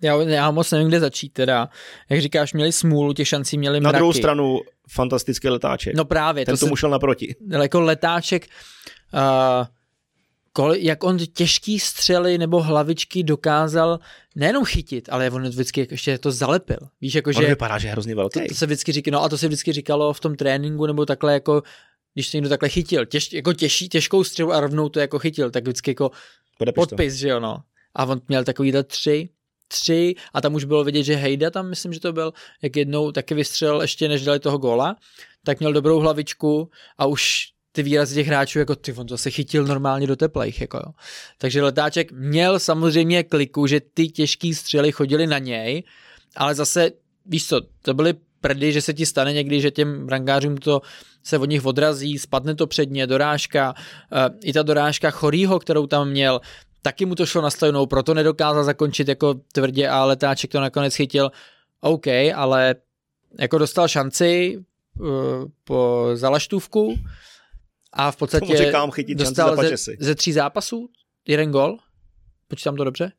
Já, 0.03 0.23
já 0.23 0.51
moc 0.51 0.71
nevím, 0.71 0.89
kde 0.89 1.01
začít 1.01 1.33
teda. 1.33 1.69
Jak 2.11 2.21
říkáš, 2.21 2.53
měli 2.53 2.73
smůlu, 2.73 3.13
těch 3.13 3.29
šancí 3.29 3.59
měli 3.59 3.81
Na 3.81 3.89
mraky. 3.91 3.99
druhou 4.01 4.13
stranu 4.13 4.61
fantastický 4.91 5.49
letáček. 5.49 5.95
No 5.97 6.05
právě, 6.05 6.47
Ten 6.47 6.55
to 6.55 6.61
tomu 6.61 6.77
se, 6.77 6.81
šel 6.81 6.91
naproti. 6.91 7.35
jako 7.63 7.81
letáček, 7.81 8.47
uh, 9.15 9.67
kol, 10.53 10.75
jak 10.75 11.05
on 11.05 11.19
těžký 11.19 11.79
střely 11.79 12.39
nebo 12.39 12.63
hlavičky 12.63 13.23
dokázal 13.23 13.99
nejenom 14.37 14.65
chytit, 14.65 15.09
ale 15.13 15.31
on 15.31 15.49
vždycky 15.49 15.89
ještě 15.91 16.19
to 16.19 16.33
zalepil. 16.33 16.79
Víš, 17.01 17.15
jako 17.15 17.31
On 17.31 17.35
že 17.35 17.47
vypadá, 17.47 17.79
že 17.79 17.89
je 17.89 17.93
hrozně 17.93 18.15
velký. 18.15 18.41
to, 18.41 18.47
to 18.49 18.55
se 18.55 18.67
vždycky 18.67 18.93
říká, 18.93 19.11
no 19.11 19.23
a 19.23 19.29
to 19.29 19.39
se 19.39 19.47
vždycky 19.47 19.73
říkalo 19.73 20.13
v 20.13 20.21
tom 20.21 20.37
tréninku 20.37 20.87
nebo 20.87 21.07
takhle 21.07 21.33
jako 21.33 21.63
když 22.15 22.31
to 22.31 22.37
někdo 22.37 22.49
takhle 22.49 22.69
chytil, 22.69 23.07
těž, 23.07 23.33
jako 23.33 23.53
těžší, 23.53 23.89
těžkou 23.89 24.25
střelu 24.25 24.53
a 24.53 24.61
rovnou 24.61 24.89
to 24.89 25.01
jako 25.01 25.19
chytil, 25.19 25.51
tak 25.51 25.63
vždycky 25.63 25.91
jako 25.91 26.11
Podepiš 26.59 26.75
to. 26.75 26.81
podpis, 26.81 27.15
že 27.15 27.29
jo, 27.29 27.41
no. 27.41 27.63
A 27.95 28.05
on 28.05 28.21
měl 28.29 28.45
takovýhle 28.45 28.83
tři, 28.83 29.29
tři 29.69 30.15
a 30.35 30.41
tam 30.41 30.55
už 30.55 30.65
bylo 30.65 30.85
vidět, 30.85 31.03
že 31.03 31.15
Hejda 31.15 31.51
tam, 31.51 31.69
myslím, 31.69 31.93
že 31.93 32.01
to 32.01 32.13
byl, 32.13 32.33
jak 32.63 32.77
jednou 32.77 33.13
taky 33.13 33.35
vystřelil 33.35 33.81
ještě 33.81 34.09
než 34.09 34.25
dali 34.25 34.41
toho 34.41 34.59
góla, 34.59 34.97
tak 35.45 35.59
měl 35.59 35.73
dobrou 35.73 35.99
hlavičku 35.99 36.71
a 36.99 37.07
už 37.07 37.47
ty 37.73 37.83
výrazy 37.83 38.15
těch 38.15 38.27
hráčů, 38.27 38.59
jako 38.59 38.77
ty, 38.77 38.93
on 38.93 39.07
to 39.07 39.19
se 39.19 39.31
chytil 39.31 39.65
normálně 39.65 40.07
do 40.07 40.17
teplejch, 40.17 40.61
jako 40.61 40.77
jo. 40.77 40.93
Takže 41.39 41.63
letáček 41.63 42.13
měl 42.13 42.59
samozřejmě 42.59 43.23
kliku, 43.23 43.67
že 43.67 43.81
ty 43.95 44.09
těžký 44.09 44.55
střely 44.55 44.93
chodily 44.93 45.27
na 45.27 45.39
něj, 45.39 45.83
ale 46.37 46.55
zase, 46.55 46.91
víš 47.27 47.47
co, 47.47 47.61
to 47.83 47.95
byly 47.95 48.15
prdy, 48.41 48.73
že 48.73 48.83
se 48.83 48.95
ti 48.95 49.07
stane 49.07 49.33
někdy, 49.33 49.61
že 49.61 49.71
těm 49.71 50.07
brankářům 50.07 50.57
to 50.57 50.81
se 51.25 51.39
od 51.39 51.45
nich 51.51 51.67
odrazí, 51.67 52.19
spadne 52.19 52.55
to 52.55 52.67
předně, 52.67 53.07
dorážka, 53.07 53.75
uh, 53.75 54.19
i 54.43 54.53
ta 54.53 54.63
dorážka 54.63 55.11
chorýho, 55.11 55.59
kterou 55.59 55.87
tam 55.87 56.09
měl, 56.09 56.41
taky 56.83 57.07
mu 57.07 57.15
to 57.15 57.27
šlo 57.27 57.43
na 57.43 57.51
stojnou, 57.51 57.87
proto 57.87 58.15
nedokázal 58.15 58.65
zakončit 58.65 59.09
jako 59.09 59.35
tvrdě 59.53 59.89
a 59.89 60.05
letáček 60.05 60.53
to 60.53 60.61
nakonec 60.61 60.95
chytil. 60.95 61.31
OK, 61.81 62.07
ale 62.35 62.75
jako 63.39 63.59
dostal 63.59 63.89
šanci 63.89 64.59
uh, 65.01 65.09
po 65.65 66.11
zalaštůvku 66.15 66.95
a 67.99 68.11
v 68.11 68.17
podstatě 68.17 68.57
říkám 68.57 68.91
chytit 68.91 69.19
za 69.19 69.25
dostal 69.25 69.57
ze, 69.77 69.97
ze 70.01 70.15
tří 70.15 70.33
zápasů 70.33 70.91
jeden 71.27 71.51
gol. 71.51 71.79
Počítám 72.49 72.77
to 72.77 72.85
dobře? 72.85 73.13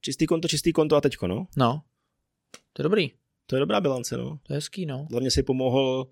Čistý 0.00 0.26
konto, 0.26 0.48
čistý 0.48 0.72
konto 0.72 0.96
a 0.96 1.00
teďko, 1.00 1.26
no. 1.26 1.46
No. 1.56 1.82
To 2.72 2.82
je 2.82 2.84
dobrý. 2.84 3.12
To 3.46 3.56
je 3.56 3.60
dobrá 3.60 3.80
bilance, 3.80 4.16
no. 4.16 4.38
To 4.42 4.52
je 4.52 4.54
hezký, 4.54 4.86
no. 4.86 5.06
Hlavně 5.10 5.30
si 5.30 5.42
pomohl 5.42 6.10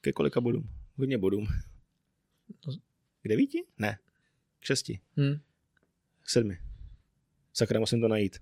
ke 0.00 0.12
kolika 0.12 0.40
bodům? 0.40 0.68
Hodně 0.96 1.18
bodům. 1.18 1.46
K 3.22 3.28
devíti? 3.28 3.64
Ne. 3.78 3.98
K 4.60 4.64
šesti. 4.64 5.00
Hm. 5.16 5.40
K 6.22 6.30
sedmi. 6.30 6.58
Sakra, 7.52 7.80
musím 7.80 8.00
to 8.00 8.08
najít. 8.08 8.38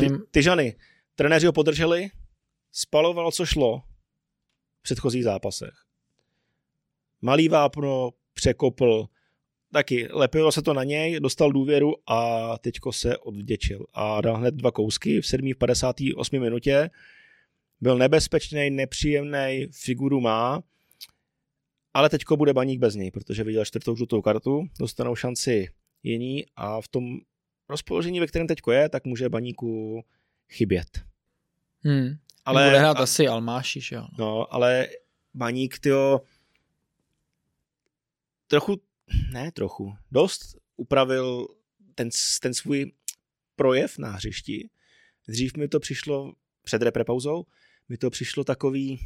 Ty, 0.00 0.08
ty 0.30 0.42
žany, 0.42 0.76
trenéři 1.14 1.46
ho 1.46 1.52
podrželi, 1.52 2.10
spaloval, 2.72 3.32
co 3.32 3.46
šlo 3.46 3.82
v 4.78 4.82
předchozích 4.82 5.24
zápasech. 5.24 5.85
Malý 7.22 7.48
vápno 7.48 8.10
překopl, 8.34 9.06
taky 9.72 10.08
lepilo 10.10 10.52
se 10.52 10.62
to 10.62 10.74
na 10.74 10.84
něj, 10.84 11.20
dostal 11.20 11.52
důvěru 11.52 11.94
a 12.06 12.58
teďko 12.58 12.92
se 12.92 13.18
odvděčil. 13.18 13.86
A 13.94 14.20
dal 14.20 14.36
hned 14.36 14.54
dva 14.54 14.70
kousky 14.70 15.20
v 15.20 15.26
7. 15.26 15.52
v 15.52 15.56
58. 15.56 16.40
minutě. 16.40 16.90
Byl 17.80 17.98
nebezpečný, 17.98 18.70
nepříjemný, 18.70 19.66
figuru 19.72 20.20
má, 20.20 20.62
ale 21.94 22.08
teďko 22.08 22.36
bude 22.36 22.54
baník 22.54 22.80
bez 22.80 22.94
něj, 22.94 23.10
protože 23.10 23.44
viděl 23.44 23.64
čtvrtou 23.64 23.96
žlutou 23.96 24.22
kartu, 24.22 24.66
dostanou 24.78 25.14
šanci 25.14 25.68
jiní 26.02 26.44
a 26.56 26.80
v 26.80 26.88
tom 26.88 27.16
rozpoložení, 27.68 28.20
ve 28.20 28.26
kterém 28.26 28.46
teďko 28.46 28.72
je, 28.72 28.88
tak 28.88 29.04
může 29.04 29.28
baníku 29.28 30.04
chybět. 30.50 30.86
hm. 31.86 32.16
Ale, 32.44 32.64
bude 32.64 32.78
hrát 32.78 32.96
a, 32.96 33.00
asi 33.00 33.28
Almáši, 33.28 33.80
že 33.80 33.96
jo. 33.96 34.06
no, 34.18 34.54
ale 34.54 34.88
baník, 35.34 35.78
tyjo, 35.78 36.20
trochu, 38.46 38.82
ne 39.32 39.52
trochu, 39.52 39.96
dost 40.10 40.56
upravil 40.76 41.48
ten, 41.94 42.08
ten 42.42 42.54
svůj 42.54 42.92
projev 43.56 43.98
na 43.98 44.10
hřišti. 44.10 44.70
Dřív 45.28 45.56
mi 45.56 45.68
to 45.68 45.80
přišlo, 45.80 46.32
před 46.62 46.82
reprepauzou, 46.82 47.46
mi 47.88 47.96
to 47.96 48.10
přišlo 48.10 48.44
takový 48.44 49.00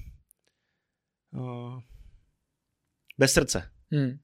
uh, 1.33 1.81
bez 3.19 3.33
srdce. 3.33 3.73
Hm. 3.95 4.19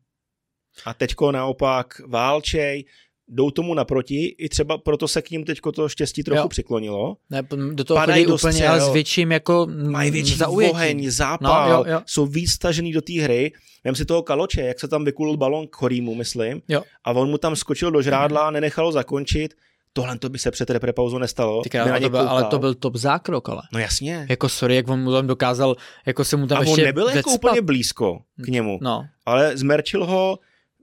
A 0.85 0.95
teďko 0.95 1.33
naopak 1.33 2.01
válčej, 2.01 2.85
jdou 3.29 3.51
tomu 3.51 3.75
naproti, 3.75 4.25
i 4.39 4.49
třeba 4.49 4.79
proto 4.79 5.09
se 5.09 5.23
k 5.23 5.31
ním 5.31 5.45
teďko 5.45 5.73
to 5.73 5.89
štěstí 5.89 6.23
trochu 6.23 6.41
Jo. 6.43 6.49
přiklonilo. 6.49 7.17
Ne, 7.31 7.43
do 7.73 7.85
toho 7.85 8.01
Padají 8.01 8.27
do 8.27 8.35
úplně, 8.35 8.53
střel. 8.53 8.71
ale 8.71 8.81
s 8.81 8.93
větším 8.93 9.33
jako 9.33 9.67
Mají 9.91 10.11
větší 10.11 10.35
zaujetí. 10.35 10.73
oheň, 10.73 11.11
zápal, 11.11 11.71
No, 11.71 11.77
jo, 11.77 11.85
jo. 11.95 12.01
jsou 12.07 12.27
víc 12.27 12.51
stažený 12.51 12.93
do 12.93 13.01
té 13.01 13.13
hry. 13.21 13.53
Vem 13.85 13.95
si 13.95 14.05
toho 14.05 14.23
Kaloče, 14.23 14.61
jak 14.63 14.81
se 14.81 14.89
tam 14.89 15.05
vykulil 15.05 15.37
balon 15.37 15.67
k 15.67 15.77
Chorýmu, 15.77 16.15
myslím. 16.15 16.63
Jo. 16.69 16.83
A 17.05 17.11
on 17.13 17.31
mu 17.31 17.39
tam 17.39 17.57
skočil 17.57 17.91
do 17.91 18.03
žrádla 18.03 18.41
a 18.47 18.51
nenechal 18.51 18.85
ho 18.87 18.93
zakončit. 18.93 19.55
Tohle 19.93 20.19
to 20.19 20.29
by 20.29 20.39
se 20.39 20.51
před 20.51 20.71
reprepauzou 20.71 21.19
nestalo. 21.19 21.63
Ty 21.63 21.67
By 21.67 21.71
krát, 21.71 21.85
na 21.85 21.91
ale, 21.93 22.01
ně 22.01 22.07
to 22.07 22.11
byl, 22.11 22.29
ale 22.29 22.45
to 22.45 22.59
byl 22.59 22.75
top 22.75 22.97
zákrok, 22.97 23.49
ale. 23.49 23.63
No 23.73 23.79
jasně. 23.79 24.27
Jako 24.31 24.49
sorry, 24.49 24.77
jak 24.77 24.89
on 24.89 25.01
mu 25.03 25.13
tam 25.13 25.27
dokázal, 25.27 25.77
jako 26.07 26.25
se 26.25 26.37
mu 26.37 26.47
tam 26.47 26.59
a 26.59 26.61
on 26.61 26.67
ještě 26.67 26.85
nebyl 26.85 27.09
jako 27.09 27.31
úplně 27.31 27.63
blízko 27.63 28.19
k 28.37 28.49
němu, 28.49 28.79
No. 28.83 29.05
ale 29.27 29.57
zmerčil 29.57 30.07
ho, 30.07 30.39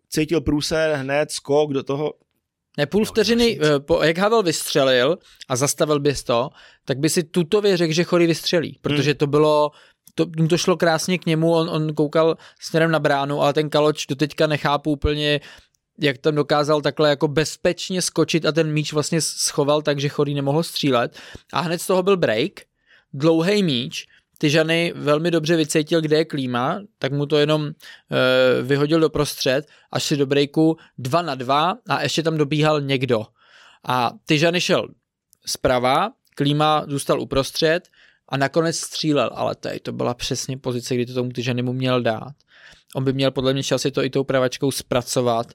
cítil 0.10 0.42
průser, 0.42 0.92
hned 0.96 1.32
skok 1.32 1.74
do 1.74 1.84
toho. 1.84 2.14
Ne, 2.78 2.86
půl 2.86 3.06
vteřiny, 3.06 3.60
eh, 3.62 3.80
po, 3.80 4.04
jak 4.04 4.18
Havel 4.18 4.44
vystřelil 4.44 5.18
a 5.50 5.56
zastavil 5.56 6.00
bys 6.00 6.24
to, 6.24 6.50
tak 6.86 7.00
by 7.00 7.10
si 7.10 7.24
tutově 7.24 7.78
řekl, 7.78 7.94
že 7.94 8.04
Chory 8.04 8.28
vystřelí, 8.28 8.80
protože 8.82 9.14
to 9.14 9.28
bylo, 9.28 9.72
to, 10.16 10.26
to 10.50 10.58
šlo 10.58 10.78
krásně 10.78 11.18
k 11.18 11.26
němu, 11.26 11.54
on, 11.54 11.70
on 11.70 11.94
koukal 11.94 12.38
směrem 12.60 12.92
na 12.92 13.00
bránu, 13.00 13.42
ale 13.42 13.54
ten 13.54 13.70
Kaloč 13.70 14.06
do 14.08 14.16
teďka 14.16 14.48
nechápu 14.48 14.92
úplně, 14.92 15.42
jak 16.00 16.18
tam 16.18 16.36
dokázal 16.36 16.82
takhle 16.82 17.10
jako 17.10 17.28
bezpečně 17.28 18.02
skočit 18.02 18.46
a 18.46 18.52
ten 18.52 18.74
míč 18.74 18.94
vlastně 18.94 19.22
schoval 19.22 19.82
tak, 19.82 20.00
že 20.00 20.10
Chorý 20.10 20.34
nemohl 20.34 20.64
střílet. 20.64 21.20
A 21.54 21.60
hned 21.62 21.82
z 21.82 21.88
toho 21.88 22.04
byl 22.04 22.18
break, 22.18 22.52
dlouhý 23.14 23.64
míč, 23.64 24.06
Tyžany 24.44 24.94
velmi 24.96 25.32
dobře 25.32 25.56
vycítil, 25.56 26.02
kde 26.02 26.18
je 26.18 26.26
klíma, 26.26 26.82
tak 26.98 27.12
mu 27.12 27.26
to 27.26 27.38
jenom 27.38 27.68
e, 27.68 27.72
vyhodil 28.62 29.00
do 29.00 29.10
prostřed, 29.10 29.68
až 29.92 30.04
si 30.04 30.18
do 30.18 30.26
breaku 30.26 30.78
dva 30.98 31.22
na 31.22 31.36
dva 31.36 31.78
a 31.90 32.02
ještě 32.02 32.24
tam 32.24 32.38
dobíhal 32.38 32.82
někdo. 32.82 33.26
A 33.88 34.12
Tyžany 34.26 34.62
šel 34.62 34.88
zprava, 35.46 36.12
Klíma 36.36 36.86
zůstal 36.88 37.22
uprostřed 37.22 37.88
a 38.30 38.38
nakonec 38.38 38.78
střílel, 38.78 39.30
ale 39.34 39.56
tady 39.56 39.80
to 39.80 39.92
byla 39.92 40.14
přesně 40.14 40.58
pozice, 40.58 40.96
kdy 40.96 41.06
to 41.06 41.14
tomu 41.14 41.32
Tyžany 41.32 41.62
mu 41.62 41.74
měl 41.74 42.02
dát. 42.02 42.34
On 42.96 43.04
by 43.04 43.14
měl 43.14 43.32
podle 43.32 43.54
mě 43.54 43.64
čas 43.64 43.86
to 43.94 44.04
i 44.04 44.10
tou 44.10 44.24
pravačkou 44.24 44.72
zpracovat 44.72 45.48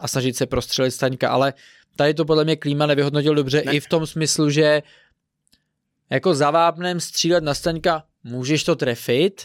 a 0.00 0.08
snažit 0.08 0.36
se 0.36 0.46
prostřelit 0.46 0.94
Staňka, 0.94 1.30
ale 1.30 1.54
tady 1.96 2.14
to 2.14 2.24
podle 2.24 2.44
mě 2.44 2.56
Klíma 2.56 2.86
nevyhodnotil 2.86 3.34
dobře 3.34 3.62
ne. 3.66 3.72
i 3.72 3.80
v 3.80 3.88
tom 3.88 4.06
smyslu, 4.06 4.50
že 4.50 4.82
jako 6.10 6.34
za 6.34 6.50
vápnem 6.50 7.00
střílet 7.00 7.44
na 7.44 7.54
Staňka 7.54 8.04
můžeš 8.24 8.64
to 8.64 8.76
trefit, 8.76 9.42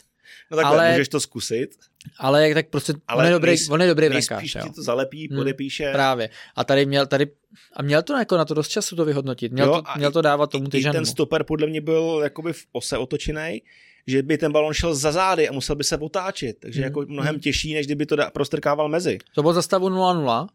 No 0.52 0.58
takhle, 0.58 0.78
ale, 0.78 0.92
můžeš 0.92 1.10
to 1.10 1.20
zkusit. 1.20 1.76
Ale 2.18 2.54
tak 2.54 2.70
prostě 2.70 2.94
ale 3.08 3.24
on 3.24 3.28
je 3.28 3.34
dobrý, 3.34 3.50
nejsp, 3.50 3.72
on 3.72 3.82
je 3.82 3.88
dobrý 3.88 4.10
brankář. 4.10 4.44
ti 4.44 4.70
to 4.76 4.84
zalepí, 4.84 5.28
hmm, 5.28 5.38
podepíše. 5.38 5.84
Hmm, 5.84 5.94
právě. 5.94 6.30
A 6.56 6.64
tady 6.64 6.86
měl, 6.86 7.08
tady, 7.08 7.28
a 7.74 7.82
měl 7.82 8.02
to 8.02 8.18
jako 8.18 8.38
na 8.38 8.46
to 8.46 8.54
dost 8.54 8.68
času 8.68 8.96
to 8.96 9.06
vyhodnotit. 9.06 9.52
Měl, 9.52 9.68
jo, 9.68 9.74
to, 9.74 9.84
měl 9.98 10.12
to 10.12 10.22
dávat 10.22 10.52
tomu 10.52 10.68
ty 10.68 10.82
ten 10.82 11.06
stoper 11.06 11.44
podle 11.44 11.68
mě 11.68 11.82
byl 11.82 12.20
jakoby 12.24 12.54
v 12.54 12.66
ose 12.72 12.98
otočený, 12.98 13.62
že 14.08 14.24
by 14.24 14.38
ten 14.38 14.52
balon 14.52 14.74
šel 14.74 14.96
za 14.96 15.12
zády 15.12 15.50
a 15.50 15.52
musel 15.52 15.76
by 15.76 15.84
se 15.84 15.98
otáčet. 15.98 16.58
Takže 16.60 16.80
hmm. 16.80 16.84
jako 16.84 17.06
mnohem 17.08 17.36
hmm. 17.36 17.42
těžší, 17.42 17.74
než 17.74 17.86
kdyby 17.86 18.06
to 18.06 18.16
da, 18.16 18.30
prostrkával 18.30 18.90
mezi. 18.90 19.18
To 19.36 19.42
bylo 19.42 19.54
za 19.54 19.62
stavu 19.62 19.90
0-0, 19.90 20.48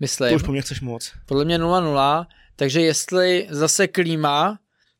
myslím. 0.00 0.28
To 0.28 0.36
už 0.36 0.42
po 0.42 0.52
mně 0.52 0.62
chceš 0.62 0.80
moc. 0.80 1.12
Podle 1.26 1.44
mě 1.44 1.58
0-0, 1.58 2.26
takže 2.56 2.80
jestli 2.80 3.46
zase 3.50 3.88
klíma 3.88 4.58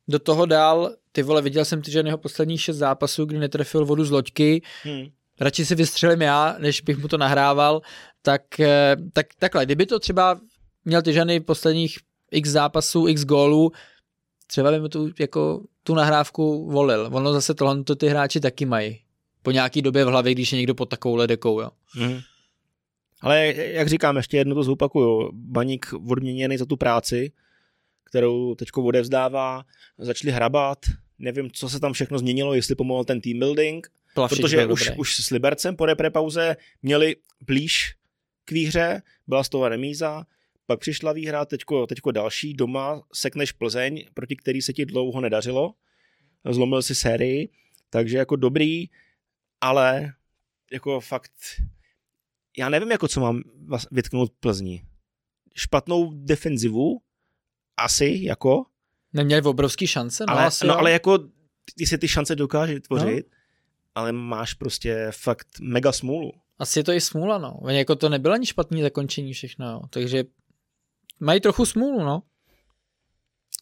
do 0.08 0.18
toho 0.18 0.46
dál 0.46 0.94
ty 1.12 1.22
vole, 1.22 1.42
viděl 1.42 1.64
jsem 1.64 1.82
ty 1.82 1.90
jeho 1.90 2.18
posledních 2.18 2.62
šest 2.62 2.76
zápasů, 2.76 3.24
kdy 3.24 3.38
netrefil 3.38 3.86
vodu 3.86 4.04
z 4.04 4.10
loďky, 4.10 4.62
hmm. 4.82 5.06
radši 5.40 5.66
si 5.66 5.74
vystřelím 5.74 6.22
já, 6.22 6.56
než 6.58 6.80
bych 6.80 6.98
mu 6.98 7.08
to 7.08 7.18
nahrával, 7.18 7.82
tak, 8.22 8.60
eh, 8.60 8.96
tak 9.12 9.26
takhle, 9.38 9.64
kdyby 9.64 9.86
to 9.86 9.98
třeba 9.98 10.40
měl 10.84 11.02
Tyžany 11.02 11.40
posledních 11.40 11.98
x 12.30 12.50
zápasů, 12.50 13.08
x 13.08 13.24
gólů, 13.24 13.72
třeba 14.46 14.70
by 14.70 14.80
mu 14.80 14.88
tu, 14.88 15.10
jako, 15.20 15.64
tu 15.82 15.94
nahrávku 15.94 16.70
volil. 16.70 17.10
Ono 17.12 17.32
zase 17.32 17.54
tohle 17.54 17.84
to 17.84 17.96
ty 17.96 18.08
hráči 18.08 18.40
taky 18.40 18.66
mají. 18.66 19.00
Po 19.42 19.50
nějaký 19.50 19.82
době 19.82 20.04
v 20.04 20.08
hlavě, 20.08 20.34
když 20.34 20.52
je 20.52 20.56
někdo 20.56 20.74
pod 20.74 20.86
takovou 20.86 21.14
ledekou, 21.14 21.60
jo. 21.60 21.70
Hmm. 21.88 22.20
Ale 23.20 23.46
jak 23.56 23.88
říkám, 23.88 24.16
ještě 24.16 24.36
jedno 24.36 24.54
to 24.54 24.62
zopakuju. 24.62 25.30
Baník 25.32 25.86
odměněný 26.10 26.58
za 26.58 26.66
tu 26.66 26.76
práci, 26.76 27.32
kterou 28.04 28.54
teď 28.54 28.68
odevzdává, 28.76 29.64
začali 29.98 30.32
hrabat, 30.32 30.78
nevím, 31.22 31.50
co 31.50 31.68
se 31.68 31.80
tam 31.80 31.92
všechno 31.92 32.18
změnilo, 32.18 32.54
jestli 32.54 32.74
pomohl 32.74 33.04
ten 33.04 33.20
team 33.20 33.38
building, 33.38 33.88
protože 34.28 34.66
už, 34.66 34.90
už 34.96 35.16
s 35.16 35.30
Libercem 35.30 35.76
po 35.76 35.86
repre 35.86 36.10
pauze 36.10 36.56
měli 36.82 37.16
blíž 37.40 37.94
k 38.44 38.52
výhře, 38.52 39.02
byla 39.26 39.44
z 39.44 39.48
toho 39.48 39.68
remíza, 39.68 40.26
pak 40.66 40.80
přišla 40.80 41.12
výhra, 41.12 41.44
teďko, 41.44 41.86
teďko 41.86 42.10
další, 42.10 42.54
doma 42.54 43.02
sekneš 43.14 43.52
Plzeň, 43.52 44.04
proti 44.14 44.36
který 44.36 44.62
se 44.62 44.72
ti 44.72 44.86
dlouho 44.86 45.20
nedařilo, 45.20 45.74
zlomil 46.50 46.82
si 46.82 46.94
sérii, 46.94 47.48
takže 47.90 48.18
jako 48.18 48.36
dobrý, 48.36 48.86
ale 49.60 50.12
jako 50.72 51.00
fakt, 51.00 51.32
já 52.58 52.68
nevím, 52.68 52.90
jako 52.90 53.08
co 53.08 53.20
mám 53.20 53.42
vytknout 53.90 54.32
Plzni. 54.40 54.82
Špatnou 55.56 56.12
defenzivu, 56.14 57.00
asi, 57.76 58.18
jako, 58.22 58.64
Neměli 59.12 59.42
obrovský 59.42 59.86
šance, 59.86 60.24
no, 60.28 60.32
ale, 60.34 60.44
asi, 60.44 60.66
no, 60.66 60.78
ale 60.78 60.90
jako 60.90 61.18
ty 61.76 61.86
si 61.86 61.98
ty 61.98 62.08
šance 62.08 62.36
dokáže 62.36 62.80
tvořit, 62.80 63.26
no. 63.30 63.36
ale 63.94 64.12
máš 64.12 64.54
prostě 64.54 65.08
fakt 65.10 65.46
mega 65.60 65.92
smůlu. 65.92 66.32
Asi 66.58 66.78
je 66.78 66.84
to 66.84 66.92
i 66.92 67.00
smůla, 67.00 67.38
no. 67.38 67.54
Oni 67.54 67.78
jako 67.78 67.96
to 67.96 68.08
nebylo 68.08 68.34
ani 68.34 68.46
špatný 68.46 68.82
zakončení 68.82 69.32
všechno, 69.32 69.70
jo. 69.70 69.80
takže 69.90 70.24
mají 71.20 71.40
trochu 71.40 71.66
smůlu, 71.66 72.04
no. 72.04 72.22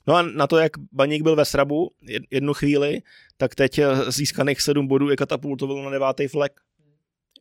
No 0.07 0.17
a 0.17 0.23
na 0.23 0.47
to, 0.47 0.59
jak 0.59 0.73
Baník 0.93 1.23
byl 1.23 1.37
ve 1.37 1.45
srabu 1.45 1.91
jednu 2.31 2.55
chvíli, 2.55 3.03
tak 3.37 3.55
teď 3.55 3.79
eh, 3.79 4.13
získaných 4.13 4.61
sedm 4.61 4.87
bodů 4.87 5.11
je 5.11 5.17
katapultovalo 5.17 5.85
na 5.85 5.91
devátý 5.91 6.29
flek. 6.29 6.61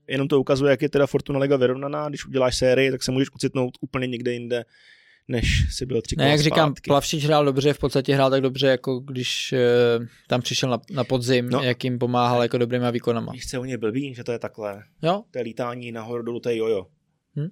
Jenom 0.08 0.28
to 0.28 0.40
ukazuje, 0.40 0.72
jak 0.72 0.82
je 0.82 0.90
teda 0.90 1.08
Fortuna 1.08 1.40
Liga 1.40 1.58
vyrovnaná. 1.58 2.10
Když 2.10 2.26
uděláš 2.26 2.58
sérii, 2.58 2.92
tak 2.92 3.04
se 3.04 3.12
můžeš 3.12 3.34
ocitnout 3.34 3.78
úplně 3.82 4.08
někde 4.08 4.34
jinde 4.34 4.66
než 5.30 5.76
si 5.76 5.86
byl 5.86 6.02
tři 6.02 6.16
Ne, 6.16 6.30
jak 6.30 6.40
říkám, 6.40 6.74
Plavšič 6.84 7.26
hrál 7.26 7.46
dobře, 7.46 7.74
v 7.74 7.80
podstatě 7.80 8.14
hrál 8.14 8.30
tak 8.30 8.42
dobře, 8.42 8.68
jako 8.68 9.00
když 9.00 9.54
uh, 10.00 10.06
tam 10.28 10.42
přišel 10.42 10.70
na, 10.70 10.80
na 10.92 11.04
podzim, 11.04 11.50
no. 11.50 11.64
jak 11.64 11.84
jim 11.84 12.00
pomáhal 12.00 12.42
jako 12.42 12.58
dobrýma 12.58 12.92
výkonama. 12.92 13.32
Víš, 13.32 13.48
co, 13.48 13.62
on 13.62 13.70
je 13.70 13.78
blbý, 13.78 14.14
že 14.14 14.24
to 14.24 14.32
je 14.32 14.40
takhle. 14.40 14.84
Jo. 15.02 15.24
To 15.32 15.38
je 15.40 15.44
lítání 15.44 15.92
nahoru 15.92 16.24
dolů, 16.24 16.40
to 16.40 16.50
je 16.50 16.58
jojo. 16.58 16.88
Hm? 17.36 17.50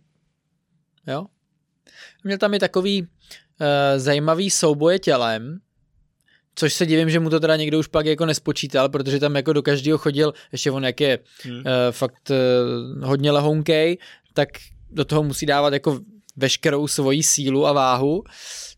Jo. 1.07 1.25
Měl 2.23 2.37
tam 2.37 2.53
i 2.53 2.59
takový 2.59 3.01
uh, 3.01 3.07
zajímavý 3.97 4.49
souboje 4.49 4.99
tělem, 4.99 5.59
což 6.55 6.73
se 6.73 6.85
divím, 6.85 7.09
že 7.09 7.19
mu 7.19 7.29
to 7.29 7.39
teda 7.39 7.55
někdo 7.55 7.79
už 7.79 7.87
pak 7.87 8.05
jako 8.05 8.25
nespočítal, 8.25 8.89
protože 8.89 9.19
tam 9.19 9.35
jako 9.35 9.53
do 9.53 9.61
každého 9.61 9.97
chodil, 9.97 10.33
ještě 10.51 10.71
on 10.71 10.85
jak 10.85 11.01
je 11.01 11.19
hmm. 11.43 11.57
uh, 11.57 11.63
fakt 11.91 12.29
uh, 12.29 13.03
hodně 13.03 13.31
lehonkej, 13.31 13.97
tak 14.33 14.49
do 14.89 15.05
toho 15.05 15.23
musí 15.23 15.45
dávat 15.45 15.73
jako 15.73 15.99
veškerou 16.38 16.88
svoji 16.88 17.23
sílu 17.23 17.65
a 17.65 17.73
váhu. 17.73 18.23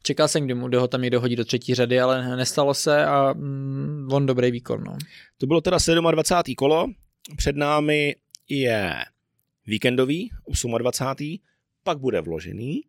Čekal 0.04 0.28
jsem, 0.28 0.46
kdy 0.46 0.54
mu 0.54 0.70
ho 0.80 0.88
tam 0.88 1.02
někdo 1.02 1.22
hodí 1.22 1.36
do 1.36 1.46
třetí 1.46 1.76
řady, 1.76 2.00
ale 2.00 2.36
nestalo 2.36 2.74
se 2.74 3.06
a 3.06 3.34
mm, 3.34 4.08
on 4.12 4.26
dobrý 4.26 4.52
výkon. 4.52 4.84
No. 4.84 4.98
To 5.38 5.48
bylo 5.48 5.62
teda 5.62 5.78
27. 6.12 6.56
kolo, 6.56 6.88
před 7.38 7.56
námi 7.56 8.16
je 8.50 8.96
víkendový, 9.66 10.30
28. 10.78 11.38
pak 11.84 12.00
bude 12.00 12.22
vložený 12.22 12.82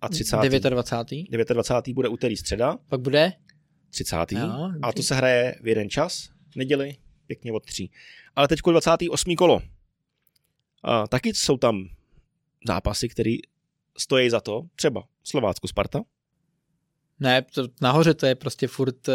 a 0.00 0.08
30. 0.08 0.36
29. 0.36 1.48
29. 1.48 1.94
bude 1.94 2.08
úterý 2.08 2.36
středa. 2.36 2.78
Pak 2.88 3.00
bude? 3.00 3.32
30. 3.90 4.16
Jo, 4.32 4.70
a 4.82 4.92
to 4.92 5.02
se 5.02 5.14
hraje 5.14 5.54
v 5.62 5.68
jeden 5.68 5.90
čas, 5.90 6.28
neděli, 6.56 6.96
pěkně 7.26 7.52
od 7.52 7.64
tří. 7.64 7.90
Ale 8.36 8.48
teď 8.48 8.60
28. 8.70 9.36
kolo. 9.36 9.62
A 10.82 11.06
taky 11.06 11.34
jsou 11.34 11.56
tam 11.56 11.88
zápasy, 12.66 13.08
které 13.08 13.36
stojí 13.98 14.30
za 14.30 14.40
to, 14.40 14.62
třeba 14.76 15.04
Slovácku 15.24 15.68
Sparta? 15.68 16.00
Ne, 17.20 17.42
to, 17.42 17.68
nahoře 17.80 18.14
to 18.14 18.26
je 18.26 18.34
prostě 18.34 18.68
furt, 18.68 19.08
uh, 19.08 19.14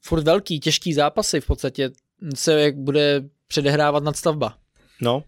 furt 0.00 0.22
velký, 0.22 0.60
těžký 0.60 0.94
zápasy, 0.94 1.40
v 1.40 1.46
podstatě 1.46 1.90
se 2.34 2.60
jak 2.60 2.76
bude 2.76 3.28
předehrávat 3.48 4.04
nadstavba. 4.04 4.58
No. 5.00 5.24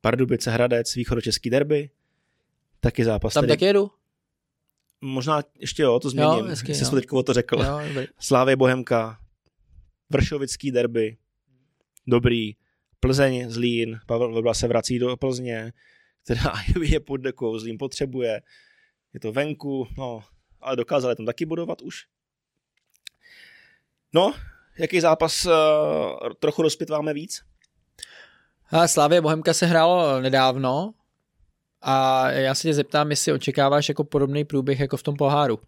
Pardubice, 0.00 0.50
Hradec, 0.50 0.94
východočeský 0.94 1.50
derby, 1.50 1.90
taky 2.80 3.04
zápas. 3.04 3.34
Tam 3.34 3.42
tady... 3.42 3.52
taky 3.52 3.64
jedu? 3.64 3.90
Možná 5.00 5.42
ještě 5.58 5.82
jo, 5.82 6.00
to 6.00 6.10
změním, 6.10 6.38
jo, 6.38 6.44
hezky, 6.44 6.70
jestli 6.70 6.86
jsem 6.86 7.00
to 7.00 7.22
to 7.22 7.32
řekl. 7.32 7.62
Jo, 7.62 7.80
Slávě 8.18 8.56
Bohemka, 8.56 9.18
Vršovický 10.10 10.70
derby, 10.70 11.16
dobrý, 12.06 12.56
Plzeň, 13.00 13.50
Zlín, 13.50 14.00
Pavel 14.06 14.34
Vrbla 14.34 14.54
se 14.54 14.68
vrací 14.68 14.98
do 14.98 15.16
Plzně, 15.16 15.72
která 16.24 16.52
je 16.82 17.00
pod 17.00 17.16
dekou, 17.16 17.58
Zlín 17.58 17.78
potřebuje, 17.78 18.42
je 19.14 19.20
to 19.20 19.32
venku, 19.32 19.88
no, 19.98 20.24
ale 20.60 20.76
dokázali 20.76 21.16
tam 21.16 21.26
taky 21.26 21.46
budovat 21.46 21.82
už. 21.82 22.06
No, 24.12 24.34
jaký 24.78 25.00
zápas 25.00 25.46
uh, 25.46 25.52
trochu 26.38 26.62
rozpitváme 26.62 27.14
víc? 27.14 27.42
Slávě 28.86 29.20
Bohemka 29.20 29.54
se 29.54 29.66
hrálo 29.66 30.20
nedávno 30.20 30.94
a 31.80 32.30
já 32.30 32.54
se 32.54 32.62
tě 32.62 32.74
zeptám, 32.74 33.10
jestli 33.10 33.32
očekáváš 33.32 33.88
jako 33.88 34.04
podobný 34.04 34.44
průběh 34.44 34.80
jako 34.80 34.96
v 34.96 35.02
tom 35.02 35.16
poháru 35.16 35.60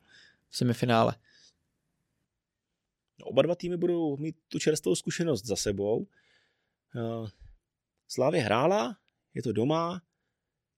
v 0.48 0.56
semifinále. 0.56 1.14
No, 3.20 3.26
oba 3.26 3.42
dva 3.42 3.54
týmy 3.54 3.76
budou 3.76 4.16
mít 4.16 4.36
tu 4.48 4.58
čerstvou 4.58 4.94
zkušenost 4.94 5.44
za 5.44 5.56
sebou. 5.56 6.06
Uh, 6.94 7.28
Slávě 8.08 8.40
hrála, 8.40 8.96
je 9.34 9.42
to 9.42 9.52
doma, 9.52 10.02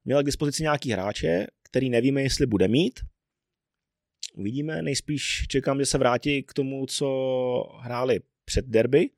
měla 0.09 0.23
k 0.23 0.27
dispozici 0.27 0.63
nějaký 0.63 0.91
hráče, 0.91 1.47
který 1.63 1.91
nevíme, 1.91 2.23
jestli 2.23 2.47
bude 2.47 2.69
mít. 2.69 3.01
Uvidíme, 4.35 4.83
nejspíš 4.83 5.47
čekám, 5.49 5.79
že 5.79 5.87
se 5.87 5.99
vrátí 5.99 6.43
k 6.43 6.53
tomu, 6.53 6.87
co 6.87 7.09
hráli 7.81 8.21
před 8.45 8.65
derby, 8.65 9.11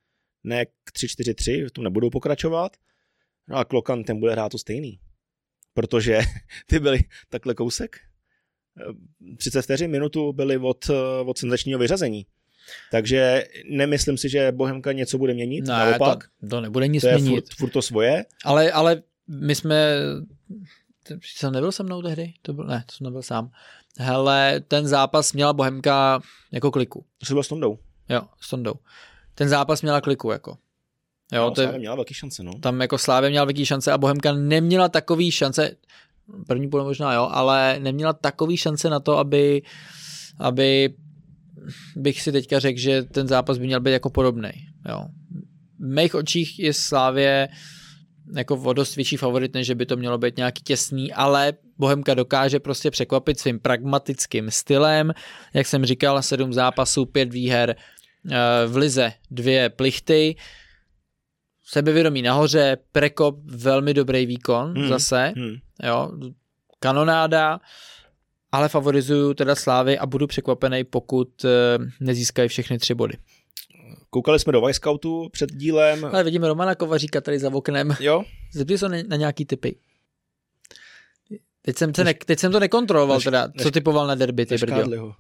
ne 0.45 0.67
k 0.67 0.93
3-4-3, 0.93 1.69
v 1.69 1.71
tom 1.71 1.85
nebudou 1.85 2.11
pokračovat. 2.11 2.77
No 3.49 3.57
a 3.57 3.65
Klokan 3.65 4.05
ten 4.05 4.21
bude 4.21 4.33
hrát 4.33 4.49
to 4.49 4.59
stejný. 4.59 5.01
Protože 5.75 6.21
ty 6.67 6.79
byly 6.79 7.01
takhle 7.29 7.55
kousek. 7.55 7.97
30 9.37 9.63
vteřin, 9.63 9.91
minutu 9.91 10.33
byly 10.33 10.59
od, 10.59 10.91
od 11.25 11.39
senzačního 11.39 11.79
vyřazení. 11.79 12.27
Takže 12.91 13.45
nemyslím 13.71 14.19
si, 14.19 14.29
že 14.29 14.53
Bohemka 14.53 14.93
něco 14.93 15.19
bude 15.19 15.35
měnit, 15.35 15.61
ne, 15.61 15.75
naopak. 15.75 16.25
To, 16.41 16.49
to 16.49 16.61
nebude 16.61 16.89
nic 16.89 17.01
to 17.01 17.09
je 17.09 17.19
měnit. 17.19 17.45
Furt, 17.45 17.55
furt 17.57 17.71
to 17.71 17.83
svoje. 17.83 18.25
Ale, 18.45 18.73
ale 18.73 19.03
my 19.29 19.55
jsme 19.55 19.97
jsem 21.23 21.53
nebyl 21.53 21.73
se 21.73 21.83
mnou 21.83 22.03
tehdy? 22.03 22.33
To 22.43 22.53
byl, 22.53 22.65
ne, 22.65 22.85
to 22.87 22.97
jsem 22.97 23.05
nebyl 23.05 23.23
sám. 23.23 23.51
Hele, 23.99 24.61
ten 24.69 24.89
zápas 24.89 25.33
měla 25.33 25.53
Bohemka 25.53 26.21
jako 26.53 26.71
kliku. 26.71 27.05
To 27.29 27.35
byl 27.35 27.43
s 27.43 27.49
Tondou. 27.49 27.79
Jo, 28.09 28.23
s 28.41 28.51
Tondou. 28.51 28.75
Ten 29.35 29.49
zápas 29.49 29.83
měla 29.83 30.01
kliku 30.01 30.31
jako. 30.31 30.59
Jo, 31.33 31.43
no, 31.43 31.51
to 31.51 31.63
Slávě 31.63 31.79
měla 31.79 31.95
velký 31.95 32.15
šance, 32.15 32.43
no. 32.43 32.53
Tam 32.61 32.81
jako 32.81 32.99
Slávě 32.99 33.31
měla 33.31 33.45
velký 33.45 33.67
šance 33.67 33.93
a 33.93 33.99
Bohemka 33.99 34.33
neměla 34.33 34.89
takový 34.89 35.31
šance, 35.31 35.77
první 36.47 36.69
půl 36.69 36.85
možná 36.85 37.15
jo, 37.15 37.29
ale 37.31 37.77
neměla 37.81 38.13
takový 38.13 38.57
šance 38.57 38.91
na 38.91 39.01
to, 39.01 39.19
aby 39.19 39.63
aby 40.41 40.95
bych 41.97 42.23
si 42.23 42.33
teďka 42.33 42.59
řekl, 42.59 42.79
že 42.79 43.03
ten 43.03 43.29
zápas 43.29 43.59
by 43.59 43.67
měl 43.67 43.81
být 43.81 43.93
jako 43.93 44.11
podobný. 44.11 44.51
Jo. 44.89 45.07
V 45.79 45.95
mých 45.95 46.15
očích 46.15 46.59
je 46.59 46.73
Slávě 46.73 47.49
jako 48.37 48.55
o 48.57 48.73
dost 48.73 48.97
větší 48.97 49.17
favorit, 49.17 49.55
než 49.55 49.67
že 49.67 49.75
by 49.75 49.87
to 49.87 49.97
mělo 49.97 50.19
být 50.19 50.37
nějaký 50.37 50.63
těsný, 50.63 51.13
ale 51.13 51.53
Bohemka 51.79 52.15
dokáže 52.15 52.61
prostě 52.61 52.91
překvapit 52.91 53.41
svým 53.41 53.61
pragmatickým 53.61 54.51
stylem. 54.51 55.13
Jak 55.55 55.67
jsem 55.67 55.85
říkal, 55.85 56.23
sedm 56.23 56.53
zápasů, 56.53 57.07
pět 57.07 57.33
výher, 57.33 57.77
eh, 58.31 58.37
v 58.67 58.77
lize 58.77 59.13
dvě 59.31 59.71
plichty, 59.71 60.37
sebevědomí 61.65 62.23
nahoře, 62.23 62.77
prekop, 62.93 63.39
velmi 63.45 63.95
dobrý 63.95 64.27
výkon 64.27 64.75
hmm. 64.79 64.89
zase, 64.89 65.33
hmm. 65.37 65.57
jo, 65.83 66.11
kanonáda, 66.79 67.61
ale 68.53 68.69
favorizuju 68.69 69.35
teda 69.35 69.55
Slávy 69.55 69.99
a 69.99 70.07
budu 70.07 70.27
překvapený, 70.27 70.85
pokud 70.85 71.45
eh, 71.45 71.49
nezískají 72.01 72.49
všechny 72.49 72.79
tři 72.79 72.95
body. 72.95 73.15
Koukali 74.11 74.39
jsme 74.39 74.53
do 74.53 74.73
Scoutu 74.73 75.29
před 75.33 75.53
dílem. 75.53 76.05
Ale 76.05 76.25
vidíme 76.25 76.49
Romana 76.49 76.75
Kovaříka 76.75 77.21
tady 77.21 77.39
za 77.39 77.55
oknem. 77.55 77.97
Jo. 78.01 78.25
Zeptej 78.53 78.79
se 78.79 78.89
na, 78.89 79.17
nějaký 79.17 79.45
typy. 79.45 79.77
Teď 81.63 81.77
jsem, 81.77 81.93
ne, 82.05 82.15
teď 82.15 82.39
jsem 82.39 82.53
to 82.53 82.61
nekontroloval 82.61 83.17
než, 83.17 83.25
teda, 83.25 83.49
co 83.63 83.71
typoval 83.71 84.07
na 84.07 84.15
derby, 84.15 84.47
ty 84.47 84.57
brďo. 84.57 85.15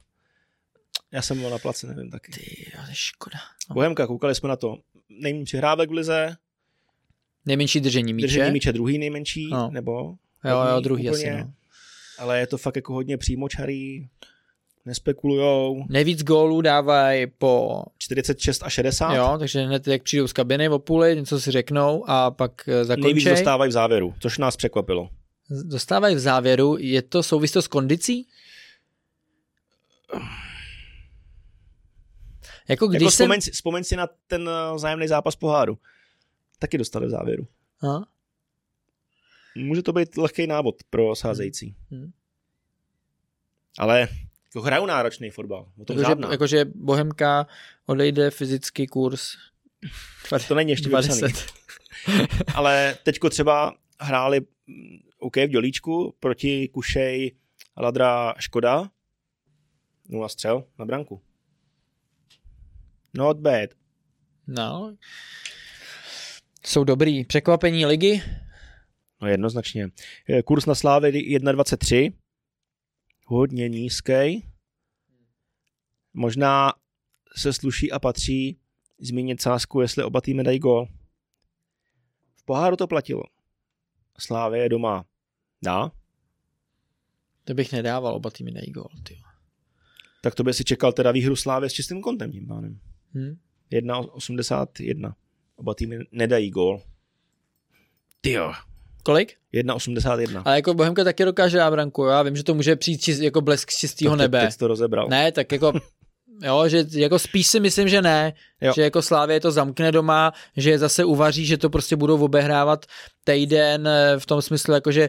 Já 1.12 1.22
jsem 1.22 1.40
byl 1.40 1.50
na 1.50 1.58
place, 1.58 1.86
nevím 1.86 2.10
taky. 2.10 2.32
Ty, 2.32 2.72
jo, 2.74 2.82
to 2.84 2.88
je 2.88 2.94
škoda. 2.94 3.38
No. 3.70 3.74
Bohemka, 3.74 4.06
koukali 4.06 4.34
jsme 4.34 4.48
na 4.48 4.56
to. 4.56 4.76
Nejmenší 5.08 5.44
přihrávek 5.44 5.90
v 5.90 5.92
lize. 5.92 6.36
Nejmenší 7.46 7.80
držení 7.80 8.12
míče. 8.12 8.26
Držení 8.26 8.50
míče 8.50 8.72
druhý 8.72 8.98
nejmenší, 8.98 9.50
no. 9.50 9.70
nebo? 9.70 10.14
Jo, 10.44 10.64
jo, 10.74 10.80
druhý 10.80 11.10
úplně. 11.10 11.32
asi, 11.32 11.44
no. 11.44 11.52
Ale 12.18 12.38
je 12.38 12.46
to 12.46 12.58
fakt 12.58 12.76
jako 12.76 12.92
hodně 12.92 13.18
přímočarý 13.18 14.08
nespekulujou. 14.86 15.84
Nejvíc 15.88 16.22
gólů 16.22 16.60
dávají 16.60 17.26
po... 17.26 17.82
46 17.98 18.62
a 18.62 18.70
60. 18.70 19.14
Jo, 19.14 19.36
takže 19.38 19.60
hned 19.60 19.86
jak 19.86 20.02
přijdou 20.02 20.26
z 20.26 20.32
kabiny 20.32 20.68
o 20.68 20.78
půli, 20.78 21.16
něco 21.16 21.40
si 21.40 21.50
řeknou 21.50 22.04
a 22.08 22.30
pak 22.30 22.68
eh, 22.68 22.84
zakončí. 22.84 23.04
Nejvíc 23.04 23.24
dostávají 23.24 23.68
v 23.68 23.72
závěru, 23.72 24.14
což 24.18 24.38
nás 24.38 24.56
překvapilo. 24.56 25.08
Dostávají 25.50 26.14
v 26.14 26.18
závěru, 26.18 26.76
je 26.78 27.02
to 27.02 27.22
souvisí 27.22 27.52
to 27.52 27.62
s 27.62 27.68
kondicí? 27.68 28.26
Jako, 32.68 32.86
když 32.86 33.02
jako 33.02 33.10
vzpomeň, 33.10 33.40
jsem... 33.40 33.52
vzpomeň 33.52 33.84
si 33.84 33.96
na 33.96 34.08
ten 34.26 34.48
eh, 34.48 34.78
zájemný 34.78 35.08
zápas 35.08 35.36
poháru. 35.36 35.78
Taky 36.58 36.78
dostali 36.78 37.06
v 37.06 37.10
závěru. 37.10 37.46
A? 37.88 38.00
Může 39.56 39.82
to 39.82 39.92
být 39.92 40.16
lehký 40.16 40.46
návod 40.46 40.74
pro 40.90 41.16
sázející. 41.16 41.76
Hmm. 41.90 42.00
hmm. 42.00 42.12
Ale 43.78 44.08
jako 44.50 44.62
hrajou 44.62 44.86
náročný 44.86 45.30
fotbal. 45.30 45.66
Jakože, 45.78 46.14
jakože 46.30 46.64
Bohemka 46.64 47.46
odejde 47.86 48.30
fyzický 48.30 48.86
kurz. 48.86 49.36
To 50.48 50.54
není 50.54 50.70
ještě 50.70 50.88
20. 50.88 51.32
Ale 52.54 52.96
teďko 53.02 53.30
třeba 53.30 53.74
hráli 54.00 54.40
mm, 54.40 54.98
OK 55.18 55.36
v 55.36 55.46
dělíčku 55.46 56.14
proti 56.20 56.68
Kušej 56.68 57.36
Ladra 57.76 58.34
Škoda. 58.38 58.90
Nula 60.08 60.28
střel 60.28 60.64
na 60.78 60.84
branku. 60.84 61.22
Not 63.14 63.36
bad. 63.40 63.70
No. 64.46 64.96
Jsou 66.66 66.84
dobrý. 66.84 67.24
Překvapení 67.24 67.86
ligy? 67.86 68.22
No 69.22 69.28
jednoznačně. 69.28 69.88
Kurs 70.44 70.66
na 70.66 70.74
Slávy 70.74 71.10
1,23 71.10 72.12
hodně 73.30 73.68
nízký. 73.68 74.44
Možná 76.14 76.72
se 77.36 77.52
sluší 77.52 77.92
a 77.92 77.98
patří 77.98 78.58
zmínit 78.98 79.42
sázku, 79.42 79.80
jestli 79.80 80.04
oba 80.04 80.20
týmy 80.20 80.44
dají 80.44 80.58
gol. 80.58 80.86
V 82.34 82.44
poháru 82.44 82.76
to 82.76 82.86
platilo. 82.86 83.22
Slávě 84.18 84.62
je 84.62 84.68
doma. 84.68 85.04
Dá? 85.62 85.92
To 87.44 87.54
bych 87.54 87.72
nedával, 87.72 88.14
oba 88.14 88.30
týmy 88.30 88.52
dají 88.52 88.70
gol. 88.70 88.88
Tyjo. 89.02 89.20
Tak 90.22 90.34
to 90.34 90.44
by 90.44 90.54
si 90.54 90.64
čekal 90.64 90.92
teda 90.92 91.12
výhru 91.12 91.36
Slávě 91.36 91.70
s 91.70 91.72
čistým 91.72 92.02
kontem 92.02 92.32
tím 92.32 92.46
pánem. 92.46 92.80
Hmm. 93.14 93.38
1,81. 93.72 95.14
Oba 95.56 95.74
týmy 95.74 95.98
nedají 96.12 96.50
gol. 96.50 96.82
Tyjo. 98.20 98.52
Kolik? 99.02 99.34
1,81. 99.54 100.42
Ale 100.44 100.56
jako 100.56 100.74
Bohemka 100.74 101.04
taky 101.04 101.24
dokáže 101.24 101.58
dát 101.58 101.70
branku, 101.70 102.04
já 102.04 102.22
vím, 102.22 102.36
že 102.36 102.44
to 102.44 102.54
může 102.54 102.76
přijít 102.76 102.98
čist, 103.02 103.20
jako 103.20 103.40
blesk 103.40 103.70
z 103.70 103.76
čistého 103.76 104.16
nebe. 104.16 104.40
Teď 104.46 104.56
to 104.56 104.68
rozebral. 104.68 105.08
Ne, 105.08 105.32
tak 105.32 105.52
jako 105.52 105.72
Jo, 106.42 106.68
že 106.68 106.84
jako 106.92 107.18
spíš 107.18 107.46
si 107.46 107.60
myslím, 107.60 107.88
že 107.88 108.02
ne, 108.02 108.32
jo. 108.60 108.72
že 108.74 108.82
jako 108.82 109.02
Slávě 109.02 109.40
to 109.40 109.50
zamkne 109.50 109.92
doma, 109.92 110.32
že 110.56 110.70
je 110.70 110.78
zase 110.78 111.04
uvaří, 111.04 111.46
že 111.46 111.58
to 111.58 111.70
prostě 111.70 111.96
budou 111.96 112.24
obehrávat 112.24 112.86
týden 113.24 113.88
eh, 113.88 114.18
v 114.18 114.26
tom 114.26 114.42
smyslu, 114.42 114.74
jako 114.74 114.92
že 114.92 115.08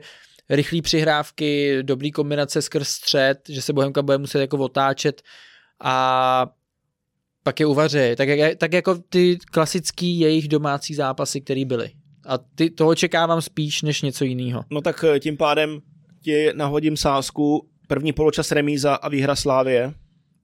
rychlý 0.49 0.81
přihrávky, 0.81 1.77
dobrý 1.81 2.11
kombinace 2.11 2.61
skrz 2.61 2.87
střed, 2.87 3.37
že 3.49 3.61
se 3.61 3.73
Bohemka 3.73 4.01
bude 4.01 4.17
muset 4.17 4.39
jako 4.39 4.57
otáčet 4.57 5.21
a 5.83 6.47
pak 7.43 7.59
je 7.59 7.65
uvaří. 7.65 8.15
Tak, 8.15 8.29
tak 8.57 8.73
jako 8.73 8.95
ty 9.09 9.37
klasický 9.51 10.19
jejich 10.19 10.47
domácí 10.47 10.95
zápasy, 10.95 11.41
které 11.41 11.65
byly. 11.65 11.91
A 12.25 12.37
ty, 12.37 12.69
to 12.69 12.87
očekávám 12.87 13.41
spíš 13.41 13.81
než 13.81 14.01
něco 14.01 14.25
jiného. 14.25 14.65
No 14.69 14.81
tak 14.81 15.03
eh, 15.03 15.19
tím 15.19 15.37
pádem 15.37 15.81
ti 16.21 16.53
nahodím 16.53 16.97
sázku. 16.97 17.67
První 17.87 18.13
poločas 18.13 18.51
remíza 18.51 18.95
a 18.95 19.09
výhra 19.09 19.35
Slávě 19.35 19.93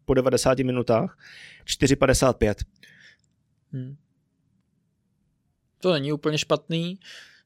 po 0.05 0.13
90 0.13 0.59
minutách. 0.59 1.17
4,55. 1.65 2.55
Hmm. 3.71 3.95
To 5.79 5.93
není 5.93 6.13
úplně 6.13 6.37
špatný. 6.37 6.99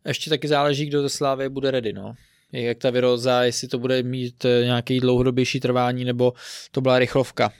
Ještě 0.05 0.29
taky 0.29 0.47
záleží, 0.47 0.85
kdo 0.85 1.01
ze 1.01 1.09
Slávy 1.09 1.49
bude 1.49 1.71
ready, 1.71 1.93
no. 1.93 2.13
Jak 2.51 2.77
ta 2.77 2.89
viroza, 2.89 3.43
jestli 3.43 3.67
to 3.67 3.79
bude 3.79 4.03
mít 4.03 4.45
eh, 4.45 4.63
nějaký 4.63 4.99
dlouhodobější 4.99 5.59
trvání, 5.59 6.05
nebo 6.05 6.33
to 6.71 6.81
byla 6.81 6.99
rychlovka. 6.99 7.53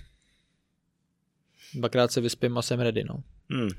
Dvakrát 1.73 2.11
se 2.11 2.22
vyspím 2.22 2.57
a 2.57 2.61
jsem 2.61 2.80
ready, 2.80 3.03
no. 3.03 3.23
Hmm 3.49 3.69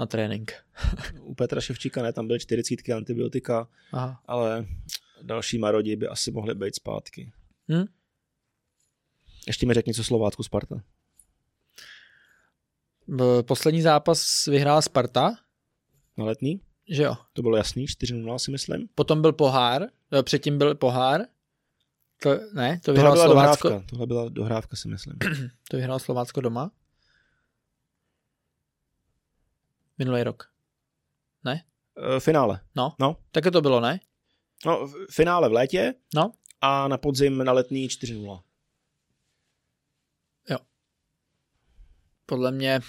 na 0.00 0.06
trénink. 0.06 0.52
U 1.20 1.34
Petra 1.34 1.60
Ševčíka 1.60 2.02
ne, 2.02 2.12
tam 2.12 2.26
byly 2.26 2.40
40 2.40 2.88
antibiotika, 2.96 3.68
Aha. 3.92 4.22
ale 4.26 4.66
další 5.22 5.58
marodi 5.58 5.96
by 5.96 6.06
asi 6.06 6.30
mohly 6.30 6.54
být 6.54 6.74
zpátky. 6.74 7.32
Hm? 7.72 7.84
Ještě 9.46 9.66
mi 9.66 9.74
řekni, 9.74 9.94
co 9.94 10.04
Slovácku 10.04 10.42
Sparta. 10.42 10.82
Poslední 13.42 13.82
zápas 13.82 14.46
vyhrála 14.46 14.82
Sparta. 14.82 15.36
Na 16.16 16.24
letní? 16.24 16.60
Že 16.88 17.02
jo. 17.02 17.16
To 17.32 17.42
bylo 17.42 17.56
jasný, 17.56 17.86
4-0 17.86 18.38
si 18.38 18.50
myslím. 18.50 18.88
Potom 18.94 19.22
byl 19.22 19.32
pohár, 19.32 19.86
předtím 20.22 20.58
byl 20.58 20.74
pohár. 20.74 21.20
To, 22.22 22.30
ne, 22.54 22.80
to 22.84 22.92
vyhrál 22.92 23.16
Slovácko. 23.16 23.68
Dohrávka. 23.68 23.90
Tohle 23.90 24.06
byla 24.06 24.28
dohrávka, 24.28 24.76
si 24.76 24.88
myslím. 24.88 25.18
to 25.70 25.76
vyhrál 25.76 25.98
Slovácko 25.98 26.40
doma. 26.40 26.70
Minulý 30.00 30.22
rok. 30.22 30.48
Ne? 31.44 31.64
Uh, 31.96 32.18
finále. 32.18 32.60
No. 32.76 32.96
no. 33.00 33.16
Tak 33.30 33.44
to 33.52 33.60
bylo, 33.60 33.80
ne? 33.80 34.00
No, 34.66 34.88
finále 35.10 35.48
v 35.48 35.52
létě. 35.52 35.94
No. 36.14 36.32
A 36.60 36.88
na 36.88 36.98
podzim 36.98 37.44
na 37.44 37.52
letní 37.52 37.88
4-0. 37.88 38.42
Jo. 40.50 40.58
Podle 42.26 42.52
mě... 42.52 42.80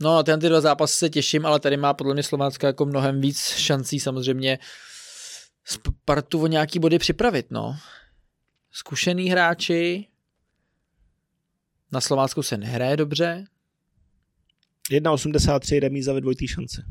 No, 0.00 0.22
ten 0.22 0.40
ty 0.40 0.48
dva 0.48 0.60
zápasy 0.60 0.96
se 0.96 1.10
těším, 1.10 1.46
ale 1.46 1.60
tady 1.60 1.76
má 1.76 1.94
podle 1.94 2.14
mě 2.14 2.22
Slovácka 2.22 2.66
jako 2.66 2.86
mnohem 2.86 3.20
víc 3.20 3.48
šancí 3.48 4.00
samozřejmě 4.00 4.58
Spartu 5.64 6.42
o 6.42 6.46
nějaký 6.46 6.78
body 6.78 6.98
připravit, 6.98 7.46
no. 7.50 7.76
Zkušený 8.70 9.28
hráči, 9.28 10.08
na 11.92 12.00
Slovácku 12.00 12.42
se 12.42 12.56
nehraje 12.56 12.96
dobře, 12.96 13.44
1,83 14.90 15.80
remíza 15.80 16.12
ve 16.12 16.20
dvojitý 16.20 16.48
šanci. 16.48 16.82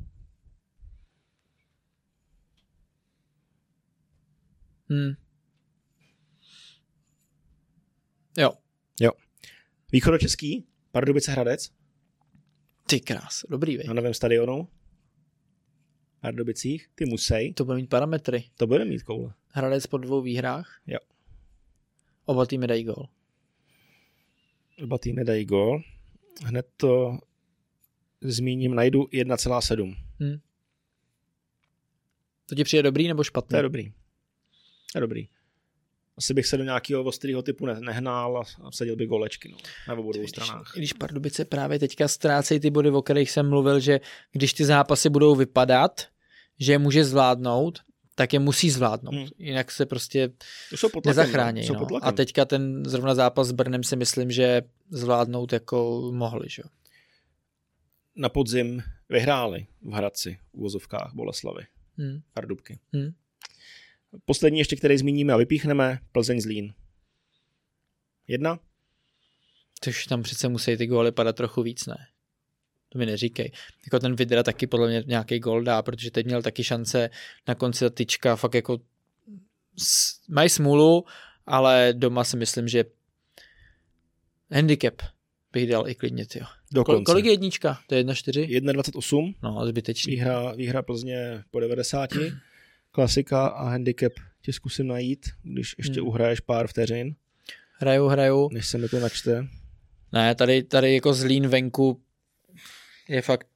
Hmm. 4.89 5.13
Jo. 8.37 8.51
Jo. 9.01 9.11
Východočeský, 9.91 10.67
Pardubice 10.91 11.31
Hradec. 11.31 11.71
Ty 12.87 12.99
krás, 12.99 13.45
dobrý 13.49 13.77
vej. 13.77 13.87
Na 13.87 13.93
novém 13.93 14.13
stadionu. 14.13 14.67
Pardubicích, 16.21 16.89
ty 16.95 17.05
musej. 17.05 17.53
To 17.53 17.65
bude 17.65 17.77
mít 17.77 17.89
parametry. 17.89 18.43
To 18.57 18.67
bude 18.67 18.85
mít 18.85 19.03
koule. 19.03 19.33
Hradec 19.47 19.87
po 19.87 19.97
dvou 19.97 20.21
výhrách. 20.21 20.81
Jo. 20.87 20.99
Oba 22.25 22.45
týmy 22.45 22.67
dají 22.67 22.83
gol. 22.83 23.07
Oba 24.83 24.97
týmy 24.97 25.23
dají 25.23 25.45
gol. 25.45 25.81
Hned 26.45 26.65
to 26.77 27.19
zmíním, 28.23 28.75
najdu 28.75 29.03
1,7. 29.03 29.95
Hmm. 30.19 30.35
To 32.49 32.55
ti 32.55 32.63
přijde 32.63 32.83
dobrý 32.83 33.07
nebo 33.07 33.23
špatný? 33.23 33.49
To 33.49 33.55
je 33.55 33.63
dobrý. 33.63 33.91
To 34.91 34.97
je 34.97 35.01
dobrý. 35.01 35.27
asi 36.17 36.33
bych 36.33 36.45
se 36.45 36.57
do 36.57 36.63
nějakého 36.63 37.03
ostrého 37.03 37.41
typu 37.41 37.65
ne- 37.65 37.79
nehnal 37.79 38.37
a 38.37 38.71
sadil 38.71 38.95
bych 38.95 39.07
golečky 39.07 39.49
no, 39.51 39.57
na 39.87 39.93
obou 39.93 40.11
dvou 40.11 40.27
stranách. 40.27 40.71
Když 40.75 40.93
Pardubice 40.93 41.45
právě 41.45 41.79
teďka 41.79 42.07
ztrácejí 42.07 42.59
ty 42.59 42.69
body, 42.69 42.89
o 42.89 43.01
kterých 43.01 43.31
jsem 43.31 43.49
mluvil, 43.49 43.79
že 43.79 43.99
když 44.31 44.53
ty 44.53 44.65
zápasy 44.65 45.09
budou 45.09 45.35
vypadat, 45.35 46.07
že 46.59 46.71
je 46.71 46.79
může 46.79 47.05
zvládnout, 47.05 47.79
tak 48.15 48.33
je 48.33 48.39
musí 48.39 48.69
zvládnout. 48.69 49.13
Hmm. 49.13 49.27
Jinak 49.37 49.71
se 49.71 49.85
prostě 49.85 50.29
To 50.69 50.77
jsou 50.77 50.89
pod 50.89 51.03
tlakem, 51.03 51.17
nezachrání. 51.17 51.63
Jsou 51.63 51.73
No. 51.73 51.99
A 52.01 52.11
teďka 52.11 52.45
ten 52.45 52.83
zrovna 52.85 53.15
zápas 53.15 53.47
s 53.47 53.51
Brnem 53.51 53.83
si 53.83 53.95
myslím, 53.95 54.31
že 54.31 54.61
zvládnout 54.89 55.53
jako 55.53 56.09
mohli. 56.13 56.49
Že? 56.49 56.63
Na 58.15 58.29
podzim 58.29 58.83
vyhráli 59.09 59.67
v 59.81 59.91
Hradci, 59.93 60.39
v 60.53 60.57
vozovkách 60.59 61.11
Boleslavy, 61.13 61.63
Hmm. 61.97 62.21
Pardubky. 62.33 62.79
Hmm. 62.93 63.13
Poslední 64.25 64.59
ještě, 64.59 64.75
který 64.75 64.97
zmíníme 64.97 65.33
a 65.33 65.37
vypíchneme, 65.37 65.99
Plzeň 66.11 66.41
Zlín. 66.41 66.73
Jedna? 68.27 68.59
Což 69.81 70.05
tam 70.05 70.23
přece 70.23 70.47
musí 70.49 70.77
ty 70.77 70.87
góly 70.87 71.11
padat 71.11 71.35
trochu 71.35 71.63
víc, 71.63 71.85
ne? 71.85 72.07
To 72.89 72.99
mi 72.99 73.05
neříkej. 73.05 73.51
Jako 73.85 73.99
ten 73.99 74.15
Vidra 74.15 74.43
taky 74.43 74.67
podle 74.67 74.87
mě 74.87 75.03
nějaký 75.07 75.39
gól 75.39 75.63
dá, 75.63 75.81
protože 75.81 76.11
teď 76.11 76.25
měl 76.25 76.41
taky 76.41 76.63
šance 76.63 77.09
na 77.47 77.55
konci 77.55 77.79
ta 77.85 77.89
tyčka, 77.89 78.35
fakt 78.35 78.53
jako 78.55 78.79
s- 79.77 80.27
mají 80.29 80.49
smůlu, 80.49 81.05
ale 81.45 81.93
doma 81.97 82.23
si 82.23 82.37
myslím, 82.37 82.67
že 82.67 82.85
handicap 84.51 85.01
bych 85.51 85.69
dal 85.69 85.87
i 85.89 85.95
klidně, 85.95 86.25
jo. 86.35 86.45
Dokonce. 86.73 87.03
Kolik 87.03 87.25
je 87.25 87.31
jednička? 87.31 87.79
To 87.87 87.95
je 87.95 87.99
jedna 87.99 88.13
čtyři? 88.13 88.41
1,28. 88.41 89.35
No, 89.43 89.67
zbytečný. 89.67 90.15
Výhra, 90.15 90.51
výhra 90.51 90.81
Plzně 90.81 91.43
po 91.51 91.59
90. 91.59 92.09
Klasika 92.91 93.47
a 93.47 93.69
handicap 93.69 94.13
tě 94.41 94.53
zkusím 94.53 94.87
najít, 94.87 95.25
když 95.43 95.75
ještě 95.77 95.99
Hmm. 95.99 96.09
uhraješ 96.09 96.39
pár 96.39 96.67
vteřin, 96.67 97.15
Hraju, 97.79 98.07
hraju. 98.07 98.49
než 98.51 98.67
se 98.67 98.77
mi 98.77 98.89
to 98.89 98.99
načte. 98.99 99.47
Ne, 100.11 100.35
tady, 100.35 100.63
tady 100.63 100.93
jako 100.93 101.13
zlín 101.13 101.47
venku 101.47 102.01
je 103.09 103.21
fakt 103.21 103.47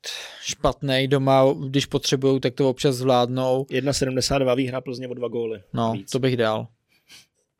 špatný 0.41 1.07
doma, 1.07 1.44
když 1.69 1.85
potřebují, 1.85 2.39
tak 2.39 2.53
to 2.53 2.69
občas 2.69 2.95
zvládnou. 2.95 3.64
1,72 3.64 4.56
výhra 4.56 4.81
Plzně 4.81 5.07
o 5.07 5.14
dva 5.14 5.27
góly. 5.27 5.64
No, 5.73 5.94
Víc. 5.94 6.11
to 6.11 6.19
bych 6.19 6.38
dal. 6.38 6.68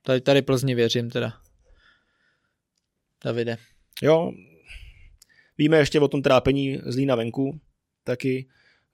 Tady, 0.02 0.22
tady 0.22 0.42
Plzni 0.42 0.76
věřím 0.76 1.10
teda. 1.10 1.34
Davide. 3.26 3.58
Jo, 4.02 4.32
víme 5.58 5.78
ještě 5.78 6.00
o 6.00 6.08
tom 6.08 6.22
trápení 6.22 6.80
Zlína 6.86 7.16
venku, 7.16 7.60
taky 8.04 8.48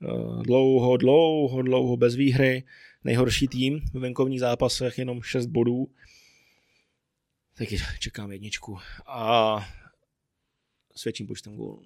eh, 0.03 0.44
dlouho, 0.44 0.98
dlouho, 0.98 1.61
dlouho 1.61 1.98
bez 1.98 2.15
výhry, 2.15 2.64
nejhorší 3.03 3.48
tým 3.48 3.81
v 3.94 3.99
venkovních 3.99 4.40
zápasech, 4.40 4.98
jenom 4.98 5.22
6 5.22 5.45
bodů. 5.45 5.88
Taky 7.57 7.77
čekám 7.99 8.31
jedničku 8.31 8.77
a 9.07 9.65
s 10.95 11.03
větším 11.03 11.27
počtem 11.27 11.56
gólů. 11.56 11.84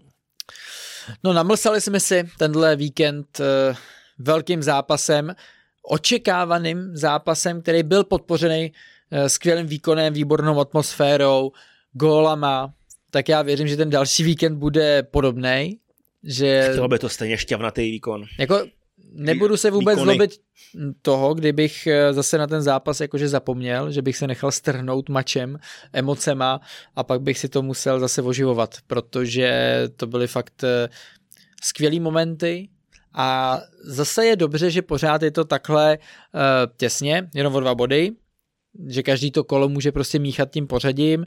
No 1.24 1.34
namlsali 1.34 1.82
jsme 1.82 2.00
si 2.00 2.30
tenhle 2.38 2.76
víkend 2.76 3.40
eh, 3.40 3.76
velkým 4.18 4.64
zápasem, 4.64 5.36
očekávaným 5.84 6.98
zápasem, 6.98 7.62
který 7.62 7.84
byl 7.84 8.04
podpořený 8.04 8.72
eh, 9.12 9.30
skvělým 9.30 9.68
výkonem, 9.68 10.14
výbornou 10.14 10.60
atmosférou, 10.60 11.52
gólama, 11.92 12.74
tak 13.12 13.30
já 13.30 13.42
věřím, 13.42 13.68
že 13.68 13.78
ten 13.78 13.90
další 13.90 14.24
víkend 14.24 14.56
bude 14.56 15.04
podobný, 15.04 15.80
že 16.24 16.68
Chtělo 16.72 16.88
by 16.88 17.00
to 17.00 17.10
stejně 17.10 17.38
šťavnatý 17.38 17.92
výkon. 17.92 18.26
Jako 18.40 18.64
nebudu 19.12 19.58
se 19.58 19.72
vůbec 19.72 19.96
Výkony. 19.96 20.16
zlobit 20.16 20.32
toho, 21.02 21.34
kdybych 21.34 21.88
eh, 21.88 22.14
zase 22.14 22.38
na 22.38 22.48
ten 22.48 22.62
zápas 22.62 23.02
jakože 23.02 23.28
zapomněl, 23.28 23.92
že 23.92 24.02
bych 24.02 24.18
se 24.18 24.28
nechal 24.28 24.52
strhnout 24.52 25.10
mačem, 25.10 25.60
emocema 25.94 26.62
a 26.96 27.04
pak 27.04 27.22
bych 27.22 27.40
si 27.40 27.50
to 27.50 27.62
musel 27.62 28.00
zase 28.00 28.22
oživovat, 28.22 28.76
protože 28.88 29.82
to 29.96 30.08
byly 30.08 30.28
fakt 30.28 30.64
eh, 30.64 30.90
skvělý 31.64 32.00
momenty 32.00 32.70
a 33.14 33.60
zase 33.84 34.26
je 34.26 34.36
dobře, 34.36 34.72
že 34.72 34.82
pořád 34.82 35.22
je 35.22 35.32
to 35.32 35.46
takhle 35.46 35.98
uh, 35.98 36.42
těsně, 36.78 37.30
jenom 37.34 37.56
o 37.56 37.60
dva 37.60 37.76
body, 37.76 38.12
že 38.88 39.04
každý 39.04 39.32
to 39.32 39.44
kolo 39.44 39.70
může 39.70 39.92
prostě 39.92 40.20
míchat 40.20 40.52
tím 40.52 40.68
pořadím. 40.68 41.26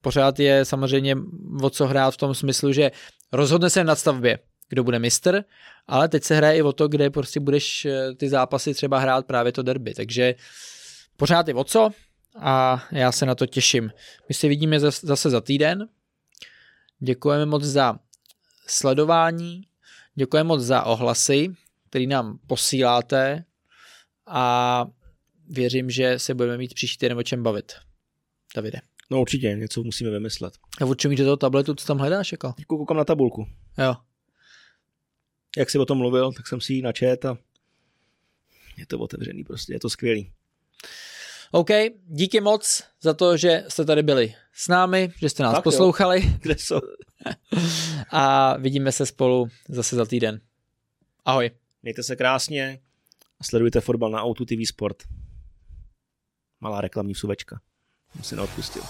Pořád 0.00 0.38
je 0.38 0.64
samozřejmě 0.64 1.16
o 1.62 1.70
co 1.70 1.86
hrát 1.86 2.10
v 2.10 2.16
tom 2.16 2.34
smyslu, 2.34 2.72
že 2.72 2.90
rozhodne 3.32 3.70
se 3.70 3.84
na 3.84 3.94
stavbě, 3.94 4.38
kdo 4.68 4.84
bude 4.84 4.98
mistr, 4.98 5.44
ale 5.86 6.08
teď 6.08 6.24
se 6.24 6.36
hraje 6.36 6.56
i 6.56 6.62
o 6.62 6.72
to, 6.72 6.88
kde 6.88 7.10
prostě 7.10 7.40
budeš 7.40 7.84
eh, 7.84 8.14
ty 8.14 8.28
zápasy 8.28 8.74
třeba 8.74 8.98
hrát 8.98 9.26
právě 9.26 9.52
to 9.52 9.62
derby, 9.62 9.94
takže 9.94 10.34
pořád 11.16 11.48
je 11.48 11.54
o 11.54 11.64
co 11.64 11.90
a 12.38 12.84
já 12.92 13.12
se 13.12 13.26
na 13.26 13.34
to 13.34 13.46
těším. 13.46 13.92
My 14.28 14.34
se 14.34 14.48
vidíme 14.48 14.78
zas- 14.78 15.06
zase 15.06 15.30
za 15.30 15.40
týden. 15.40 15.88
Děkujeme 16.98 17.46
moc 17.46 17.64
za 17.64 17.98
sledování, 18.66 19.62
děkujeme 20.14 20.48
moc 20.48 20.60
za 20.60 20.82
ohlasy, 20.82 21.48
který 21.90 22.06
nám 22.06 22.38
posíláte 22.46 23.44
a 24.26 24.86
věřím, 25.50 25.90
že 25.90 26.18
se 26.18 26.34
budeme 26.34 26.58
mít 26.58 26.74
příští 26.74 26.98
týden 26.98 27.18
o 27.18 27.22
čem 27.22 27.42
bavit. 27.42 27.72
Davide. 28.56 28.80
No 29.10 29.20
určitě, 29.20 29.48
něco 29.54 29.82
musíme 29.82 30.10
vymyslet. 30.10 30.54
A 30.80 30.84
od 30.86 30.94
čem 30.94 31.14
do 31.14 31.24
toho 31.24 31.36
tabletu, 31.36 31.74
co 31.74 31.86
tam 31.86 31.98
hledáš? 31.98 32.32
Jako? 32.32 32.54
Koukám 32.66 32.96
na 32.96 33.04
tabulku. 33.04 33.46
Jo. 33.78 33.94
Jak 35.58 35.70
jsi 35.70 35.78
o 35.78 35.84
tom 35.84 35.98
mluvil, 35.98 36.32
tak 36.32 36.46
jsem 36.46 36.60
si 36.60 36.74
ji 36.74 36.82
načet 36.82 37.24
a 37.24 37.38
je 38.76 38.86
to 38.86 38.98
otevřený 38.98 39.44
prostě, 39.44 39.72
je 39.72 39.80
to 39.80 39.90
skvělý. 39.90 40.32
OK, 41.52 41.68
díky 42.06 42.40
moc 42.40 42.82
za 43.00 43.14
to, 43.14 43.36
že 43.36 43.64
jste 43.68 43.84
tady 43.84 44.02
byli 44.02 44.34
s 44.52 44.68
námi, 44.68 45.12
že 45.16 45.28
jste 45.28 45.42
nás 45.42 45.52
Tak 45.52 45.58
tak 45.58 45.66
jo. 45.66 45.70
poslouchali 45.72 46.20
Kde 46.40 46.54
jsou? 46.58 46.80
a 48.10 48.56
vidíme 48.56 48.92
se 48.92 49.06
spolu 49.06 49.48
zase 49.68 49.96
za 49.96 50.04
týden. 50.06 50.40
Ahoj. 51.24 51.50
Mějte 51.82 52.02
se 52.02 52.16
krásně 52.16 52.80
a 53.40 53.44
sledujte 53.44 53.80
fotbal 53.80 54.10
na 54.10 54.22
Auto 54.22 54.44
TV 54.44 54.68
Sport. 54.68 55.02
Malá 56.60 56.80
reklamní 56.80 57.14
vsuvečka. 57.14 57.60
Jsem 58.14 58.24
si 58.24 58.36
neodpustil. 58.36 58.82